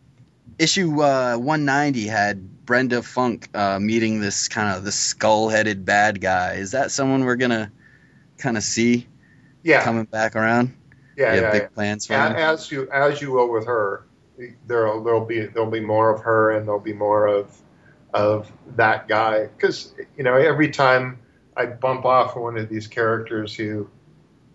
issue 0.57 1.01
uh, 1.01 1.35
190 1.37 2.07
had 2.07 2.65
Brenda 2.65 3.01
Funk 3.03 3.49
uh, 3.55 3.79
meeting 3.79 4.19
this 4.21 4.47
kind 4.47 4.75
of 4.75 4.83
the 4.83 4.91
skull-headed 4.91 5.85
bad 5.85 6.19
guy. 6.19 6.53
Is 6.55 6.71
that 6.71 6.91
someone 6.91 7.23
we're 7.25 7.35
gonna 7.35 7.71
kind 8.37 8.57
of 8.57 8.63
see 8.63 9.07
Yeah, 9.63 9.83
coming 9.83 10.05
back 10.05 10.35
around? 10.35 10.75
Yeah, 11.15 11.33
you 11.35 11.41
yeah, 11.41 11.51
big 11.51 11.61
yeah. 11.63 11.67
plans 11.69 12.07
for 12.07 12.13
A- 12.13 12.27
him. 12.29 12.35
as 12.35 12.71
you 12.71 12.89
as 12.91 13.21
you 13.21 13.31
will 13.31 13.51
with 13.51 13.65
her, 13.67 14.05
there'll 14.65 15.03
there'll 15.03 15.25
be 15.25 15.45
there'll 15.45 15.71
be 15.71 15.79
more 15.79 16.09
of 16.13 16.21
her 16.23 16.51
and 16.51 16.67
there'll 16.67 16.79
be 16.79 16.93
more 16.93 17.27
of 17.27 17.55
of 18.13 18.51
that 18.75 19.07
guy 19.07 19.45
because 19.45 19.93
you 20.17 20.23
know 20.23 20.35
every 20.35 20.69
time 20.71 21.19
I 21.55 21.65
bump 21.65 22.05
off 22.05 22.35
one 22.35 22.57
of 22.57 22.69
these 22.69 22.87
characters 22.87 23.53
who 23.53 23.89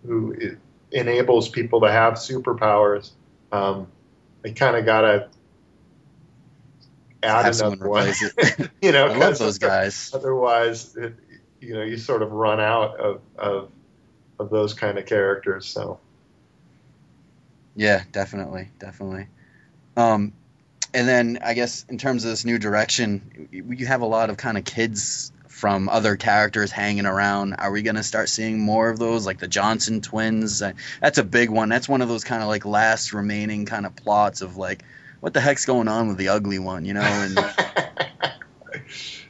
who 0.07 0.57
enables 0.91 1.49
people 1.49 1.81
to 1.83 1.91
have 1.91 2.15
superpowers, 2.15 3.11
um, 3.51 3.89
I 4.45 4.51
kind 4.51 4.77
of 4.77 4.85
gotta 4.85 5.29
add 7.23 7.45
have 7.45 7.61
another 7.61 7.89
one. 7.89 8.12
you 8.83 8.93
know, 8.93 9.07
I 9.09 9.16
love 9.16 9.39
those 9.39 9.59
guys. 9.59 10.11
Otherwise, 10.15 10.97
it, 10.97 11.15
you 11.61 11.74
know, 11.74 11.83
you 11.83 11.97
sort 11.97 12.23
of 12.23 12.33
run 12.33 12.61
out 12.61 12.99
of 12.99 13.20
of 13.37 13.70
of 14.39 14.51
those 14.51 14.74
kind 14.74 14.99
of 14.99 15.07
characters. 15.07 15.66
So. 15.66 16.01
Yeah, 17.74 18.03
definitely, 18.12 18.69
definitely. 18.79 19.29
Um, 19.97 20.35
and 20.94 21.09
then 21.09 21.39
I 21.44 21.55
guess 21.55 21.85
in 21.89 21.98
terms 21.98 22.24
of 22.24 22.31
this 22.31 22.44
new 22.44 22.59
direction, 22.59 23.48
you 23.51 23.86
have 23.86 24.02
a 24.02 24.06
lot 24.06 24.31
of 24.31 24.36
kind 24.36 24.59
of 24.59 24.64
kids 24.64 25.32
from 25.48 25.89
other 25.89 26.16
characters 26.16 26.73
hanging 26.73 27.06
around. 27.06 27.55
Are 27.55 27.70
we 27.70 27.82
going 27.82 27.97
to 27.97 28.02
start 28.02 28.28
seeing 28.28 28.59
more 28.59 28.90
of 28.90 28.98
those, 28.98 29.24
like 29.24 29.39
the 29.39 29.48
Johnson 29.48 30.01
twins? 30.01 30.60
Uh, 30.60 30.73
That's 31.01 31.19
a 31.19 31.24
big 31.24 31.51
one. 31.51 31.69
That's 31.69 31.89
one 31.89 32.02
of 32.02 32.09
those 32.09 32.24
kind 32.24 32.43
of 32.43 32.48
like 32.48 32.64
last 32.64 33.12
remaining 33.12 33.64
kind 33.64 33.86
of 33.86 33.94
plots 33.94 34.43
of 34.43 34.56
like, 34.56 34.82
what 35.20 35.35
the 35.35 35.40
heck's 35.40 35.64
going 35.64 35.86
on 35.86 36.09
with 36.09 36.16
the 36.16 36.28
ugly 36.31 36.59
one, 36.59 36.85
you 36.85 36.94
know? 36.94 37.02
And 37.02 37.39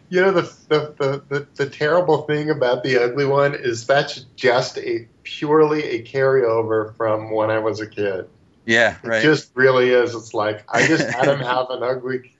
you 0.08 0.22
know 0.22 0.30
the, 0.32 0.42
the 0.68 0.94
the, 0.98 1.22
the 1.28 1.46
the 1.54 1.70
terrible 1.70 2.22
thing 2.22 2.48
about 2.48 2.82
the 2.82 3.02
ugly 3.02 3.26
one 3.26 3.54
is 3.54 3.86
that's 3.86 4.24
just 4.36 4.78
a 4.78 5.06
purely 5.22 5.82
a 5.84 6.02
carryover 6.02 6.96
from 6.96 7.30
when 7.30 7.50
I 7.50 7.58
was 7.58 7.80
a 7.80 7.86
kid. 7.86 8.28
Yeah, 8.66 8.96
It 9.02 9.06
right. 9.06 9.22
just 9.22 9.50
really 9.54 9.90
is. 9.90 10.14
It's 10.14 10.34
like 10.34 10.64
I 10.68 10.86
just 10.86 11.08
had 11.08 11.28
him 11.28 11.38
have 11.46 11.70
an 11.70 11.82
ugly, 11.82 12.32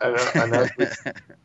an, 0.00 0.14
an 0.34 0.54
ugly. 0.54 0.86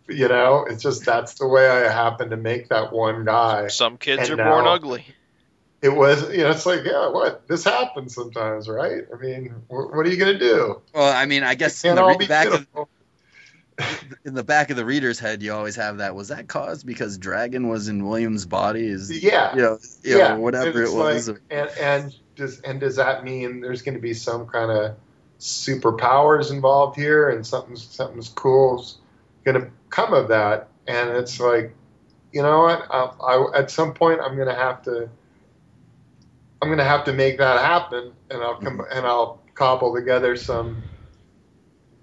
You 0.09 0.27
know, 0.29 0.65
it's 0.69 0.81
just 0.81 1.05
that's 1.05 1.33
the 1.35 1.47
way 1.47 1.67
I 1.69 1.91
happened 1.91 2.31
to 2.31 2.37
make 2.37 2.69
that 2.69 2.93
one 2.93 3.25
guy. 3.25 3.67
Some 3.67 3.97
kids 3.97 4.29
And 4.29 4.39
are 4.39 4.49
born 4.51 4.65
ugly. 4.67 5.05
It 5.81 5.89
was, 5.89 6.31
you 6.31 6.39
know, 6.39 6.49
it's 6.49 6.65
like, 6.65 6.83
yeah, 6.85 7.09
what? 7.09 7.47
This 7.47 7.63
happens 7.63 8.15
sometimes, 8.15 8.67
right? 8.67 9.03
I 9.13 9.17
mean, 9.21 9.49
wh- 9.67 9.93
what 9.93 10.05
are 10.05 10.09
you 10.09 10.17
gonna 10.17 10.39
do? 10.39 10.81
well, 10.93 11.13
I 11.13 11.25
mean, 11.27 11.43
I 11.43 11.53
guess 11.55 11.83
in 11.85 11.95
the, 11.95 12.03
re- 12.03 12.17
be 12.17 12.25
back 12.25 12.47
of, 12.47 12.67
in 14.25 14.33
the 14.33 14.43
back 14.43 14.71
of 14.71 14.75
the 14.75 14.83
reader's 14.85 15.19
head, 15.19 15.43
you 15.43 15.53
always 15.53 15.75
have 15.75 15.97
that. 15.99 16.15
Was 16.15 16.29
that 16.29 16.47
caused 16.47 16.85
because 16.87 17.19
Dragon 17.19 17.67
was 17.69 17.89
in 17.89 18.07
William's 18.07 18.47
body? 18.47 18.87
Is 18.87 19.11
Yeah, 19.23 19.55
you 19.55 19.61
know, 19.61 19.77
you 20.03 20.17
yeah, 20.17 20.29
know 20.29 20.39
whatever 20.39 20.81
it 20.81 20.91
was. 20.91 21.27
like- 21.29 21.41
and 21.51 21.69
and 21.79 22.15
does 22.37 22.61
and 22.61 22.79
does 22.79 22.95
that 22.95 23.23
mean 23.23 23.59
there's 23.59 23.81
going 23.81 23.95
to 23.95 24.01
be 24.01 24.13
some 24.13 24.47
kind 24.47 24.71
of 24.71 24.95
superpowers 25.39 26.51
involved 26.51 26.95
here, 26.95 27.29
and 27.29 27.45
something 27.45 27.75
something's 27.75 28.29
cool's 28.29 28.97
going 29.43 29.59
to 29.59 29.69
come 29.89 30.13
of 30.13 30.29
that? 30.29 30.69
And 30.87 31.09
it's 31.09 31.39
like, 31.39 31.75
you 32.31 32.41
know 32.41 32.59
what? 32.59 32.87
I, 32.89 33.03
I, 33.21 33.59
at 33.59 33.71
some 33.71 33.93
point, 33.93 34.21
I'm 34.21 34.35
going 34.35 34.47
to 34.47 34.55
have 34.55 34.83
to. 34.83 35.09
I'm 36.61 36.69
going 36.69 36.79
to 36.79 36.85
have 36.85 37.05
to 37.05 37.13
make 37.13 37.37
that 37.37 37.63
happen, 37.63 38.13
and 38.31 38.41
I'll 38.41 38.55
come 38.55 38.81
and 38.91 39.05
I'll 39.05 39.41
cobble 39.53 39.93
together 39.93 40.35
some 40.35 40.83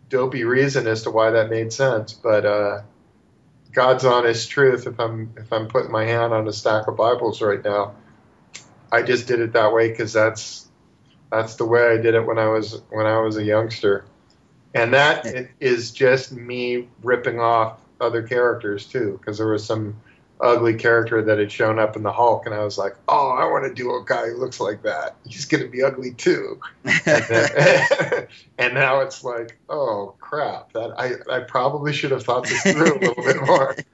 dopey 0.08 0.44
reason 0.44 0.86
as 0.86 1.02
to 1.02 1.10
why 1.10 1.30
that 1.30 1.50
made 1.50 1.72
sense. 1.72 2.12
But 2.12 2.44
uh, 2.44 2.82
God's 3.72 4.04
honest 4.04 4.50
truth, 4.50 4.86
if 4.86 5.00
I'm 5.00 5.34
if 5.36 5.52
I'm 5.52 5.66
putting 5.66 5.90
my 5.90 6.04
hand 6.04 6.32
on 6.32 6.46
a 6.46 6.52
stack 6.52 6.86
of 6.86 6.96
Bibles 6.96 7.42
right 7.42 7.62
now, 7.64 7.94
I 8.94 9.02
just 9.02 9.26
did 9.26 9.40
it 9.40 9.52
that 9.54 9.72
way 9.72 9.88
because 9.88 10.12
that's 10.12 10.68
that's 11.32 11.56
the 11.56 11.66
way 11.66 11.88
I 11.88 11.96
did 11.96 12.14
it 12.14 12.24
when 12.24 12.38
I 12.38 12.46
was 12.46 12.80
when 12.90 13.06
I 13.06 13.18
was 13.18 13.36
a 13.36 13.42
youngster, 13.42 14.04
and 14.72 14.94
that 14.94 15.26
is 15.58 15.90
just 15.90 16.32
me 16.32 16.88
ripping 17.02 17.40
off 17.40 17.80
other 18.00 18.22
characters 18.22 18.86
too 18.86 19.18
because 19.18 19.38
there 19.38 19.48
was 19.48 19.64
some 19.64 20.00
ugly 20.44 20.74
character 20.74 21.22
that 21.22 21.38
had 21.38 21.50
shown 21.50 21.78
up 21.78 21.96
in 21.96 22.02
the 22.02 22.12
Hulk, 22.12 22.46
and 22.46 22.54
I 22.54 22.62
was 22.62 22.76
like, 22.76 22.94
oh, 23.08 23.30
I 23.30 23.46
want 23.46 23.64
to 23.64 23.74
do 23.74 23.96
a 23.96 24.04
guy 24.04 24.28
who 24.28 24.36
looks 24.36 24.60
like 24.60 24.82
that. 24.82 25.16
He's 25.26 25.46
gonna 25.46 25.68
be 25.68 25.82
ugly 25.82 26.12
too. 26.12 26.60
And, 26.84 27.24
then, 27.24 28.28
and 28.58 28.74
now 28.74 29.00
it's 29.00 29.24
like, 29.24 29.58
oh 29.68 30.14
crap! 30.20 30.72
That 30.74 30.94
I 30.98 31.34
I 31.34 31.40
probably 31.40 31.92
should 31.92 32.10
have 32.10 32.22
thought 32.22 32.44
this 32.44 32.62
through 32.62 32.98
a 32.98 33.00
little 33.00 33.24
bit 33.24 33.42
more. 33.42 33.76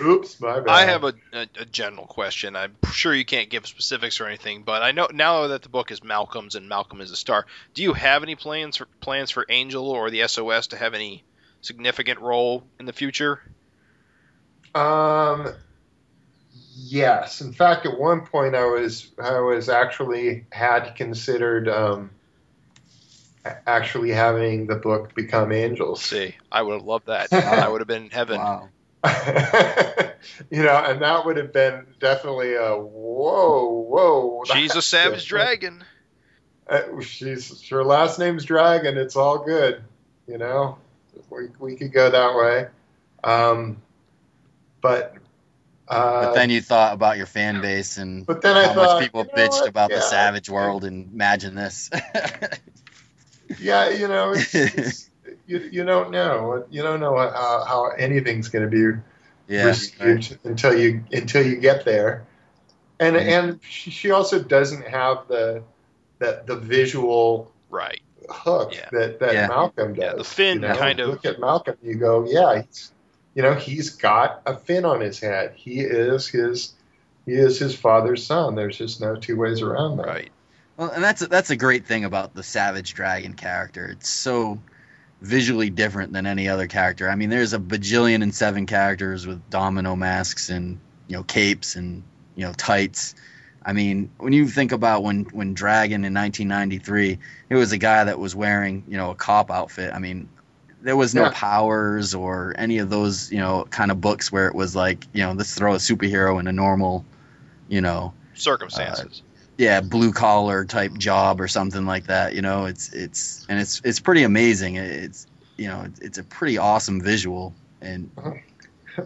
Oops, 0.00 0.40
my 0.40 0.60
bad. 0.60 0.68
I 0.68 0.84
have 0.84 1.04
a, 1.04 1.14
a, 1.32 1.46
a 1.60 1.64
general 1.64 2.06
question. 2.06 2.56
I'm 2.56 2.74
sure 2.92 3.14
you 3.14 3.24
can't 3.24 3.48
give 3.48 3.66
specifics 3.66 4.20
or 4.20 4.26
anything, 4.26 4.62
but 4.62 4.82
I 4.82 4.90
know 4.90 5.08
now 5.12 5.46
that 5.46 5.62
the 5.62 5.68
book 5.68 5.92
is 5.92 6.02
Malcolm's 6.02 6.56
and 6.56 6.68
Malcolm 6.68 7.00
is 7.00 7.12
a 7.12 7.16
star. 7.16 7.46
Do 7.72 7.82
you 7.82 7.92
have 7.92 8.24
any 8.24 8.34
plans 8.34 8.76
for 8.76 8.86
plans 9.00 9.30
for 9.30 9.46
Angel 9.48 9.88
or 9.88 10.10
the 10.10 10.26
SOS 10.26 10.68
to 10.68 10.76
have 10.76 10.94
any 10.94 11.22
significant 11.60 12.20
role 12.20 12.64
in 12.80 12.86
the 12.86 12.92
future? 12.92 13.40
Um, 14.74 15.52
yes. 16.74 17.40
In 17.40 17.52
fact, 17.52 17.86
at 17.86 17.98
one 17.98 18.26
point, 18.26 18.54
I 18.54 18.66
was 18.66 19.10
I 19.22 19.40
was 19.40 19.68
actually 19.68 20.46
had 20.50 20.94
considered 20.94 21.68
um, 21.68 22.10
actually 23.66 24.10
having 24.10 24.66
the 24.66 24.76
book 24.76 25.14
become 25.14 25.52
Angels. 25.52 26.02
See, 26.02 26.34
I 26.50 26.62
would 26.62 26.74
have 26.74 26.84
loved 26.84 27.06
that. 27.06 27.32
I 27.32 27.68
would 27.68 27.80
have 27.80 27.88
been 27.88 28.04
in 28.04 28.10
heaven. 28.10 28.38
wow. 28.38 28.68
you 30.50 30.62
know, 30.62 30.76
and 30.76 31.02
that 31.02 31.26
would 31.26 31.36
have 31.36 31.52
been 31.52 31.84
definitely 31.98 32.54
a 32.54 32.76
whoa, 32.76 33.68
whoa. 33.88 34.44
She's 34.44 34.76
a 34.76 34.82
savage 34.82 35.26
dragon. 35.26 35.82
Uh, 36.68 37.00
she's 37.00 37.68
her 37.68 37.82
last 37.82 38.18
name's 38.20 38.44
Dragon. 38.44 38.96
It's 38.96 39.16
all 39.16 39.38
good. 39.44 39.82
You 40.28 40.38
know, 40.38 40.78
we 41.30 41.48
we 41.58 41.76
could 41.76 41.92
go 41.92 42.10
that 42.10 42.36
way. 42.36 42.68
Um, 43.24 43.82
but. 44.82 45.14
Uh, 45.88 46.26
But 46.26 46.34
then 46.34 46.48
you 46.50 46.60
thought 46.60 46.92
about 46.94 47.16
your 47.16 47.26
fan 47.26 47.60
base 47.60 47.96
and 47.98 48.24
But 48.26 48.40
then 48.42 48.56
I 48.56 48.66
how 48.66 48.74
thought, 48.74 48.94
much 48.96 49.02
people 49.04 49.20
you 49.24 49.36
know 49.36 49.42
bitched 49.48 49.60
what? 49.60 49.68
about 49.68 49.90
the 49.90 50.00
savage 50.00 50.48
world 50.50 50.84
and 50.84 51.12
imagine 51.12 51.54
this. 51.54 51.90
Yeah, 53.60 53.90
you 53.90 54.08
know, 54.08 54.32
it's, 54.32 54.54
it's, 54.54 55.10
you, 55.46 55.58
you 55.70 55.84
don't 55.84 56.10
know. 56.10 56.64
You 56.70 56.82
don't 56.82 57.00
know 57.00 57.16
how, 57.16 57.64
how 57.66 57.90
anything's 57.90 58.48
going 58.48 58.64
to 58.64 58.70
be 58.70 58.98
yeah. 59.54 59.64
received 59.64 60.38
until 60.44 60.78
you 60.78 61.04
until 61.12 61.46
you 61.46 61.56
get 61.56 61.84
there. 61.84 62.24
And 62.98 63.16
Mhm. 63.16 63.20
and 63.28 63.60
she 63.68 63.90
she 63.90 64.10
also 64.10 64.42
doesn't 64.42 64.86
have 64.88 65.28
the 65.28 65.62
that 66.18 66.46
the 66.46 66.56
visual 66.56 67.52
Right. 67.68 68.00
hook 68.30 68.74
Yeah. 68.74 68.88
that 68.92 69.18
that 69.20 69.34
Yeah. 69.34 69.48
Malcolm 69.48 69.94
does. 69.94 70.02
Yeah, 70.02 70.14
the 70.14 70.24
fin 70.24 70.62
you 70.62 70.68
know? 70.68 70.76
kind 70.76 71.00
of- 71.00 71.08
Look 71.10 71.24
at 71.26 71.38
Malcolm. 71.40 71.76
You 71.82 71.96
go, 71.96 72.24
yeah, 72.26 72.62
he's, 72.62 72.91
you 73.34 73.42
know, 73.42 73.54
he's 73.54 73.90
got 73.90 74.42
a 74.46 74.56
fin 74.56 74.84
on 74.84 75.00
his 75.00 75.18
head. 75.18 75.54
He 75.56 75.80
is 75.80 76.28
his 76.28 76.74
he 77.24 77.32
is 77.32 77.58
his 77.58 77.74
father's 77.74 78.26
son. 78.26 78.54
There's 78.54 78.76
just 78.76 79.00
no 79.00 79.16
two 79.16 79.36
ways 79.36 79.62
around 79.62 79.98
that. 79.98 80.06
Right. 80.06 80.32
Well, 80.76 80.90
and 80.90 81.02
that's 81.02 81.26
that's 81.26 81.50
a 81.50 81.56
great 81.56 81.86
thing 81.86 82.04
about 82.04 82.34
the 82.34 82.42
Savage 82.42 82.94
Dragon 82.94 83.34
character. 83.34 83.86
It's 83.86 84.08
so 84.08 84.58
visually 85.20 85.70
different 85.70 86.12
than 86.12 86.26
any 86.26 86.48
other 86.48 86.66
character. 86.66 87.08
I 87.08 87.14
mean, 87.14 87.30
there's 87.30 87.52
a 87.52 87.58
bajillion 87.58 88.22
and 88.22 88.34
seven 88.34 88.66
characters 88.66 89.26
with 89.26 89.48
domino 89.50 89.94
masks 89.94 90.50
and 90.50 90.80
you 91.06 91.16
know 91.16 91.22
capes 91.22 91.76
and 91.76 92.02
you 92.34 92.44
know 92.44 92.52
tights. 92.52 93.14
I 93.64 93.72
mean, 93.72 94.10
when 94.18 94.32
you 94.32 94.48
think 94.48 94.72
about 94.72 95.04
when 95.04 95.24
when 95.26 95.54
Dragon 95.54 96.04
in 96.04 96.14
1993, 96.14 97.18
it 97.48 97.54
was 97.54 97.72
a 97.72 97.78
guy 97.78 98.04
that 98.04 98.18
was 98.18 98.34
wearing 98.34 98.84
you 98.88 98.96
know 98.96 99.10
a 99.10 99.14
cop 99.14 99.50
outfit. 99.50 99.94
I 99.94 100.00
mean, 100.00 100.28
there 100.82 100.96
was 100.96 101.14
no 101.14 101.22
Yeah. 101.22 101.30
powers 101.30 102.14
or 102.14 102.54
any 102.58 102.78
of 102.78 102.90
those 102.90 103.30
you 103.30 103.38
know 103.38 103.66
kind 103.70 103.90
of 103.90 104.00
books 104.00 104.30
where 104.32 104.48
it 104.48 104.54
was 104.54 104.74
like 104.76 105.06
you 105.12 105.22
know 105.22 105.32
let's 105.32 105.54
throw 105.54 105.74
a 105.74 105.78
superhero 105.78 106.38
in 106.40 106.46
a 106.48 106.52
normal 106.52 107.04
you 107.68 107.80
know 107.80 108.12
Circumstances. 108.34 109.22
yeah 109.58 109.80
blue 109.80 110.12
collar 110.12 110.64
type 110.64 110.92
job 110.94 111.40
or 111.40 111.48
something 111.48 111.86
like 111.86 112.06
that 112.06 112.34
you 112.34 112.42
know 112.42 112.66
it's 112.66 112.92
it's 112.92 113.46
and 113.48 113.60
it's 113.60 113.80
it's 113.84 114.00
pretty 114.00 114.24
amazing 114.24 114.76
it's 114.76 115.26
you 115.56 115.68
know 115.68 115.86
it's, 116.00 116.18
a 116.18 116.24
pretty 116.24 116.58
awesome 116.58 117.00
visual 117.00 117.54
and 117.80 118.10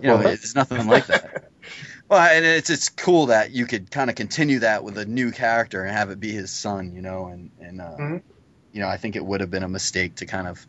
you 0.01 0.09
know 0.09 0.21
it's 0.21 0.55
nothing 0.55 0.87
like 0.87 1.07
that 1.07 1.43
well 2.09 2.21
and 2.21 2.45
it's 2.45 2.71
it's 2.71 2.89
cool 2.89 3.27
that 3.27 3.51
you 3.51 3.67
could 3.67 3.91
kind 3.91 4.09
of 4.09 4.17
continue 4.17 4.61
that 4.61 4.85
with 4.85 4.97
a 4.97 5.05
new 5.05 5.31
character 5.31 5.83
and 5.83 5.95
have 5.97 6.11
it 6.11 6.21
be 6.21 6.33
his 6.33 6.51
son 6.51 6.95
you 6.95 7.03
know 7.03 7.27
and 7.27 7.51
and 7.61 7.81
uh, 7.81 7.97
Mhm. 7.99 8.23
you 8.73 8.81
know 8.81 8.89
i 8.89 8.97
think 8.97 9.17
it 9.17 9.25
would 9.25 9.41
have 9.41 9.51
been 9.51 9.63
a 9.63 9.69
mistake 9.69 10.15
to 10.17 10.27
kind 10.27 10.47
of 10.49 10.67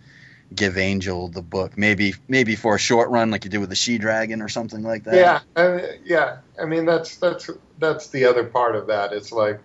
give 0.56 0.78
angel 0.78 1.28
the 1.28 1.42
book 1.42 1.78
maybe 1.78 2.14
maybe 2.28 2.56
for 2.56 2.76
a 2.76 2.80
short 2.80 3.10
run 3.10 3.30
like 3.32 3.44
you 3.44 3.50
did 3.50 3.58
with 3.58 3.70
the 3.70 3.76
she 3.76 3.98
dragon 3.98 4.42
or 4.42 4.48
something 4.48 4.82
like 4.82 5.04
that 5.04 5.16
Yeah, 5.16 5.40
I 5.56 5.98
yeah. 6.06 6.38
I 6.62 6.66
mean, 6.66 6.86
that's 6.86 7.18
that's 7.18 7.50
that's 7.80 8.08
the 8.10 8.26
other 8.26 8.44
part 8.44 8.76
of 8.76 8.88
that. 8.88 9.14
It's 9.14 9.32
like, 9.32 9.60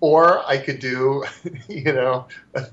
or 0.00 0.46
I 0.46 0.58
could 0.58 0.78
do, 0.78 1.24
you 1.68 1.92
know, 1.92 2.28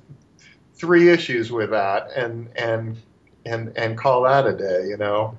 three 0.76 1.10
issues 1.10 1.52
with 1.52 1.72
that 1.72 2.12
and 2.16 2.50
and 2.56 2.98
and 3.46 3.78
and 3.78 3.98
call 3.98 4.24
that 4.24 4.46
a 4.46 4.56
day. 4.56 4.88
You 4.88 4.98
know. 4.98 5.38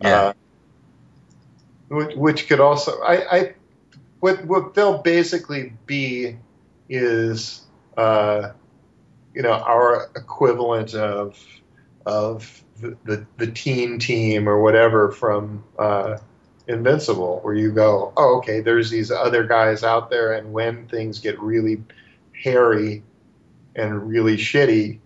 Yeah. 0.00 0.20
Uh, 0.20 0.32
which, 1.88 2.16
which 2.16 2.48
could 2.48 2.60
also 2.60 3.00
I 3.02 3.36
I 3.36 3.54
what 4.20 4.44
what 4.44 4.74
they'll 4.74 4.98
basically 4.98 5.72
be 5.86 6.36
is 6.88 7.62
uh, 7.96 8.50
you 9.34 9.42
know 9.42 9.52
our 9.52 10.10
equivalent 10.16 10.94
of 10.94 11.38
of 12.06 12.62
the, 12.80 12.96
the, 13.04 13.26
the 13.38 13.46
teen 13.50 13.98
team 13.98 14.48
or 14.48 14.60
whatever 14.60 15.10
from 15.10 15.64
uh, 15.78 16.18
Invincible, 16.66 17.40
where 17.42 17.54
you 17.54 17.72
go, 17.72 18.12
oh, 18.16 18.38
okay, 18.38 18.60
there's 18.60 18.90
these 18.90 19.10
other 19.10 19.44
guys 19.44 19.84
out 19.84 20.10
there, 20.10 20.32
and 20.32 20.52
when 20.52 20.86
things 20.88 21.18
get 21.18 21.38
really 21.40 21.82
hairy 22.32 23.02
and 23.76 24.08
really 24.08 24.36
shitty, 24.36 24.98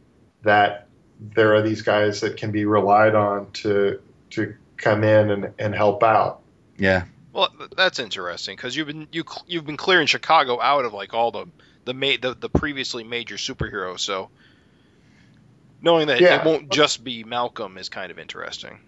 that 0.42 0.86
there 1.20 1.55
are 1.55 1.62
these 1.62 1.82
guys 1.82 2.20
that 2.20 2.36
can 2.36 2.52
be 2.52 2.64
relied 2.64 3.14
on 3.14 3.50
to 3.52 4.00
to 4.30 4.55
come 4.76 5.02
in 5.02 5.30
and, 5.30 5.52
and 5.59 5.74
help 5.74 6.02
out. 6.02 6.40
Yeah. 6.78 7.05
Well, 7.32 7.48
that's 7.76 7.98
interesting 7.98 8.56
because 8.56 8.76
you've 8.76 8.86
been 8.86 9.09
you 9.10 9.24
you've 9.46 9.66
been 9.66 9.76
clearing 9.76 10.06
Chicago 10.06 10.60
out 10.60 10.84
of 10.84 10.92
like 10.92 11.12
all 11.12 11.32
the 11.32 11.46
the 11.89 11.94
ma- 11.94 12.20
the, 12.20 12.35
the 12.39 12.48
previously 12.51 13.02
major 13.02 13.36
superhero. 13.36 13.98
so 13.98 14.28
knowing 15.81 16.09
that 16.09 16.20
Yeah. 16.20 16.40
it 16.40 16.44
won't 16.44 16.70
just 16.70 17.02
be 17.02 17.24
Malcolm 17.24 17.78
is 17.78 17.89
kind 17.89 18.10
of 18.10 18.19
interesting. 18.19 18.78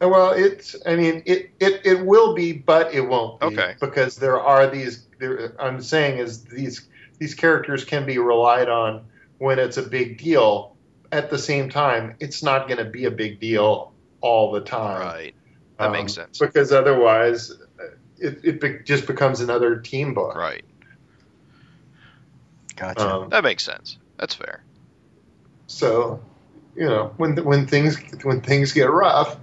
Uh, 0.00 0.08
Well, 0.08 0.30
it's. 0.32 0.74
I 0.86 0.96
mean, 0.96 1.22
it, 1.26 1.50
it, 1.60 1.82
it 1.84 2.06
will 2.06 2.34
be, 2.34 2.52
but 2.52 2.94
it 2.94 3.02
won't 3.02 3.40
be. 3.40 3.46
Okay. 3.46 3.74
Because 3.80 4.16
there 4.16 4.40
are 4.40 4.68
these. 4.70 5.06
There, 5.18 5.52
I'm 5.60 5.82
saying 5.82 6.18
is 6.18 6.44
these 6.44 6.88
these 7.18 7.34
characters 7.34 7.84
can 7.84 8.06
be 8.06 8.18
relied 8.18 8.68
on 8.68 9.04
when 9.38 9.58
it's 9.58 9.76
a 9.76 9.82
big 9.82 10.18
deal. 10.18 10.76
At 11.10 11.30
the 11.30 11.38
same 11.38 11.68
time, 11.70 12.14
it's 12.20 12.42
not 12.42 12.68
going 12.68 12.78
to 12.78 12.84
be 12.84 13.06
a 13.06 13.10
big 13.10 13.40
deal 13.40 13.92
all 14.20 14.52
the 14.52 14.60
time. 14.60 15.00
Right. 15.00 15.34
That 15.78 15.86
Um, 15.86 15.92
makes 15.92 16.12
sense. 16.14 16.38
Because 16.38 16.70
otherwise, 16.70 17.50
it, 18.18 18.40
it 18.44 18.60
be, 18.60 18.78
just 18.84 19.06
becomes 19.06 19.40
another 19.40 19.76
team 19.76 20.14
book. 20.14 20.36
Right. 20.36 20.64
Gotcha. 22.78 23.08
Um, 23.08 23.28
That 23.30 23.42
makes 23.44 23.64
sense. 23.64 23.98
That's 24.18 24.34
fair. 24.34 24.62
So, 25.66 26.20
you 26.76 26.86
know, 26.86 27.12
when 27.16 27.36
when 27.44 27.66
things 27.66 27.98
when 28.22 28.40
things 28.40 28.72
get 28.72 28.90
rough, 28.90 29.36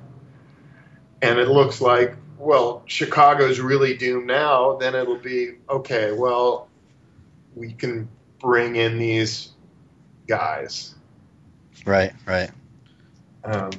and 1.22 1.38
it 1.40 1.48
looks 1.48 1.82
like 1.82 2.16
well 2.38 2.82
Chicago's 2.86 3.60
really 3.60 3.96
doomed 3.98 4.28
now, 4.28 4.78
then 4.78 4.96
it'll 4.96 5.18
be 5.18 5.56
okay. 5.70 6.12
Well, 6.14 6.68
we 7.56 7.74
can 7.74 8.08
bring 8.40 8.76
in 8.76 8.98
these 9.00 9.50
guys. 10.28 10.96
right. 11.86 12.14
Right. 12.26 12.50
Um, 13.44 13.70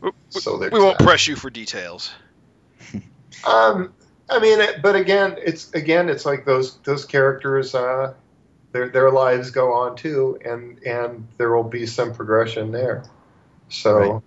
We, 0.00 0.10
so 0.30 0.58
we 0.58 0.68
won't 0.78 0.98
that. 0.98 1.04
press 1.04 1.26
you 1.26 1.36
for 1.36 1.50
details. 1.50 2.10
Um, 3.46 3.92
I 4.30 4.38
mean, 4.38 4.58
it- 4.60 4.80
but 4.80 4.96
again, 4.96 5.36
it's 5.38 5.70
again, 5.74 6.08
it's 6.08 6.24
like 6.24 6.44
those 6.46 6.76
those 6.78 7.04
characters. 7.04 7.74
Uh, 7.74 8.14
their 8.74 8.88
their 8.88 9.10
lives 9.12 9.52
go 9.52 9.72
on 9.72 9.96
too, 9.96 10.36
and 10.44 10.82
and 10.82 11.28
there 11.38 11.54
will 11.54 11.62
be 11.62 11.86
some 11.86 12.12
progression 12.12 12.72
there. 12.72 13.04
So, 13.68 14.22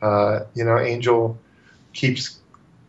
uh, 0.00 0.40
you 0.54 0.64
know, 0.64 0.78
Angel 0.78 1.38
keeps 1.92 2.40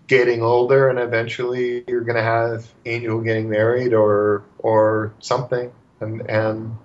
getting 0.08 0.42
older, 0.42 0.90
and 0.90 0.98
eventually 0.98 1.84
you're 1.88 2.02
going 2.02 2.16
to 2.16 2.24
have 2.24 2.68
Angel 2.86 3.20
getting 3.20 3.50
married 3.50 3.94
or 3.94 4.44
or 4.60 5.14
something, 5.20 5.74
and 6.00 6.22
and 6.30 6.78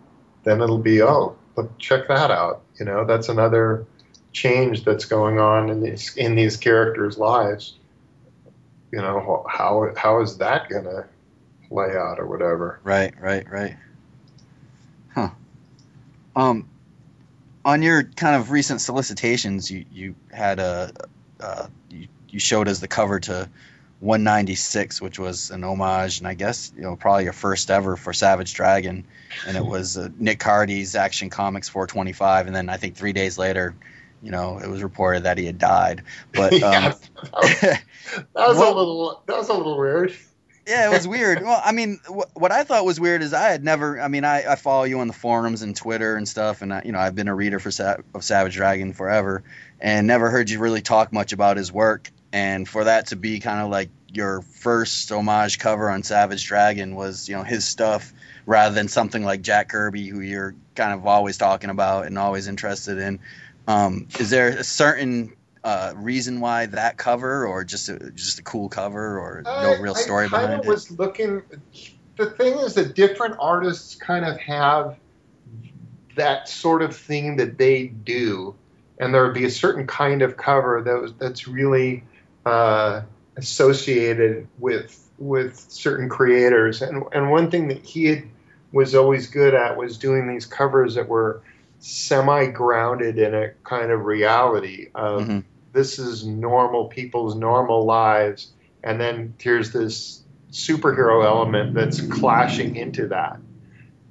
then 0.43 0.61
it'll 0.61 0.79
be 0.79 1.01
oh, 1.01 1.37
look, 1.57 1.79
check 1.79 2.09
that 2.09 2.33
out. 2.33 2.63
You 2.81 2.87
know, 2.87 3.05
that's 3.05 3.29
another 3.29 3.87
change 4.33 4.85
that's 4.85 5.05
going 5.05 5.39
on 5.39 5.71
in 5.71 5.81
these 5.81 6.17
in 6.17 6.35
these 6.35 6.57
characters' 6.57 7.19
lives 7.19 7.79
you 8.91 8.99
know 8.99 9.45
how 9.49 9.93
how 9.97 10.23
is 10.23 10.39
that 10.39 10.69
gonna 10.69 11.07
play 11.69 11.91
out 11.97 12.19
or 12.19 12.27
whatever 12.27 12.81
Right, 12.83 13.13
right, 13.21 13.49
right. 13.51 13.77
Um, 16.39 16.69
on 17.65 17.83
your 17.83 18.05
kind 18.05 18.37
of 18.37 18.51
recent 18.51 18.81
solicitations, 18.81 19.71
you 19.71 19.85
you 19.93 20.15
had 20.33 20.61
a 20.61 20.93
uh, 21.41 21.67
you, 21.91 22.07
you 22.29 22.39
showed 22.39 22.69
us 22.69 22.79
the 22.79 22.87
cover 22.89 23.19
to 23.21 23.49
196, 24.01 25.03
which 25.03 25.19
was 25.19 25.51
an 25.51 25.65
homage, 25.65 26.19
and 26.19 26.29
I 26.29 26.35
guess 26.35 26.73
you 26.77 26.83
know 26.83 26.95
probably 26.95 27.25
your 27.25 27.33
first 27.33 27.71
ever 27.71 27.97
for 27.97 28.13
Savage 28.13 28.55
Dragon, 28.55 29.05
and 29.47 29.57
it 29.57 29.67
was 29.67 29.99
uh, 29.99 30.09
Nick 30.17 30.39
Cardy's 30.39 30.95
Action 30.95 31.29
Comics 31.29 31.69
425, 31.69 32.47
and 32.47 32.55
then 32.55 32.69
I 32.69 32.77
think 32.77 32.95
three 32.95 33.13
days 33.13 33.37
later, 33.37 33.75
you 34.23 34.31
know, 34.31 34.59
it 34.59 34.69
was 34.69 34.83
reported 34.83 35.25
that 35.25 35.39
he 35.39 35.47
had 35.47 35.59
died. 35.59 36.05
But 36.33 36.53
um, 36.63 36.73
Yeah, 36.73 36.93
that 37.23 37.33
was, 37.35 37.61
that 37.61 37.83
was 38.37 38.59
Well- 38.59 38.75
a 38.75 38.79
little 38.79 39.23
that 39.27 39.37
was 39.37 39.49
a 39.49 39.55
little 39.55 39.77
weird 39.77 40.17
Yeah, 40.69 40.91
it 40.91 40.93
was 40.93 41.09
weird. 41.17 41.43
Well, 41.43 41.61
I 41.65 41.73
mean, 41.73 41.99
wh- 42.07 42.37
what 42.37 42.53
I 42.53 42.65
thought 42.65 42.85
was 42.85 43.01
weird 43.01 43.23
is 43.23 43.33
I 43.33 43.49
had 43.49 43.65
never. 43.65 44.01
I 44.01 44.09
mean, 44.09 44.25
I, 44.25 44.53
I 44.53 44.55
follow 44.57 44.85
you 44.85 45.01
on 45.01 45.07
the 45.07 45.15
forums 45.15 45.63
and 45.63 45.75
Twitter 45.75 46.17
and 46.17 46.29
stuff, 46.29 46.63
and 46.63 46.73
I, 46.73 46.83
you 46.85 46.93
know 46.93 46.99
I've 46.99 47.15
been 47.15 47.29
a 47.29 47.35
reader 47.35 47.59
for 47.59 47.71
Sa- 47.71 47.97
of 48.15 48.23
Savage 48.23 48.55
Dragon 48.55 48.93
forever, 48.93 49.43
and 49.81 50.07
never 50.07 50.31
heard 50.31 50.51
you 50.51 50.59
really 50.61 50.83
talk 50.83 51.13
much 51.13 51.33
about 51.33 51.57
his 51.57 51.73
work. 51.73 52.11
And 52.33 52.69
for 52.69 52.85
that 52.85 53.07
to 53.09 53.17
be 53.17 53.41
kind 53.41 53.61
of 53.61 53.71
like 53.71 53.89
your 54.13 54.43
first 54.43 55.11
homage 55.11 55.59
cover 55.59 55.89
on 55.91 56.03
Savage 56.03 56.47
Dragon 56.47 56.95
was, 56.95 57.29
you 57.29 57.37
know, 57.37 57.43
his 57.43 57.65
stuff 57.65 58.13
rather 58.45 58.75
than 58.75 58.89
something 58.89 59.25
like 59.25 59.41
Jack 59.43 59.71
Kirby, 59.71 60.07
who 60.09 60.21
you're 60.21 60.55
kind 60.75 60.93
of 60.93 61.07
always 61.07 61.39
talking 61.39 61.71
about 61.71 62.07
and 62.07 62.19
always 62.19 62.47
interested 62.47 62.99
in. 62.99 63.19
Um, 63.67 64.09
is 64.19 64.31
there 64.31 64.49
a 64.49 64.65
certain 64.65 65.35
uh, 65.69 65.93
reason 65.97 66.41
why 66.41 66.65
that 66.67 66.97
cover, 66.97 67.47
or 67.47 67.63
just 67.63 67.91
a, 67.91 68.11
just 68.13 68.39
a 68.39 68.43
cool 68.43 68.71
cover, 68.71 69.19
or 69.19 69.43
no 69.45 69.77
real 69.77 69.95
story 69.95 70.27
I, 70.27 70.29
behind 70.29 70.49
kind 70.49 70.65
it? 70.65 70.67
of 70.67 70.67
was 70.67 70.91
looking 70.91 71.43
the 72.17 72.27
thing 72.27 72.59
is 72.59 72.75
that 72.75 72.95
different 72.95 73.37
artists 73.39 73.95
kind 73.95 74.25
of 74.25 74.39
have 74.39 74.97
that 76.17 76.49
sort 76.49 76.83
of 76.83 76.97
thing 76.97 77.37
that 77.37 77.59
they 77.59 77.87
do 77.87 78.55
and 78.99 79.15
there 79.15 79.25
would 79.25 79.35
be 79.35 79.45
a 79.45 79.51
certain 79.51 79.87
kind 79.87 80.23
of 80.23 80.37
cover 80.37 80.83
that 80.83 81.01
was 81.01 81.13
that's 81.15 81.47
really 81.47 82.03
uh, 82.45 83.03
associated 83.37 84.49
with 84.59 85.09
with 85.19 85.59
certain 85.69 86.09
creators 86.09 86.83
and 86.83 87.05
and 87.13 87.31
one 87.31 87.51
thing 87.51 87.69
that 87.69 87.85
he 87.85 88.07
had, 88.07 88.25
was 88.73 88.95
always 88.95 89.29
good 89.29 89.55
at 89.55 89.77
was 89.77 89.97
doing 89.99 90.29
these 90.29 90.45
covers 90.45 90.97
that 90.97 91.09
were 91.09 91.43
semi 91.79 92.47
grounded 92.47 93.19
in 93.19 93.35
a 93.35 93.51
kind 93.65 93.93
of 93.93 94.05
reality 94.05 94.89
of 94.95 95.23
Mhm. 95.23 95.45
This 95.73 95.99
is 95.99 96.27
normal 96.27 96.87
people's 96.87 97.35
normal 97.35 97.85
lives 97.85 98.53
and 98.83 99.01
then 99.01 99.35
here's 99.39 99.73
this 99.73 100.23
superhero 100.51 101.25
element 101.25 101.75
that's 101.75 102.01
clashing 102.01 102.77
into 102.77 103.09
that. 103.09 103.39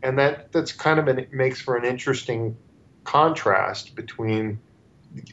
And 0.04 0.20
that 0.20 0.52
that's 0.52 0.72
kind 0.72 1.00
of 1.00 1.08
an, 1.08 1.20
it 1.20 1.34
makes 1.34 1.60
for 1.60 1.76
an 1.76 1.86
interesting 1.86 2.56
contrast 3.04 3.96
between 3.96 4.60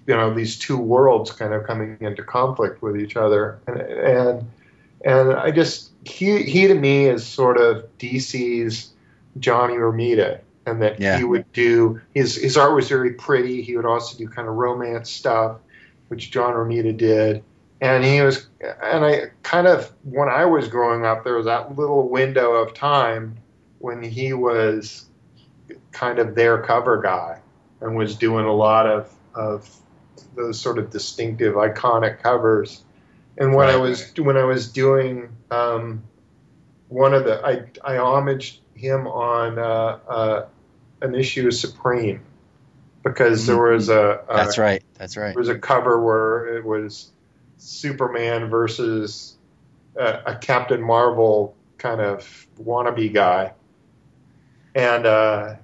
you 0.06 0.14
know 0.14 0.32
these 0.32 0.58
two 0.58 0.78
worlds 0.78 1.32
kind 1.32 1.52
of 1.52 1.64
coming 1.66 1.98
into 2.00 2.22
conflict 2.22 2.80
with 2.82 2.96
each 2.96 3.16
other. 3.16 3.60
And 3.66 3.80
and 3.80 4.50
and 5.04 5.32
I 5.34 5.50
just 5.50 5.90
he 6.04 6.42
he 6.42 6.66
to 6.68 6.74
me 6.74 7.06
is 7.06 7.26
sort 7.26 7.58
of 7.58 7.86
DC's 7.98 8.90
Johnny 9.38 9.74
Romita 9.74 10.40
and 10.64 10.80
that 10.80 11.00
Yeah. 11.00 11.18
he 11.18 11.24
would 11.24 11.52
do 11.52 12.00
his 12.14 12.36
his 12.36 12.56
art 12.56 12.74
was 12.74 12.88
very 12.88 13.12
pretty. 13.12 13.62
He 13.62 13.76
would 13.76 13.84
also 13.84 14.16
do 14.16 14.28
kind 14.28 14.48
of 14.48 14.54
romance 14.54 15.10
stuff 15.10 15.58
which 16.08 16.30
John 16.30 16.54
Romita 16.54 16.96
did. 16.96 17.42
And 17.80 18.04
he 18.04 18.20
was 18.20 18.46
and 18.60 19.04
I 19.04 19.30
kind 19.42 19.66
of 19.66 19.92
when 20.04 20.28
I 20.28 20.44
was 20.46 20.68
growing 20.68 21.04
up 21.04 21.24
there 21.24 21.36
was 21.36 21.46
that 21.46 21.76
little 21.76 22.08
window 22.08 22.52
of 22.54 22.72
time 22.74 23.36
when 23.78 24.02
he 24.02 24.32
was 24.32 25.06
kind 25.92 26.18
of 26.18 26.34
their 26.34 26.62
cover 26.62 27.00
guy 27.02 27.40
and 27.80 27.96
was 27.96 28.16
doing 28.16 28.46
a 28.46 28.52
lot 28.52 28.86
of 28.86 29.12
of 29.34 29.68
those 30.34 30.60
sort 30.60 30.78
of 30.78 30.90
distinctive 30.90 31.54
iconic 31.54 32.20
covers. 32.20 32.82
And 33.36 33.54
when 33.54 33.68
I 33.68 33.76
was 33.76 34.12
when 34.16 34.36
I 34.36 34.44
was 34.44 34.70
doing 34.70 35.28
um, 35.50 36.02
one 36.88 37.12
of 37.12 37.24
the 37.24 37.44
I 37.44 37.64
I 37.84 37.96
homaged 37.96 38.58
him 38.74 39.06
on 39.06 39.58
uh, 39.58 39.98
uh, 40.08 40.46
an 41.02 41.14
issue 41.14 41.46
of 41.48 41.54
Supreme 41.54 42.20
because 43.04 43.46
there 43.46 43.60
was 43.60 43.90
a, 43.90 44.24
a 44.28 44.36
That's 44.36 44.58
right. 44.58 44.82
That's 44.94 45.16
right. 45.16 45.34
there 45.34 45.40
was 45.40 45.50
a 45.50 45.58
cover 45.58 46.02
where 46.02 46.56
it 46.56 46.64
was 46.64 47.12
Superman 47.58 48.48
versus 48.48 49.36
a, 49.96 50.20
a 50.26 50.36
Captain 50.36 50.82
Marvel 50.82 51.54
kind 51.78 52.00
of 52.00 52.46
wannabe 52.60 53.12
guy, 53.12 53.52
and 54.74 55.06
uh, 55.06 55.54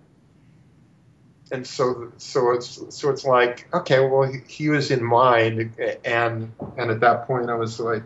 and 1.51 1.67
so 1.67 2.13
so 2.19 2.53
it's 2.53 2.95
so 2.95 3.11
it's 3.11 3.25
like 3.25 3.67
okay, 3.73 4.01
well 4.01 4.31
he, 4.31 4.39
he 4.47 4.69
was 4.69 4.91
in 4.91 5.03
mind, 5.03 5.75
and 6.05 6.53
and 6.77 6.91
at 6.91 7.01
that 7.01 7.27
point 7.27 7.49
I 7.49 7.55
was 7.55 7.81
like 7.81 8.03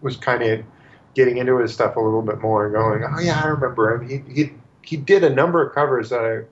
was 0.00 0.16
kind 0.16 0.42
of 0.42 0.64
getting 1.14 1.38
into 1.38 1.58
his 1.58 1.72
stuff 1.72 1.94
a 1.94 2.00
little 2.00 2.22
bit 2.22 2.40
more, 2.40 2.66
and 2.66 2.74
going, 2.74 3.14
oh 3.16 3.20
yeah, 3.20 3.40
I 3.42 3.46
remember 3.46 3.94
him. 3.94 4.08
He 4.08 4.34
he 4.34 4.52
he 4.82 4.96
did 4.96 5.22
a 5.22 5.30
number 5.30 5.64
of 5.64 5.72
covers 5.72 6.10
that 6.10 6.24
I 6.24 6.51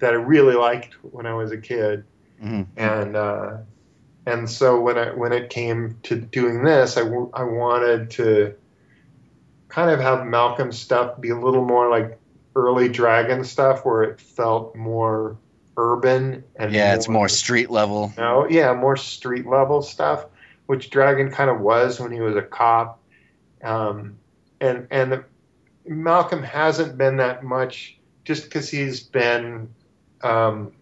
that 0.00 0.12
I 0.12 0.16
really 0.16 0.54
liked 0.54 0.94
when 1.02 1.26
I 1.26 1.34
was 1.34 1.52
a 1.52 1.58
kid 1.58 2.04
Mhm. 2.42 2.66
and 2.76 3.16
uh, 3.16 3.56
and 4.26 4.48
so 4.50 4.80
when 4.80 4.98
I 4.98 5.12
when 5.12 5.32
it 5.32 5.50
came 5.50 5.98
to 6.04 6.16
doing 6.16 6.62
this, 6.64 6.96
I, 6.96 7.02
w- 7.02 7.30
I 7.34 7.44
wanted 7.44 8.10
to 8.12 8.54
kind 9.68 9.90
of 9.90 10.00
have 10.00 10.26
Malcolm's 10.26 10.78
stuff 10.78 11.20
be 11.20 11.30
a 11.30 11.38
little 11.38 11.64
more 11.64 11.88
like 11.88 12.18
early 12.56 12.88
Dragon 12.88 13.44
stuff 13.44 13.84
where 13.84 14.02
it 14.02 14.20
felt 14.20 14.74
more 14.74 15.36
urban 15.76 16.44
and 16.56 16.74
Yeah, 16.74 16.94
it's 16.94 17.08
more 17.08 17.28
street 17.28 17.70
level. 17.70 18.12
no, 18.18 18.48
yeah, 18.48 18.72
more 18.74 18.96
street 18.96 19.46
level 19.46 19.82
stuff, 19.82 20.26
which 20.66 20.90
Dragon 20.90 21.30
kind 21.30 21.48
of 21.50 21.60
was 21.60 22.00
when 22.00 22.10
he 22.10 22.20
was 22.20 22.36
a 22.36 22.42
cop. 22.42 23.00
Um, 23.62 24.16
and 24.60 24.86
and 24.90 25.12
the, 25.12 25.24
Malcolm 25.86 26.42
hasn't 26.42 26.96
been 26.98 27.16
that 27.18 27.44
much 27.44 27.98
just 28.24 28.44
because 28.44 28.68
he's 28.70 29.00
been 29.00 29.68
um, 30.22 30.72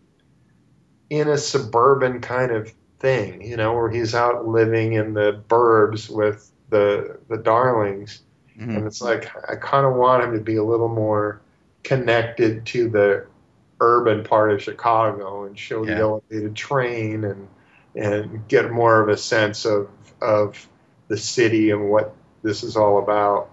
in 1.11 1.29
a 1.29 1.39
suburban 1.39 2.21
kind 2.21 2.53
of 2.53 2.73
thing, 2.99 3.43
you 3.43 3.57
know, 3.57 3.75
where 3.75 3.91
he's 3.91 4.15
out 4.15 4.47
living 4.47 4.93
in 4.95 5.15
the 5.15 5.43
burbs 5.49 6.11
with 6.11 6.51
the 6.71 7.19
the 7.29 7.39
darlings, 7.39 8.23
Mhm. 8.59 8.77
and 8.77 8.87
it's 8.87 9.01
like 9.01 9.31
I 9.49 9.57
kind 9.57 9.87
of 9.87 9.95
want 9.95 10.25
him 10.25 10.33
to 10.35 10.41
be 10.41 10.57
a 10.57 10.65
little 10.65 10.89
more 10.89 11.41
connected 11.85 12.67
to 12.67 12.89
the 12.89 13.27
urban 13.81 14.25
part 14.25 14.51
of 14.53 14.61
Chicago 14.63 15.45
and 15.45 15.59
show 15.59 15.85
the 15.85 15.95
elevated 15.97 16.55
train 16.55 17.25
and 17.25 17.49
and 17.95 18.47
get 18.49 18.71
more 18.71 19.01
of 19.01 19.09
a 19.09 19.17
sense 19.17 19.65
of 19.65 19.89
of 20.21 20.69
the 21.07 21.17
city 21.17 21.71
and 21.71 21.89
what 21.89 22.15
this 22.43 22.63
is 22.63 22.77
all 22.77 22.99
about. 22.99 23.49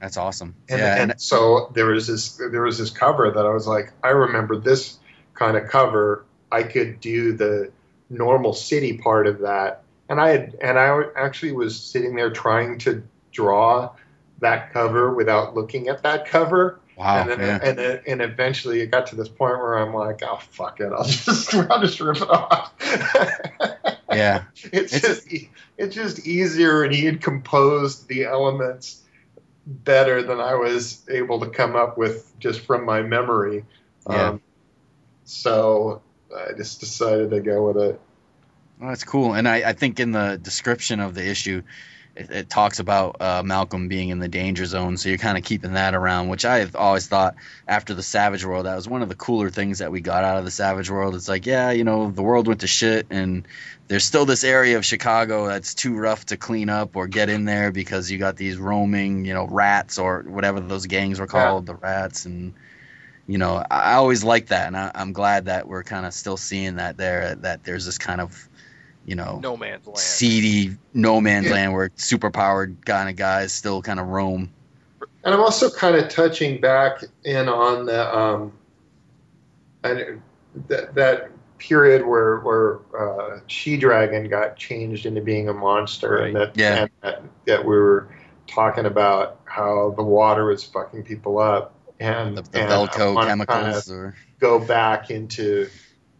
That's 0.00 0.18
awesome. 0.18 0.54
And, 0.68 0.78
yeah, 0.78 1.02
and 1.02 1.20
so 1.20 1.72
there 1.74 1.86
was 1.86 2.06
this 2.06 2.36
there 2.36 2.62
was 2.62 2.78
this 2.78 2.90
cover 2.90 3.30
that 3.30 3.46
I 3.46 3.48
was 3.48 3.66
like, 3.66 3.92
I 4.04 4.10
remember 4.10 4.58
this 4.58 4.98
kind 5.36 5.56
of 5.56 5.68
cover. 5.68 6.24
I 6.50 6.62
could 6.62 7.00
do 7.00 7.32
the 7.32 7.70
normal 8.10 8.52
city 8.54 8.98
part 8.98 9.26
of 9.26 9.40
that, 9.40 9.82
and 10.08 10.20
I 10.20 10.30
had 10.30 10.56
and 10.60 10.78
I 10.78 11.02
actually 11.16 11.52
was 11.52 11.78
sitting 11.78 12.16
there 12.16 12.30
trying 12.30 12.78
to 12.80 13.02
draw 13.32 13.92
that 14.40 14.72
cover 14.72 15.12
without 15.14 15.54
looking 15.54 15.88
at 15.88 16.02
that 16.02 16.26
cover. 16.26 16.78
wow. 16.96 17.20
and 17.22 17.30
then 17.30 17.40
yeah. 17.40 17.58
and 17.62 17.78
then, 17.78 18.00
and 18.06 18.22
eventually 18.22 18.80
it 18.80 18.90
got 18.90 19.06
to 19.08 19.16
this 19.16 19.28
point 19.28 19.58
where 19.58 19.74
I'm 19.78 19.92
like, 19.94 20.22
oh 20.22 20.38
fuck 20.50 20.80
it, 20.80 20.92
I'll 20.92 21.04
just 21.06 21.54
I'll 21.54 21.80
just 21.80 22.00
rip 22.00 22.16
it 22.16 22.28
off. 22.30 22.72
yeah. 24.12 24.44
it's, 24.72 24.94
It's- 24.94 25.00
just 25.02 25.32
e- 25.32 25.50
it's 25.78 25.94
just 25.94 26.26
easier, 26.26 26.84
and 26.84 26.94
he 26.94 27.04
had 27.04 27.20
composed 27.20 28.08
the 28.08 28.24
elements 28.24 29.02
better 29.66 30.22
than 30.22 30.40
I 30.40 30.54
was 30.54 31.02
able 31.10 31.40
to 31.40 31.50
come 31.50 31.76
up 31.76 31.98
with 31.98 32.32
just 32.38 32.60
from 32.60 32.84
my 32.86 33.02
memory. 33.02 33.64
Yeah. 34.08 34.28
Um, 34.30 34.40
so 35.26 36.00
I 36.34 36.52
just 36.52 36.80
decided 36.80 37.30
to 37.30 37.40
go 37.40 37.66
with 37.66 37.76
it. 37.76 38.00
Well, 38.80 38.90
that's 38.90 39.04
cool. 39.04 39.34
And 39.34 39.48
I, 39.48 39.70
I 39.70 39.72
think 39.72 40.00
in 40.00 40.12
the 40.12 40.38
description 40.40 41.00
of 41.00 41.14
the 41.14 41.26
issue, 41.28 41.62
it, 42.14 42.30
it 42.30 42.50
talks 42.50 42.78
about 42.78 43.20
uh, 43.20 43.42
Malcolm 43.44 43.88
being 43.88 44.10
in 44.10 44.20
the 44.20 44.28
danger 44.28 44.64
zone. 44.64 44.96
So 44.96 45.08
you're 45.08 45.18
kind 45.18 45.36
of 45.36 45.42
keeping 45.42 45.72
that 45.72 45.94
around, 45.94 46.28
which 46.28 46.44
I've 46.44 46.76
always 46.76 47.08
thought 47.08 47.34
after 47.66 47.92
the 47.92 48.04
Savage 48.04 48.44
World, 48.44 48.66
that 48.66 48.76
was 48.76 48.88
one 48.88 49.02
of 49.02 49.08
the 49.08 49.16
cooler 49.16 49.50
things 49.50 49.80
that 49.80 49.90
we 49.90 50.00
got 50.00 50.22
out 50.22 50.38
of 50.38 50.44
the 50.44 50.50
Savage 50.50 50.90
World. 50.90 51.16
It's 51.16 51.28
like, 51.28 51.44
yeah, 51.44 51.72
you 51.72 51.84
know, 51.84 52.10
the 52.10 52.22
world 52.22 52.46
went 52.46 52.60
to 52.60 52.68
shit, 52.68 53.06
and 53.10 53.48
there's 53.88 54.04
still 54.04 54.26
this 54.26 54.44
area 54.44 54.76
of 54.76 54.84
Chicago 54.84 55.48
that's 55.48 55.74
too 55.74 55.96
rough 55.96 56.26
to 56.26 56.36
clean 56.36 56.68
up 56.68 56.94
or 56.94 57.08
get 57.08 57.30
in 57.30 57.46
there 57.46 57.72
because 57.72 58.10
you 58.10 58.18
got 58.18 58.36
these 58.36 58.58
roaming, 58.58 59.24
you 59.24 59.34
know, 59.34 59.46
rats 59.46 59.98
or 59.98 60.22
whatever 60.22 60.60
those 60.60 60.86
gangs 60.86 61.18
were 61.18 61.26
called, 61.26 61.66
the 61.66 61.74
rats. 61.74 62.26
And, 62.26 62.54
you 63.26 63.38
know, 63.38 63.62
I 63.70 63.92
I 63.92 63.94
always 63.94 64.24
like 64.24 64.48
that. 64.48 64.68
And 64.68 64.76
I, 64.76 64.90
I'm 64.94 65.12
glad 65.12 65.46
that 65.46 65.66
we're 65.68 65.82
kind 65.82 66.06
of 66.06 66.14
still 66.14 66.36
seeing 66.36 66.76
that 66.76 66.96
there, 66.96 67.34
that 67.36 67.64
there's 67.64 67.86
this 67.86 67.98
kind 67.98 68.20
of, 68.20 68.48
you 69.04 69.14
know, 69.14 69.40
No 69.42 69.56
man's 69.56 69.86
land. 69.86 69.98
seedy 69.98 70.76
no 70.94 71.20
man's 71.20 71.46
Yeah. 71.46 71.52
land 71.52 71.72
where 71.72 71.90
super 71.96 72.30
powered 72.30 72.84
kind 72.84 73.08
of 73.08 73.16
guys 73.16 73.52
still 73.52 73.82
kind 73.82 74.00
of 74.00 74.06
roam. 74.08 74.50
And 75.24 75.34
I'm 75.34 75.40
also 75.40 75.70
kind 75.70 75.96
of 75.96 76.08
touching 76.08 76.60
back 76.60 77.02
in 77.24 77.48
on 77.48 77.86
the 77.86 78.16
um, 78.16 78.52
and 79.82 80.22
that, 80.68 80.94
that 80.94 81.30
period 81.58 82.06
where 82.06 82.38
where 82.40 82.78
uh, 82.98 83.40
She 83.46 83.76
Dragon 83.76 84.28
got 84.28 84.56
changed 84.56 85.06
into 85.06 85.20
being 85.20 85.48
a 85.48 85.52
monster, 85.52 86.18
and 86.18 86.36
that, 86.36 86.56
Yeah. 86.56 86.82
and 86.82 86.90
that 87.02 87.22
that 87.46 87.64
we 87.64 87.76
were 87.76 88.08
talking 88.46 88.86
about 88.86 89.40
how 89.44 89.94
the 89.96 90.02
water 90.02 90.44
was 90.46 90.62
fucking 90.64 91.02
people 91.02 91.38
up, 91.38 91.74
and 92.00 92.36
The, 92.36 92.42
the 92.42 92.60
and 92.60 92.70
Belco 92.70 93.26
chemicals 93.26 93.86
kinda 93.86 94.00
or 94.00 94.14
go 94.38 94.58
back 94.58 95.10
into 95.10 95.68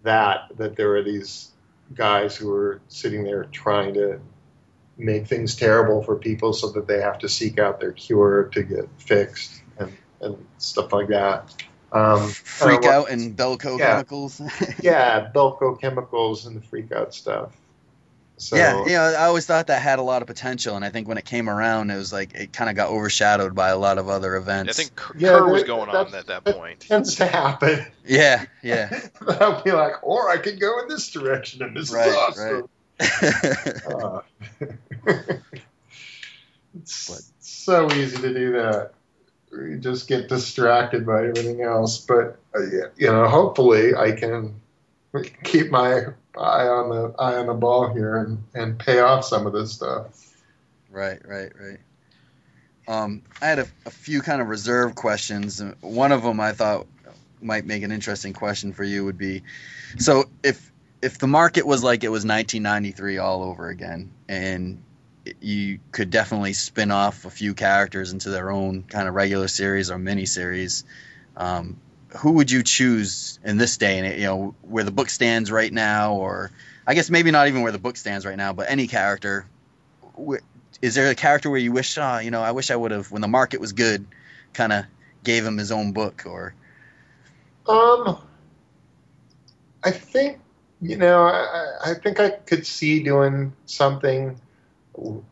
that 0.03 0.49
that 0.57 0.77
there 0.77 0.97
are 0.97 1.03
these 1.03 1.51
guys 1.95 2.37
who 2.37 2.53
are 2.53 2.81
sitting 2.89 3.25
there 3.25 3.45
trying 3.45 3.95
to 3.95 4.21
make 4.97 5.27
things 5.27 5.55
terrible 5.57 6.03
for 6.03 6.17
people 6.17 6.53
so 6.53 6.71
that 6.71 6.87
they 6.87 7.01
have 7.01 7.19
to 7.19 7.29
seek 7.29 7.59
out 7.59 7.81
their 7.81 7.93
cure 7.93 8.45
to 8.53 8.63
get 8.63 8.89
fixed 8.99 9.63
and, 9.79 9.97
and 10.21 10.47
stuff 10.59 10.93
like 10.93 11.09
that. 11.09 11.55
Um, 11.93 12.29
freak 12.29 12.85
out 12.85 13.11
and 13.11 13.37
Belco 13.37 13.79
yeah. 13.79 13.93
chemicals. 13.93 14.41
yeah, 14.83 15.31
Belco 15.33 15.81
chemicals 15.81 16.47
and 16.47 16.57
the 16.57 16.61
freak 16.61 16.93
out 16.93 17.15
stuff. 17.15 17.53
So 18.39 18.57
yeah, 18.57 18.87
you 18.87 18.93
know, 18.93 19.03
I 19.19 19.25
always 19.25 19.47
thought 19.47 19.69
that 19.69 19.81
had 19.81 19.99
a 19.99 20.03
lot 20.03 20.21
of 20.23 20.29
potential, 20.29 20.77
and 20.77 20.85
I 20.85 20.91
think 20.91 21.09
when 21.09 21.17
it 21.17 21.25
came 21.25 21.49
around, 21.49 21.91
it 21.91 21.97
was 21.97 22.13
like 22.13 22.35
it 22.35 22.53
kind 22.53 22.69
of 22.69 22.77
got 22.77 22.91
overshadowed 22.91 23.55
by 23.55 23.71
a 23.71 23.79
lot 23.79 23.99
of 23.99 24.09
other 24.09 24.37
events. 24.37 24.79
I 24.79 24.83
think 24.83 24.97
Kerr 24.97 25.15
Yeah, 25.19 25.31
Kerr 25.31 25.49
was 25.49 25.63
going 25.65 25.89
on 25.89 26.07
at 26.07 26.13
that 26.27 26.27
that 26.45 26.55
point. 26.55 26.85
tends 26.87 27.15
to 27.17 27.27
happen. 27.27 27.87
Yeah, 28.07 28.45
yeah, 28.63 28.91
I'll 29.27 29.63
be 29.63 29.73
like, 29.73 30.03
or 30.03 30.29
I 30.29 30.37
could 30.37 30.61
go 30.61 30.81
in 30.81 30.89
this 30.89 31.11
direction, 31.11 31.63
and 31.63 31.75
this 31.77 31.91
Right, 31.91 32.09
is 32.09 32.17
awesome. 32.17 32.69
right. 32.99 33.53
Uh, 33.87 34.21
it's 36.75 37.33
so 37.41 37.91
easy 37.93 38.17
to 38.19 38.35
do 38.35 38.53
that. 38.53 38.93
You 39.53 39.79
just 39.79 40.09
get 40.09 40.29
distracted 40.29 41.07
by 41.07 41.27
everything 41.27 41.63
else. 41.63 41.99
But 41.99 42.39
uh, 42.55 42.63
you 42.97 43.07
know, 43.11 43.27
hopefully, 43.29 43.95
I 43.95 44.13
can 44.13 44.61
keep 45.45 45.71
my 45.71 46.03
eye 46.39 46.67
on 46.69 46.91
the 46.91 47.15
eye 47.19 47.37
on 47.37 47.47
the 47.47 47.55
ball 47.55 47.93
here 47.93 48.19
and 48.19 48.43
and 48.55 48.79
pay 48.79 49.01
off 49.01 49.25
some 49.25 49.47
of 49.47 49.53
this 49.53 49.73
stuff. 49.73 50.35
Right, 50.91 51.21
right, 51.27 51.53
right. 51.59 51.79
Um, 52.89 53.23
I 53.43 53.47
had 53.47 53.59
a, 53.59 53.67
a 53.85 53.91
few 53.91 54.23
kind 54.23 54.41
of 54.41 54.49
reserve 54.49 54.95
questions. 54.95 55.63
One 55.81 56.13
of 56.13 56.23
them 56.23 56.41
I 56.41 56.53
thought 56.53 56.87
might 57.43 57.67
make 57.67 57.83
an 57.83 57.93
interesting 57.93 58.33
question 58.33 58.73
for 58.73 58.85
you 58.85 59.05
would 59.05 59.19
be, 59.19 59.43
so 59.99 60.25
if 60.43 60.73
if 61.03 61.19
the 61.19 61.27
market 61.27 61.67
was 61.67 61.85
like 61.85 62.05
it 62.05 62.09
was 62.09 62.25
1993 62.25 63.19
all 63.19 63.43
over 63.43 63.69
again, 63.69 64.13
and 64.29 64.83
you 65.41 65.79
could 65.93 66.11
definitely 66.11 66.53
spin 66.53 66.91
off 66.91 67.25
a 67.25 67.31
few 67.31 67.55
characters 67.55 68.13
into 68.13 68.31
their 68.31 68.51
own 68.51 68.83
kind 68.85 69.09
of 69.09 69.15
regular 69.15 69.49
series 69.49 69.91
or 69.91 69.99
mini 69.99 70.27
series, 70.27 70.85
um, 71.37 71.79
who 72.19 72.33
would 72.33 72.51
you 72.51 72.63
choose 72.63 73.39
in 73.45 73.57
this 73.57 73.77
day 73.77 73.99
and 73.99 74.21
you 74.21 74.27
know 74.27 74.55
where 74.63 74.85
the 74.85 74.91
book 74.91 75.09
stands 75.09 75.51
right 75.51 75.73
now, 75.73 76.15
or 76.15 76.51
I 76.87 76.95
guess 76.95 77.11
maybe 77.11 77.31
not 77.31 77.49
even 77.49 77.63
where 77.63 77.73
the 77.73 77.79
book 77.79 77.97
stands 77.97 78.27
right 78.27 78.37
now, 78.37 78.53
but 78.53 78.71
any 78.71 78.87
character. 78.87 79.47
Is 80.83 80.95
there 80.95 81.11
a 81.11 81.15
character 81.15 81.51
where 81.51 81.61
you 81.61 81.73
wish, 81.73 81.97
oh, 81.99 82.19
you 82.19 82.31
know, 82.31 82.43
I 82.43 82.53
wish 82.53 82.71
I 82.71 82.77
would 82.77 82.91
have 82.91 83.11
when 83.11 83.23
the 83.23 83.29
market 83.29 83.61
was 83.61 83.73
good, 83.73 84.07
kind 84.53 84.73
of 84.73 84.85
gave 85.25 85.45
him 85.45 85.57
his 85.57 85.73
own 85.73 85.93
book, 85.93 86.25
or 86.27 86.55
Um, 87.67 88.19
I 89.83 89.91
think 89.91 90.41
you 90.81 90.97
know, 90.97 91.25
I, 91.25 91.91
I 91.91 91.95
think 91.95 92.21
I 92.21 92.31
could 92.31 92.67
see 92.67 93.03
doing 93.03 93.53
something 93.65 94.41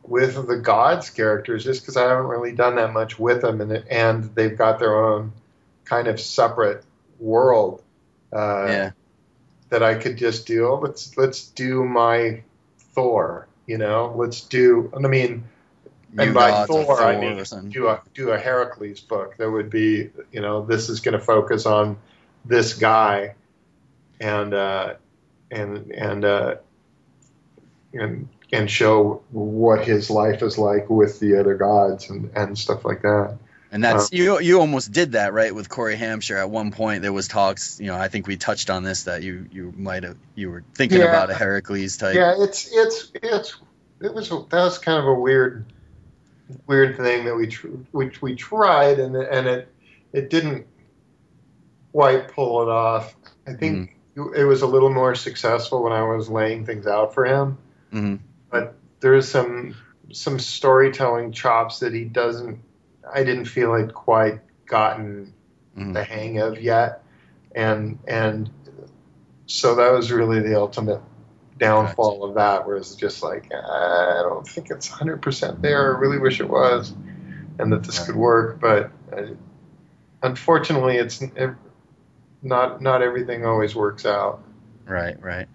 with 0.03 0.47
the 0.47 0.57
gods 0.57 1.11
characters, 1.11 1.65
just 1.65 1.83
because 1.83 1.97
I 1.97 2.03
haven't 2.03 2.27
really 2.27 2.53
done 2.53 2.77
that 2.77 2.93
much 2.93 3.19
with 3.19 3.43
them, 3.43 3.61
and 3.61 3.73
and 3.91 4.25
they've 4.35 4.57
got 4.57 4.79
their 4.79 4.97
own 4.97 5.33
kind 5.85 6.09
of 6.09 6.21
separate 6.21 6.85
world. 7.19 7.83
Uh, 8.33 8.67
yeah, 8.69 8.91
that 9.71 9.83
I 9.83 9.95
could 9.95 10.17
just 10.17 10.47
do. 10.47 10.67
Oh, 10.67 10.77
let's 10.77 11.17
let's 11.17 11.49
do 11.49 11.85
my 11.85 12.43
Thor. 12.95 13.49
You 13.67 13.79
know, 13.79 14.15
let's 14.17 14.43
do. 14.43 14.93
I 14.95 15.01
mean, 15.01 15.45
New 16.13 16.23
and 16.23 16.35
by 16.35 16.51
Gods 16.51 16.71
or 16.71 16.85
Thor, 16.85 17.03
I 17.03 17.19
mean 17.19 17.43
do 17.71 17.89
a 17.89 18.01
do 18.15 18.31
a 18.31 18.39
Heracles 18.39 19.01
book 19.01 19.37
that 19.39 19.51
would 19.51 19.71
be. 19.71 20.11
You 20.33 20.41
know, 20.41 20.65
this 20.65 20.89
is 20.89 21.01
going 21.01 21.19
to 21.19 21.25
focus 21.25 21.67
on 21.67 21.97
this 22.45 22.75
guy, 22.75 23.35
and 24.21 24.55
uh, 24.55 24.95
and 25.51 25.91
and 25.91 26.25
uh, 26.25 26.55
and 27.93 28.29
and 28.53 28.71
show 28.71 29.23
what 29.31 29.85
his 29.85 30.11
life 30.11 30.43
is 30.43 30.59
like 30.59 30.89
with 30.89 31.19
the 31.21 31.41
other 31.41 31.55
gods 31.55 32.11
and 32.11 32.31
and 32.37 32.57
stuff 32.57 32.85
like 32.85 33.03
that. 33.03 33.39
And 33.75 33.83
that's 33.83 34.13
you. 34.13 34.39
You 34.39 34.61
almost 34.61 34.93
did 34.93 35.13
that, 35.13 35.33
right? 35.33 35.53
With 35.53 35.69
Corey 35.69 35.97
Hamscher. 35.97 36.39
At 36.39 36.49
one 36.49 36.71
point, 36.71 37.03
there 37.03 37.13
was 37.13 37.27
talks. 37.27 37.81
You 37.81 37.89
know, 37.89 37.97
I 37.97 38.07
think 38.07 38.29
we 38.29 38.37
touched 38.37 38.71
on 38.71 38.85
this 38.85 39.03
that 39.03 39.25
you 39.25 39.49
you 39.51 39.75
might 39.77 40.05
have 40.05 40.17
you 40.37 40.53
were 40.53 40.63
thinking 40.77 41.01
Yeah. 41.01 41.07
about 41.07 41.29
a 41.31 41.35
Heracles 41.35 41.97
type. 41.97 42.15
Yeah, 42.15 42.37
it's 42.39 42.71
it's 42.73 43.11
it's 43.21 43.57
it 44.01 44.15
was 44.15 44.29
that 44.29 44.53
was 44.53 44.79
kind 44.79 45.01
of 45.01 45.07
a 45.07 45.15
weird 45.15 45.67
weird 46.69 46.97
thing 46.97 47.25
that 47.25 47.35
we 47.35 47.49
tr- 47.49 47.67
which 47.91 48.23
we 48.23 48.37
tried 48.37 49.01
and 49.01 49.17
and 49.17 49.49
it 49.49 49.69
it 50.13 50.31
didn't 50.31 50.67
quite 51.91 52.29
pull 52.29 52.63
it 52.63 52.69
off. 52.69 53.17
I 53.45 53.55
think 53.55 53.97
it 54.15 54.45
was 54.45 54.63
a 54.63 54.69
little 54.69 54.93
more 54.93 55.17
successful 55.17 55.83
when 55.83 55.93
I 55.93 56.03
was 56.05 56.29
laying 56.29 56.65
things 56.65 56.87
out 56.87 57.13
for 57.13 57.25
him. 57.25 57.59
hmm 57.91 58.17
But 58.51 58.77
there's 59.01 59.29
some 59.29 59.75
some 60.13 60.39
storytelling 60.39 61.33
chops 61.33 61.81
that 61.81 61.93
he 61.93 62.05
doesn't. 62.05 62.61
I 63.13 63.25
didn't 63.25 63.47
feel 63.47 63.75
had 63.75 63.95
quite 63.95 64.41
gotten 64.67 65.33
Mhm. 65.77 65.95
the 65.95 66.05
hang 66.05 66.39
of 66.39 66.61
yet, 66.61 67.03
and 67.55 67.99
and 68.07 68.51
so 69.47 69.75
that 69.77 69.93
was 69.93 70.11
really 70.13 70.41
the 70.41 70.59
ultimate 70.59 71.01
downfall 71.59 72.25
of 72.25 72.35
that, 72.35 72.67
where 72.67 72.77
it's 72.77 72.95
just 72.95 73.23
like 73.23 73.53
I 73.53 74.21
don't 74.23 74.47
think 74.47 74.71
it's 74.71 74.91
100 74.91 75.23
percent 75.23 75.63
there. 75.63 75.95
I 75.95 75.99
really 75.99 76.19
wish 76.19 76.41
it 76.41 76.49
was, 76.49 76.95
and 77.59 77.73
that 77.73 77.83
this 77.85 77.99
Right. 77.99 78.07
could 78.07 78.17
work, 78.17 78.61
but 78.61 78.91
uh, 79.13 79.27
unfortunately, 80.23 80.97
it's 80.97 81.21
it, 81.23 81.51
not 82.43 82.81
not 82.81 83.03
everything 83.03 83.45
always 83.47 83.75
works 83.75 84.07
out. 84.07 84.43
Right, 84.87 85.21
right. 85.23 85.47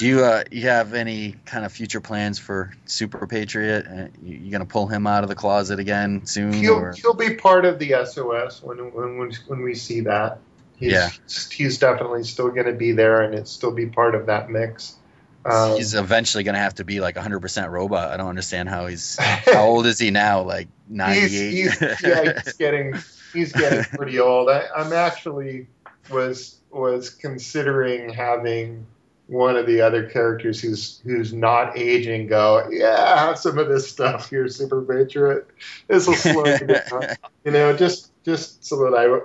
Do 0.00 0.06
you 0.06 0.24
uh, 0.24 0.44
you 0.50 0.62
have 0.62 0.94
any 0.94 1.32
kind 1.44 1.66
of 1.66 1.72
future 1.72 2.00
plans 2.00 2.38
for 2.38 2.72
Super 2.86 3.26
Patriot? 3.26 3.86
Uh, 3.86 4.08
you, 4.22 4.38
you 4.38 4.50
gonna 4.50 4.64
pull 4.64 4.86
him 4.86 5.06
out 5.06 5.24
of 5.24 5.28
the 5.28 5.34
closet 5.34 5.78
again 5.78 6.24
soon? 6.24 6.54
He'll 6.54 6.72
or? 6.72 6.92
he'll 6.92 7.12
be 7.12 7.34
part 7.34 7.66
of 7.66 7.78
the 7.78 7.90
SOS 8.06 8.62
when 8.62 8.78
when 8.94 9.18
when, 9.18 9.32
when 9.46 9.60
we 9.60 9.74
see 9.74 10.00
that. 10.00 10.38
He's, 10.78 10.92
Yeah. 10.92 11.10
he's 11.50 11.76
definitely 11.76 12.24
still 12.24 12.48
going 12.48 12.64
to 12.64 12.72
be 12.72 12.92
there, 12.92 13.20
and 13.20 13.34
it's 13.34 13.50
still 13.50 13.72
be 13.72 13.84
part 13.88 14.14
of 14.14 14.24
that 14.24 14.48
mix. 14.48 14.96
Um, 15.44 15.76
he's 15.76 15.94
eventually 15.94 16.44
gonna 16.44 16.56
have 16.56 16.76
to 16.76 16.84
be 16.84 17.00
like 17.00 17.16
100% 17.16 17.70
robot. 17.70 18.10
I 18.10 18.16
don't 18.16 18.28
understand 18.28 18.70
how 18.70 18.86
he's. 18.86 19.18
How 19.20 19.66
old 19.66 19.84
is 19.84 19.98
he 19.98 20.10
now? 20.10 20.44
Like 20.44 20.68
98. 20.88 21.28
he's, 21.28 21.78
he's, 21.78 22.02
yeah, 22.02 22.40
he's 22.42 22.54
getting 22.54 22.94
he's 23.34 23.52
getting 23.52 23.84
pretty 23.84 24.18
old. 24.18 24.48
I, 24.48 24.64
I'm 24.74 24.94
actually 24.94 25.66
was 26.10 26.56
was 26.70 27.10
considering 27.10 28.08
having 28.14 28.86
one 29.30 29.56
of 29.56 29.64
the 29.66 29.80
other 29.80 30.08
characters 30.08 30.60
who's 30.60 31.00
who's 31.04 31.32
not 31.32 31.78
aging 31.78 32.26
go, 32.26 32.68
yeah, 32.70 33.26
have 33.26 33.38
some 33.38 33.58
of 33.58 33.68
this 33.68 33.88
stuff 33.88 34.28
here, 34.28 34.48
Super 34.48 34.82
Patriot. 34.82 35.46
This 35.86 36.06
will 36.08 36.14
slow 36.14 36.44
you 36.46 36.66
down. 36.66 37.16
You 37.44 37.52
know, 37.52 37.74
just 37.74 38.12
just 38.24 38.64
so 38.64 38.76
that 38.84 38.94
I 38.94 39.20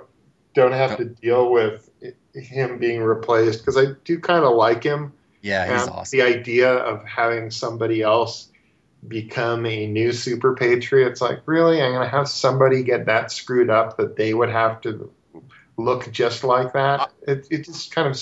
don't 0.54 0.72
have 0.72 0.96
to 0.96 1.04
deal 1.04 1.50
with 1.50 1.90
him 2.32 2.78
being 2.78 3.02
replaced 3.02 3.58
because 3.58 3.76
I 3.76 3.92
do 4.04 4.18
kind 4.18 4.44
of 4.44 4.56
like 4.56 4.82
him. 4.82 5.12
yeah, 5.42 5.70
he's 5.70 5.82
And 5.82 5.90
awesome. 5.90 6.18
The 6.18 6.24
idea 6.24 6.72
of 6.72 7.04
having 7.04 7.50
somebody 7.50 8.00
else 8.00 8.48
become 9.06 9.66
a 9.66 9.86
new 9.86 10.12
super 10.12 10.54
patriot, 10.54 11.08
it's 11.08 11.20
like, 11.20 11.40
really? 11.44 11.82
I'm 11.82 11.92
going 11.92 12.08
to 12.08 12.08
have 12.08 12.28
somebody 12.28 12.84
get 12.84 13.04
that 13.06 13.30
screwed 13.30 13.68
up 13.68 13.98
that 13.98 14.16
they 14.16 14.32
would 14.32 14.48
have 14.50 14.80
to 14.82 15.12
look 15.76 16.10
just 16.10 16.44
like 16.44 16.72
that? 16.72 17.00
Uh, 17.00 17.06
it, 17.28 17.46
it 17.50 17.64
just 17.64 17.94
kind 17.94 18.08
of 18.08 18.16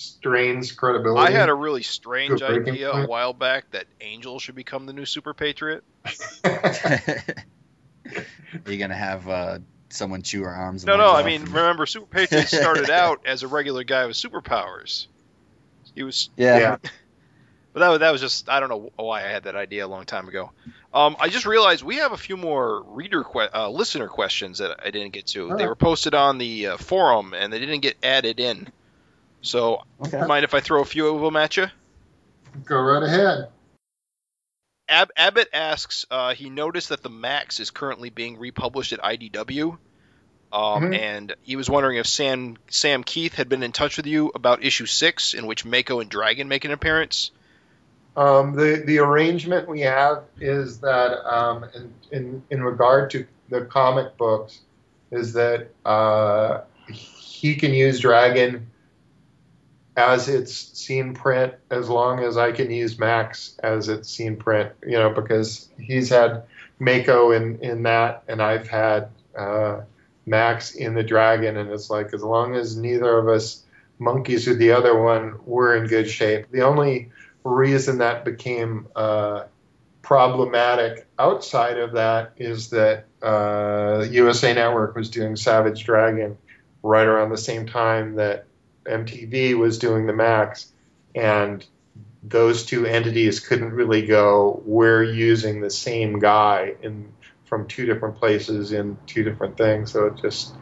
strains 0.00 0.72
credibility. 0.72 1.20
I 1.20 1.30
had 1.36 1.48
a 1.48 1.54
really 1.54 1.82
strange 1.82 2.40
Good 2.40 2.46
breaking 2.64 2.74
idea 2.74 2.90
a 2.92 3.06
while 3.06 3.32
back 3.32 3.70
that 3.72 3.86
Angel 4.00 4.38
should 4.38 4.54
become 4.54 4.86
the 4.86 4.92
new 4.92 5.04
Super 5.04 5.34
Patriot. 5.34 5.84
Are 8.06 8.72
you 8.72 8.78
gonna 8.78 8.94
have 8.94 9.28
uh, 9.28 9.58
someone 9.90 10.22
chew 10.22 10.42
her 10.42 10.50
arms? 10.50 10.84
No, 10.84 10.96
no, 10.96 11.12
I 11.12 11.22
mean, 11.24 11.42
and- 11.42 11.50
remember, 11.50 11.86
Super 11.86 12.06
Patriot 12.06 12.46
started 12.48 12.90
out 12.90 13.22
as 13.26 13.42
a 13.42 13.48
regular 13.48 13.84
guy 13.84 14.06
with 14.06 14.16
superpowers. 14.16 15.06
He 15.94 16.02
was, 16.02 16.30
yeah. 16.36 16.58
Yeah. 16.58 16.76
but 17.72 17.80
that 17.80 17.88
was, 17.88 18.00
that 18.00 18.10
was 18.10 18.20
just, 18.20 18.48
I 18.48 18.60
don't 18.60 18.68
know 18.68 18.90
why 18.96 19.24
I 19.24 19.28
had 19.28 19.44
that 19.44 19.56
idea 19.56 19.84
a 19.86 19.88
long 19.88 20.04
time 20.06 20.28
ago. 20.28 20.50
Um, 20.92 21.16
I 21.20 21.28
just 21.28 21.46
realized 21.46 21.84
we 21.84 21.96
have 21.96 22.12
a 22.12 22.16
few 22.16 22.36
more 22.36 22.82
reader, 22.82 23.22
que- 23.22 23.48
uh, 23.54 23.68
listener 23.68 24.08
questions 24.08 24.58
that 24.58 24.80
I 24.84 24.90
didn't 24.90 25.12
get 25.12 25.26
to. 25.28 25.54
They 25.56 25.64
Oh. 25.64 25.68
were 25.68 25.74
posted 25.76 26.14
on 26.14 26.38
the 26.38 26.68
uh, 26.68 26.76
forum 26.78 27.34
and 27.34 27.52
they 27.52 27.58
didn't 27.58 27.80
get 27.80 27.96
added 28.02 28.40
in. 28.40 28.68
So, 29.42 29.82
Okay. 30.02 30.26
mind 30.26 30.44
if 30.44 30.54
I 30.54 30.60
throw 30.60 30.82
a 30.82 30.84
few 30.84 31.14
of 31.14 31.20
them 31.20 31.36
at 31.36 31.56
you? 31.56 31.66
Go 32.64 32.80
right 32.80 33.02
ahead. 33.02 33.48
Ab- 34.88 35.12
Abbott 35.16 35.48
asks, 35.52 36.04
uh, 36.10 36.34
he 36.34 36.50
noticed 36.50 36.88
that 36.88 37.02
the 37.02 37.10
Maxx 37.10 37.60
is 37.60 37.70
currently 37.70 38.10
being 38.10 38.38
republished 38.38 38.92
at 38.92 39.00
IDW, 39.02 39.78
um, 40.52 40.82
Mhm. 40.82 40.98
and 40.98 41.34
he 41.42 41.54
was 41.54 41.70
wondering 41.70 41.98
if 41.98 42.06
Sam 42.06 42.56
Sam 42.68 43.04
Kieth 43.04 43.34
had 43.34 43.48
been 43.48 43.62
in 43.62 43.70
touch 43.72 43.96
with 43.96 44.06
you 44.06 44.32
about 44.34 44.64
issue 44.64 44.86
six, 44.86 45.32
in 45.32 45.46
which 45.46 45.64
Mako 45.64 46.00
and 46.00 46.10
Dragon 46.10 46.48
make 46.48 46.64
an 46.64 46.72
appearance. 46.72 47.30
Um, 48.16 48.56
the 48.56 48.82
the 48.84 48.98
arrangement 48.98 49.68
we 49.68 49.82
have 49.82 50.24
is 50.40 50.80
that 50.80 51.24
um, 51.24 51.64
in, 51.74 51.94
in 52.10 52.42
in 52.50 52.62
regard 52.64 53.10
to 53.10 53.26
the 53.48 53.62
comic 53.66 54.16
books, 54.16 54.60
is 55.12 55.34
that 55.34 55.68
uh, 55.84 56.62
he 56.88 57.54
can 57.54 57.72
use 57.72 58.00
Dragon 58.00 58.69
as 60.00 60.28
its 60.28 60.54
scene 60.54 61.14
print 61.14 61.54
as 61.70 61.88
long 61.88 62.20
as 62.20 62.36
I 62.36 62.52
can 62.52 62.70
use 62.70 62.98
Maxx 62.98 63.56
as 63.62 63.88
its 63.88 64.08
scene 64.08 64.36
print. 64.36 64.72
You 64.82 64.98
know, 64.98 65.10
because 65.10 65.68
he's 65.78 66.08
had 66.08 66.44
Mako 66.78 67.32
in 67.32 67.58
in 67.60 67.82
that, 67.84 68.24
and 68.28 68.40
I've 68.40 68.66
had 68.66 69.10
uh, 69.36 69.82
Maxx 70.26 70.74
in 70.74 70.94
the 70.94 71.02
Dragon, 71.02 71.56
and 71.56 71.70
it's 71.70 71.90
like 71.90 72.14
as 72.14 72.22
long 72.22 72.54
as 72.54 72.76
neither 72.76 73.18
of 73.18 73.28
us 73.28 73.62
monkeys 73.98 74.46
with 74.46 74.58
the 74.58 74.72
other 74.72 74.98
one, 74.98 75.38
we're 75.44 75.76
in 75.76 75.86
good 75.86 76.08
shape. 76.08 76.50
The 76.50 76.62
only 76.62 77.10
reason 77.44 77.98
that 77.98 78.24
became 78.24 78.88
uh, 78.96 79.44
problematic 80.02 81.06
outside 81.18 81.78
of 81.78 81.92
that 81.92 82.32
is 82.38 82.70
that 82.70 83.04
uh, 83.22 84.06
USA 84.10 84.54
Network 84.54 84.96
was 84.96 85.10
doing 85.10 85.36
Savage 85.36 85.84
Dragon 85.84 86.38
right 86.82 87.06
around 87.06 87.28
the 87.28 87.36
same 87.38 87.66
time 87.66 88.16
that 88.16 88.46
MTV 88.90 89.56
was 89.56 89.78
doing 89.78 90.06
the 90.06 90.12
Maxx, 90.12 90.72
and 91.14 91.64
those 92.22 92.66
two 92.66 92.84
entities 92.86 93.40
couldn't 93.40 93.72
really 93.72 94.06
go. 94.06 94.62
We're 94.64 95.02
using 95.02 95.60
the 95.60 95.70
same 95.70 96.18
guy 96.18 96.74
in 96.82 97.12
from 97.46 97.66
two 97.66 97.84
different 97.86 98.16
places 98.16 98.72
in 98.72 98.96
two 99.06 99.24
different 99.24 99.56
things, 99.56 99.90
so 99.90 100.06
it 100.06 100.16
just 100.20 100.54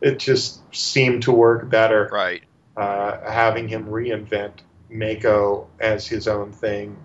it 0.00 0.18
just 0.18 0.60
seemed 0.74 1.22
to 1.24 1.32
work 1.32 1.68
better 1.68 2.08
Right. 2.10 2.42
uh, 2.76 3.30
having 3.30 3.68
him 3.68 3.86
reinvent 3.86 4.52
Mako 4.88 5.68
as 5.78 6.06
his 6.06 6.26
own 6.28 6.52
thing 6.52 6.96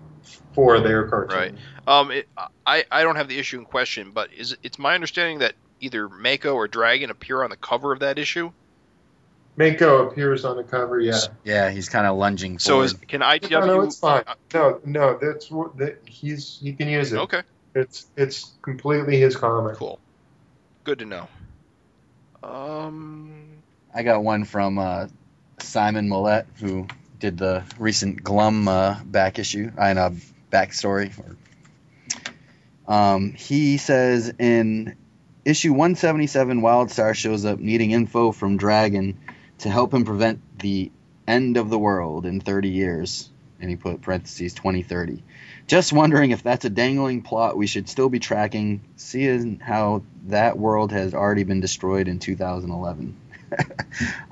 for 0.54 0.80
their 0.80 1.06
cartoon. 1.08 1.38
Right. 1.38 1.54
Um, 1.86 2.10
it, 2.10 2.28
I 2.66 2.84
I 2.90 3.02
don't 3.02 3.16
have 3.16 3.28
the 3.28 3.38
issue 3.38 3.58
in 3.58 3.64
question, 3.64 4.10
but 4.12 4.32
is 4.32 4.56
it's 4.62 4.78
my 4.78 4.94
understanding 4.94 5.38
that 5.38 5.54
either 5.80 6.08
Mako 6.08 6.54
or 6.54 6.68
Dragon 6.68 7.10
appear 7.10 7.42
on 7.42 7.50
the 7.50 7.56
cover 7.56 7.92
of 7.92 8.00
that 8.00 8.18
issue. 8.18 8.52
Mako 9.56 10.08
appears 10.08 10.44
on 10.44 10.56
the 10.56 10.62
cover, 10.64 11.00
yeah. 11.00 11.18
Yeah, 11.44 11.70
he's 11.70 11.88
kind 11.88 12.06
of 12.06 12.16
lunging 12.16 12.58
So 12.58 12.72
forward. 12.72 12.84
is 12.84 12.92
can 12.94 13.20
IDW? 13.22 13.50
No, 13.50 13.66
no, 13.66 13.80
it's 13.82 13.98
fine. 13.98 14.24
No, 14.52 14.80
no, 14.84 15.18
that's 15.20 15.50
what- 15.50 15.76
that 15.78 16.02
he's 16.06 16.58
he 16.62 16.72
can 16.74 16.88
use 16.88 17.12
it. 17.12 17.18
Okay. 17.18 17.42
It's 17.74 18.06
it's 18.16 18.52
completely 18.62 19.18
his 19.20 19.36
comic. 19.36 19.76
Cool. 19.76 19.98
Good 20.84 20.98
to 21.00 21.04
know. 21.04 21.28
Um. 22.42 23.32
I 23.94 24.02
got 24.02 24.22
one 24.22 24.44
from 24.44 24.78
uh, 24.78 25.06
Simon 25.58 26.08
Millette, 26.10 26.44
who 26.60 26.86
did 27.18 27.38
the 27.38 27.64
recent 27.78 28.22
Glum 28.22 28.68
uh, 28.68 29.02
back 29.04 29.38
issue 29.38 29.70
and 29.78 29.98
uh, 29.98 30.10
backstory. 30.52 31.10
Um, 32.86 33.32
he 33.32 33.78
says 33.78 34.32
in 34.38 34.96
issue 35.46 35.72
177, 35.72 36.60
Wildstar 36.60 37.14
shows 37.14 37.44
up 37.46 37.58
needing 37.58 37.90
info 37.92 38.32
from 38.32 38.58
Dragon 38.58 39.18
to 39.58 39.70
help 39.70 39.92
him 39.94 40.04
prevent 40.04 40.40
the 40.58 40.90
end 41.26 41.56
of 41.56 41.70
the 41.70 41.78
world 41.78 42.26
in 42.26 42.40
30 42.40 42.68
years. 42.68 43.30
And 43.60 43.70
he 43.70 43.76
put 43.76 44.02
parentheses 44.02 44.52
2030. 44.52 45.22
Just 45.66 45.92
wondering 45.92 46.30
if 46.30 46.42
that's 46.42 46.64
a 46.66 46.70
dangling 46.70 47.22
plot 47.22 47.56
we 47.56 47.66
should 47.66 47.88
still 47.88 48.08
be 48.10 48.18
tracking, 48.20 48.82
seeing 48.96 49.58
how 49.60 50.02
that 50.26 50.58
world 50.58 50.92
has 50.92 51.14
already 51.14 51.44
been 51.44 51.60
destroyed 51.60 52.06
in 52.06 52.18
2011. 52.18 53.16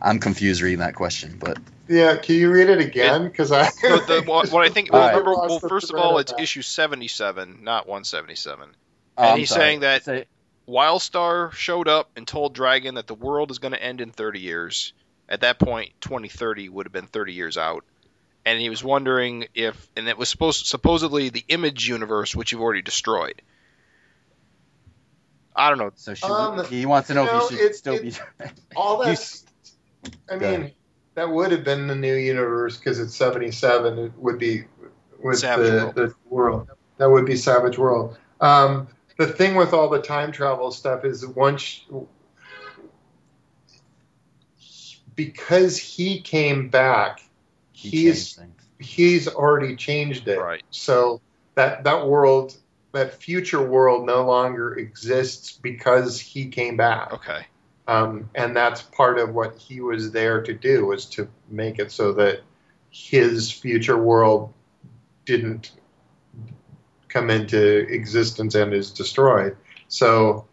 I'm 0.03 0.19
confused 0.19 0.61
reading 0.61 0.81
that 0.81 0.95
question, 0.95 1.37
but 1.41 1.59
Yeah, 1.89 2.17
can 2.17 2.35
you 2.37 2.51
read 2.53 2.69
it 2.69 2.81
again? 2.81 3.25
Because 3.25 3.51
I 3.51 3.69
So 3.69 3.97
the, 3.99 4.23
what, 4.27 4.51
what 4.51 4.65
I 4.65 4.69
think. 4.69 4.93
Well, 4.93 5.03
right. 5.03 5.11
remember, 5.17 5.33
well, 5.35 5.59
first 5.61 5.91
of 5.91 5.97
all, 5.99 6.19
it's 6.19 6.33
that. 6.33 6.41
issue 6.41 6.63
seventy-seven, 6.63 7.61
not 7.63 7.89
one 7.89 8.05
seventy-seven. 8.05 8.69
Oh, 9.17 9.23
And 9.23 9.31
I'm 9.33 9.39
he's 9.39 9.49
sorry. 9.49 9.61
saying 9.61 9.81
that- 9.81 10.05
Say- 10.05 10.25
Wildstar 10.69 11.53
showed 11.53 11.89
up 11.89 12.11
and 12.17 12.27
told 12.27 12.55
Dragon 12.55 12.95
that 12.95 13.07
the 13.07 13.15
world 13.15 13.51
is 13.51 13.59
going 13.59 13.73
to 13.73 13.83
end 13.83 14.01
in 14.01 14.11
30 14.11 14.41
years. 14.41 14.93
At 15.29 15.41
that 15.41 15.59
point, 15.59 15.93
2030 16.01 16.69
would 16.69 16.87
have 16.87 16.93
been 16.93 17.07
30 17.07 17.33
years 17.33 17.57
out. 17.57 17.85
And 18.47 18.61
he 18.61 18.69
was 18.69 18.85
wondering 18.85 19.47
if, 19.55 19.89
and 19.97 20.07
it 20.07 20.19
was 20.19 20.29
supposed 20.29 20.67
supposedly 20.67 21.31
the 21.31 21.45
Image 21.49 21.89
universe, 21.89 22.35
which 22.37 22.53
you've 22.53 22.61
already 22.61 22.83
destroyed. 22.83 23.41
I 25.57 25.69
don't 25.71 25.79
know. 25.79 25.93
so 25.95 26.15
should 26.15 26.31
Um, 26.31 26.57
we, 26.59 26.65
he 26.65 26.87
wants 26.87 27.09
to 27.09 27.15
know 27.15 27.25
you 27.25 27.31
know, 27.31 27.45
if 27.45 27.51
he 27.51 27.57
should 27.57 27.65
it's- 27.65 27.79
still 27.79 27.95
it's- 27.95 28.21
be. 28.39 28.45
all 28.77 28.99
You 29.01 29.07
that's. 29.07 29.45
I 30.31 30.37
mean, 30.37 30.73
that 31.15 31.31
would 31.31 31.53
have 31.53 31.65
been 31.65 31.87
the 31.87 31.95
new 31.95 32.15
universe 32.15 32.77
because 32.77 32.99
it's 32.99 33.15
seventy-seven. 33.17 33.99
It 33.99 34.13
would 34.19 34.39
be 34.39 34.65
with 35.23 35.39
Savage 35.39 35.71
the, 35.71 35.77
World. 35.79 35.95
the 35.95 36.15
world. 36.29 36.69
That 36.99 37.09
would 37.11 37.25
be 37.25 37.37
Savage 37.37 37.79
World. 37.79 38.19
Um, 38.41 38.89
the 39.17 39.27
thing 39.27 39.55
with 39.55 39.73
all 39.73 39.89
the 39.89 40.03
time 40.03 40.33
travel 40.33 40.71
stuff 40.73 41.05
is 41.07 41.27
once 41.27 41.85
because 45.15 45.79
he 45.79 46.21
came 46.21 46.69
back, 46.69 47.21
he 47.73 47.91
he's 47.91 48.39
he's 48.79 49.29
already 49.29 49.77
changed 49.77 50.29
it. 50.29 50.39
Right. 50.39 50.63
So 50.71 51.21
that 51.55 51.85
that 51.85 52.07
world, 52.07 52.57
that 52.93 53.15
future 53.15 53.63
world, 53.63 54.07
no 54.07 54.27
longer 54.27 54.75
exists 54.75 55.53
because 55.53 56.21
he 56.21 56.49
came 56.49 56.77
back. 56.77 57.13
Okay. 57.13 57.47
Um, 57.87 58.31
and 58.35 58.57
that's 58.57 58.81
part 58.81 59.19
of 59.19 59.35
what 59.35 59.59
he 59.59 59.81
was 59.81 60.11
there 60.13 60.43
to 60.43 60.55
do 60.55 60.87
was 60.87 61.05
to 61.07 61.29
make 61.51 61.79
it 61.79 61.93
so 61.93 62.13
that 62.15 62.41
his 62.91 63.51
future 63.51 63.99
world 63.99 64.55
didn't 65.27 65.73
come 67.09 67.29
into 67.29 67.87
existence 67.93 68.55
and 68.55 68.73
is 68.73 68.91
destroyed. 68.91 69.57
So 69.89 70.47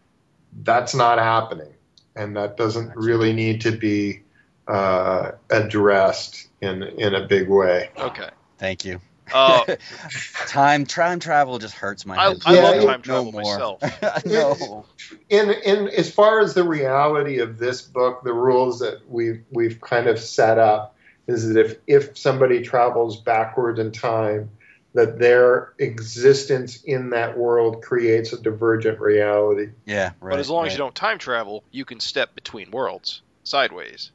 that's 0.63 0.93
not 0.93 1.19
happening, 1.19 1.73
and 2.15 2.35
that 2.35 2.57
doesn't 2.57 2.95
really 2.95 3.31
need 3.31 3.61
to 3.61 3.71
be 3.71 4.23
uh, 4.71 5.31
addressed 5.49 6.47
in 6.61 6.81
in 6.83 7.13
a 7.13 7.27
big 7.27 7.49
way. 7.49 7.89
Okay. 7.97 8.29
Thank 8.57 8.85
you. 8.85 9.01
Uh, 9.33 9.75
time 10.47 10.85
time 10.85 11.19
travel 11.19 11.59
just 11.59 11.73
hurts 11.73 12.05
my 12.05 12.17
I, 12.17 12.29
head. 12.29 12.41
I 12.45 12.53
Yeah, 12.55 12.61
love 12.61 12.85
time 12.85 13.01
travel 13.01 13.25
no 13.25 13.31
more. 13.31 13.41
myself. 13.41 14.25
no. 14.25 14.85
in 15.29 15.49
in 15.49 15.89
as 15.89 16.09
far 16.09 16.39
as 16.39 16.53
the 16.53 16.63
reality 16.63 17.39
of 17.39 17.57
this 17.57 17.81
book, 17.81 18.23
the 18.23 18.33
rules 18.33 18.79
that 18.79 19.09
we've 19.09 19.43
we've 19.51 19.81
kind 19.81 20.07
of 20.07 20.19
set 20.19 20.57
up 20.57 20.95
is 21.27 21.49
that 21.49 21.59
if 21.59 21.77
if 21.85 22.17
somebody 22.17 22.61
travels 22.61 23.19
backward 23.19 23.77
in 23.77 23.91
time, 23.91 24.51
that 24.93 25.19
their 25.19 25.73
existence 25.79 26.81
in 26.83 27.09
that 27.09 27.37
world 27.37 27.83
creates 27.83 28.31
a 28.31 28.41
divergent 28.41 29.01
reality. 29.01 29.71
Yeah, 29.85 30.11
right. 30.21 30.31
but 30.31 30.39
as 30.39 30.49
long 30.49 30.65
as 30.65 30.71
you 30.71 30.77
don't 30.77 30.95
time 30.95 31.17
travel, 31.17 31.65
you 31.71 31.83
can 31.83 31.99
step 31.99 32.35
between 32.35 32.71
worlds 32.71 33.21
sideways. 33.43 34.11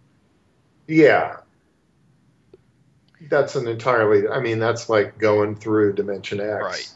Yeah. 0.86 1.36
That's 3.28 3.56
an 3.56 3.66
entirely 3.66 4.28
I 4.28 4.40
mean, 4.40 4.58
that's 4.58 4.88
like 4.88 5.18
going 5.18 5.56
through 5.56 5.94
Dimension 5.94 6.40
X. 6.40 6.62
Right. 6.62 6.92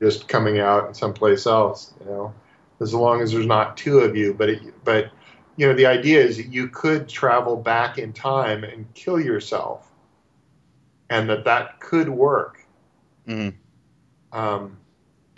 Just 0.00 0.28
coming 0.28 0.58
out 0.58 0.88
in 0.88 0.94
someplace 0.94 1.46
else, 1.46 1.92
you 2.00 2.06
know. 2.06 2.34
As 2.80 2.94
long 2.94 3.20
as 3.20 3.32
there's 3.32 3.46
not 3.46 3.76
two 3.76 3.98
of 3.98 4.16
you, 4.16 4.32
but 4.32 4.48
it, 4.48 4.84
but 4.84 5.10
you 5.56 5.66
know, 5.66 5.74
the 5.74 5.86
idea 5.86 6.20
is 6.20 6.36
that 6.36 6.52
you 6.52 6.68
could 6.68 7.08
travel 7.08 7.56
back 7.56 7.98
in 7.98 8.12
time 8.12 8.62
and 8.62 8.92
kill 8.94 9.20
yourself. 9.20 9.90
And 11.10 11.28
that 11.28 11.44
that 11.44 11.80
could 11.80 12.08
work. 12.08 12.64
Mhm. 13.26 13.54
Um 14.32 14.78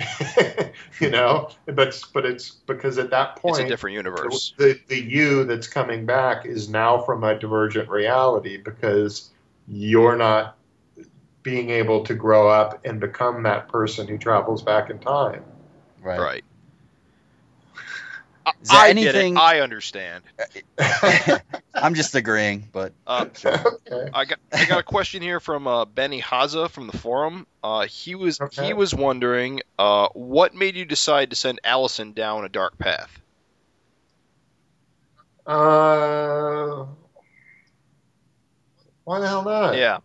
you 1.01 1.10
know, 1.10 1.51
but 1.66 2.01
but 2.14 2.24
it's 2.24 2.51
because 2.66 2.98
at 2.98 3.10
that 3.10 3.36
point 3.36 3.59
It's 3.60 3.66
a 3.66 3.68
different 3.68 3.94
universe. 3.97 4.55
the, 4.56 4.78
the 4.89 4.98
you 5.01 5.44
that's 5.44 5.66
coming 5.68 6.06
back 6.06 6.47
is 6.47 6.68
now 6.68 6.98
from 7.02 7.22
a 7.24 7.39
divergent 7.39 7.89
reality 7.89 8.56
because 8.56 9.31
you're 9.68 10.16
not 10.16 10.56
being 11.43 11.70
able 11.70 12.05
to 12.05 12.14
grow 12.14 12.48
up 12.48 12.85
and 12.85 13.01
become 13.01 13.43
that 13.44 13.68
person 13.68 14.06
who 14.06 14.18
travels 14.18 14.62
back 14.62 14.90
in 14.90 14.98
time. 14.98 15.43
right. 16.02 16.18
Right. 16.20 16.44
I, 18.47 18.52
Is 18.62 18.68
there 18.70 18.81
I 18.81 18.89
anything- 18.90 19.35
get 19.35 19.40
it. 19.40 19.44
I 19.44 19.60
understand. 19.60 20.24
I'm 21.74 21.94
just 21.94 22.14
agreeing, 22.14 22.68
but 22.72 22.92
Uh, 23.06 23.26
okay. 23.44 24.09
I 24.12 24.24
got 24.24 24.38
I 24.52 24.64
got 24.64 24.80
a 24.80 24.82
question 24.82 25.22
here 25.22 25.40
from 25.40 25.66
uh, 25.66 25.84
Benny 25.84 26.20
Haza 26.20 26.68
from 26.68 26.86
the 26.88 26.98
forum. 26.98 27.47
Uh, 27.62 27.86
he 27.86 28.14
was 28.14 28.40
Okay. 28.40 28.66
he 28.66 28.74
was 28.74 28.94
wondering 28.94 29.60
uh, 29.78 30.09
what 30.14 30.55
made 30.55 30.76
you 30.76 30.84
decide 30.84 31.30
to 31.30 31.36
send 31.36 31.60
Allison 31.64 32.12
down 32.12 32.44
a 32.44 32.48
dark 32.48 32.78
path. 32.78 33.20
Uh, 35.47 36.86
why 39.05 39.20
the 39.20 39.28
hell 39.28 39.44
not? 39.44 39.76
Yeah, 39.76 39.98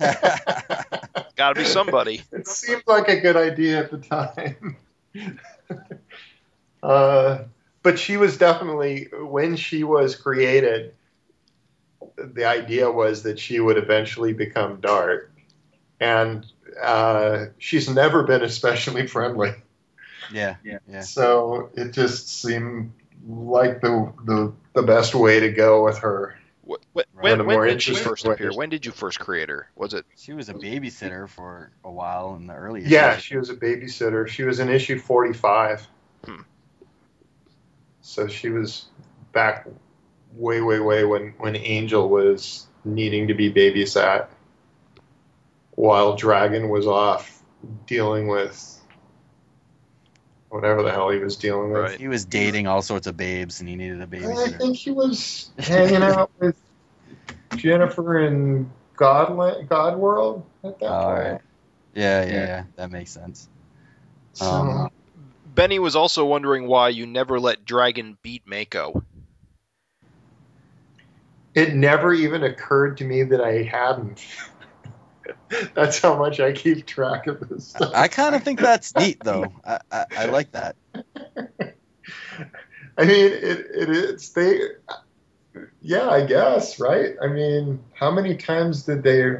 got 1.36 1.50
to 1.50 1.54
be 1.54 1.64
somebody. 1.64 2.22
it 2.32 2.46
seemed 2.48 2.82
like 2.86 3.08
a 3.08 3.20
good 3.20 3.36
idea 3.36 3.78
at 3.78 3.90
the 3.90 3.98
time. 3.98 4.76
uh, 6.82 7.38
but 7.82 7.98
she 7.98 8.16
was 8.16 8.36
definitely, 8.36 9.08
when 9.12 9.56
she 9.56 9.84
was 9.84 10.14
created, 10.14 10.94
the 12.16 12.44
idea 12.44 12.90
was 12.90 13.22
that 13.24 13.38
she 13.38 13.60
would 13.60 13.76
eventually 13.78 14.32
become 14.32 14.80
Dart. 14.80 15.30
And 16.00 16.44
uh, 16.82 17.46
she's 17.58 17.88
never 17.88 18.22
been 18.24 18.42
especially 18.42 19.06
friendly. 19.06 19.54
yeah, 20.32 20.56
yeah. 20.64 21.00
So 21.00 21.70
it 21.74 21.92
just 21.92 22.28
seemed 22.42 22.92
like 23.28 23.80
the, 23.80 24.12
the, 24.24 24.52
the 24.72 24.82
best 24.82 25.14
way 25.14 25.40
to 25.40 25.50
go 25.50 25.84
with 25.84 25.98
her. 25.98 26.36
Wh- 26.68 26.74
wh- 26.96 27.00
Right. 27.14 27.38
When, 27.38 27.46
when 27.46 27.68
did 27.68 27.82
she 27.82 27.94
first 27.94 28.24
appear? 28.24 28.52
When 28.52 28.68
did 28.68 28.84
you 28.84 28.90
first 28.90 29.20
create 29.20 29.48
her? 29.48 29.68
Was 29.76 29.94
it 29.94 30.04
She 30.16 30.32
was 30.32 30.48
a 30.48 30.54
babysitter 30.54 31.28
for 31.28 31.70
a 31.84 31.90
while 31.90 32.34
in 32.34 32.48
the 32.48 32.54
early. 32.54 32.82
Yeah, 32.84 33.12
issues. 33.12 33.22
she 33.22 33.36
was 33.36 33.50
a 33.50 33.54
babysitter. 33.54 34.26
She 34.26 34.42
was 34.42 34.58
in 34.58 34.68
issue 34.68 34.98
45. 34.98 35.86
Hmm. 36.24 36.40
So 38.00 38.26
she 38.26 38.48
was 38.50 38.86
back 39.32 39.68
way, 40.36 40.60
way, 40.60 40.80
way 40.80 41.04
when, 41.04 41.34
when 41.38 41.56
Angel 41.56 42.08
was 42.08 42.66
needing 42.84 43.28
to 43.28 43.34
be 43.34 43.52
babysat 43.52 44.28
while 45.72 46.16
Dragon 46.16 46.68
was 46.68 46.86
off 46.86 47.42
dealing 47.86 48.28
with 48.28 48.80
whatever 50.48 50.82
the 50.82 50.90
hell 50.90 51.10
he 51.10 51.18
was 51.18 51.36
dealing 51.36 51.72
with. 51.72 51.82
Right. 51.82 52.00
He 52.00 52.08
was 52.08 52.24
dating 52.24 52.66
all 52.66 52.82
sorts 52.82 53.06
of 53.06 53.16
babes, 53.16 53.60
and 53.60 53.68
he 53.68 53.76
needed 53.76 54.00
a 54.02 54.06
I 54.06 54.16
babysitter. 54.16 54.58
think 54.58 54.76
he 54.76 54.90
was 54.90 55.50
hanging 55.58 56.02
out 56.02 56.30
with 56.40 56.60
Jennifer 57.56 58.20
in 58.20 58.70
Godland, 58.96 59.68
God 59.68 59.96
World 59.98 60.44
at 60.62 60.78
that 60.80 60.88
All 60.90 61.06
point. 61.06 61.18
right. 61.32 61.40
Yeah, 61.94 62.24
yeah, 62.24 62.32
yeah. 62.32 62.64
That 62.76 62.90
makes 62.90 63.10
sense. 63.10 63.48
So, 64.34 64.46
Um, 64.46 64.90
Benny 65.54 65.78
was 65.78 65.96
also 65.96 66.24
wondering 66.24 66.66
why 66.66 66.88
you 66.90 67.06
never 67.06 67.38
let 67.38 67.64
Dragon 67.64 68.16
beat 68.22 68.42
Mako. 68.46 69.02
It 71.54 71.74
never 71.74 72.14
even 72.14 72.42
occurred 72.42 72.96
to 72.98 73.04
me 73.04 73.24
that 73.24 73.40
I 73.40 73.62
hadn't. 73.62 74.24
That's 75.74 75.98
how 75.98 76.16
much 76.16 76.40
I 76.40 76.52
keep 76.52 76.86
track 76.86 77.26
of 77.26 77.46
this 77.48 77.68
stuff. 77.68 77.92
I 77.94 78.08
kind 78.08 78.34
of 78.34 78.42
think 78.42 78.58
that's 78.58 78.94
neat, 78.96 79.22
though. 79.22 79.52
I, 79.64 79.80
I, 79.90 80.06
I 80.16 80.24
like 80.26 80.50
that. 80.52 80.76
I 82.96 83.04
mean, 83.04 83.32
it, 83.32 83.66
it 83.74 83.90
is 83.90 84.30
they. 84.30 84.60
Yeah, 85.82 86.08
I 86.08 86.24
guess 86.24 86.80
right. 86.80 87.16
I 87.22 87.26
mean, 87.26 87.82
how 87.92 88.10
many 88.10 88.36
times 88.36 88.84
did 88.84 89.02
they 89.02 89.36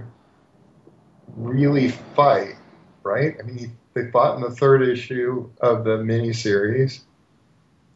really 1.34 1.88
fight? 1.88 2.56
Right. 3.02 3.36
I 3.40 3.42
mean, 3.42 3.78
they 3.94 4.10
fought 4.10 4.36
in 4.36 4.42
the 4.42 4.50
third 4.50 4.82
issue 4.82 5.50
of 5.60 5.84
the 5.84 5.98
miniseries, 5.98 7.00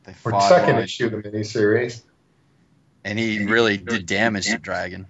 They 0.05 0.14
or 0.24 0.40
second 0.40 0.78
issue 0.78 1.06
of 1.06 1.12
the 1.12 1.30
miniseries. 1.30 2.02
And 3.07 3.19
he 3.19 3.45
really 3.45 3.77
did 3.78 4.07
damage 4.07 4.47
to 4.47 4.59
Dragon. 4.59 5.07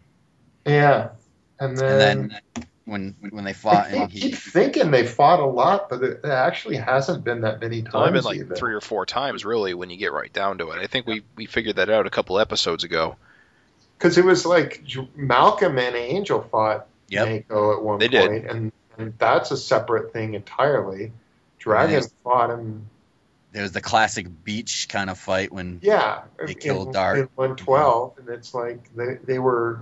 Yeah, 0.64 1.10
and 1.58 1.70
And 1.70 1.78
then. 1.78 2.28
then 2.54 2.66
when 2.84 3.16
when 3.30 3.44
they 3.44 3.52
fought, 3.52 3.88
think- 3.88 4.02
and 4.02 4.12
keep 4.12 4.22
he 4.22 4.30
thinking 4.32 4.90
they 4.92 5.04
fought 5.06 5.40
a 5.40 5.44
lot, 5.46 5.88
but 5.88 6.02
it 6.02 6.20
it 6.22 6.28
actually 6.28 6.76
hasn't 6.76 7.24
been 7.24 7.40
that 7.40 7.60
many 7.60 7.80
It's 7.80 7.94
only 7.94 8.10
times. 8.10 8.14
been 8.18 8.24
like 8.24 8.36
even. 8.44 8.56
three 8.56 8.74
or 8.74 8.80
four 8.80 9.06
times, 9.06 9.44
really, 9.44 9.74
when 9.74 9.90
you 9.90 9.96
get 9.96 10.12
right 10.12 10.32
down 10.32 10.58
to 10.58 10.70
it. 10.70 10.78
I 10.78 10.86
think 10.86 11.06
we 11.06 11.22
we 11.34 11.46
figured 11.46 11.76
that 11.76 11.90
out 11.90 12.06
a 12.06 12.10
couple 12.10 12.38
episodes 12.38 12.84
ago. 12.84 13.16
because 13.98 14.18
it 14.18 14.24
was 14.24 14.44
like 14.46 14.84
Malcolm 15.16 15.78
and 15.78 15.96
Angel 15.96 16.42
fought 16.42 16.86
Yep. 17.08 17.28
Mako 17.48 17.72
at 17.76 17.82
one 17.82 17.98
They 17.98 18.08
point, 18.08 18.30
did. 18.42 18.44
and, 18.50 18.72
and 18.98 19.14
that's 19.18 19.50
a 19.52 19.56
separate 19.56 20.12
thing 20.12 20.34
entirely. 20.34 21.12
Dragon 21.58 21.94
Yes. 21.94 22.10
fought 22.22 22.50
him, 22.50 22.88
there 23.56 23.62
was 23.62 23.72
the 23.72 23.80
classic 23.80 24.26
beach 24.44 24.86
kind 24.90 25.08
of 25.08 25.18
fight 25.18 25.50
when 25.50 25.78
yeah, 25.82 26.24
They 26.44 26.52
killed 26.52 26.88
in, 26.88 26.92
Dart. 26.92 27.16
in 27.20 27.28
112, 27.36 28.18
and 28.18 28.28
it's 28.28 28.52
like 28.52 28.94
they 28.94 29.14
they 29.24 29.38
were 29.38 29.80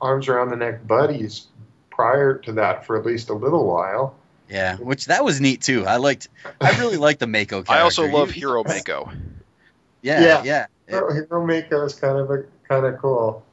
arms 0.00 0.28
around 0.28 0.50
the 0.50 0.56
neck 0.56 0.86
buddies 0.86 1.48
prior 1.90 2.34
to 2.38 2.52
that 2.52 2.86
for 2.86 2.96
at 2.96 3.04
least 3.04 3.28
a 3.28 3.34
little 3.34 3.66
while. 3.66 4.14
yeah, 4.48 4.76
which 4.76 5.06
that 5.06 5.24
was 5.24 5.40
neat 5.40 5.60
too. 5.60 5.84
I 5.86 5.96
liked, 5.96 6.28
I 6.60 6.78
really 6.78 6.98
liked 6.98 7.18
the 7.18 7.26
Mako 7.26 7.64
character. 7.64 7.72
I 7.78 7.80
also 7.80 8.06
love 8.06 8.30
He- 8.30 8.38
Hero 8.38 8.62
Mako. 8.62 9.10
Yeah, 10.02 10.20
Yeah. 10.22 10.42
yeah, 10.44 10.66
It- 10.86 10.92
Hero, 10.92 11.12
Hero 11.12 11.44
Mako 11.44 11.84
is 11.86 11.94
kind 11.94 12.16
of 12.16 12.30
a 12.30 12.44
kind 12.68 12.86
of 12.86 12.96
cool. 13.00 13.44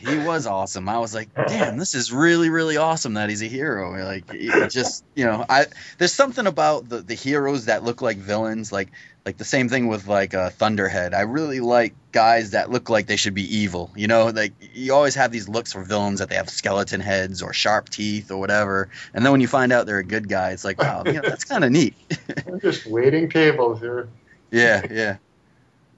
He 0.00 0.16
was 0.18 0.46
awesome. 0.46 0.88
I 0.88 0.98
was 0.98 1.14
like, 1.14 1.34
damn, 1.34 1.76
this 1.76 1.94
is 1.94 2.10
really, 2.12 2.48
really 2.48 2.78
awesome 2.78 3.14
that 3.14 3.28
he's 3.28 3.42
a 3.42 3.46
hero. 3.46 4.02
Like, 4.02 4.24
it 4.32 4.70
just 4.70 5.04
you 5.14 5.26
know, 5.26 5.44
I 5.48 5.66
there's 5.98 6.14
something 6.14 6.46
about 6.46 6.88
the 6.88 6.98
the 7.02 7.14
heroes 7.14 7.66
that 7.66 7.84
look 7.84 8.00
like 8.00 8.16
villains, 8.16 8.72
like 8.72 8.88
like 9.26 9.36
the 9.36 9.44
same 9.44 9.68
thing 9.68 9.88
with 9.88 10.06
like 10.06 10.32
uh, 10.32 10.48
Thunderhead. 10.50 11.12
I 11.12 11.22
really 11.22 11.60
like 11.60 11.94
guys 12.12 12.52
that 12.52 12.70
look 12.70 12.88
like 12.88 13.06
they 13.06 13.16
should 13.16 13.34
be 13.34 13.58
evil. 13.58 13.90
You 13.94 14.06
know, 14.06 14.28
like 14.28 14.54
you 14.72 14.94
always 14.94 15.16
have 15.16 15.30
these 15.32 15.48
looks 15.48 15.74
for 15.74 15.82
villains 15.82 16.20
that 16.20 16.30
they 16.30 16.36
have 16.36 16.48
skeleton 16.48 17.00
heads 17.00 17.42
or 17.42 17.52
sharp 17.52 17.90
teeth 17.90 18.30
or 18.30 18.38
whatever, 18.38 18.88
and 19.12 19.24
then 19.24 19.32
when 19.32 19.42
you 19.42 19.48
find 19.48 19.70
out 19.72 19.86
they're 19.86 19.98
a 19.98 20.04
good 20.04 20.28
guy, 20.28 20.52
it's 20.52 20.64
like, 20.64 20.80
wow, 20.80 21.02
you 21.04 21.12
know, 21.12 21.22
that's 21.22 21.44
kind 21.44 21.62
of 21.62 21.70
neat. 21.70 21.94
We're 22.46 22.58
just 22.58 22.86
waiting 22.86 23.28
tables 23.28 23.80
here. 23.80 24.08
yeah, 24.50 24.86
yeah, 24.90 25.16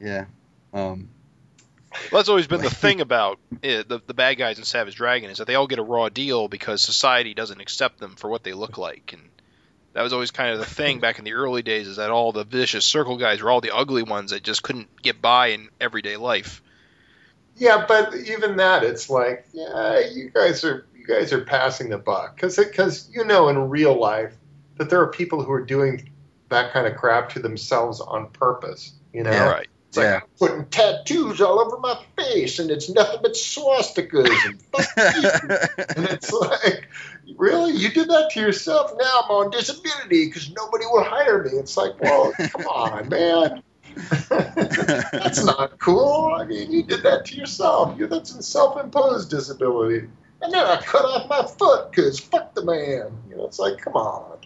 yeah. 0.00 0.24
Um, 0.74 1.08
Well, 2.10 2.20
that's 2.20 2.28
always 2.28 2.46
been 2.46 2.62
the 2.62 2.70
thing 2.70 3.00
about 3.00 3.38
it, 3.62 3.88
the 3.88 4.00
the 4.06 4.14
bad 4.14 4.34
guys 4.34 4.58
in 4.58 4.64
Savage 4.64 4.96
Dragon 4.96 5.30
is 5.30 5.38
that 5.38 5.46
they 5.46 5.54
all 5.54 5.66
get 5.66 5.78
a 5.78 5.82
raw 5.82 6.08
deal 6.08 6.48
because 6.48 6.82
society 6.82 7.34
doesn't 7.34 7.60
accept 7.60 7.98
them 7.98 8.16
for 8.16 8.28
what 8.28 8.42
they 8.42 8.52
look 8.52 8.78
like, 8.78 9.12
and 9.12 9.22
that 9.92 10.02
was 10.02 10.12
always 10.12 10.30
kind 10.30 10.52
of 10.52 10.58
the 10.58 10.64
thing 10.64 11.00
back 11.00 11.18
in 11.18 11.24
the 11.24 11.34
early 11.34 11.62
days 11.62 11.86
is 11.86 11.96
that 11.96 12.10
all 12.10 12.32
the 12.32 12.44
vicious 12.44 12.84
circle 12.84 13.16
guys 13.16 13.42
were 13.42 13.50
all 13.50 13.60
the 13.60 13.74
ugly 13.74 14.02
ones 14.02 14.30
that 14.30 14.42
just 14.42 14.62
couldn't 14.62 14.88
get 15.02 15.20
by 15.20 15.48
in 15.48 15.68
everyday 15.80 16.16
life. 16.16 16.62
Yeah, 17.56 17.84
but 17.86 18.14
even 18.14 18.56
that, 18.56 18.82
it's 18.82 19.10
like, 19.10 19.46
yeah, 19.52 20.00
you 20.00 20.30
guys 20.30 20.64
are 20.64 20.86
you 20.96 21.06
guys 21.06 21.32
are 21.32 21.44
passing 21.44 21.90
the 21.90 21.98
buck 21.98 22.36
because 22.36 22.56
because 22.56 23.10
you 23.12 23.24
know 23.24 23.48
in 23.48 23.68
real 23.68 23.98
life 23.98 24.34
that 24.76 24.88
there 24.88 25.00
are 25.00 25.08
people 25.08 25.42
who 25.42 25.52
are 25.52 25.64
doing 25.64 26.10
that 26.48 26.72
kind 26.72 26.86
of 26.86 26.96
crap 26.96 27.30
to 27.30 27.40
themselves 27.40 28.00
on 28.00 28.28
purpose. 28.30 28.92
You 29.12 29.24
know, 29.24 29.32
Yeah. 29.32 29.48
Right. 29.48 29.68
It's 29.92 29.98
Yeah. 29.98 30.20
I'm 30.22 30.28
putting 30.38 30.64
tattoos 30.66 31.40
all 31.40 31.60
over 31.60 31.78
my 31.78 31.98
face 32.16 32.58
and 32.58 32.70
it's 32.70 32.88
nothing 32.88 33.20
but 33.22 33.32
swastikas 33.32 34.28
and 34.46 34.62
fuck 34.72 34.86
you. 34.96 35.28
And 35.96 36.06
it's 36.08 36.32
like, 36.32 36.88
really? 37.36 37.72
You 37.72 37.90
did 37.90 38.08
that 38.08 38.30
to 38.32 38.40
yourself? 38.40 38.92
Now 38.98 39.22
I'm 39.24 39.30
on 39.30 39.50
disability 39.50 40.26
because 40.26 40.50
nobody 40.50 40.86
will 40.86 41.04
hire 41.04 41.44
me. 41.44 41.50
It's 41.58 41.76
like, 41.76 42.00
well, 42.00 42.32
come 42.38 42.66
on, 42.66 43.08
man. 43.10 43.62
that's 44.30 45.44
not 45.44 45.78
cool. 45.78 46.34
I 46.34 46.46
mean, 46.46 46.72
you 46.72 46.82
did 46.82 47.02
that 47.02 47.26
to 47.26 47.36
yourself. 47.36 47.98
You, 47.98 48.06
that's 48.06 48.34
a 48.34 48.42
self-imposed 48.42 49.28
disability. 49.28 50.08
And 50.40 50.52
then 50.52 50.66
I 50.66 50.80
cut 50.80 51.04
off 51.04 51.28
my 51.28 51.46
foot 51.46 51.90
because 51.90 52.18
fuck 52.18 52.54
the 52.54 52.64
man. 52.64 53.12
You 53.28 53.36
know, 53.36 53.44
it's 53.44 53.58
like, 53.58 53.76
come 53.78 53.94
on. 53.94 54.38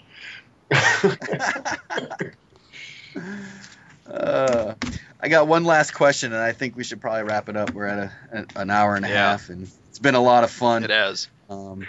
Uh, 4.06 4.74
I 5.20 5.28
got 5.28 5.48
one 5.48 5.64
last 5.64 5.92
question, 5.92 6.32
and 6.32 6.42
I 6.42 6.52
think 6.52 6.76
we 6.76 6.84
should 6.84 7.00
probably 7.00 7.22
wrap 7.24 7.48
it 7.48 7.56
up. 7.56 7.72
We're 7.72 7.86
at 7.86 7.98
a, 7.98 8.12
an- 8.30 8.46
an 8.56 8.70
hour 8.70 8.96
and 8.96 9.04
a 9.04 9.08
Yeah. 9.08 9.30
half, 9.30 9.48
and 9.48 9.68
it's 9.88 9.98
been 9.98 10.14
a 10.14 10.20
lot 10.20 10.44
of 10.44 10.50
fun. 10.50 10.84
It 10.84 10.90
has. 10.90 11.28
Um, 11.48 11.86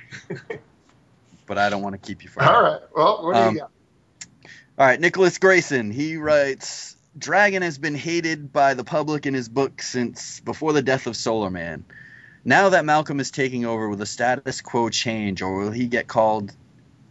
but 1.45 1.57
I 1.57 1.69
don't 1.69 1.81
want 1.81 1.93
to 1.93 2.05
keep 2.05 2.23
you 2.23 2.29
for. 2.29 2.43
All 2.43 2.61
right. 2.61 2.81
Well, 2.95 3.25
what 3.25 3.33
do 3.33 3.39
Um, 3.39 3.53
you 3.55 3.59
got? 3.61 3.71
All 4.79 4.85
right, 4.85 4.99
Nicholas 4.99 5.37
Grayson. 5.39 5.91
He 5.91 6.17
writes, 6.17 6.95
"Dragon 7.17 7.63
has 7.63 7.77
been 7.77 7.95
hated 7.95 8.53
by 8.53 8.75
the 8.75 8.83
public 8.83 9.25
in 9.25 9.33
his 9.33 9.49
book 9.49 9.81
since 9.81 10.39
before 10.41 10.71
the 10.73 10.81
death 10.83 11.07
of 11.07 11.15
Solar 11.17 11.49
Man. 11.49 11.83
Now 12.45 12.69
that 12.69 12.85
Malcolm 12.85 13.19
is 13.19 13.31
taking 13.31 13.65
over, 13.65 13.89
will 13.89 13.97
the 13.97 14.05
status 14.05 14.61
quo 14.61 14.89
change, 14.89 15.41
or 15.41 15.57
will 15.57 15.71
he 15.71 15.87
get 15.87 16.07
called 16.07 16.53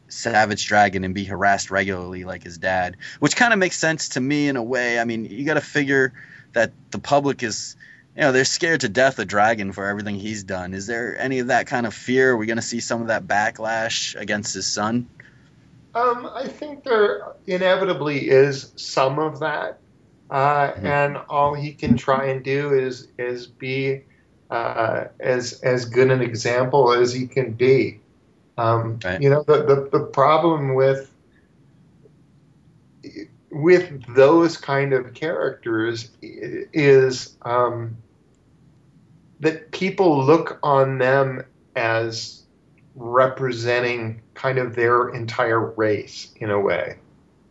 Savage 0.08 0.66
Dragon 0.66 1.04
and 1.04 1.14
be 1.14 1.24
harassed 1.24 1.70
regularly 1.70 2.24
like 2.24 2.42
his 2.42 2.58
dad? 2.58 2.96
Which 3.20 3.36
kind 3.36 3.52
of 3.52 3.58
makes 3.58 3.78
sense 3.78 4.10
to 4.10 4.20
me 4.20 4.48
in 4.48 4.56
a 4.56 4.62
way. 4.62 4.98
I 4.98 5.04
mean, 5.04 5.24
you 5.24 5.44
got 5.44 5.54
to 5.54 5.60
figure 5.60 6.12
that 6.52 6.72
the 6.90 6.98
public 6.98 7.42
is." 7.42 7.76
You 8.14 8.22
know, 8.22 8.32
they're 8.32 8.46
scared 8.46 8.80
to 8.80 8.88
death 8.88 9.18
of 9.18 9.28
Dragon 9.28 9.72
for 9.72 9.84
everything 9.86 10.14
he's 10.14 10.42
done. 10.42 10.72
Is 10.72 10.86
there 10.86 11.18
any 11.18 11.40
of 11.40 11.48
that 11.48 11.66
kind 11.66 11.86
of 11.86 11.92
fear? 11.92 12.30
Are 12.30 12.36
we 12.38 12.46
going 12.46 12.56
to 12.56 12.62
see 12.62 12.80
some 12.80 13.02
of 13.02 13.08
that 13.08 13.26
backlash 13.26 14.18
against 14.18 14.54
his 14.54 14.66
son? 14.66 15.06
Um, 15.94 16.30
I 16.34 16.48
think 16.48 16.84
there 16.84 17.22
inevitably 17.46 18.30
is 18.30 18.72
some 18.76 19.18
of 19.18 19.40
that, 19.40 19.80
uh, 20.30 20.72
Mhm. 20.72 20.84
and 20.84 21.16
all 21.28 21.54
he 21.54 21.72
can 21.72 21.98
try 21.98 22.28
and 22.28 22.42
do 22.42 22.72
is 22.72 23.08
is 23.18 23.46
be 23.46 24.04
uh, 24.50 25.04
as 25.20 25.60
as 25.62 25.84
good 25.86 26.10
an 26.10 26.22
example 26.22 26.92
as 26.92 27.12
he 27.12 27.26
can 27.26 27.52
be. 27.52 28.00
Um, 28.56 28.98
Right. 29.04 29.20
You 29.20 29.30
know, 29.30 29.44
the, 29.46 29.62
the 29.64 29.98
the 29.98 30.04
problem 30.04 30.74
with 30.74 31.12
with 33.50 34.14
those 34.14 34.56
kind 34.56 34.92
of 34.92 35.14
characters 35.14 36.10
is 36.22 37.36
um, 37.42 37.96
that 39.40 39.70
people 39.72 40.24
look 40.24 40.58
on 40.62 40.98
them 40.98 41.42
as 41.76 42.42
representing 42.94 44.20
kind 44.34 44.58
of 44.58 44.74
their 44.74 45.08
entire 45.10 45.60
race 45.72 46.32
in 46.36 46.50
a 46.50 46.60
way. 46.60 46.96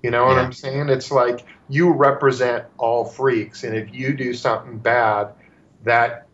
You 0.04 0.12
know 0.12 0.26
what 0.26 0.36
Yeah. 0.36 0.44
I'm 0.44 0.54
saying? 0.54 0.90
It's 0.90 1.12
like 1.12 1.46
you 1.70 1.92
represent 1.92 2.66
all 2.78 3.06
freaks, 3.06 3.64
and 3.64 3.76
if 3.76 3.94
you 3.94 4.14
do 4.14 4.34
something 4.34 4.78
bad, 4.78 5.30
that 5.84 6.25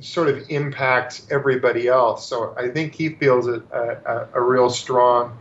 sort 0.00 0.28
of 0.28 0.50
impacts 0.50 1.26
everybody 1.30 1.88
else. 1.88 2.26
So 2.26 2.54
I 2.56 2.68
think 2.68 2.94
he 2.94 3.10
feels 3.10 3.46
a, 3.46 3.62
a, 4.34 4.38
a 4.38 4.42
real 4.42 4.70
strong 4.70 5.38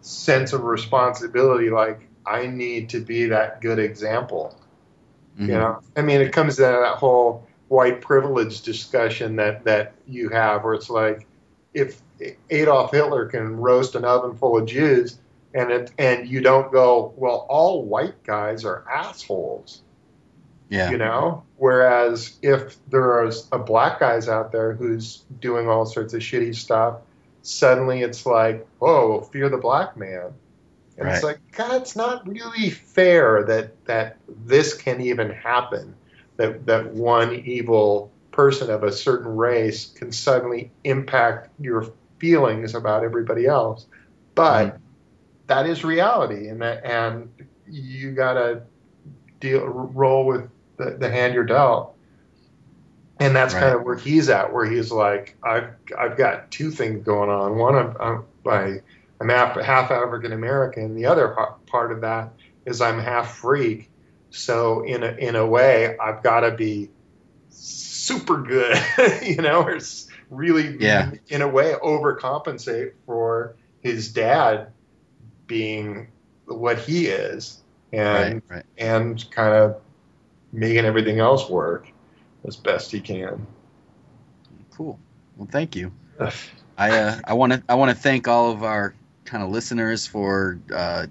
sense 0.00 0.52
of 0.52 0.64
responsibility 0.64 1.70
like, 1.70 2.08
I 2.24 2.46
need 2.46 2.90
to 2.90 3.00
be 3.00 3.26
that 3.26 3.60
good 3.60 3.78
example. 3.78 4.56
Mhm. 5.38 5.48
You 5.48 5.54
know, 5.54 5.80
I 5.96 6.02
mean, 6.02 6.20
it 6.20 6.32
comes 6.32 6.56
to 6.56 6.62
that 6.62 6.96
whole 6.96 7.46
white 7.68 8.00
privilege 8.00 8.62
discussion 8.62 9.36
that 9.36 9.64
that 9.64 9.94
you 10.06 10.28
have, 10.28 10.62
where 10.62 10.74
it's 10.74 10.90
like, 10.90 11.26
if 11.72 12.00
Adolf 12.50 12.92
Hitler 12.92 13.26
can 13.26 13.56
roast 13.56 13.94
an 13.94 14.04
oven 14.04 14.36
full 14.36 14.58
of 14.58 14.66
Jews, 14.66 15.18
and 15.54 15.70
it 15.70 15.90
and 15.98 16.28
you 16.28 16.42
don't 16.42 16.70
go, 16.70 17.12
well, 17.16 17.46
all 17.48 17.84
white 17.84 18.22
guys 18.24 18.64
are 18.64 18.84
assholes, 18.90 19.80
Yeah. 20.72 20.90
you 20.90 20.96
know. 20.96 21.44
Whereas 21.58 22.38
if 22.40 22.76
there 22.88 23.24
is 23.26 23.46
a 23.52 23.58
black 23.58 24.00
guys 24.00 24.26
out 24.26 24.52
there 24.52 24.72
who's 24.72 25.22
doing 25.38 25.68
all 25.68 25.84
sorts 25.84 26.14
of 26.14 26.22
shitty 26.22 26.54
stuff, 26.54 26.96
suddenly 27.42 28.00
it's 28.00 28.24
like, 28.24 28.66
oh, 28.80 29.20
fear 29.20 29.50
the 29.50 29.58
black 29.58 29.98
man. 29.98 30.32
And 30.96 31.08
it's 31.08 31.22
like, 31.22 31.40
God, 31.52 31.82
it's 31.82 31.94
not 31.94 32.26
really 32.26 32.70
fair 32.70 33.44
that 33.44 33.84
that 33.84 34.16
this 34.46 34.72
can 34.72 35.02
even 35.02 35.30
happen. 35.30 35.94
That 36.38 36.64
that 36.66 36.92
one 36.94 37.34
evil 37.34 38.10
person 38.30 38.70
of 38.70 38.82
a 38.82 38.92
certain 38.92 39.36
race 39.36 39.86
can 39.86 40.10
suddenly 40.10 40.70
impact 40.84 41.50
your 41.60 41.92
feelings 42.18 42.74
about 42.74 43.04
everybody 43.04 43.46
else. 43.46 43.84
But 44.34 44.66
mm-hmm. 44.68 44.76
that 45.48 45.66
is 45.66 45.84
reality, 45.84 46.48
and 46.48 46.62
that 46.62 46.84
and 46.84 47.28
you 47.68 48.12
gotta 48.12 48.62
deal 49.40 49.66
roll 49.66 50.24
with 50.24 50.48
the, 50.78 50.96
the 50.98 51.10
hand 51.10 51.34
you're 51.34 51.44
dealt. 51.44 51.96
And 53.20 53.36
that's 53.36 53.54
Right. 53.54 53.60
kind 53.60 53.74
of 53.76 53.82
where 53.84 53.96
he's 53.96 54.28
at, 54.28 54.52
where 54.52 54.64
he's 54.64 54.90
like, 54.90 55.36
I've 55.42 55.70
I've 55.96 56.16
got 56.16 56.50
two 56.50 56.70
things 56.70 57.04
going 57.04 57.30
on. 57.30 57.56
One, 57.56 57.76
I'm 57.76 57.96
I'm, 58.00 58.24
I, 58.46 58.80
I'm 59.20 59.28
half, 59.28 59.60
half 59.60 59.90
African 59.90 60.32
American. 60.32 60.94
The 60.94 61.06
other 61.06 61.36
part 61.66 61.92
of 61.92 62.00
that 62.00 62.34
is 62.66 62.80
I'm 62.80 62.98
half 62.98 63.36
freak. 63.38 63.90
So 64.30 64.82
in 64.82 65.02
a 65.04 65.12
in 65.12 65.36
a 65.36 65.46
way, 65.46 65.96
I've 65.98 66.22
got 66.22 66.40
to 66.40 66.52
be 66.52 66.90
super 67.50 68.42
good, 68.42 68.76
you 69.22 69.36
know, 69.36 69.62
or 69.62 69.78
really, 70.30 70.76
Yeah. 70.78 71.12
in 71.28 71.42
a 71.42 71.48
way, 71.48 71.74
overcompensate 71.82 72.92
for 73.06 73.56
his 73.80 74.12
dad 74.12 74.72
being 75.46 76.12
what 76.46 76.78
he 76.78 77.06
is, 77.06 77.62
and 77.92 78.34
Right. 78.34 78.42
Right. 78.48 78.64
and 78.78 79.24
kind 79.30 79.54
of 79.54 79.82
making 80.52 80.84
everything 80.84 81.18
else 81.18 81.48
work 81.48 81.88
as 82.46 82.56
best 82.56 82.90
he 82.90 83.00
can. 83.00 83.46
Cool. 84.72 84.98
Well, 85.36 85.48
thank 85.50 85.76
you. 85.76 85.92
I 86.78 86.90
uh, 86.98 87.20
I 87.24 87.34
want 87.34 87.52
to 87.52 87.62
I 87.68 87.74
want 87.74 87.90
to 87.90 87.96
thank 87.96 88.28
all 88.28 88.50
of 88.50 88.62
our 88.62 88.94
kind 89.24 89.42
of 89.42 89.50
listeners 89.50 90.06
for 90.06 90.58
uh, 90.74 91.06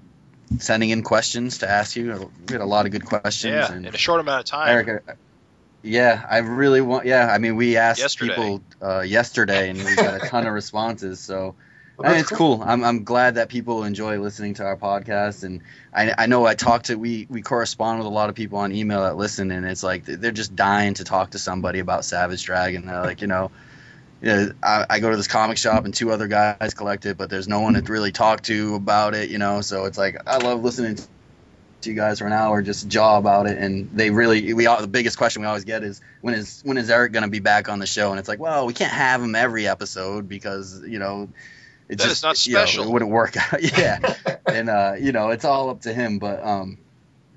sending 0.60 0.90
in 0.90 1.04
questions 1.04 1.60
to 1.60 1.70
ask 1.70 1.96
you. 1.96 2.32
We 2.48 2.54
had 2.54 2.62
a 2.62 2.66
lot 2.66 2.86
of 2.86 2.92
good 2.92 3.06
questions. 3.06 3.54
Yeah, 3.54 3.72
and 3.72 3.86
in 3.86 3.94
a 3.94 3.98
short 3.98 4.20
amount 4.20 4.42
of 4.42 4.46
time. 4.46 4.70
Erik, 4.70 5.04
yeah, 5.84 6.24
I 6.30 6.38
really 6.40 6.82
want. 6.82 7.06
Yeah, 7.06 7.28
I 7.28 7.38
mean, 7.40 7.56
we 7.56 7.78
asked 7.78 8.02
Yesterday. 8.02 8.36
people 8.36 8.62
uh, 8.82 9.02
yesterday, 9.02 9.70
and 9.70 9.80
we 9.80 9.96
got 9.96 10.24
a 10.24 10.28
ton 10.28 10.46
of 10.46 10.54
responses. 10.54 11.20
So 11.20 11.56
Well, 12.02 12.10
I 12.10 12.14
mean, 12.16 12.20
that's 12.22 12.32
it's 12.32 12.38
cool. 12.38 12.64
I'm 12.64 12.84
I'm 12.84 13.04
glad 13.04 13.36
that 13.36 13.50
people 13.50 13.84
enjoy 13.84 14.20
listening 14.20 14.56
to 14.56 14.64
our 14.64 14.76
podcast, 14.76 15.44
and 15.44 15.62
I 15.94 16.14
I 16.18 16.26
know 16.26 16.46
I 16.46 16.56
talk 16.56 16.84
to 16.84 16.96
we 16.96 17.28
we 17.30 17.42
correspond 17.42 18.00
with 18.00 18.08
a 18.08 18.12
lot 18.12 18.30
of 18.30 18.36
people 18.36 18.60
on 18.60 18.72
email 18.72 19.04
that 19.04 19.18
listen, 19.18 19.52
and 19.52 19.66
it's 19.66 19.84
like 19.84 20.06
they're 20.06 20.32
just 20.32 20.56
dying 20.56 20.96
to 20.96 21.04
talk 21.04 21.32
to 21.32 21.40
somebody 21.40 21.80
about 21.80 22.04
Savage 22.04 22.44
Dragon. 22.44 22.86
They're 22.86 23.02
like, 23.02 23.22
you 23.22 23.28
know. 23.28 23.52
You 24.24 24.28
know, 24.28 24.52
I, 24.62 24.86
I 24.88 25.00
go 25.00 25.10
to 25.10 25.18
this 25.18 25.28
comic 25.28 25.58
shop 25.58 25.84
and 25.84 25.96
two 25.96 26.12
other 26.12 26.28
guys 26.28 26.76
collect 26.76 27.08
it, 27.08 27.18
but 27.18 27.32
there's 27.32 27.48
no 27.48 27.62
one 27.62 27.74
to 27.74 27.82
really 27.92 28.12
talk 28.12 28.44
to 28.44 28.76
about 28.76 29.16
it, 29.16 29.32
you 29.32 29.40
know. 29.40 29.62
So 29.62 29.86
it's 29.86 29.98
like 29.98 30.16
I 30.28 30.38
love 30.38 30.64
listening 30.64 31.00
to 31.82 31.90
you 31.90 31.96
guys 31.96 32.20
for 32.20 32.28
an 32.28 32.34
hour, 32.34 32.62
just 32.62 32.88
jaw 32.88 33.18
about 33.18 33.48
it. 33.48 33.58
And 33.58 33.90
they 33.92 34.12
really, 34.12 34.54
we 34.54 34.68
all, 34.68 34.80
the 34.80 34.88
biggest 34.88 35.18
question 35.18 35.42
we 35.42 35.48
always 35.48 35.64
get 35.64 35.84
is 35.84 36.02
when 36.22 36.36
is 36.36 36.62
when 36.64 36.78
is 36.78 36.90
Erik 36.90 37.12
going 37.12 37.24
to 37.24 37.30
be 37.30 37.40
back 37.40 37.70
on 37.70 37.80
the 37.80 37.88
show? 37.88 38.12
And 38.12 38.20
it's 38.20 38.30
like, 38.30 38.40
well, 38.40 38.66
we 38.66 38.74
can't 38.74 38.94
have 38.94 39.22
him 39.22 39.36
every 39.36 39.68
episode 39.68 40.30
because 40.30 40.82
you 40.86 41.00
know 41.00 41.30
it 41.92 41.98
That 41.98 42.06
just 42.06 42.18
is 42.20 42.24
not 42.24 42.48
you 42.48 42.54
know, 42.54 42.60
special. 42.66 42.86
it 42.86 42.90
wouldn't 42.90 43.12
work 43.12 43.36
out. 43.36 43.62
yeah, 43.78 44.00
and 44.46 44.70
uh, 44.70 44.94
you 44.98 45.12
know 45.12 45.30
it's 45.30 45.44
all 45.44 45.70
up 45.70 45.82
to 45.82 45.94
him. 45.94 46.20
But 46.20 46.42
um, 46.42 46.78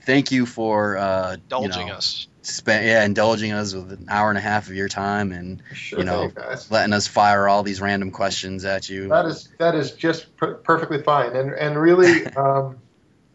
thank 0.03 0.31
you 0.31 0.47
for 0.47 0.97
uh, 0.97 1.35
Indulging 1.35 1.89
you 1.89 1.93
know, 1.93 1.99
us. 1.99 2.29
Spend, 2.43 2.87
yeah, 2.87 3.05
indulging 3.05 3.53
us 3.53 3.75
with 3.75 3.91
an 3.91 4.07
hour 4.09 4.29
and 4.29 4.39
a 4.39 4.41
half 4.41 4.69
of 4.69 4.75
your 4.75 4.89
time 4.89 5.33
and 5.33 5.63
Sure 5.73 5.99
you 5.99 6.05
know, 6.05 6.29
thing, 6.29 6.45
letting 6.71 6.93
us 6.93 7.07
fire 7.09 7.49
all 7.49 7.63
these 7.63 7.81
random 7.81 8.11
questions 8.13 8.65
at 8.65 8.89
you. 8.89 9.09
That 9.09 9.27
is 9.27 9.49
that 9.59 9.75
is 9.75 9.93
just 9.93 10.37
per- 10.37 10.55
perfectly 10.55 11.03
fine, 11.03 11.35
and 11.35 11.53
and 11.53 11.77
really, 11.77 12.25
um, 12.37 12.79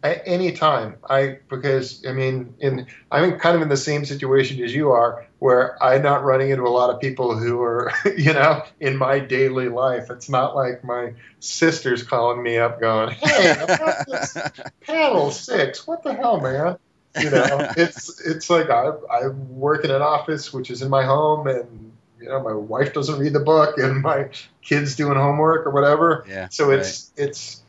at 0.02 0.22
any 0.24 0.52
time, 0.52 0.96
I 1.08 1.40
because 1.50 2.06
I 2.06 2.12
mean, 2.12 2.54
in 2.60 2.86
I'm 3.10 3.38
kind 3.38 3.56
of 3.56 3.62
in 3.62 3.68
the 3.68 3.76
same 3.76 4.06
situation 4.06 4.62
as 4.64 4.74
you 4.74 4.92
are, 4.92 5.26
where 5.40 5.82
I'm 5.82 6.02
not 6.02 6.22
running 6.22 6.50
into 6.50 6.64
a 6.64 6.68
lot 6.68 6.90
of 6.90 7.00
people 7.00 7.36
who 7.36 7.60
are, 7.62 7.92
you 8.16 8.32
know, 8.32 8.62
in 8.78 8.96
my 8.96 9.18
daily 9.18 9.68
life. 9.68 10.10
It's 10.10 10.28
not 10.28 10.54
like 10.54 10.84
my 10.84 11.14
sister's 11.40 12.02
calling 12.04 12.42
me 12.42 12.58
up, 12.58 12.78
going, 12.78 13.10
"Hey, 13.10 13.56
about 13.60 14.06
this 14.06 14.36
panel 14.82 15.30
six, 15.32 15.86
what 15.86 16.04
the 16.04 16.14
hell, 16.14 16.40
man?" 16.40 16.76
You 17.18 17.30
know, 17.30 17.72
it's 17.76 18.20
it's 18.24 18.48
like 18.48 18.70
I 18.70 18.90
I 19.10 19.28
work 19.28 19.84
in 19.84 19.90
an 19.90 20.02
office 20.02 20.52
which 20.52 20.70
is 20.70 20.82
in 20.82 20.90
my 20.90 21.04
home, 21.04 21.46
and 21.48 21.92
you 22.20 22.28
know 22.28 22.42
my 22.42 22.52
wife 22.52 22.92
doesn't 22.92 23.18
read 23.18 23.32
the 23.32 23.40
book 23.40 23.78
and 23.78 24.02
my 24.02 24.28
kids 24.62 24.94
doing 24.94 25.16
homework 25.16 25.66
or 25.66 25.70
whatever. 25.70 26.24
Yeah. 26.28 26.48
So 26.50 26.70
it's 26.70 27.10
it's 27.16 27.59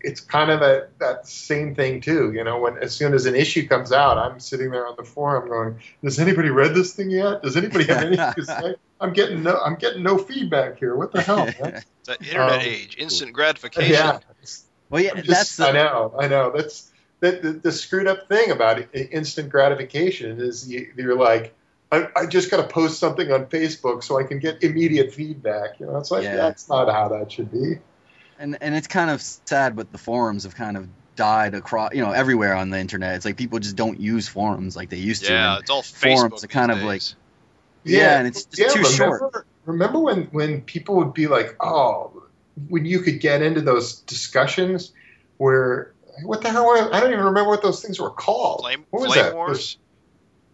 it's 0.00 0.20
kind 0.20 0.50
of 0.50 0.62
a, 0.62 0.88
that 0.98 1.26
same 1.26 1.74
thing 1.74 2.00
too. 2.00 2.32
You 2.32 2.44
know, 2.44 2.60
when 2.60 2.78
as 2.78 2.94
soon 2.94 3.14
as 3.14 3.26
an 3.26 3.34
issue 3.34 3.66
comes 3.66 3.92
out, 3.92 4.16
I'm 4.18 4.38
sitting 4.40 4.70
there 4.70 4.86
on 4.86 4.94
the 4.96 5.04
forum 5.04 5.48
going, 5.48 5.80
"Has 6.04 6.18
anybody 6.18 6.50
read 6.50 6.74
this 6.74 6.92
thing 6.94 7.10
yet? 7.10 7.42
Does 7.42 7.56
anybody 7.56 7.84
have 7.86 8.04
anything 8.04 8.34
to 8.36 8.44
say?" 8.44 8.74
I'm 9.00 9.12
getting 9.12 9.42
no 9.42 9.58
I'm 9.58 9.76
getting 9.76 10.02
no 10.02 10.18
feedback 10.18 10.78
here. 10.78 10.96
What 10.96 11.12
the 11.12 11.22
hell? 11.22 11.46
Man? 11.46 11.82
It's 12.00 12.08
that 12.08 12.22
internet 12.22 12.60
Um, 12.60 12.60
age, 12.62 12.96
instant 12.98 13.32
gratification. 13.34 13.92
yeah. 13.92 14.18
Well, 14.90 15.02
yeah, 15.02 15.14
just- 15.14 15.28
that's 15.28 15.56
the, 15.56 15.68
I 15.68 15.72
know, 15.72 16.14
I 16.18 16.26
know. 16.28 16.50
That's 16.54 16.90
the, 17.20 17.32
the, 17.32 17.52
the 17.52 17.72
screwed 17.72 18.06
up 18.06 18.28
thing 18.28 18.50
about 18.50 18.78
it, 18.78 18.88
instant 19.12 19.50
gratification 19.50 20.40
is 20.40 20.70
you, 20.70 20.90
you're 20.96 21.16
like, 21.16 21.54
I, 21.92 22.08
I 22.16 22.26
just 22.26 22.50
got 22.50 22.58
to 22.58 22.62
post 22.72 22.98
something 22.98 23.30
on 23.32 23.46
Facebook 23.46 24.02
so 24.04 24.18
I 24.18 24.22
can 24.22 24.38
get 24.38 24.62
immediate 24.62 25.12
feedback. 25.12 25.80
You 25.80 25.86
know, 25.86 25.96
it's 25.98 26.10
like 26.10 26.22
Yeah. 26.24 26.36
that's 26.36 26.68
not 26.68 26.88
how 26.90 27.08
that 27.08 27.30
should 27.32 27.50
be. 27.52 27.78
And 28.38 28.58
and 28.60 28.74
it's 28.74 28.86
kind 28.86 29.10
of 29.10 29.20
sad, 29.20 29.76
but 29.76 29.92
the 29.92 29.98
forums 29.98 30.44
have 30.44 30.54
kind 30.54 30.76
of 30.76 30.88
died 31.16 31.54
across, 31.54 31.94
you 31.94 32.02
know, 32.02 32.12
everywhere 32.12 32.54
on 32.54 32.70
the 32.70 32.78
internet. 32.78 33.16
It's 33.16 33.24
like 33.24 33.36
people 33.36 33.58
just 33.58 33.76
don't 33.76 34.00
use 34.00 34.28
forums 34.28 34.76
like 34.76 34.88
they 34.88 34.98
used 34.98 35.24
to. 35.24 35.32
Yeah, 35.32 35.58
it's 35.58 35.70
all 35.70 35.82
forums 35.82 36.34
Facebook. 36.34 36.44
are 36.44 36.46
kind 36.48 36.70
these 36.72 36.78
of 36.78 36.84
like- 36.84 37.00
days. 37.00 37.16
Yeah, 37.84 38.18
and 38.18 38.26
it's 38.26 38.44
just 38.44 38.74
too 38.74 38.82
remember, 38.82 39.18
short. 39.18 39.46
Remember 39.64 39.98
when 40.00 40.24
when 40.26 40.60
people 40.62 40.96
would 40.96 41.14
be 41.14 41.26
like, 41.26 41.56
oh, 41.60 42.22
when 42.68 42.84
you 42.84 43.00
could 43.00 43.20
get 43.20 43.40
into 43.40 43.60
those 43.60 44.00
discussions 44.00 44.92
where 45.38 45.92
what 46.24 46.42
the 46.42 46.50
hell? 46.50 46.66
Were, 46.66 46.92
I 46.92 47.00
don't 47.00 47.12
even 47.12 47.24
remember 47.24 47.48
what 47.48 47.62
those 47.62 47.80
things 47.80 47.98
were 48.00 48.10
called. 48.10 48.60
Flame, 48.60 48.84
what 48.90 49.02
was 49.02 49.12
flame 49.12 49.24
that? 49.26 49.34
wars. 49.34 49.78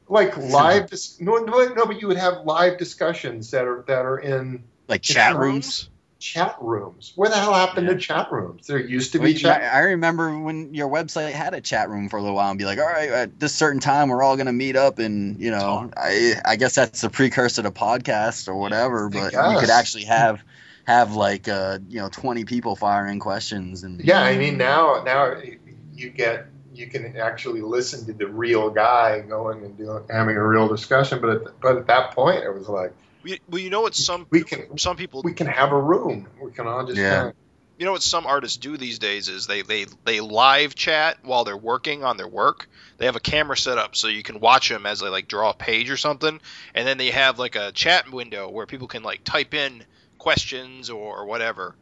Like 0.06 0.36
live, 0.36 0.90
dis- 0.90 1.18
no, 1.20 1.36
no, 1.38 1.66
no, 1.68 1.86
but 1.86 2.00
you 2.00 2.08
would 2.08 2.18
have 2.18 2.44
live 2.44 2.76
discussions 2.78 3.50
that 3.52 3.64
are 3.66 3.82
that 3.88 4.04
are 4.04 4.18
in 4.18 4.64
like 4.86 5.00
chat 5.02 5.36
rooms. 5.36 5.88
Chat 6.24 6.56
rooms. 6.60 7.12
Where 7.16 7.28
the 7.28 7.36
hell 7.36 7.52
happened 7.52 7.86
Yeah. 7.86 7.92
to 7.94 7.98
chat 7.98 8.32
rooms? 8.32 8.66
There 8.66 8.78
used 8.78 9.12
to 9.12 9.18
be 9.18 9.32
you- 9.32 9.38
chat. 9.38 9.62
I 9.62 9.76
I 9.76 9.80
remember 9.80 10.38
when 10.38 10.72
your 10.74 10.88
website 10.88 11.32
had 11.32 11.52
a 11.52 11.60
chat 11.60 11.90
room 11.90 12.08
for 12.08 12.16
a 12.16 12.22
little 12.22 12.34
while 12.36 12.48
and 12.50 12.58
be 12.58 12.64
like, 12.64 12.78
all 12.78 12.86
right, 12.86 13.10
at 13.10 13.38
this 13.38 13.54
certain 13.54 13.80
time, 13.80 14.08
we're 14.08 14.22
all 14.22 14.36
going 14.36 14.46
to 14.46 14.52
meet 14.52 14.74
up. 14.76 14.98
And, 14.98 15.38
you 15.38 15.50
know, 15.50 15.90
I, 15.96 16.34
I 16.44 16.56
guess 16.56 16.74
that's 16.76 17.02
the 17.02 17.10
precursor 17.10 17.62
to 17.62 17.70
podcast 17.70 18.48
or 18.48 18.54
whatever, 18.56 19.10
but 19.10 19.32
you 19.34 19.58
could 19.60 19.70
actually 19.70 20.04
have, 20.04 20.42
have 20.84 21.14
like, 21.14 21.46
uh, 21.48 21.78
you 21.88 22.00
know, 22.00 22.08
20 22.08 22.44
people 22.46 22.74
firing 22.76 23.18
questions. 23.18 23.82
and 23.84 24.00
Yeah, 24.00 24.22
I 24.22 24.36
mean 24.38 24.56
now 24.56 25.02
now 25.04 25.34
you 25.94 26.08
get 26.10 26.46
you 26.72 26.86
can 26.88 27.16
actually 27.18 27.60
listen 27.60 28.04
to 28.06 28.12
the 28.12 28.26
real 28.26 28.68
guy 28.70 29.20
going 29.20 29.64
and 29.64 29.76
doing 29.78 30.02
having 30.10 30.36
a 30.36 30.42
real 30.44 30.66
discussion. 30.68 31.20
But 31.20 31.30
at, 31.30 31.60
but 31.60 31.76
at 31.76 31.86
that 31.86 32.10
point, 32.12 32.42
it 32.42 32.52
was 32.52 32.68
like 32.68 32.92
We, 33.24 33.40
well, 33.48 33.60
you 33.60 33.70
know 33.70 33.82
what 33.82 33.94
some 33.96 34.26
we 34.30 34.42
can 34.44 34.78
some 34.78 34.96
people 34.96 35.22
we 35.24 35.32
can 35.32 35.46
have 35.48 35.72
a 35.72 35.80
room. 35.80 36.28
We 36.42 36.52
can 36.52 36.66
all 36.66 36.86
just 36.86 37.00
Yeah. 37.00 37.16
kind 37.16 37.28
of, 37.28 37.34
you 37.78 37.86
know 37.86 37.92
what 37.92 38.02
some 38.02 38.26
artists 38.26 38.58
do 38.58 38.76
these 38.76 38.98
days 39.00 39.28
is 39.28 39.46
they 39.46 39.62
they 39.62 39.86
they 40.04 40.20
live 40.20 40.74
chat 40.74 41.16
while 41.22 41.44
they're 41.44 41.56
working 41.56 42.04
on 42.04 42.16
their 42.18 42.28
work. 42.28 42.68
They 42.98 43.06
have 43.06 43.16
a 43.16 43.20
camera 43.20 43.56
set 43.56 43.78
up 43.78 43.96
so 43.96 44.08
you 44.08 44.22
can 44.22 44.40
watch 44.40 44.68
them 44.68 44.86
as 44.86 45.00
they 45.00 45.08
like 45.08 45.26
draw 45.28 45.50
a 45.50 45.54
page 45.54 45.90
or 45.90 45.96
something, 45.96 46.40
and 46.74 46.86
then 46.88 46.98
they 46.98 47.10
have 47.10 47.38
like 47.38 47.56
a 47.56 47.72
chat 47.72 48.12
window 48.12 48.50
where 48.50 48.66
people 48.66 48.88
can 48.88 49.02
like 49.02 49.24
type 49.24 49.54
in 49.54 49.84
questions 50.18 50.90
or 50.90 51.26
whatever. 51.26 51.74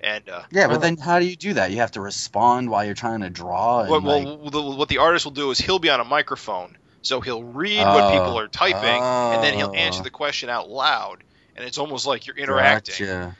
And 0.00 0.28
uh, 0.28 0.42
Yeah, 0.52 0.66
but 0.68 0.80
then 0.80 0.96
how 0.98 1.20
do 1.20 1.26
you 1.26 1.36
do 1.36 1.54
that? 1.54 1.70
You 1.70 1.78
have 1.78 1.92
to 1.92 2.00
respond 2.00 2.70
while 2.70 2.84
you're 2.84 2.94
trying 2.94 3.20
to 3.20 3.30
draw. 3.30 3.82
And 3.82 3.90
what, 3.90 4.04
like, 4.04 4.24
well, 4.24 4.50
the, 4.50 4.62
what 4.62 4.88
the 4.88 4.98
artist 4.98 5.24
will 5.26 5.32
do 5.32 5.50
is 5.50 5.58
he'll 5.58 5.78
be 5.78 5.90
on 5.90 6.00
a 6.00 6.04
microphone, 6.04 6.76
so 7.02 7.20
he'll 7.20 7.42
read 7.42 7.78
what 7.84 8.04
Oh. 8.04 8.10
people 8.10 8.38
are 8.38 8.48
typing, 8.48 9.02
and 9.02 9.42
then 9.42 9.54
he'll 9.54 9.74
answer 9.74 10.00
Oh. 10.00 10.04
the 10.04 10.10
question 10.10 10.48
out 10.48 10.68
loud, 10.68 11.22
and 11.56 11.64
it's 11.66 11.78
almost 11.78 12.06
like 12.06 12.26
you're 12.26 12.36
interacting. 12.36 13.06
Gotcha. 13.06 13.36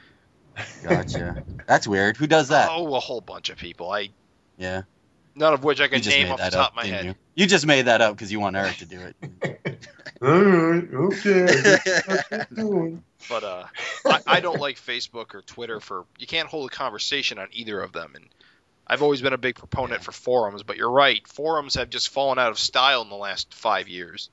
Gotcha. 0.83 1.43
That's 1.67 1.87
weird. 1.87 2.17
Who 2.17 2.27
does 2.27 2.49
that? 2.49 2.69
Oh, 2.71 2.93
a 2.95 2.99
whole 2.99 3.21
bunch 3.21 3.49
of 3.49 3.57
people. 3.57 3.91
I 3.91 4.09
Yeah. 4.57 4.81
none 5.35 5.53
of 5.53 5.63
which 5.63 5.79
I 5.79 5.85
You 5.85 5.89
can 5.89 6.01
just 6.01 6.15
name 6.15 6.27
made 6.27 6.33
off 6.33 6.37
the 6.39 6.43
that 6.43 6.51
top 6.53 6.65
up, 6.65 6.71
of 6.71 6.75
my 6.75 6.85
head. 6.85 7.05
you? 7.05 7.15
You 7.35 7.45
just 7.47 7.65
made 7.65 7.83
that 7.85 8.01
up 8.01 8.15
because 8.15 8.31
you 8.31 8.39
want 8.41 8.55
Erik 8.57 8.75
to 8.77 8.85
do 8.85 8.99
it. 8.99 9.15
all 10.21 10.29
right, 10.41 10.83
okay. 10.93 11.45
that's 11.45 12.07
what 12.07 12.25
you're 12.31 12.47
doing. 12.53 13.03
But 13.29 13.43
uh, 13.43 13.63
I, 14.05 14.19
I 14.27 14.39
don't 14.41 14.59
like 14.59 14.75
Facebook 14.77 15.33
or 15.33 15.41
Twitter 15.43 15.79
for 15.79 16.05
you 16.19 16.27
can't 16.27 16.49
hold 16.49 16.69
a 16.69 16.75
conversation 16.75 17.39
on 17.39 17.47
either 17.51 17.79
of 17.79 17.93
them. 17.93 18.11
And 18.15 18.25
I've 18.91 19.01
always 19.01 19.21
been 19.21 19.31
a 19.31 19.37
big 19.37 19.55
proponent 19.55 20.03
for 20.03 20.11
forums, 20.11 20.63
but 20.63 20.75
you're 20.75 20.91
right, 20.91 21.25
forums 21.25 21.75
have 21.75 21.89
just 21.89 22.09
fallen 22.09 22.37
out 22.37 22.51
of 22.51 22.59
style 22.59 23.01
in 23.01 23.07
the 23.07 23.15
last 23.15 23.53
five 23.53 23.87
years. 23.87 24.29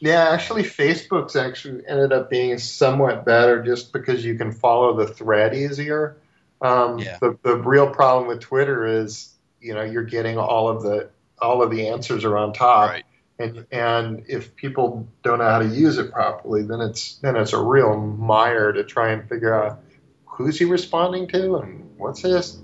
Yeah, 0.00 0.30
actually, 0.30 0.64
Facebook's 0.64 1.36
actually 1.36 1.86
ended 1.86 2.12
up 2.12 2.28
being 2.28 2.58
somewhat 2.58 3.24
better 3.24 3.62
just 3.62 3.92
because 3.92 4.24
you 4.24 4.34
can 4.36 4.50
follow 4.50 4.96
the 4.96 5.06
thread 5.06 5.54
easier. 5.54 6.16
Um, 6.60 6.98
Yeah. 6.98 7.18
the, 7.20 7.38
the 7.44 7.54
real 7.54 7.88
problem 7.88 8.26
with 8.26 8.40
Twitter 8.40 8.84
is, 8.84 9.32
you 9.60 9.74
know, 9.74 9.82
you're 9.82 10.02
getting 10.02 10.38
all 10.38 10.68
of 10.68 10.82
the 10.82 11.10
all 11.40 11.62
of 11.62 11.70
the 11.70 11.86
answers 11.86 12.24
are 12.24 12.36
on 12.36 12.52
top, 12.52 12.90
Right. 12.90 13.04
and 13.38 13.64
and 13.70 14.24
if 14.26 14.56
people 14.56 15.06
don't 15.22 15.38
know 15.38 15.48
how 15.48 15.60
to 15.60 15.68
use 15.68 15.98
it 15.98 16.10
properly, 16.10 16.62
then 16.64 16.80
it's 16.80 17.18
then 17.18 17.36
it's 17.36 17.52
a 17.52 17.62
real 17.62 17.96
mire 17.96 18.72
to 18.72 18.82
try 18.82 19.12
and 19.12 19.28
figure 19.28 19.54
out 19.54 19.78
who's 20.26 20.58
he 20.58 20.64
responding 20.64 21.28
to 21.28 21.58
and 21.58 21.90
what's 21.96 22.22
his. 22.22 22.58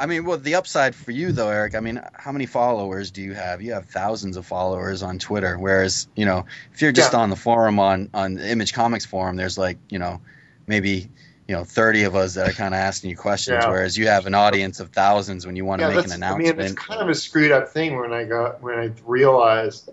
I 0.00 0.06
mean, 0.06 0.24
well, 0.24 0.38
the 0.38 0.54
upside 0.54 0.94
for 0.94 1.10
you 1.10 1.32
though, 1.32 1.50
Erik. 1.50 1.74
I 1.74 1.80
mean, 1.80 2.00
how 2.14 2.32
many 2.32 2.46
followers 2.46 3.10
do 3.10 3.20
you 3.20 3.34
have? 3.34 3.60
You 3.60 3.74
have 3.74 3.86
thousands 3.86 4.36
of 4.38 4.46
followers 4.46 5.02
on 5.02 5.18
Twitter. 5.18 5.58
Whereas, 5.58 6.08
you 6.16 6.24
know, 6.24 6.46
if 6.72 6.80
you're 6.80 6.92
just 6.92 7.12
Yeah. 7.12 7.18
on 7.20 7.30
the 7.30 7.36
forum 7.36 7.78
on 7.78 8.08
on 8.14 8.34
the 8.34 8.50
Image 8.50 8.72
Comics 8.72 9.04
forum, 9.04 9.36
there's 9.36 9.58
like, 9.58 9.78
you 9.90 9.98
know, 9.98 10.20
maybe 10.66 11.10
you 11.46 11.56
know, 11.56 11.64
30 11.64 12.04
of 12.04 12.14
us 12.14 12.34
that 12.34 12.48
are 12.48 12.52
kind 12.52 12.72
of 12.72 12.78
asking 12.78 13.10
you 13.10 13.16
questions. 13.16 13.64
Yeah. 13.64 13.70
Whereas 13.70 13.98
you 13.98 14.06
have 14.06 14.26
an 14.26 14.34
audience 14.34 14.78
of 14.78 14.90
thousands 14.90 15.44
when 15.44 15.56
you 15.56 15.64
want 15.64 15.80
to 15.80 15.88
Yeah, 15.88 15.96
make 15.96 16.04
an 16.06 16.12
announcement. 16.12 16.48
I 16.48 16.52
mean, 16.52 16.64
it's 16.64 16.74
kind 16.80 17.00
of 17.00 17.08
a 17.08 17.14
screwed 17.14 17.50
up 17.50 17.70
thing 17.70 17.98
when 17.98 18.12
I 18.12 18.22
got 18.22 18.62
when 18.62 18.78
I 18.78 18.92
realized 19.04 19.90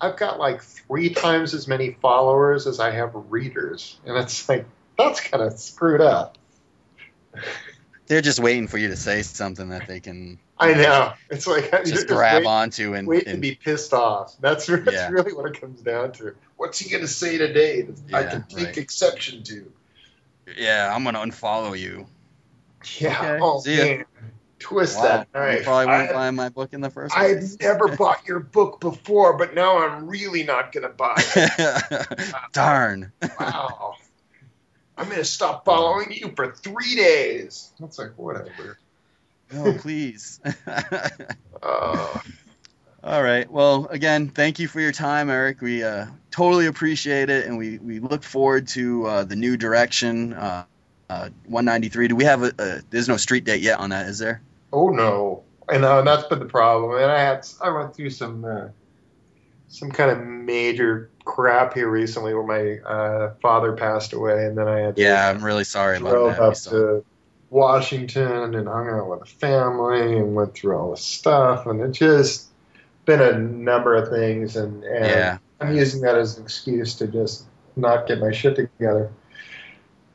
I've 0.00 0.16
got 0.16 0.38
like 0.38 0.62
three 0.62 1.10
times 1.10 1.52
as 1.52 1.68
many 1.68 1.90
followers 2.00 2.66
as 2.66 2.80
I 2.80 2.92
have 2.92 3.12
readers, 3.28 4.00
and 4.06 4.16
it's 4.16 4.48
like 4.48 4.66
that's 4.98 5.20
kind 5.20 5.42
of 5.42 5.52
screwed 5.58 6.00
up. 6.00 6.38
They're 8.06 8.22
just 8.22 8.38
waiting 8.38 8.68
for 8.68 8.78
you 8.78 8.88
to 8.88 8.96
say 8.96 9.22
something 9.22 9.70
that 9.70 9.86
they 9.86 10.00
can 10.00 10.38
I 10.58 10.74
know. 10.74 11.12
It's 11.30 11.46
like 11.46 11.70
you're 11.72 11.84
just 11.84 12.06
grab 12.06 12.42
wait, 12.42 12.46
onto 12.46 12.94
and, 12.94 13.06
wait 13.06 13.24
to 13.24 13.32
and 13.32 13.42
be 13.42 13.54
pissed 13.54 13.92
off. 13.92 14.34
That's, 14.40 14.66
that's 14.66 14.86
Yeah. 14.86 15.10
really 15.10 15.32
what 15.34 15.46
it 15.46 15.60
comes 15.60 15.82
down 15.82 16.12
to. 16.12 16.34
What's 16.56 16.78
he 16.78 16.88
going 16.90 17.02
to 17.02 17.08
say 17.08 17.36
today 17.36 17.82
that 17.82 18.14
I 18.14 18.22
can 18.24 18.44
take 18.48 18.66
right. 18.66 18.78
exception 18.78 19.42
to? 19.44 19.70
yeah, 20.56 20.92
I'm 20.94 21.04
gonna 21.04 21.18
unfollow 21.18 21.78
you. 21.78 22.06
Yeah. 22.98 23.18
Okay, 23.18 23.38
Oh 23.42 23.60
see 23.60 23.76
ya. 23.76 23.84
man, 23.84 24.04
twist 24.58 24.96
Wow, 24.98 25.26
that 25.32 25.58
you 25.58 25.64
probably 25.64 25.86
won't 25.86 26.12
buy 26.12 26.30
my 26.30 26.48
book 26.50 26.72
in 26.72 26.80
the 26.80 26.90
first 26.90 27.14
place. 27.14 27.56
I've 27.56 27.60
never 27.60 27.88
bought 27.96 28.26
your 28.26 28.40
book 28.40 28.80
before, 28.80 29.36
but 29.36 29.54
now 29.54 29.78
I'm 29.78 30.06
really 30.06 30.44
not 30.44 30.72
going 30.72 30.84
to 30.84 30.88
buy 30.88 31.16
it. 31.18 32.34
Darn. 32.52 33.12
Wow. 33.40 33.96
I'm 34.98 35.06
going 35.06 35.18
to 35.18 35.24
stop 35.24 35.64
following 35.64 36.10
you 36.10 36.32
for 36.34 36.52
three 36.52 36.94
days. 36.96 37.70
That's 37.78 37.98
like, 37.98 38.16
whatever. 38.16 38.78
No, 39.52 39.72
please. 39.78 40.40
Uh, 41.62 42.18
All 43.04 43.22
right. 43.22 43.50
Well, 43.50 43.86
again, 43.90 44.28
thank 44.28 44.58
you 44.58 44.68
for 44.68 44.80
your 44.80 44.92
time, 44.92 45.30
Erik. 45.30 45.60
We 45.60 45.84
uh, 45.84 46.06
totally 46.30 46.66
appreciate 46.66 47.30
it, 47.30 47.46
and 47.46 47.56
we, 47.58 47.78
we 47.78 48.00
look 48.00 48.22
forward 48.22 48.68
to 48.68 49.06
uh, 49.06 49.24
the 49.24 49.36
new 49.36 49.56
direction. 49.56 50.32
Uh, 50.32 50.64
uh, 51.08 51.28
193. 51.46 52.08
Do 52.08 52.16
we 52.16 52.24
have 52.24 52.42
a, 52.42 52.52
a? 52.58 52.82
There's 52.90 53.08
no 53.08 53.16
street 53.16 53.44
date 53.44 53.60
yet 53.60 53.78
on 53.78 53.90
that, 53.90 54.06
is 54.06 54.18
there? 54.18 54.42
oh, 54.72 54.88
no. 54.88 55.44
And 55.68 55.84
uh, 55.84 56.02
that's 56.02 56.26
been 56.28 56.38
the 56.38 56.46
problem. 56.46 57.00
And 57.00 57.10
I 57.10 57.18
had, 57.18 57.46
I 57.60 57.70
went 57.70 57.94
through 57.94 58.10
some, 58.10 58.44
uh, 58.44 58.68
some 59.68 59.90
kind 59.90 60.10
of 60.10 60.24
major 60.26 61.10
crap 61.26 61.74
here 61.74 61.90
recently 61.90 62.32
where 62.32 62.42
my 62.42 62.88
uh, 62.88 63.34
father 63.42 63.72
passed 63.72 64.14
away, 64.14 64.46
and 64.46 64.56
then 64.56 64.66
I 64.66 64.78
had 64.78 64.96
to 64.96 65.02
Yeah, 65.02 65.28
I'm 65.28 65.44
really 65.44 65.64
sorry 65.64 65.98
about 65.98 66.36
that. 66.36 66.40
Up 66.40 66.54
to 66.72 67.04
Washington 67.50 68.54
and 68.54 68.66
hung 68.66 68.88
out 68.88 69.10
with 69.10 69.20
the 69.20 69.26
family 69.26 70.16
and 70.16 70.34
went 70.34 70.54
through 70.54 70.78
all 70.78 70.92
this 70.92 71.04
stuff, 71.04 71.66
and 71.66 71.82
it 71.82 71.92
just 71.92 72.48
been 73.04 73.20
a 73.20 73.38
number 73.38 73.94
of 73.94 74.08
things, 74.08 74.56
and, 74.56 74.82
and 74.84 75.04
Yeah. 75.04 75.38
I'm 75.60 75.74
using 75.74 76.00
that 76.02 76.16
as 76.16 76.38
an 76.38 76.44
excuse 76.44 76.94
to 76.96 77.06
just 77.06 77.44
not 77.76 78.06
get 78.06 78.20
my 78.20 78.32
shit 78.32 78.56
together. 78.56 79.12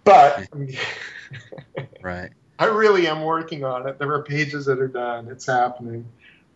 But 0.03 0.47
Right. 2.01 2.31
I 2.59 2.65
really 2.65 3.07
am 3.07 3.23
working 3.23 3.63
on 3.63 3.88
it. 3.88 3.97
There 3.97 4.11
are 4.11 4.23
pages 4.23 4.65
that 4.65 4.79
are 4.79 4.88
done. 4.88 5.27
It's 5.29 5.47
happening. 5.47 6.05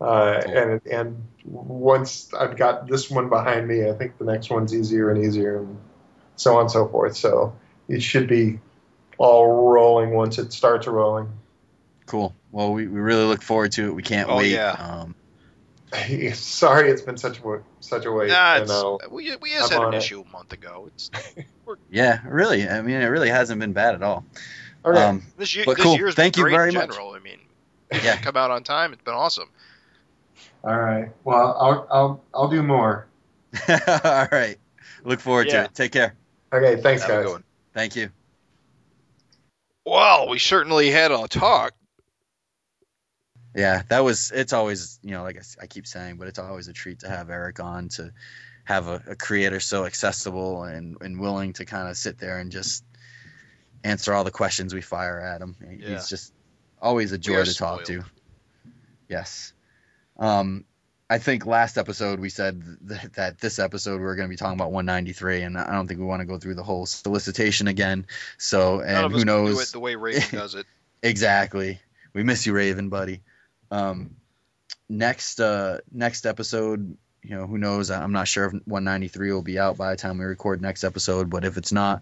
Uh, 0.06 0.42
and 0.48 0.82
and 0.86 1.24
once 1.46 2.34
I've 2.34 2.56
got 2.58 2.88
this 2.88 3.10
one 3.10 3.30
behind 3.30 3.68
me, 3.68 3.90
I 3.90 3.94
think 3.94 4.18
the 4.18 4.26
next 4.26 4.50
one's 4.50 4.74
easier 4.76 5.10
and 5.10 5.24
easier, 5.26 5.58
and 5.60 5.78
so 6.36 6.56
on 6.56 6.62
and 6.62 6.72
so 6.72 6.88
forth. 6.88 7.16
So 7.18 7.56
it 7.88 8.02
should 8.04 8.28
be 8.28 8.60
all 9.18 9.72
rolling 9.72 10.12
once 10.14 10.38
it 10.38 10.54
starts 10.54 10.86
rolling. 10.88 11.30
Cool. 12.06 12.36
Well, 12.52 12.72
we, 12.74 12.88
we 12.88 13.00
really 13.00 13.24
look 13.26 13.42
forward 13.42 13.72
to 13.74 13.88
it. 13.88 13.96
We 13.96 14.04
can't 14.04 14.30
Oh, 14.30 14.38
wait. 14.38 14.52
yeah. 14.52 14.72
Um, 14.72 15.16
Sorry, 16.34 16.90
it's 16.90 17.02
been 17.02 17.18
such 17.18 17.40
a 17.40 17.62
such 17.80 18.06
a 18.06 18.12
wait. 18.12 18.30
Nah, 18.30 18.58
it's, 18.58 18.72
I'll- 18.72 19.00
we 19.10 19.36
we 19.38 19.52
just 19.52 19.72
I'm 19.74 19.80
had 19.82 19.88
an 19.88 19.94
it. 19.94 19.98
issue 19.98 20.24
a 20.28 20.32
month 20.32 20.54
ago. 20.54 20.90
It's 20.94 21.10
Yeah, 21.90 22.20
really. 22.28 22.68
I 22.68 22.82
mean, 22.82 23.02
it 23.02 23.06
really 23.08 23.30
hasn't 23.30 23.60
been 23.60 23.74
bad 23.74 23.96
at 23.96 24.04
all. 24.04 24.26
okay. 24.84 25.02
Um, 25.02 25.24
this 25.38 25.56
year. 25.56 25.66
But 25.66 25.78
this 25.78 25.86
cool. 25.86 25.96
year's 25.96 26.14
Thank 26.16 26.36
been 26.36 26.42
you 26.42 26.44
great 26.46 26.56
very 26.56 26.70
in 26.70 26.76
much. 26.76 26.90
general. 26.90 27.12
I 27.14 27.20
mean, 27.20 27.40
Yeah. 27.92 28.18
come 28.18 28.36
out 28.38 28.52
on 28.52 28.64
time. 28.64 28.94
It's 28.94 29.02
been 29.04 29.14
awesome. 29.14 29.50
All 30.66 30.78
right. 30.80 31.10
Well, 31.24 31.56
I'll 31.60 31.88
I'll 31.92 32.24
I'll 32.34 32.48
do 32.50 32.64
more. 32.64 33.08
all 33.70 34.28
right. 34.32 34.58
Look 35.04 35.20
forward 35.20 35.48
Yeah. 35.48 35.64
to 35.64 35.66
it. 35.66 35.76
Take 35.76 35.92
care. 35.92 36.16
Okay. 36.52 36.82
Thanks, 36.82 37.04
Have 37.04 37.26
guys. 37.26 37.38
Thank 37.74 37.96
you. 37.96 38.10
Well, 39.86 40.30
we 40.30 40.40
certainly 40.40 40.90
had 40.90 41.12
a 41.12 41.28
talk. 41.28 41.74
Yeah, 43.56 43.84
that 43.90 44.00
was. 44.00 44.32
It's 44.34 44.52
always, 44.54 45.00
you 45.04 45.12
know, 45.12 45.24
like 45.24 45.42
I 45.62 45.68
keep 45.68 45.88
saying, 45.88 46.18
but 46.18 46.28
it's 46.28 46.40
always 46.40 46.68
a 46.68 46.74
treat 46.74 47.00
to 47.02 47.10
have 47.10 47.30
Erik 47.30 47.60
on 47.60 47.90
to 47.90 48.12
have 48.66 48.88
a, 48.88 49.02
a 49.10 49.16
creator 49.16 49.60
so 49.60 49.86
accessible 49.86 50.64
and, 50.64 50.98
and 51.02 51.20
willing 51.20 51.54
to 51.54 51.66
kind 51.66 51.88
of 51.88 51.96
sit 51.96 52.18
there 52.18 52.40
and 52.40 52.52
just 52.52 52.84
answer 53.84 54.14
all 54.14 54.24
the 54.24 54.32
questions 54.32 54.74
we 54.74 54.82
fire 54.82 55.20
at 55.22 55.40
him. 55.42 55.56
He- 55.70 55.84
Yeah. 55.84 55.90
He's 55.92 56.10
just 56.10 56.34
always 56.82 57.12
a 57.12 57.18
joy 57.20 57.36
are 57.36 57.46
to 57.46 57.54
talk 57.54 57.84
to. 57.86 58.04
Yes. 59.08 59.54
Um, 60.18 60.66
I 61.10 61.20
think 61.20 61.46
last 61.46 61.78
episode 61.78 62.20
we 62.20 62.30
said 62.30 62.64
th- 62.88 63.12
that 63.14 63.40
this 63.40 63.60
episode 63.60 64.00
we 64.00 64.08
are 64.08 64.16
going 64.16 64.28
to 64.28 64.30
be 64.30 64.38
talking 64.38 64.58
about 64.58 64.72
193, 64.72 65.44
and 65.44 65.58
I 65.58 65.72
don't 65.72 65.88
think 65.88 66.00
we 66.00 66.06
want 66.06 66.22
to 66.22 66.26
go 66.26 66.40
through 66.40 66.56
the 66.56 66.64
whole 66.64 66.86
solicitation 66.86 67.68
again. 67.68 68.08
So, 68.38 68.82
and 68.82 69.12
who 69.12 69.24
knows? 69.24 69.56
do 69.56 69.62
it 69.62 69.72
the 69.72 69.80
way 69.80 69.96
Raven 69.96 70.24
does 70.40 70.56
it. 70.56 70.66
Exactly. 71.04 71.80
We 72.14 72.24
miss 72.24 72.46
you, 72.48 72.54
Raven, 72.54 72.90
buddy. 72.90 73.22
Um, 73.70 74.16
next, 74.90 75.40
uh, 75.40 75.80
next 75.92 76.26
episode, 76.26 76.98
you 77.22 77.36
know, 77.36 77.46
who 77.46 77.60
knows? 77.60 77.92
I'm 77.92 78.12
not 78.12 78.28
sure 78.28 78.46
if 78.46 78.54
193 78.54 79.32
will 79.32 79.42
be 79.44 79.60
out 79.60 79.78
by 79.78 79.92
the 79.92 79.98
time 79.98 80.18
we 80.18 80.26
record 80.26 80.62
next 80.62 80.84
episode, 80.84 81.30
but 81.30 81.46
if 81.46 81.58
it's 81.58 81.72
not, 81.72 82.02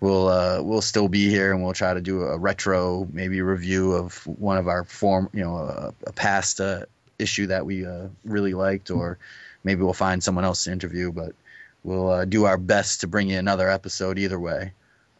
we'll 0.00 0.28
uh, 0.28 0.62
we'll 0.62 0.82
still 0.82 1.08
be 1.08 1.28
here 1.28 1.52
and 1.52 1.62
we'll 1.62 1.74
try 1.74 1.92
to 1.92 2.00
do 2.00 2.22
a 2.22 2.38
retro, 2.38 3.06
maybe 3.12 3.42
review 3.42 3.92
of 3.92 4.26
one 4.26 4.56
of 4.56 4.68
our 4.68 4.84
form, 4.84 5.28
you 5.32 5.42
know, 5.42 5.56
a, 5.56 5.94
a 6.06 6.12
past 6.12 6.60
uh, 6.60 6.86
issue 7.18 7.48
that 7.48 7.66
we 7.66 7.84
uh, 7.86 8.08
really 8.24 8.54
liked, 8.54 8.90
or 8.90 9.18
maybe 9.64 9.82
we'll 9.82 9.92
find 9.92 10.22
someone 10.22 10.44
else 10.44 10.64
to 10.64 10.72
interview. 10.72 11.12
But 11.12 11.34
we'll 11.82 12.08
uh, 12.08 12.24
do 12.24 12.44
our 12.44 12.58
best 12.58 13.00
to 13.00 13.06
bring 13.06 13.30
you 13.30 13.38
another 13.38 13.70
episode 13.70 14.18
either 14.18 14.38
way. 14.38 14.72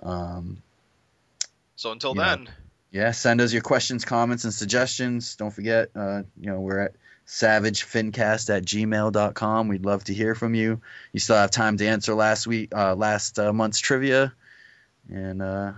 Um, 0.02 0.62
So 1.76 1.92
until 1.92 2.14
then, 2.14 2.48
yeah, 2.90 3.10
send 3.12 3.40
us 3.40 3.52
your 3.52 3.62
questions, 3.62 4.04
comments, 4.04 4.44
and 4.44 4.52
suggestions. 4.52 5.36
Don't 5.36 5.52
forget, 5.52 5.90
uh, 5.94 6.22
you 6.40 6.50
know, 6.50 6.60
we're 6.60 6.80
at 6.80 6.94
savagefincast 7.26 8.54
at 8.54 8.64
gmail.com. 8.64 9.68
We'd 9.68 9.84
love 9.84 10.04
to 10.04 10.14
hear 10.14 10.34
from 10.34 10.54
you. 10.54 10.80
You 11.12 11.20
still 11.20 11.36
have 11.36 11.50
time 11.50 11.76
to 11.76 11.86
answer 11.86 12.14
last 12.14 12.46
week, 12.46 12.74
uh, 12.74 12.94
last 12.94 13.38
uh, 13.38 13.52
month's 13.52 13.80
trivia. 13.80 14.32
And 15.10 15.42
uh, 15.42 15.72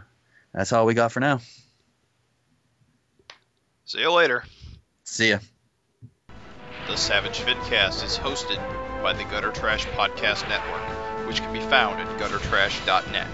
that's 0.54 0.72
all 0.72 0.86
we 0.86 0.94
got 0.94 1.12
for 1.12 1.20
now. 1.20 1.40
see 3.84 4.00
you 4.00 4.12
later. 4.12 4.44
See 5.04 5.30
ya. 5.30 5.38
The 6.90 6.96
Savage 6.96 7.38
Fincast 7.38 8.04
is 8.04 8.18
hosted 8.18 8.58
by 9.00 9.12
the 9.12 9.22
Gutter 9.22 9.52
Trash 9.52 9.86
Podcast 9.86 10.48
Network, 10.48 10.82
which 11.28 11.40
can 11.40 11.52
be 11.52 11.60
found 11.60 12.00
at 12.00 12.18
guttertrash.net. 12.18 13.28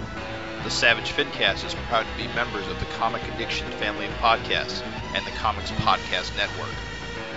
The 0.63 0.71
Savage 0.71 1.13
Fincast 1.13 1.65
is 1.65 1.75
proud 1.89 2.07
to 2.07 2.17
be 2.19 2.29
members 2.35 2.69
of 2.69 2.79
the 2.81 2.87
Comic 2.97 3.23
Addiction 3.33 3.67
family 3.79 4.05
of 4.05 4.13
podcasts 4.17 4.83
and 5.15 5.27
the 5.27 5.31
Comics 5.31 5.71
Podcast 5.71 6.37
Network, 6.37 6.75